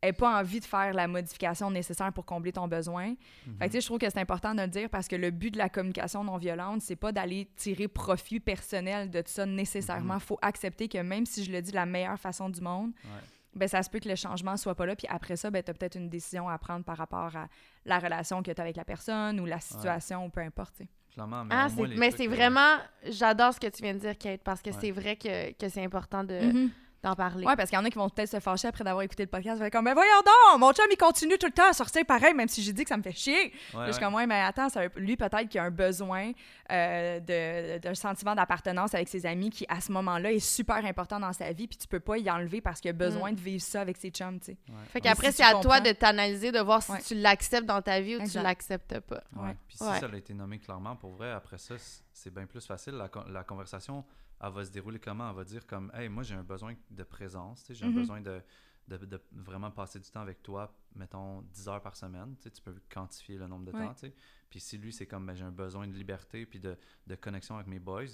ait 0.00 0.14
pas 0.14 0.38
envie 0.40 0.60
de 0.60 0.64
faire 0.64 0.94
la 0.94 1.06
modification 1.08 1.70
nécessaire 1.70 2.10
pour 2.14 2.24
combler 2.24 2.52
ton 2.52 2.68
besoin. 2.68 3.08
Mhm. 3.46 3.58
Fait 3.58 3.66
que, 3.66 3.72
tu 3.72 3.72
sais, 3.72 3.80
je 3.82 3.86
trouve 3.86 3.98
que 3.98 4.08
c'est 4.08 4.20
important 4.20 4.54
de 4.54 4.62
le 4.62 4.68
dire 4.68 4.88
parce 4.88 5.08
que 5.08 5.16
le 5.16 5.30
but 5.30 5.50
de 5.52 5.58
la 5.58 5.68
communication 5.68 6.24
non 6.24 6.38
violente, 6.38 6.80
c'est 6.80 6.96
pas 6.96 7.12
d'aller 7.12 7.50
tirer 7.56 7.86
profit 7.88 8.40
personnel 8.40 9.10
de 9.10 9.20
tout 9.20 9.30
ça 9.30 9.44
nécessairement. 9.44 10.14
Mhm. 10.14 10.20
Faut 10.20 10.38
accepter 10.40 10.88
que 10.88 10.96
même 10.98 11.26
si 11.26 11.44
je 11.44 11.52
le 11.52 11.60
dis 11.60 11.70
de 11.72 11.76
la 11.76 11.84
meilleure 11.86 12.18
façon 12.18 12.48
du 12.48 12.62
monde, 12.62 12.92
Ouais. 13.04 13.20
Ben 13.54 13.66
ça 13.68 13.82
se 13.82 13.90
peut 13.90 13.98
que 13.98 14.08
le 14.08 14.14
changement 14.16 14.56
soit 14.56 14.74
pas 14.74 14.86
là. 14.86 14.94
Puis 14.96 15.06
après 15.10 15.36
ça, 15.36 15.50
ben, 15.50 15.62
tu 15.62 15.70
as 15.70 15.74
peut-être 15.74 15.96
une 15.96 16.08
décision 16.08 16.48
à 16.48 16.58
prendre 16.58 16.84
par 16.84 16.96
rapport 16.96 17.34
à 17.36 17.48
la 17.84 17.98
relation 17.98 18.42
que 18.42 18.50
tu 18.52 18.60
as 18.60 18.64
avec 18.64 18.76
la 18.76 18.84
personne 18.84 19.40
ou 19.40 19.46
la 19.46 19.60
situation 19.60 20.24
ou 20.26 20.28
peu 20.30 20.40
importe. 20.40 20.82
clairement 21.12 21.44
mais 21.44 21.54
Ah, 21.56 21.68
c'est- 21.68 21.86
mais 21.96 22.10
vraiment. 22.28 22.76
J'adore 23.08 23.52
ce 23.54 23.58
que 23.58 23.66
tu 23.66 23.82
viens 23.82 23.94
de 23.94 23.98
dire, 23.98 24.16
Kate, 24.16 24.42
parce 24.44 24.62
que 24.62 24.70
Ouais. 24.70 24.76
c'est 24.80 24.90
vrai 24.92 25.16
que, 25.16 25.52
que 25.52 25.68
c'est 25.68 25.82
important 25.84 26.22
de- 26.22 26.52
Mhm. 26.52 26.70
D'en 27.02 27.14
parler. 27.14 27.46
Ouais, 27.46 27.54
parce 27.54 27.70
qu'il 27.70 27.78
y 27.78 27.80
en 27.80 27.84
a 27.84 27.90
qui 27.90 27.96
vont 27.98 28.08
peut-être 28.08 28.28
se 28.30 28.40
fâcher 28.40 28.66
après 28.68 28.82
d'avoir 28.82 29.02
écouté 29.02 29.22
le 29.22 29.28
podcast. 29.28 29.56
Ils 29.56 29.60
vont 29.60 29.64
être 29.66 29.72
comme, 29.72 29.84
ben 29.84 29.94
voyons 29.94 30.10
donc, 30.24 30.58
mon 30.60 30.72
chum, 30.72 30.86
il 30.90 30.96
continue 30.96 31.38
tout 31.38 31.46
le 31.46 31.52
temps 31.52 31.68
à 31.68 31.72
sortir 31.72 32.04
pareil, 32.04 32.34
même 32.34 32.48
si 32.48 32.60
j'ai 32.62 32.72
dit 32.72 32.82
que 32.82 32.88
ça 32.88 32.96
me 32.96 33.02
fait 33.02 33.12
chier. 33.12 33.52
Ouais, 33.72 33.86
Je 33.86 33.92
suis 33.92 34.02
comme, 34.02 34.14
ouais, 34.14 34.26
mais 34.26 34.40
attends, 34.40 34.68
ça 34.68 34.82
lui, 34.96 35.16
peut-être 35.16 35.48
qu'il 35.48 35.60
a 35.60 35.64
un 35.64 35.70
besoin 35.70 36.32
euh, 36.72 37.20
de- 37.20 37.78
d'un 37.78 37.94
sentiment 37.94 38.34
d'appartenance 38.34 38.94
avec 38.94 39.08
ses 39.08 39.26
amis 39.26 39.50
qui, 39.50 39.64
à 39.68 39.80
ce 39.80 39.92
moment-là, 39.92 40.32
est 40.32 40.38
super 40.40 40.84
important 40.84 41.20
dans 41.20 41.32
sa 41.32 41.52
vie, 41.52 41.68
puis 41.68 41.78
tu 41.78 41.86
peux 41.88 42.00
pas 42.00 42.18
y 42.18 42.28
enlever 42.30 42.60
parce 42.60 42.80
qu'il 42.80 42.90
a 42.90 42.94
besoin 42.94 43.32
de 43.32 43.40
vivre 43.40 43.62
ça 43.62 43.80
avec 43.80 43.96
ses 43.96 44.10
chums, 44.10 44.38
tu 44.40 44.46
sais. 44.46 44.58
Ouais. 44.68 44.74
Fait 44.88 44.98
Ouais. 44.98 45.00
qu'après, 45.02 45.30
si 45.30 45.38
c'est 45.38 45.44
à 45.44 45.54
toi 45.60 45.80
de 45.80 45.92
t'analyser, 45.92 46.50
de 46.52 46.60
voir 46.60 46.82
si 46.82 46.92
Ouais. 46.92 47.00
tu 47.06 47.14
l'acceptes 47.14 47.66
dans 47.66 47.80
ta 47.80 48.00
vie 48.00 48.16
ou 48.16 48.20
Exact. 48.20 48.40
tu 48.40 48.44
l'acceptes 48.44 49.00
pas. 49.00 49.22
Ouais. 49.36 49.42
Ouais. 49.48 49.56
Puis 49.68 49.76
si 49.76 49.84
Ouais. 49.84 50.00
ça 50.00 50.06
a 50.12 50.16
été 50.16 50.34
nommé 50.34 50.58
clairement, 50.58 50.96
pour 50.96 51.12
vrai, 51.12 51.30
après 51.32 51.58
ça, 51.58 51.74
c'est 52.12 52.34
bien 52.34 52.46
plus 52.46 52.66
facile. 52.66 52.94
La, 52.94 53.08
la 53.30 53.44
conversation, 53.44 54.04
elle 54.40 54.52
va 54.52 54.64
se 54.64 54.70
dérouler 54.70 54.98
comment? 55.00 55.28
Elle 55.30 55.36
va 55.36 55.44
dire 55.44 55.66
comme, 55.66 55.90
hey, 55.94 56.08
moi, 56.08 56.22
j'ai 56.22 56.34
un 56.34 56.44
besoin 56.44 56.74
de 56.90 57.02
présence, 57.02 57.66
j'ai 57.70 57.84
un 57.84 57.90
besoin 57.90 58.20
de, 58.20 58.42
de, 58.88 58.96
de 58.98 59.20
vraiment 59.32 59.70
passer 59.70 59.98
du 60.00 60.08
temps 60.10 60.20
avec 60.20 60.42
toi, 60.42 60.72
mettons 60.94 61.42
10 61.42 61.68
heures 61.68 61.82
par 61.82 61.96
semaine. 61.96 62.36
Tu 62.40 62.50
peux 62.62 62.74
quantifier 62.88 63.36
le 63.36 63.46
nombre 63.46 63.64
de 63.70 63.76
Ouais. 63.76 63.86
temps. 63.86 64.08
Puis 64.50 64.60
si 64.60 64.78
lui, 64.78 64.92
c'est 64.92 65.06
comme, 65.06 65.26
ben, 65.26 65.34
j'ai 65.34 65.44
un 65.44 65.50
besoin 65.52 65.86
de 65.88 65.92
liberté 65.92 66.46
puis 66.46 66.60
de, 66.60 66.76
de 67.06 67.14
connexion 67.16 67.56
avec 67.56 67.66
mes 67.66 67.78
boys, 67.80 68.04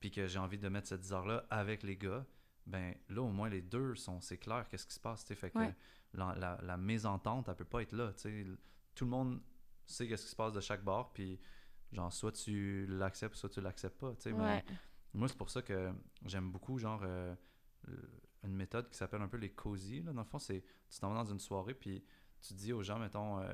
puis 0.00 0.10
que 0.10 0.26
j'ai 0.26 0.38
envie 0.38 0.58
de 0.58 0.68
mettre 0.68 0.88
ces 0.88 0.98
10 0.98 1.12
heures-là 1.12 1.46
avec 1.50 1.82
les 1.82 1.96
gars, 1.96 2.26
ben 2.66 2.94
là, 3.10 3.22
au 3.22 3.28
moins, 3.30 3.48
les 3.48 3.62
deux 3.62 3.94
sont, 3.94 4.20
c'est 4.20 4.38
clair, 4.38 4.66
qu'est-ce 4.68 4.86
qui 4.86 4.94
se 4.94 5.00
passe, 5.00 5.24
tu. 5.24 5.34
Fait 5.34 5.50
que 5.50 5.58
Ouais. 5.58 5.74
la, 6.14 6.34
la, 6.36 6.58
la 6.62 6.76
mésentente, 6.76 7.48
elle 7.48 7.56
peut 7.56 7.64
pas 7.64 7.82
être 7.82 7.92
là. 7.92 8.12
Tout 8.94 9.04
le 9.04 9.10
monde 9.10 9.40
sait 9.86 10.08
qu'est-ce 10.08 10.24
qui 10.24 10.30
se 10.30 10.36
passe 10.36 10.52
de 10.54 10.60
chaque 10.60 10.82
bord, 10.82 11.12
puis 11.12 11.38
genre, 11.92 12.12
soit 12.12 12.32
tu 12.32 12.86
l'acceptes, 12.88 13.36
soit 13.36 13.50
tu 13.50 13.60
l'acceptes 13.60 13.98
pas, 13.98 14.14
tu 14.14 14.22
sais. 14.22 14.32
Ouais. 14.32 14.64
Moi, 15.14 15.28
c'est 15.28 15.36
pour 15.36 15.50
ça 15.50 15.62
que 15.62 15.92
j'aime 16.24 16.50
beaucoup, 16.50 16.78
genre, 16.78 17.00
euh, 17.04 17.34
une 18.42 18.54
méthode 18.54 18.88
qui 18.90 18.96
s'appelle 18.96 19.22
un 19.22 19.28
peu 19.28 19.36
les 19.36 19.50
cozy. 19.50 20.02
Là. 20.02 20.12
Dans 20.12 20.22
le 20.22 20.26
fond, 20.26 20.38
c'est 20.38 20.62
tu 20.90 20.98
t'en 21.00 21.08
vas 21.10 21.16
dans 21.22 21.30
une 21.30 21.38
soirée, 21.40 21.74
puis 21.74 22.04
tu 22.42 22.54
dis 22.54 22.72
aux 22.72 22.82
gens, 22.82 22.98
mettons, 22.98 23.38
euh, 23.40 23.46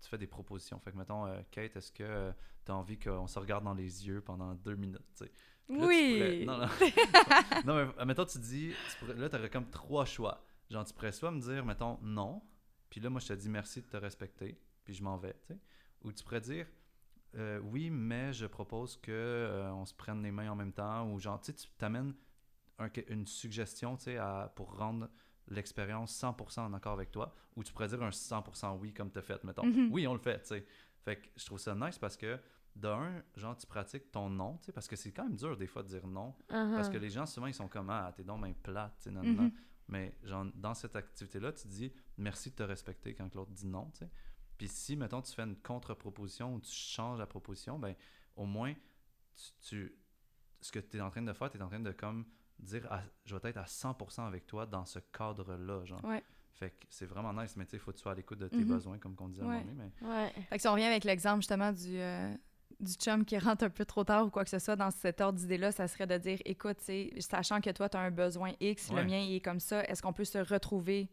tu- 0.00 0.08
fais 0.08 0.18
des 0.18 0.26
propositions. 0.28 0.78
Fait 0.78 0.92
que, 0.92 0.96
mettons, 0.98 1.26
euh, 1.26 1.40
Kate, 1.50 1.74
est-ce 1.74 1.90
que 1.90 2.32
tu 2.64 2.70
as 2.70 2.74
envie 2.76 2.96
qu'on 2.98 3.26
se 3.26 3.38
regarde 3.40 3.64
dans 3.64 3.74
les 3.74 4.06
yeux 4.06 4.20
pendant 4.20 4.54
deux 4.54 4.76
minutes, 4.76 5.00
tu 5.16 5.24
sais? 5.24 5.32
Puis 5.66 5.76
là, 5.78 5.82
tu 5.82 5.88
Oui! 5.88 6.14
pourrais- 6.14 6.44
Non, 6.44 6.58
non. 6.58 6.68
non, 7.86 7.92
mais 7.98 8.04
mettons, 8.04 8.24
tu 8.24 8.38
dis, 8.38 8.72
tu 8.90 8.96
pourrais- 8.98 9.14
là, 9.16 9.28
tu 9.28 9.36
aurais 9.36 9.50
comme 9.50 9.68
trois 9.70 10.04
choix. 10.04 10.44
Genre, 10.70 10.84
tu 10.84 10.92
pourrais 10.94 11.10
soit 11.12 11.30
me 11.32 11.40
dire, 11.40 11.64
mettons, 11.64 11.98
non, 12.02 12.40
puis 12.88 13.00
là, 13.00 13.10
moi, 13.10 13.20
je 13.20 13.26
te 13.28 13.32
dis 13.32 13.48
merci 13.48 13.80
de 13.82 13.86
te 13.86 13.96
respecter, 13.96 14.60
puis 14.84 14.94
je 14.94 15.02
m'en 15.02 15.16
vais, 15.16 15.34
tu 15.46 15.54
sais? 15.54 15.58
Ou 16.02 16.12
tu 16.12 16.22
pourrais 16.22 16.40
dire, 16.40 16.68
euh, 17.34 17.58
oui, 17.60 17.90
mais 17.90 18.32
je 18.32 18.46
propose 18.46 18.96
que 18.96 19.10
euh, 19.12 19.70
on 19.72 19.84
se 19.84 19.94
prenne 19.94 20.22
les 20.22 20.30
mains 20.32 20.50
en 20.50 20.56
même 20.56 20.72
temps 20.72 21.10
ou 21.10 21.18
genre, 21.18 21.40
tu 21.40 21.46
sais, 21.46 21.54
tu 21.54 21.68
t'amènes 21.76 22.14
un- 22.78 22.88
une 23.08 23.26
suggestion, 23.26 23.96
tu 23.96 24.16
pour 24.54 24.76
rendre 24.76 25.08
l'expérience 25.48 26.12
100% 26.14 26.64
en 26.66 26.72
accord 26.74 26.92
avec 26.94 27.10
toi 27.10 27.34
ou 27.54 27.62
tu 27.64 27.72
pourrais 27.72 27.88
dire 27.88 28.02
un 28.02 28.10
100% 28.10 28.76
oui 28.78 28.92
comme 28.92 29.10
tu 29.10 29.18
as 29.18 29.22
fait, 29.22 29.42
mettons. 29.44 29.64
Mhm. 29.66 29.88
Oui, 29.92 30.06
on 30.06 30.12
le 30.12 30.18
fait, 30.18 30.40
tu 30.40 30.46
sais. 30.48 30.66
Fait 31.04 31.16
que 31.16 31.28
je 31.36 31.44
trouve 31.46 31.58
ça 31.58 31.74
nice 31.74 31.98
parce 31.98 32.16
que, 32.16 32.38
d'un, 32.74 33.22
genre, 33.36 33.56
tu 33.56 33.66
pratiques 33.66 34.10
ton 34.12 34.28
non, 34.28 34.58
tu 34.58 34.66
sais, 34.66 34.72
parce 34.72 34.86
que 34.88 34.96
c'est 34.96 35.12
quand 35.12 35.24
même 35.24 35.36
dur 35.36 35.56
des 35.56 35.66
fois 35.66 35.82
de 35.82 35.88
dire 35.88 36.06
non. 36.06 36.34
Parce 36.48 36.88
Uh-huh. 36.88 36.92
que 36.92 36.98
les 36.98 37.08
gens, 37.10 37.24
souvent, 37.26 37.46
ils 37.46 37.54
sont 37.54 37.68
comme 37.68 37.88
Ah, 37.90 38.12
t'es 38.14 38.24
donc 38.24 38.42
bien 38.42 38.52
plate, 38.62 38.96
tu 38.98 39.04
sais, 39.04 39.10
non, 39.10 39.22
Mhm. 39.22 39.34
non. 39.36 39.52
Mais 39.88 40.18
genre, 40.24 40.44
dans 40.54 40.74
cette 40.74 40.96
activité-là, 40.96 41.52
tu 41.52 41.68
dis 41.68 41.92
merci 42.18 42.50
de 42.50 42.56
te 42.56 42.62
respecter 42.64 43.14
quand 43.14 43.32
l'autre 43.34 43.52
dit 43.52 43.66
non, 43.66 43.88
tu 43.92 44.00
sais. 44.00 44.10
Puis 44.58 44.68
si, 44.68 44.96
mettons, 44.96 45.20
tu 45.22 45.32
fais 45.32 45.42
une 45.42 45.56
contre-proposition 45.56 46.54
ou 46.54 46.60
tu 46.60 46.72
changes 46.72 47.18
la 47.18 47.26
proposition, 47.26 47.78
ben 47.78 47.94
au 48.36 48.46
moins, 48.46 48.72
tu, 49.34 49.52
tu- 49.68 49.98
ce 50.60 50.72
que 50.72 50.78
tu 50.78 50.96
es 50.96 51.00
en 51.00 51.10
train 51.10 51.22
de 51.22 51.32
faire, 51.32 51.50
tu 51.50 51.58
es 51.58 51.62
en 51.62 51.68
train 51.68 51.80
de 51.80 51.92
comme 51.92 52.24
dire 52.58 52.86
ah, 52.90 53.02
je 53.24 53.36
vais 53.36 53.50
être 53.50 53.58
à 53.58 53.64
100% 53.64 54.26
avec 54.26 54.46
toi 54.46 54.64
dans 54.66 54.86
ce 54.86 54.98
cadre-là, 54.98 55.84
genre. 55.84 56.02
Ouais. 56.04 56.22
Fait 56.54 56.70
que 56.70 56.86
c'est 56.88 57.04
vraiment 57.04 57.34
nice, 57.34 57.54
mais 57.56 57.66
tu 57.66 57.72
sais, 57.72 57.76
il 57.76 57.80
faut 57.80 57.90
que 57.92 57.96
tu 57.98 58.02
sois 58.02 58.12
à 58.12 58.14
l'écoute 58.14 58.38
de 58.38 58.48
tes 58.48 58.56
Mhm. 58.58 58.64
besoins, 58.68 58.98
comme 58.98 59.14
qu'on 59.14 59.28
disait 59.28 59.42
à 59.42 59.44
un 59.44 59.48
Ouais. 59.50 59.64
moment 59.64 59.90
mais 60.00 60.08
Ouais. 60.08 60.32
Fait 60.48 60.56
que 60.56 60.62
si 60.62 60.68
on 60.68 60.72
revient 60.72 60.84
avec 60.84 61.04
l'exemple 61.04 61.40
justement 61.40 61.70
du, 61.70 61.98
euh, 61.98 62.34
du 62.80 62.92
chum 62.94 63.26
qui 63.26 63.36
rentre 63.38 63.64
un 63.64 63.68
peu 63.70 63.84
trop 63.84 64.04
tard 64.04 64.26
ou 64.26 64.30
quoi 64.30 64.42
que 64.42 64.48
ce 64.50 64.58
soit 64.58 64.76
dans 64.76 64.90
cet 64.90 65.20
ordre 65.20 65.38
d'idée-là, 65.38 65.70
ça 65.70 65.86
serait 65.86 66.06
de 66.06 66.16
dire 66.16 66.38
écoute, 66.46 66.78
sachant 67.20 67.60
que 67.60 67.68
toi, 67.70 67.90
tu 67.90 67.98
as 67.98 68.00
un 68.00 68.10
besoin 68.10 68.52
X, 68.60 68.88
Ouais. 68.88 69.02
le 69.02 69.04
mien 69.06 69.18
il 69.18 69.34
est 69.34 69.40
comme 69.40 69.60
ça, 69.60 69.84
est-ce 69.84 70.00
qu'on 70.00 70.14
peut 70.14 70.24
se 70.24 70.38
retrouver 70.38 71.10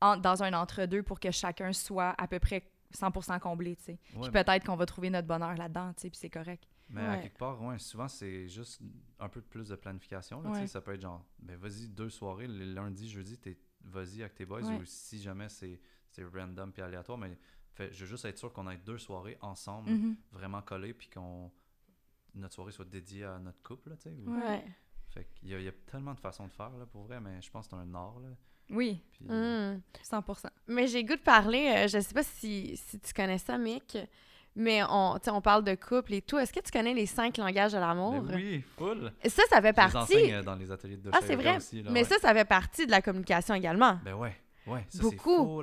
en- 0.00 0.16
dans 0.16 0.42
un 0.42 0.52
entre-deux 0.52 1.02
pour 1.02 1.18
que 1.20 1.30
chacun 1.30 1.72
soit 1.72 2.14
à 2.18 2.26
peu 2.28 2.38
près 2.38 2.70
100% 2.92 3.38
comblé, 3.38 3.76
tu 3.76 3.82
sais. 3.84 3.98
Ouais, 4.14 4.22
Puis 4.22 4.30
peut-être 4.30 4.64
qu'on 4.64 4.76
va 4.76 4.86
trouver 4.86 5.10
notre 5.10 5.26
bonheur 5.28 5.54
là-dedans, 5.54 5.92
tu 5.94 6.02
sais, 6.02 6.10
puis 6.10 6.18
c'est 6.18 6.30
correct. 6.30 6.66
Mais 6.90 7.04
à 7.04 7.18
quelque 7.18 7.36
part, 7.36 7.60
ouais, 7.62 7.78
souvent, 7.78 8.08
c'est 8.08 8.48
juste 8.48 8.80
un 9.18 9.28
peu 9.28 9.42
plus 9.42 9.68
de 9.68 9.76
planification. 9.76 10.40
là, 10.40 10.50
tu 10.54 10.60
sais. 10.60 10.66
Ça 10.68 10.80
peut 10.80 10.94
être 10.94 11.02
genre, 11.02 11.22
ben 11.38 11.56
vas-y, 11.58 11.86
deux 11.88 12.08
soirées, 12.08 12.46
le 12.46 12.64
lundi, 12.72 13.08
jeudi, 13.10 13.36
t'es 13.36 13.58
vas-y 13.82 14.22
avec 14.22 14.34
tes 14.34 14.46
boys, 14.46 14.62
Ouais. 14.62 14.76
ou 14.76 14.82
si 14.84 15.20
jamais 15.20 15.48
c'est 15.50 15.80
c'est 16.10 16.24
random 16.24 16.72
puis 16.72 16.80
aléatoire, 16.80 17.18
mais 17.18 17.36
fait, 17.74 17.92
je 17.92 18.00
veux 18.04 18.06
juste 18.10 18.24
être 18.24 18.38
sûr 18.38 18.50
qu'on 18.54 18.68
ait 18.70 18.78
deux 18.78 18.96
soirées 18.96 19.36
ensemble, 19.42 19.90
Mhm. 19.90 20.16
vraiment 20.32 20.62
collées, 20.62 20.94
puis 20.94 21.08
qu'on 21.10 21.52
notre 22.34 22.54
soirée 22.54 22.72
soit 22.72 22.86
dédiée 22.86 23.24
à 23.24 23.38
notre 23.38 23.62
couple, 23.62 23.90
là, 23.90 23.96
tu 23.96 24.04
sais. 24.04 24.16
ou- 24.16 24.34
Ouais. 24.34 24.46
Ouais. 24.46 24.64
Fait 25.10 25.24
qu'il 25.34 25.48
y, 25.50 25.54
a- 25.54 25.58
il 25.58 25.64
y 25.64 25.68
a 25.68 25.72
tellement 25.86 26.14
de 26.14 26.20
façons 26.20 26.46
de 26.46 26.52
faire, 26.52 26.70
là, 26.70 26.86
pour 26.86 27.02
vrai, 27.04 27.20
mais 27.20 27.40
je 27.42 27.50
pense 27.50 27.66
que 27.68 27.76
c'est 27.76 27.82
un 27.82 27.94
art, 27.94 28.18
là. 28.20 28.28
Oui, 28.70 29.00
Puis, 29.12 29.26
Mm. 29.28 29.80
100%. 30.02 30.48
Mais 30.68 30.86
j'ai 30.86 31.02
goût 31.04 31.16
de 31.16 31.20
parler, 31.20 31.72
euh, 31.76 31.88
je 31.88 31.98
sais 32.00 32.14
pas 32.14 32.22
si, 32.22 32.76
si 32.76 32.98
tu 33.00 33.12
connais 33.12 33.38
ça, 33.38 33.58
Mick, 33.58 33.98
mais 34.54 34.82
on, 34.88 35.14
tu 35.18 35.24
sais, 35.24 35.30
on 35.30 35.40
parle 35.40 35.64
de 35.64 35.74
couple 35.74 36.14
et 36.14 36.22
tout. 36.22 36.38
Est-ce 36.38 36.52
que 36.52 36.60
tu 36.60 36.70
connais 36.70 36.94
les 36.94 37.06
cinq 37.06 37.36
langages 37.38 37.72
de 37.72 37.78
l'amour? 37.78 38.22
oui, 38.34 38.62
full! 38.76 39.12
Ça, 39.26 39.42
ça 39.50 39.60
fait 39.62 39.74
Je 39.76 39.80
les 39.80 39.96
enseigne 39.96 40.18
partie. 40.20 40.32
euh, 40.34 40.42
dans 40.42 40.54
les 40.54 40.70
ateliers 40.70 40.96
de 40.96 41.10
Ah, 41.12 41.18
c'est 41.22 41.36
vrai. 41.36 41.56
aussi, 41.56 41.82
là, 41.82 41.90
Mais 41.92 42.00
ouais. 42.00 42.04
ça, 42.08 42.16
ça 42.20 42.32
fait 42.34 42.44
partie 42.44 42.86
de 42.86 42.90
la 42.90 43.00
communication 43.02 43.54
également. 43.54 43.98
Ben 44.04 44.14
ouais, 44.14 44.36
ouais, 44.68 44.80
ça 44.88 44.98
c'est 44.98 45.00
Beaucoup. 45.02 45.62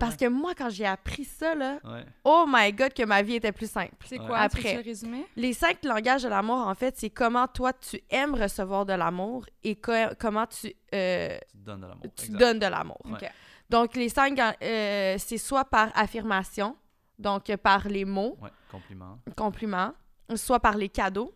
Parce 0.00 0.16
que 0.16 0.28
moi, 0.28 0.54
quand 0.54 0.70
j'ai 0.70 0.86
appris 0.86 1.24
ça, 1.24 1.54
là, 1.54 1.78
Ouais. 1.84 2.04
oh 2.24 2.44
my 2.48 2.72
God, 2.72 2.92
que 2.94 3.04
ma 3.04 3.22
vie 3.22 3.34
était 3.36 3.52
plus 3.52 3.70
simple. 3.70 3.94
C'est 4.06 4.18
quoi, 4.18 4.38
Après. 4.38 4.82
Tu 4.82 4.82
le? 5.06 5.24
Les 5.36 5.52
cinq 5.52 5.84
langages 5.84 6.22
de 6.22 6.28
l'amour, 6.28 6.66
en 6.66 6.74
fait, 6.74 6.96
c'est 6.96 7.10
comment 7.10 7.46
toi, 7.48 7.72
tu 7.72 8.00
aimes 8.10 8.34
recevoir 8.34 8.86
de 8.86 8.92
l'amour 8.94 9.46
et 9.62 9.76
co- 9.76 9.92
comment 10.18 10.46
tu, 10.46 10.72
euh, 10.94 11.36
Tu 11.50 11.56
donnes 11.58 11.80
de 11.80 11.86
l'amour. 11.86 12.02
tu 12.16 12.24
exact. 12.26 12.38
donnes 12.38 12.58
de 12.58 12.66
l'amour. 12.66 13.00
Ouais. 13.04 13.30
Donc, 13.70 13.96
les 13.96 14.08
cinq, 14.08 14.38
euh, 14.62 15.16
c'est 15.18 15.38
soit 15.38 15.64
par 15.64 15.88
affirmation, 15.94 16.76
donc 17.18 17.54
par 17.56 17.88
les 17.88 18.04
mots, 18.04 18.36
Ouais, 18.42 18.50
compliment. 18.70 19.18
compliments, 19.36 19.92
soit 20.36 20.60
par 20.60 20.76
les 20.76 20.88
cadeaux, 20.88 21.34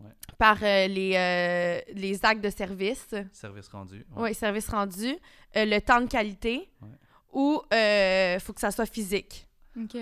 Ouais. 0.00 0.10
par 0.38 0.58
euh, 0.62 0.86
les, 0.86 1.12
euh, 1.16 1.80
les 1.94 2.24
actes 2.24 2.40
de 2.42 2.50
service, 2.50 3.06
Service 3.32 3.68
rendu. 3.68 4.04
oui, 4.16 4.32
service 4.34 4.68
rendu, 4.68 5.08
euh, 5.56 5.64
le 5.64 5.80
temps 5.80 6.00
de 6.00 6.06
qualité, 6.06 6.68
Ouais. 6.80 6.88
ou 7.32 7.60
il 7.72 8.40
faut 8.40 8.52
que 8.52 8.60
ça 8.60 8.70
soit 8.70 8.86
physique. 8.86 9.46
OK. 9.76 9.96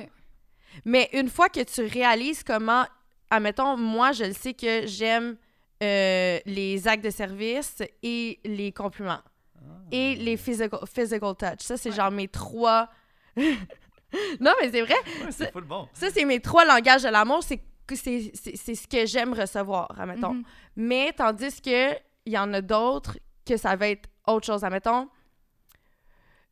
Mais 0.85 1.09
une 1.15 1.29
fois 1.31 1.49
que 1.49 1.61
tu 1.63 1.83
réalises 1.87 2.43
comment, 2.45 2.85
admettons, 3.31 3.77
moi, 3.79 4.13
je 4.13 4.25
le 4.25 4.33
sais 4.35 4.53
que 4.53 4.87
j'aime 4.87 5.37
euh, 5.83 6.39
les 6.45 6.87
actes 6.89 7.05
de 7.05 7.11
service 7.11 7.83
et 8.03 8.39
les 8.45 8.73
compliments. 8.73 9.21
Ah. 9.59 9.61
Et 9.91 10.15
les 10.17 10.37
physical, 10.37 10.81
physical 10.87 11.35
touch. 11.35 11.61
Ça, 11.61 11.77
c'est 11.79 11.89
Ouais. 11.91 11.97
genre 11.97 12.11
mes 12.11 12.29
trois... 12.29 12.89
non, 13.37 14.53
mais 14.61 14.71
c'est 14.71 14.83
vrai. 14.83 14.95
Ouais, 15.25 15.31
c'est 15.31 15.53
full 15.53 15.65
bon. 15.65 15.89
Ça, 15.93 16.11
c'est 16.11 16.25
mes 16.25 16.41
trois 16.41 16.65
langages 16.65 17.03
de 17.03 17.09
l'amour. 17.09 17.43
C'est 17.43 17.61
c'est 17.95 18.33
c'est- 18.35 18.57
c'est 18.57 18.75
ce 18.75 18.89
que 18.89 19.07
j'aime 19.07 19.33
recevoir, 19.35 19.89
admettons. 19.99 20.35
Mhm. 20.35 20.43
Mais 20.77 21.13
tandis 21.13 21.61
que 21.61 21.93
il 22.25 22.33
y 22.33 22.39
en 22.39 22.53
a 22.53 22.61
d'autres 22.61 23.19
que 23.47 23.57
ça 23.57 23.77
va 23.77 23.89
être 23.89 24.09
autre 24.27 24.47
chose, 24.47 24.65
admettons. 24.65 25.09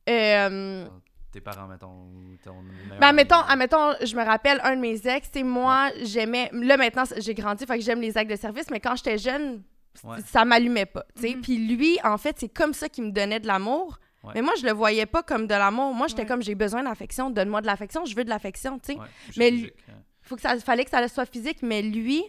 Euh, 0.09 0.87
Tes 1.31 1.41
parents, 1.41 1.67
mettons, 1.67 1.87
ou 2.13 2.37
ton 2.43 2.53
ben, 2.89 2.91
ami. 2.93 3.03
admettons, 3.05 3.41
admettons, 3.47 3.93
je 4.05 4.15
me 4.15 4.23
rappelle, 4.23 4.61
un 4.63 4.75
de 4.75 4.81
mes 4.81 5.05
ex, 5.05 5.27
c'est 5.33 5.43
moi, 5.43 5.89
j'aimais... 6.03 6.49
Là, 6.53 6.77
maintenant, 6.77 7.03
j'ai 7.17 7.33
grandi, 7.33 7.65
fait 7.65 7.77
que 7.77 7.83
j'aime 7.83 7.99
les 7.99 8.17
actes 8.17 8.31
de 8.31 8.37
service, 8.37 8.69
mais 8.71 8.79
quand 8.79 8.95
j'étais 8.95 9.17
jeune, 9.17 9.63
Ouais. 10.03 10.17
ça 10.27 10.45
m'allumait 10.45 10.85
pas, 10.85 11.05
tu 11.15 11.21
sais. 11.23 11.35
Mhm. 11.35 11.41
Puis 11.41 11.57
lui, 11.57 11.97
en 12.03 12.17
fait, 12.17 12.37
c'est 12.39 12.49
comme 12.49 12.73
ça 12.73 12.87
qu'il 12.89 13.03
me 13.05 13.11
donnait 13.11 13.39
de 13.39 13.47
l'amour. 13.47 13.97
Ouais. 14.23 14.31
Mais 14.35 14.41
moi, 14.41 14.53
je 14.59 14.65
le 14.65 14.71
voyais 14.73 15.05
pas 15.05 15.23
comme 15.23 15.45
de 15.47 15.53
l'amour. 15.53 15.93
Moi, 15.93 16.07
j'étais 16.07 16.21
Ouais. 16.23 16.27
comme, 16.27 16.41
j'ai 16.41 16.55
besoin 16.55 16.83
d'affection, 16.83 17.29
donne-moi 17.29 17.61
de 17.61 17.65
l'affection, 17.65 18.05
je 18.05 18.15
veux 18.15 18.23
de 18.25 18.29
l'affection, 18.29 18.77
tu 18.79 18.93
sais. 18.93 18.99
Mais 19.37 19.51
hein. 19.89 19.93
Faut 20.25 20.35
que 20.35 20.41
ça 20.41 20.57
fallait 20.59 20.83
que 20.85 20.91
ça 20.91 21.07
soit 21.07 21.25
physique 21.25 21.59
mais 21.61 21.81
lui 21.81 22.23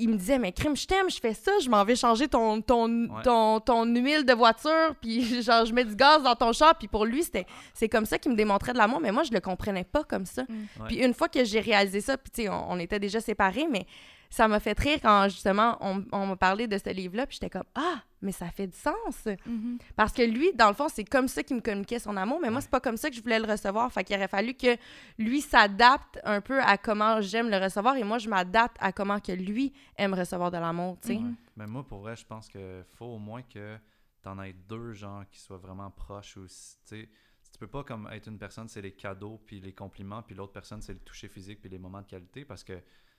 il 0.00 0.08
me 0.10 0.16
disait 0.16 0.38
mais 0.38 0.52
crime 0.52 0.76
je 0.76 0.86
t'aime 0.86 1.10
je 1.10 1.18
fais 1.18 1.34
ça 1.34 1.50
je 1.60 1.68
m'en 1.68 1.84
vais 1.84 1.96
changer 1.96 2.28
ton 2.28 2.60
ton, 2.60 2.88
Ouais. 3.08 3.22
ton 3.24 3.58
ton 3.60 3.84
huile 3.84 4.24
de 4.24 4.32
voiture 4.32 4.94
puis 5.00 5.42
genre 5.42 5.64
je 5.66 5.72
mets 5.72 5.84
du 5.84 5.96
gaz 5.96 6.22
dans 6.22 6.36
ton 6.36 6.52
char 6.52 6.76
puis 6.78 6.86
pour 6.88 7.04
lui 7.04 7.22
c'était 7.24 7.46
c'est 7.74 7.88
comme 7.88 8.06
ça 8.06 8.18
qu'il 8.18 8.30
me 8.30 8.36
démontrait 8.36 8.72
de 8.72 8.78
l'amour 8.78 9.00
mais 9.00 9.10
moi 9.10 9.24
je 9.24 9.32
le 9.32 9.40
comprenais 9.40 9.84
pas 9.84 10.04
comme 10.04 10.24
ça 10.26 10.42
Ouais. 10.48 10.86
puis 10.86 10.96
une 11.04 11.14
fois 11.14 11.28
que 11.28 11.44
j'ai 11.44 11.60
réalisé 11.60 12.00
ça 12.00 12.16
puis 12.16 12.30
tu 12.30 12.42
sais 12.42 12.48
on, 12.48 12.70
on 12.72 12.78
était 12.78 13.00
déjà 13.00 13.20
séparés 13.20 13.66
mais 13.68 13.86
ça 14.30 14.46
m'a 14.46 14.60
fait 14.60 14.78
rire 14.78 14.98
quand 15.02 15.28
justement 15.28 15.76
on, 15.80 16.04
on 16.12 16.26
m'a 16.26 16.36
parlé 16.36 16.66
de 16.68 16.78
ce 16.78 16.90
livre 16.90 17.16
là 17.16 17.26
puis 17.26 17.38
j'étais 17.40 17.50
comme 17.50 17.66
ah 17.74 17.96
mais 18.22 18.32
ça 18.32 18.46
fait 18.50 18.66
du 18.66 18.76
sens 18.76 19.26
Mhm. 19.46 19.78
parce 19.96 20.12
que 20.12 20.22
lui, 20.22 20.52
dans 20.54 20.68
le 20.68 20.74
fond, 20.74 20.88
c'est 20.88 21.04
comme 21.04 21.28
ça 21.28 21.42
qu'il 21.42 21.56
me 21.56 21.60
communiquait 21.60 21.98
son 21.98 22.16
amour, 22.16 22.40
mais 22.40 22.50
moi, 22.50 22.60
c'est 22.60 22.70
pas 22.70 22.80
comme 22.80 22.96
ça 22.96 23.10
que 23.10 23.16
je 23.16 23.22
voulais 23.22 23.38
le 23.38 23.46
recevoir. 23.46 23.92
Fait 23.92 24.04
qu'il 24.04 24.16
aurait 24.16 24.28
fallu 24.28 24.54
que 24.54 24.76
lui 25.18 25.40
s'adapte 25.40 26.18
un 26.24 26.40
peu 26.40 26.60
à 26.60 26.76
comment 26.78 27.20
j'aime 27.20 27.48
le 27.50 27.58
recevoir 27.58 27.96
et 27.96 28.04
moi, 28.04 28.18
je 28.18 28.28
m'adapte 28.28 28.76
à 28.80 28.92
comment 28.92 29.20
que 29.20 29.32
lui 29.32 29.72
aime 29.96 30.14
recevoir 30.14 30.50
de 30.50 30.56
l'amour, 30.58 30.98
tu 31.00 31.08
sais. 31.08 31.14
Ouais. 31.16 31.30
Mais 31.56 31.66
moi, 31.66 31.86
pour 31.86 32.00
vrai, 32.00 32.16
je 32.16 32.24
pense 32.26 32.48
qu'il 32.48 32.84
faut 32.96 33.06
au 33.06 33.18
moins 33.18 33.42
que 33.42 33.76
t'en 34.22 34.40
aies 34.42 34.52
deux 34.68 34.92
gens 34.94 35.22
qui 35.30 35.38
soient 35.40 35.58
vraiment 35.58 35.90
proches 35.90 36.36
ou 36.36 36.42
tu 36.46 36.48
sais, 36.50 37.08
si 37.42 37.52
tu 37.52 37.58
peux 37.58 37.66
pas 37.68 37.84
comme 37.84 38.08
être 38.12 38.26
une 38.26 38.38
personne, 38.38 38.68
c'est 38.68 38.82
les 38.82 38.92
cadeaux 38.92 39.40
puis 39.46 39.60
les 39.60 39.72
compliments, 39.72 40.22
puis 40.22 40.34
l'autre 40.34 40.52
personne, 40.52 40.82
c'est 40.82 40.92
le 40.92 40.98
toucher 40.98 41.28
physique 41.28 41.60
puis 41.60 41.70
les 41.70 41.78
moments 41.78 42.02
de 42.02 42.06
qualité 42.06 42.44
parce 42.44 42.62
que 42.64 42.74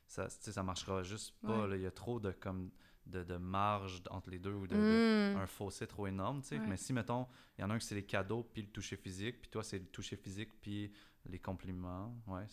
ça, 0.06 0.28
tu 0.28 0.36
sais, 0.42 0.52
ça 0.52 0.62
marchera 0.64 1.04
juste 1.04 1.36
pas. 1.42 1.68
Ouais. 1.68 1.78
Il 1.78 1.84
y 1.84 1.86
a 1.88 1.92
trop 1.92 2.20
de 2.20 2.32
comme 2.32 2.70
de, 3.10 3.24
de 3.24 3.38
marge 3.38 4.02
entre 4.10 4.30
les 4.30 4.40
deux 4.40 4.54
ou 4.54 4.68
de, 4.68 4.76
de- 4.76 5.34
Mm. 5.34 5.38
un 5.38 5.48
fossé 5.48 5.86
trop 5.88 6.08
énorme, 6.08 6.42
tu 6.42 6.48
sais. 6.50 6.60
Ouais. 6.60 6.68
Mais 6.68 6.78
si, 6.78 6.94
mettons, 6.94 7.28
il 7.58 7.62
y 7.62 7.64
en 7.64 7.70
a 7.70 7.74
un 7.74 7.80
qui 7.80 7.86
c'est 7.88 7.96
les 7.96 8.06
cadeaux 8.06 8.44
puis 8.54 8.62
le 8.62 8.70
toucher 8.70 8.96
physique, 8.96 9.42
puis 9.42 9.50
toi, 9.52 9.64
c'est 9.64 9.80
le 9.80 9.86
toucher 9.86 10.16
physique 10.16 10.50
puis 10.62 10.92
les 11.26 11.40
compliments, 11.40 12.16
ouais. 12.28 12.46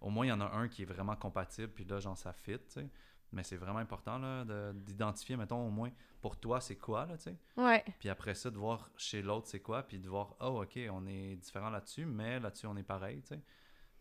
Au 0.00 0.10
moins, 0.10 0.26
il 0.26 0.28
y 0.28 0.32
en 0.32 0.40
a 0.40 0.50
un 0.52 0.68
qui 0.68 0.82
est 0.82 0.86
vraiment 0.86 1.16
compatible, 1.16 1.72
puis 1.72 1.84
là, 1.84 1.98
genre, 2.00 2.16
ça 2.18 2.32
fit, 2.32 2.58
tu 2.58 2.64
sais. 2.68 2.88
Mais 3.32 3.42
c'est 3.42 3.56
vraiment 3.56 3.80
important, 3.80 4.18
là, 4.18 4.44
de- 4.44 4.72
d'identifier, 4.76 5.36
mettons, 5.36 5.66
au 5.66 5.70
moins, 5.70 5.90
pour 6.20 6.38
toi, 6.38 6.60
c'est 6.60 6.76
quoi, 6.76 7.06
là, 7.06 7.16
tu 7.16 7.24
sais. 7.24 7.36
Ouais. 7.56 7.82
Puis 7.98 8.08
après 8.08 8.34
ça, 8.34 8.50
de 8.50 8.56
voir 8.58 8.88
chez 8.96 9.22
l'autre, 9.22 9.48
c'est 9.48 9.60
quoi, 9.60 9.82
puis 9.82 9.98
de 9.98 10.08
voir, 10.08 10.36
oh, 10.40 10.62
OK, 10.62 10.78
on 10.92 11.06
est 11.06 11.34
différent 11.36 11.70
là-dessus, 11.70 12.04
mais 12.06 12.38
là-dessus, 12.38 12.66
on 12.66 12.76
est 12.76 12.82
pareil, 12.84 13.22
tu 13.22 13.28
sais. 13.28 13.40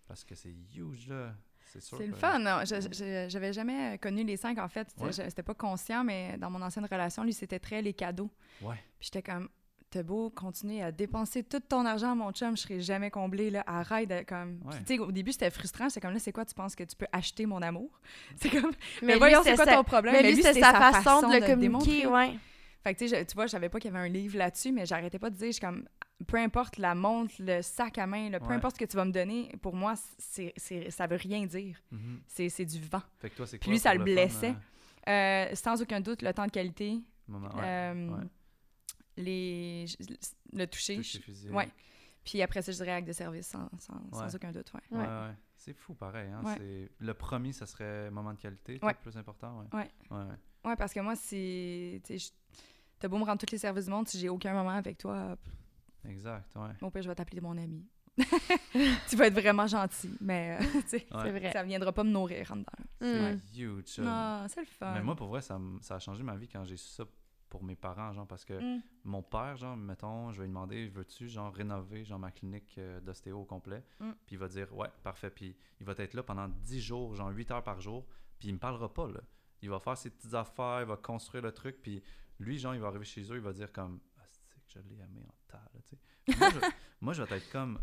Parce 0.06 0.24
que 0.24 0.36
c'est 0.36 0.54
huge, 0.76 1.08
là. 1.08 1.34
C'est 1.74 1.82
sûr. 1.82 1.98
C'est 1.98 2.08
le 2.08 2.14
fun. 2.14 2.40
non? 2.40 2.60
Je- 2.66 2.82
je- 2.82 3.26
J'avais 3.30 3.52
jamais 3.54 3.98
connu 3.98 4.24
les 4.24 4.38
cinq, 4.38 4.58
en 4.60 4.68
fait. 4.68 4.88
Ouais. 5.00 5.12
Je- 5.12 5.24
C'était 5.30 5.44
pas 5.44 5.54
conscient, 5.56 6.04
mais 6.04 6.38
dans 6.38 6.50
mon 6.50 6.62
ancienne 6.62 6.86
relation, 6.90 7.24
lui, 7.24 7.34
c'était 7.34 7.60
très 7.60 7.82
les 7.82 7.94
cadeaux. 7.94 8.30
Ouais. 8.62 8.76
Puis 9.00 9.10
j'étais 9.12 9.22
comme, 9.24 9.50
t'as 9.90 10.04
beau 10.04 10.30
continuer 10.32 10.82
à 10.82 10.92
dépenser 10.92 11.44
tout 11.44 11.60
ton 11.60 11.86
argent, 11.86 12.16
mon 12.16 12.32
chum, 12.32 12.56
je 12.58 12.62
serai 12.64 12.80
jamais 12.82 13.12
comblé, 13.12 13.50
là. 13.52 13.64
Arrête 13.68 14.10
de, 14.10 14.24
comme... 14.24 14.60
Ouais. 14.66 14.72
Puis, 14.78 14.86
tu 14.86 14.94
sais, 14.96 15.00
au 15.00 15.12
début, 15.12 15.32
c'était 15.32 15.52
frustrant. 15.52 15.90
C'était 15.90 16.02
comme, 16.02 16.14
là, 16.14 16.20
c'est 16.20 16.32
quoi, 16.32 16.46
tu 16.46 16.56
penses 16.56 16.76
que 16.76 16.84
tu 16.84 16.96
peux 16.96 17.06
acheter 17.12 17.46
mon 17.46 17.62
amour? 17.62 17.90
C'est 18.38 18.50
comme, 18.50 18.72
mais, 19.02 19.08
Mais, 19.08 19.14
lui, 19.14 19.20
voyons, 19.20 19.42
c'est 19.44 19.52
c'est 19.52 19.56
quoi 19.56 19.66
sa- 19.66 19.76
ton 19.76 19.84
problème? 19.84 20.14
mais 20.16 20.32
lui, 20.32 20.42
c'est 20.42 20.60
sa 20.60 20.92
façon 20.92 21.28
de 21.30 21.34
le 21.36 21.40
communiquer, 21.46 22.02
démontrer. 22.02 22.08
ouais. 22.08 22.40
Fait 22.84 22.94
que, 22.94 23.00
tu 23.00 23.08
sais, 23.08 23.20
je- 23.22 23.26
tu 23.26 23.34
vois, 23.36 23.46
je 23.48 23.52
savais 23.52 23.70
pas 23.70 23.80
qu'il 23.80 23.92
y 23.92 23.96
avait 23.96 24.06
un 24.06 24.10
livre 24.12 24.38
là-dessus, 24.38 24.72
mais 24.72 24.86
j'arrêtais 24.86 25.20
pas 25.20 25.30
de 25.30 25.36
dire, 25.36 25.48
je 25.48 25.52
suis 25.54 25.62
comme, 25.62 25.88
peu 26.28 26.38
importe 26.38 26.78
la 26.78 26.96
montre, 26.96 27.34
le 27.40 27.62
sac 27.62 27.98
à 27.98 28.06
main, 28.08 28.30
là, 28.30 28.40
peu 28.40 28.48
Ouais. 28.48 28.56
importe 28.56 28.76
ce 28.76 28.80
que 28.80 28.90
tu 28.90 28.98
vas 28.98 29.06
me 29.06 29.12
donner, 29.12 29.52
pour 29.62 29.76
moi, 29.76 29.94
c'est, 30.18 30.54
c'est, 30.58 30.90
ça 30.92 31.08
veut 31.08 31.16
rien 31.18 31.46
dire. 31.46 31.82
Mhm. 31.92 32.22
C'est, 32.28 32.50
c'est 32.50 32.66
du 32.66 32.80
vent. 32.82 33.02
Fait 33.20 33.30
que 33.30 33.36
toi, 33.36 33.48
c'est 33.48 33.58
Puis 33.58 33.72
lui, 33.72 33.80
ça 33.80 33.94
le 33.94 34.00
fun, 34.00 34.04
blessait. 34.06 34.56
euh, 35.08 35.50
Euh, 35.52 35.56
sans 35.56 35.82
aucun 35.82 36.00
doute, 36.02 36.22
le 36.22 36.34
temps 36.34 36.46
de 36.46 36.52
qualité, 36.52 37.00
moment- 37.28 37.54
ouais. 37.56 37.62
euh, 37.64 38.10
ouais. 38.18 38.24
les, 39.18 39.86
le 40.54 40.66
toucher. 40.66 40.96
Toucher 40.98 41.20
physique. 41.20 41.54
ouais. 41.54 41.70
Puis 42.24 42.42
après 42.42 42.62
ça, 42.62 42.72
je 42.72 42.78
dirais 42.78 42.94
acte 42.94 43.08
de 43.08 43.12
service, 43.14 43.48
sans, 43.48 43.70
sans, 43.80 44.34
aucun 44.36 44.52
doute. 44.52 44.72
Ouais. 44.74 44.98
Ouais, 44.98 45.04
Ouais. 45.04 45.08
ouais. 45.10 45.34
C'est 45.58 45.74
fou, 45.74 45.94
pareil. 45.94 46.30
Hein? 46.32 46.56
Le 47.00 47.14
premier, 47.14 47.52
ça 47.54 47.66
serait 47.66 48.10
moment 48.12 48.34
de 48.34 48.40
qualité, 48.40 48.74
Ouais. 48.74 48.80
peut-être 48.80 49.00
plus 49.02 49.18
important. 49.18 49.60
Ouais. 49.60 49.68
Ouais. 49.80 49.92
Ouais, 50.12 50.18
ouais. 50.26 50.70
Ouais, 50.70 50.76
parce 50.78 50.94
que 50.94 51.02
moi, 51.02 51.16
c'est. 51.18 52.02
T'as 53.04 53.10
beau 53.10 53.18
me 53.18 53.26
rendre 53.26 53.38
tous 53.46 53.52
les 53.52 53.58
services 53.58 53.84
du 53.84 53.92
monde, 53.92 54.08
si 54.08 54.18
j'ai 54.18 54.30
aucun 54.30 54.54
moment 54.54 54.70
avec 54.70 54.98
toi, 54.98 55.36
Exact, 56.08 56.46
ouais. 56.56 56.70
mon 56.82 56.90
pire, 56.90 57.02
je 57.02 57.10
vais 57.10 57.16
t'appeler 57.16 57.42
mon 57.42 57.58
ami. 57.58 57.86
tu 59.10 59.18
vas 59.18 59.28
être 59.28 59.34
vraiment 59.34 59.68
gentil, 59.68 60.12
mais 60.22 60.58
euh, 60.58 60.64
Ouais. 60.76 60.82
C'est 60.88 61.32
vrai. 61.32 61.52
ça 61.52 61.64
viendra 61.64 61.92
pas 61.92 62.06
me 62.06 62.12
nourrir 62.12 62.50
en 62.54 62.56
dedans. 62.56 62.72
C'est 63.02 63.34
Mm. 63.36 63.40
huge. 63.58 63.88
ça. 63.88 64.02
Non, 64.04 64.48
c'est 64.48 64.62
le 64.62 64.68
fun. 64.68 64.94
Mais 64.94 65.02
moi, 65.02 65.18
pour 65.18 65.28
vrai, 65.28 65.42
ça, 65.42 65.60
ça 65.82 65.96
a 65.96 66.00
changé 66.00 66.24
ma 66.24 66.38
vie 66.38 66.48
quand 66.48 66.64
j'ai 66.64 66.78
su 66.78 66.88
ça 66.94 67.04
pour 67.50 67.62
mes 67.62 67.76
parents, 67.76 68.14
genre, 68.14 68.26
parce 68.26 68.46
que 68.46 68.54
Mm. 68.78 68.82
mon 69.04 69.22
père, 69.22 69.58
genre, 69.58 69.76
mettons, 69.76 70.32
je 70.32 70.38
vais 70.38 70.44
lui 70.44 70.50
demander, 70.54 70.88
veux-tu, 70.88 71.28
genre, 71.28 71.54
rénover, 71.54 72.06
genre, 72.06 72.20
ma 72.20 72.32
clinique 72.32 72.76
euh, 72.78 73.02
d'ostéo 73.02 73.40
au 73.42 73.46
complet? 73.46 73.84
Mm. 74.00 74.12
Puis 74.26 74.36
il 74.36 74.40
va 74.40 74.48
dire, 74.48 74.74
ouais, 74.78 74.88
parfait. 75.04 75.30
Puis 75.30 75.58
il 75.82 75.86
va 75.86 75.94
être 75.98 76.14
là 76.14 76.24
pendant 76.24 76.48
10 76.48 76.80
jours, 76.80 77.16
genre 77.16 77.32
8 77.32 77.52
heures 77.52 77.64
par 77.64 77.82
jour, 77.82 78.06
puis 78.40 78.48
il 78.48 78.54
me 78.54 78.60
parlera 78.60 78.94
pas, 78.94 79.08
là. 79.10 79.20
Il 79.62 79.70
va 79.70 79.80
faire 79.80 79.98
ses 79.98 80.10
petites 80.10 80.34
affaires, 80.34 80.80
il 80.82 80.88
va 80.88 80.98
construire 80.98 81.44
le 81.44 81.52
truc, 81.52 81.78
puis 81.82 82.02
lui, 82.44 82.58
genre, 82.60 82.76
il 82.76 82.82
va 82.82 82.88
arriver 82.88 83.06
chez 83.06 83.22
eux, 83.32 83.36
il 83.36 83.42
va 83.42 83.54
dire 83.54 83.72
comme, 83.72 84.00
ah, 84.18 84.22
c'est 84.30 84.42
que 84.44 84.60
je 84.68 84.80
l'ai 84.90 85.02
aimé 85.02 85.24
en 85.28 85.34
tas, 85.48 85.70
là, 85.74 85.80
tu 85.84 85.90
sais. 85.96 85.98
Puis 86.26 86.36
Moi, 86.40 86.50
je, 86.52 86.60
moi, 87.02 87.14
je 87.14 87.24
vais 87.24 87.38
être 87.38 87.52
comme, 87.52 87.80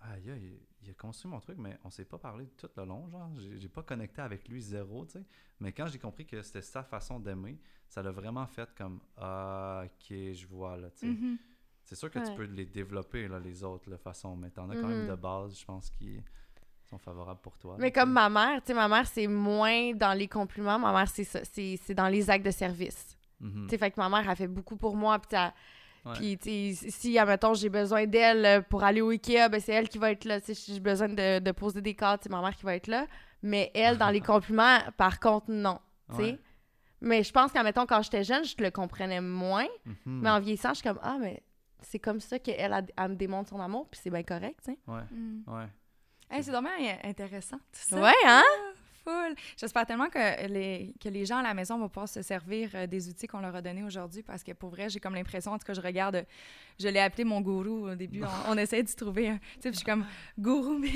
aïe, 0.00 0.30
aïe, 0.30 0.58
il 0.82 0.90
a 0.90 0.94
construit 0.94 1.30
mon 1.30 1.40
truc, 1.40 1.56
mais 1.58 1.78
on 1.84 1.90
s'est 1.90 2.04
pas 2.04 2.18
parlé 2.18 2.46
tout 2.58 2.68
le 2.76 2.84
long, 2.84 3.08
genre. 3.08 3.30
J'ai 3.40 3.56
j'ai 3.58 3.68
pas 3.68 3.82
connecté 3.82 4.20
avec 4.20 4.46
lui 4.48 4.60
zéro, 4.60 5.06
tu 5.06 5.12
sais. 5.12 5.24
Mais 5.60 5.72
quand 5.72 5.86
j'ai 5.86 5.98
compris 5.98 6.26
que 6.26 6.42
c'était 6.42 6.60
sa 6.62 6.82
façon 6.82 7.18
d'aimer, 7.20 7.58
ça 7.88 8.02
l'a 8.02 8.10
vraiment 8.10 8.46
fait 8.46 8.68
comme, 8.76 9.00
ah, 9.16 9.82
ok, 9.84 10.08
je 10.10 10.46
vois, 10.46 10.76
là, 10.76 10.90
tu 10.90 10.98
sais. 10.98 11.06
Mhm. 11.06 11.38
C'est 11.84 11.96
sûr 11.96 12.10
que 12.10 12.18
Ouais. 12.18 12.24
tu 12.28 12.34
peux 12.34 12.44
les 12.44 12.64
développer, 12.66 13.28
là, 13.28 13.38
les 13.38 13.62
autres, 13.62 13.90
de 13.90 13.96
façon, 13.98 14.36
mais 14.36 14.50
t'en 14.50 14.68
as 14.70 14.76
quand 14.76 14.88
même 14.88 15.02
Mhm. 15.02 15.08
de 15.10 15.14
base, 15.16 15.58
je 15.58 15.64
pense, 15.66 15.90
qui 15.90 16.18
sont 16.84 16.96
favorables 16.98 17.40
pour 17.40 17.58
toi. 17.58 17.76
Mais 17.78 17.86
là, 17.86 17.90
comme 17.90 18.12
ma 18.12 18.28
mère, 18.30 18.60
tu 18.62 18.68
sais, 18.68 18.74
ma 18.74 18.88
mère, 18.88 19.06
c'est 19.06 19.26
moins 19.26 19.92
dans 19.94 20.12
les 20.16 20.28
compliments. 20.28 20.78
Ma 20.78 20.92
mère, 20.92 21.08
c'est 21.08 21.24
ça. 21.24 21.44
C'est 21.44 21.76
c'est 21.82 21.94
dans 21.94 22.08
les 22.08 22.28
actes 22.30 22.44
de 22.44 22.50
service. 22.50 23.16
Tu 23.40 23.68
sais, 23.70 23.78
fait 23.78 23.90
que 23.90 24.00
ma 24.00 24.08
mère, 24.08 24.28
elle 24.28 24.36
fait 24.36 24.46
beaucoup 24.48 24.76
pour 24.76 24.96
moi. 24.96 25.18
Puis, 25.18 25.36
Ouais. 26.06 26.36
puis 26.36 26.74
si, 26.74 27.18
admettons, 27.18 27.54
j'ai 27.54 27.70
besoin 27.70 28.06
d'elle 28.06 28.44
euh, 28.44 28.60
pour 28.60 28.84
aller 28.84 29.00
au 29.00 29.08
Ikea, 29.10 29.48
ben 29.50 29.58
c'est 29.58 29.72
elle 29.72 29.88
qui 29.88 29.96
va 29.96 30.10
être 30.10 30.26
là. 30.26 30.38
Si 30.40 30.54
j'ai 30.74 30.80
besoin 30.80 31.08
de, 31.08 31.38
de 31.38 31.50
poser 31.52 31.80
des 31.80 31.94
cartes, 31.94 32.24
c'est 32.24 32.30
ma 32.30 32.42
mère 32.42 32.54
qui 32.54 32.64
va 32.64 32.74
être 32.76 32.88
là. 32.88 33.06
Mais 33.42 33.70
elle, 33.74 33.96
dans 33.96 34.10
les 34.10 34.20
compliments, 34.32 34.78
par 34.98 35.18
contre, 35.18 35.46
non. 35.50 35.78
Ouais. 36.10 36.38
Mais 37.00 37.22
je 37.22 37.32
pense 37.32 37.52
qu'admettons, 37.52 37.86
quand 37.86 38.02
j'étais 38.02 38.22
jeune, 38.24 38.44
je 38.44 38.54
le 38.58 38.70
comprenais 38.70 39.20
moins. 39.22 39.66
Mhm. 39.86 39.96
Mais 40.06 40.30
en 40.30 40.40
vieillissant, 40.40 40.70
je 40.70 40.74
suis 40.80 40.84
comme, 40.88 40.98
ah, 41.02 41.16
mais 41.18 41.42
c'est 41.80 41.98
comme 41.98 42.20
ça 42.20 42.38
qu'elle, 42.38 42.86
elle, 42.96 43.08
me 43.10 43.14
démontre 43.16 43.50
son 43.50 43.60
amour, 43.60 43.88
puis 43.90 44.00
c'est 44.02 44.10
bien 44.10 44.22
correct, 44.22 44.58
tu 44.64 44.72
sais. 44.72 44.78
Ouais, 44.86 45.02
Mm. 45.10 45.42
ouais. 45.46 45.68
Hey, 46.30 46.42
c'est 46.42 46.50
vraiment 46.50 46.70
intéressant, 47.02 47.56
tout 47.58 47.80
ça. 47.88 48.00
Ouais, 48.00 48.12
hein? 48.26 48.42
J'espère 49.56 49.86
tellement 49.86 50.08
que 50.08 50.46
les, 50.48 50.94
que 51.00 51.08
les 51.08 51.26
gens 51.26 51.38
à 51.38 51.42
la 51.42 51.54
maison 51.54 51.78
vont 51.78 51.88
pouvoir 51.88 52.08
se 52.08 52.22
servir 52.22 52.70
euh, 52.74 52.86
des 52.86 53.08
outils 53.08 53.26
qu'on 53.26 53.40
leur 53.40 53.54
a 53.54 53.62
donnés 53.62 53.82
aujourd'hui 53.84 54.22
parce 54.22 54.42
que 54.42 54.52
pour 54.52 54.70
vrai, 54.70 54.88
j'ai 54.88 55.00
comme 55.00 55.14
l'impression, 55.14 55.52
en 55.52 55.58
tout 55.58 55.66
cas, 55.66 55.74
je 55.74 55.80
regarde, 55.80 56.24
je 56.78 56.88
l'ai 56.88 57.00
appelé 57.00 57.24
mon 57.24 57.40
gourou 57.40 57.88
au 57.90 57.94
début. 57.94 58.22
On, 58.22 58.52
on 58.52 58.56
essaie 58.58 58.82
d'y 58.82 58.94
trouver 58.94 59.28
un. 59.30 59.38
Tu 59.38 59.44
sais, 59.60 59.72
je 59.72 59.76
suis 59.76 59.84
comme 59.84 60.04
gourou, 60.38 60.78
mais. 60.78 60.92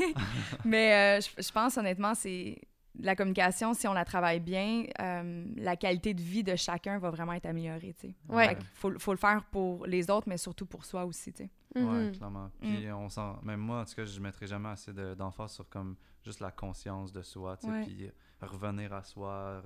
mais 0.65 1.19
euh, 1.19 1.21
je, 1.21 1.43
je 1.43 1.53
pense 1.53 1.77
honnêtement, 1.77 2.15
c'est. 2.15 2.57
La 3.01 3.15
communication, 3.15 3.75
si 3.75 3.87
on 3.87 3.93
la 3.93 4.05
travaille 4.05 4.41
bien, 4.41 4.83
euh, 5.01 5.45
la 5.57 5.77
qualité 5.77 6.15
de 6.15 6.21
vie 6.21 6.43
de 6.43 6.57
chacun 6.57 6.99
va 6.99 7.11
vraiment 7.11 7.33
être 7.35 7.47
améliorée, 7.47 7.95
tu 7.97 8.09
sais. 8.09 8.15
Ouais. 8.29 8.57
Faut, 8.75 8.99
faut 8.99 9.13
le 9.13 9.19
faire 9.19 9.45
pour 9.53 9.87
les 9.87 10.11
autres, 10.11 10.29
mais 10.29 10.37
surtout 10.37 10.67
pour 10.67 10.85
soi 10.85 11.05
aussi, 11.05 11.33
tu 11.33 11.45
sais. 11.45 11.51
Ouais, 11.77 11.83
Mhm. 12.07 12.13
clairement. 12.17 12.51
Mm. 12.61 12.75
Puis 12.75 12.91
on 12.93 13.09
sent, 13.09 13.21
même 13.45 13.61
moi, 13.61 13.83
en 13.83 13.85
tout 13.85 13.95
cas, 13.95 14.05
je 14.05 14.19
mettrai 14.19 14.49
jamais 14.49 14.71
assez 14.71 14.93
de- 14.93 15.15
d'emphase 15.15 15.53
sur 15.53 15.69
comme 15.69 15.95
juste 16.29 16.41
la 16.41 16.51
conscience 16.53 17.11
de 17.13 17.23
soi, 17.23 17.57
tu 17.57 17.67
sais, 17.67 17.73
Ouais. 17.73 17.85
puis 17.85 18.11
revenir 18.43 18.93
à 18.93 19.03
soi, 19.03 19.63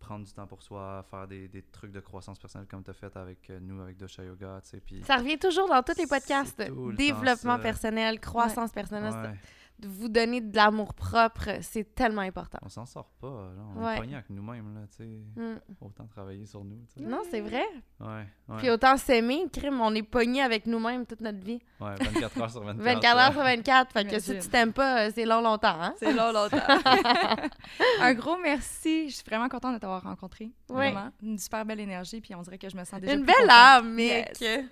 prendre 0.00 0.24
du 0.24 0.32
temps 0.32 0.46
pour 0.46 0.62
soi, 0.62 1.04
faire 1.10 1.28
des, 1.28 1.48
des 1.48 1.62
trucs 1.62 1.92
de 1.92 2.00
croissance 2.00 2.38
personnelle 2.38 2.66
comme 2.68 2.82
tu 2.82 2.90
as 2.90 2.94
fait 2.94 3.14
avec 3.16 3.50
euh, 3.50 3.58
nous, 3.60 3.80
avec 3.82 3.96
Dosha 3.96 4.24
Yoga, 4.24 4.60
tu 4.62 4.70
sais, 4.70 4.80
puis... 4.80 5.02
Ça 5.04 5.16
revient 5.16 5.38
toujours 5.38 5.68
dans 5.68 5.82
tous 5.82 5.98
les 5.98 6.06
podcasts. 6.06 6.58
le 6.58 6.94
Développement 6.94 7.58
personnel, 7.58 8.20
croissance 8.20 8.72
personnelle. 8.72 9.12
Ouais, 9.12 9.38
de 9.78 9.86
vous 9.88 10.08
donner 10.08 10.40
de 10.40 10.54
l'amour 10.56 10.92
propre, 10.94 11.50
c'est 11.62 11.94
tellement 11.94 12.22
important. 12.22 12.58
on 12.62 12.68
s'en 12.68 12.84
sort 12.86 13.10
pas, 13.20 13.28
on 13.76 13.84
Ouais. 13.84 13.94
est 13.94 14.00
pogné 14.00 14.14
avec 14.14 14.30
nous-mêmes, 14.30 14.74
là, 14.74 14.80
tu 14.90 14.96
sais, 14.96 15.08
Mm. 15.36 15.60
autant 15.80 16.06
travailler 16.06 16.46
sur 16.46 16.64
nous. 16.64 16.78
Non, 17.00 17.22
c'est 17.30 17.40
vrai. 17.40 17.64
Ouais, 18.00 18.26
ouais, 18.48 18.56
Puis 18.58 18.70
autant 18.70 18.96
s'aimer, 18.96 19.44
crime, 19.52 19.80
on 19.80 19.94
est 19.94 20.02
pogné 20.02 20.42
avec 20.42 20.66
nous-mêmes 20.66 21.06
toute 21.06 21.20
notre 21.20 21.38
vie. 21.44 21.60
ouais, 21.80 21.94
24 22.00 22.40
heures 22.40 22.50
sur 22.50 22.62
24. 22.64 22.84
24 22.84 23.18
heures 23.18 23.32
sur 23.32 23.42
24. 23.42 23.92
Fait 23.92 24.04
que 24.04 24.18
si 24.18 24.38
tu 24.38 24.48
t'aimes 24.48 24.72
pas, 24.72 25.06
euh, 25.06 25.10
c'est 25.14 25.24
long, 25.24 25.40
longtemps, 25.40 25.80
hein? 25.80 25.94
C'est 25.98 26.12
long, 26.12 26.32
longtemps. 26.32 26.56
Un 28.00 28.14
gros 28.14 28.36
merci. 28.38 29.08
Je 29.08 29.14
suis 29.16 29.24
vraiment 29.24 29.48
contente 29.48 29.74
de 29.74 29.78
t'avoir 29.78 30.02
rencontré. 30.02 30.50
Vraiment. 30.68 31.10
Une 31.22 31.38
super 31.38 31.64
belle 31.64 31.80
énergie. 31.80 32.20
Puis 32.20 32.34
on 32.34 32.42
dirait 32.42 32.58
que 32.58 32.68
je 32.68 32.76
me 32.76 32.84
sens 32.84 33.00
déjà 33.00 33.14
Une 33.14 33.24
plus 33.24 33.32
belle 33.34 33.50
âme, 33.50 33.92
mec! 33.94 34.40
Yes. 34.40 34.64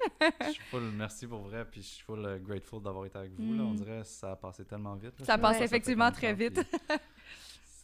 Je 0.46 0.50
suis 0.52 0.62
full, 0.70 0.90
merci 0.96 1.26
pour 1.26 1.40
vrai, 1.42 1.64
puis 1.64 1.82
je 1.82 1.86
suis 1.86 2.04
full 2.04 2.24
euh, 2.24 2.38
grateful 2.38 2.82
d'avoir 2.82 3.04
été 3.06 3.18
avec 3.18 3.32
vous, 3.38 3.54
là, 3.54 3.62
on 3.62 3.72
Mm. 3.72 3.76
dirait 3.76 3.98
que 4.00 4.06
ça 4.06 4.32
a 4.32 4.36
passé 4.36 4.64
tellement 4.64 4.95
vite. 4.96 5.18
là, 5.20 5.26
Ça 5.26 5.38
passe 5.38 5.60
effectivement 5.60 6.10
très 6.10 6.32
vite. 6.32 6.60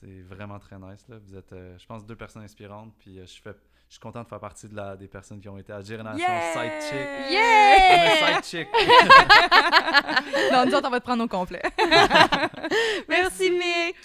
C'est 0.01 0.23
vraiment 0.23 0.59
très 0.59 0.77
nice, 0.79 1.07
là. 1.09 1.17
Vous 1.25 1.37
êtes, 1.37 1.53
euh, 1.53 1.79
je 1.79 1.87
pense, 1.87 2.05
deux 2.05 2.17
personnes 2.17 2.43
inspirantes, 2.43 2.93
puis 2.99 3.19
euh, 3.19 3.27
je 3.27 3.41
fais... 3.41 3.55
Je 3.89 3.95
suis 3.97 4.01
content 4.01 4.23
de 4.23 4.27
faire 4.27 4.41
partie 4.41 4.67
de 4.69 4.75
la, 4.75 4.97
des 4.97 5.07
personnes 5.07 5.39
qui 5.39 5.49
ont 5.51 5.59
été 5.59 5.71
à 5.71 5.83
Génération 5.83 6.27
Yeah! 6.27 6.53
Sidechick. 6.55 7.31
Yeah! 7.31 8.41
Side 8.41 8.45
chick. 8.45 8.69
non, 10.53 10.65
nous 10.65 10.75
autres, 10.75 10.89
on 10.89 10.91
va 10.91 10.99
te 10.99 11.05
prendre 11.05 11.23
au 11.23 11.29
complet. 11.29 11.63
Merci, 13.09 13.51
Mick! 13.51 13.97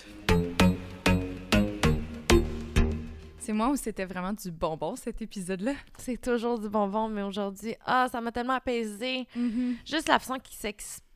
C'est 3.40 3.54
moi 3.54 3.70
où 3.70 3.78
c'était 3.78 4.04
vraiment 4.04 4.34
du 4.34 4.52
bonbon, 4.52 4.98
cet 4.98 5.22
épisode-là? 5.22 5.72
C'est 5.98 6.20
toujours 6.20 6.60
du 6.60 6.68
bonbon, 6.68 7.08
mais 7.08 7.22
aujourd'hui, 7.22 7.76
ah, 7.86 8.10
ça 8.12 8.20
m'a 8.20 8.34
tellement 8.34 8.56
apaisé. 8.56 9.26
Juste 9.86 10.10
la 10.10 10.20
façon 10.20 10.38
qu'il 10.38 10.58
s'exprime, 10.58 11.07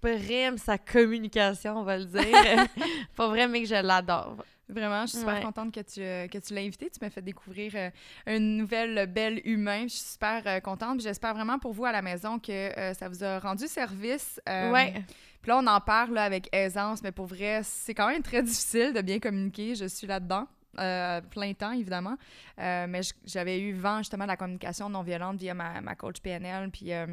sa 0.57 0.77
communication, 0.77 1.77
on 1.77 1.83
va 1.83 1.97
le 1.97 2.05
dire. 2.05 2.21
Pas 3.15 3.27
vrai, 3.27 3.47
mais 3.47 3.61
que 3.61 3.67
je 3.67 3.75
l'adore. 3.75 4.43
Vraiment, 4.69 5.01
je 5.05 5.11
suis 5.11 5.19
super 5.19 5.35
Ouais. 5.35 5.41
contente 5.43 5.73
que 5.73 5.81
tu, 5.81 5.99
euh, 6.01 6.27
que 6.29 6.37
tu 6.37 6.53
l'as 6.53 6.61
invité. 6.61 6.89
Tu 6.89 6.99
m'as 7.01 7.09
fait 7.09 7.21
découvrir 7.21 7.73
euh, 7.75 7.89
une 8.25 8.55
nouvelle 8.57 9.05
belle 9.07 9.41
humain. 9.43 9.83
Je 9.83 9.89
suis 9.95 10.11
super 10.13 10.41
euh, 10.45 10.59
contente. 10.61 11.01
J'espère 11.01 11.33
vraiment 11.33 11.59
pour 11.59 11.73
vous 11.73 11.83
à 11.85 11.91
la 11.91 12.01
maison 12.01 12.39
que 12.39 12.51
euh, 12.51 12.93
ça 12.93 13.09
vous 13.09 13.21
a 13.23 13.39
rendu 13.39 13.67
service. 13.67 14.39
Ouais. 14.47 14.93
Puis 15.41 15.49
là, 15.49 15.57
on 15.57 15.67
en 15.67 15.81
parle 15.81 16.13
là, 16.13 16.23
avec 16.23 16.47
aisance, 16.55 17.01
mais 17.03 17.11
pour 17.11 17.25
vrai, 17.25 17.61
c'est 17.63 17.93
quand 17.93 18.07
même 18.07 18.21
très 18.23 18.43
difficile 18.43 18.93
de 18.93 19.01
bien 19.01 19.19
communiquer. 19.19 19.75
Je 19.75 19.85
suis 19.85 20.07
là-dedans. 20.07 20.47
euh, 20.79 21.19
plein 21.19 21.51
temps, 21.53 21.73
évidemment. 21.73 22.15
Euh, 22.59 22.85
mais 22.87 23.01
j'avais 23.25 23.59
eu 23.59 23.73
vent, 23.73 23.97
justement, 23.97 24.23
de 24.23 24.29
la 24.29 24.37
communication 24.37 24.87
non 24.89 25.01
violente 25.01 25.35
via 25.37 25.53
ma, 25.53 25.81
ma 25.81 25.95
coach 25.95 26.21
PNL. 26.21 26.69
Puis 26.71 26.93
euh, 26.93 27.07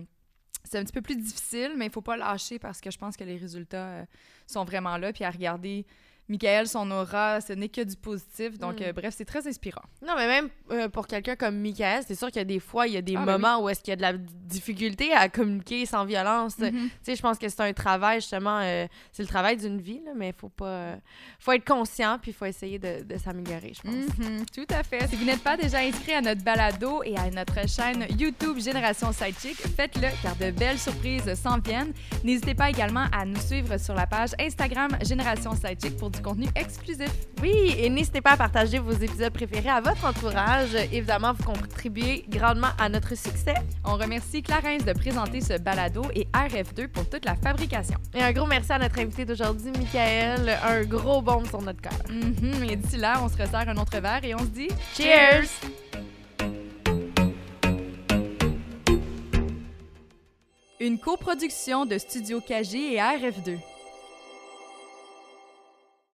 c'est 0.65 0.79
un 0.79 0.85
petit 0.85 0.93
peu 0.93 1.03
plus 1.03 1.17
difficile, 1.17 1.73
mais 1.77 1.87
il 1.87 1.93
faut 1.93 2.03
pas 2.03 2.17
lâcher 2.17 2.59
parce 2.59 2.81
que 2.81 2.91
je 2.91 2.99
pense 2.99 3.17
que 3.17 3.25
les 3.25 3.37
résultats 3.37 3.89
euh, 3.89 4.05
sont 4.47 4.65
vraiment 4.65 4.97
là. 4.97 5.13
Puis 5.13 5.25
à 5.25 5.31
regarder 5.31 5.87
Michael, 6.29 6.69
son 6.69 6.91
aura, 6.91 7.41
ce 7.41 7.53
n'est 7.55 7.69
que 7.69 7.81
du 7.81 7.97
positif. 7.97 8.59
Donc, 8.59 8.81
Mm. 8.81 8.85
euh, 8.85 8.93
bref, 8.93 9.15
c'est 9.17 9.25
très 9.25 9.47
inspirant. 9.49 9.83
Non, 10.07 10.15
mais 10.17 10.27
même 10.27 10.49
euh, 10.71 10.89
pour 10.89 11.07
quelqu'un 11.07 11.37
comme 11.37 11.57
Michael, 11.57 12.03
c'est 12.07 12.15
sûr 12.15 12.29
qu'il 12.29 12.37
y 12.37 12.41
a 12.41 12.45
des 12.45 12.61
fois, 12.61 12.87
il 12.87 12.93
y 12.95 12.97
a 12.97 13.03
des 13.03 13.17
Ah, 13.17 13.25
ben 13.25 13.33
moments 13.39 13.63
où 13.63 13.69
est-ce 13.69 13.81
qu'il 13.81 13.91
y 13.91 13.93
a 13.93 13.97
de 13.97 14.03
la 14.03 14.13
difficulté 14.15 15.13
à 15.15 15.29
communiquer 15.29 15.87
sans 15.87 16.05
violence. 16.05 16.59
Mhm. 16.59 16.71
Tu 16.71 16.91
sais, 17.03 17.17
je 17.17 17.23
pense 17.23 17.39
que 17.39 17.49
c'est 17.49 17.61
un 17.63 17.73
travail, 17.73 18.21
justement, 18.21 18.61
euh, 18.63 18.87
c'est 19.13 19.23
le 19.23 19.29
travail 19.29 19.57
d'une 19.57 19.81
vie, 19.81 20.01
là, 20.05 20.13
mais 20.17 20.29
il 20.29 20.35
faut 20.39 20.49
pas... 20.49 20.97
faut 21.39 21.53
être 21.53 21.67
conscient, 21.67 22.19
puis 22.21 22.31
il 22.31 22.35
faut 22.35 22.45
essayer 22.45 22.79
de, 22.79 23.03
de 23.05 23.17
s'améliorer, 23.19 23.73
je 23.75 23.81
pense. 23.83 24.19
Mhm, 24.19 24.45
tout 24.55 24.67
à 24.71 24.83
fait. 24.83 25.07
Si 25.09 25.17
vous 25.17 25.25
n'êtes 25.25 25.43
pas 25.43 25.57
déjà 25.57 25.79
inscrit 25.79 26.13
à 26.13 26.21
notre 26.21 26.43
balado 26.43 27.03
et 27.05 27.17
à 27.17 27.31
notre 27.31 27.69
chaîne 27.69 28.07
YouTube 28.19 28.59
Génération 28.59 29.13
Sidechick, 29.13 29.57
faites-le 29.77 30.09
car 30.23 30.37
de 30.37 30.51
belles 30.51 30.79
surprises 30.79 31.33
s'en 31.35 31.59
viennent. 31.59 31.93
N'hésitez 32.25 32.55
pas 32.55 32.71
également 32.71 33.07
à 33.13 33.25
nous 33.25 33.41
suivre 33.41 33.79
sur 33.79 33.95
la 33.95 34.07
page 34.07 34.31
Instagram 34.39 34.91
Génération 35.03 35.53
Sidechick 35.55 35.97
pour 35.97 36.11
du 36.19 36.23
contenu 36.23 36.47
exclusif. 36.57 37.11
Oui, 37.41 37.75
et 37.79 37.89
n'hésitez 37.89 38.21
pas 38.21 38.33
à 38.33 38.37
partager 38.37 38.79
vos 38.79 38.93
épisodes 38.93 39.33
préférés 39.33 39.69
à 39.69 39.81
votre 39.81 40.05
entourage. 40.05 40.75
Évidemment, 40.93 41.33
vous 41.33 41.45
contribuez 41.45 42.25
grandement 42.29 42.69
à 42.79 42.89
notre 42.89 43.17
succès. 43.17 43.55
On 43.85 43.97
remercie 43.97 44.43
Clarence 44.43 44.85
de 44.85 44.93
présenter 44.93 45.41
ce 45.41 45.59
balado 45.59 46.03
et 46.15 46.27
RF2 46.35 46.89
pour 46.89 47.09
toute 47.09 47.25
la 47.25 47.37
fabrication. 47.37 47.99
Et 48.15 48.23
un 48.23 48.33
gros 48.33 48.47
merci 48.47 48.73
à 48.73 48.79
notre 48.79 48.99
invité 48.99 49.25
d'aujourd'hui, 49.25 49.71
Michael. 49.71 50.59
Un 50.63 50.83
gros 50.85 51.23
baume 51.23 51.47
sur 51.47 51.63
notre 51.63 51.81
cœur. 51.81 51.99
Et 52.69 52.77
d'ici 52.77 52.97
là, 52.97 53.21
on 53.23 53.29
se 53.29 53.37
resserre 53.37 53.69
un 53.69 53.77
autre 53.77 54.01
verre 54.01 54.25
et 54.25 54.35
on 54.35 54.41
se 54.41 54.45
dit 54.47 54.69
Cheers! 54.97 55.49
Une 60.81 60.99
coproduction 60.99 61.87
de 61.87 61.99
Studio 61.99 62.41
KG 62.41 62.95
et 62.95 62.97
RF2. 62.99 63.59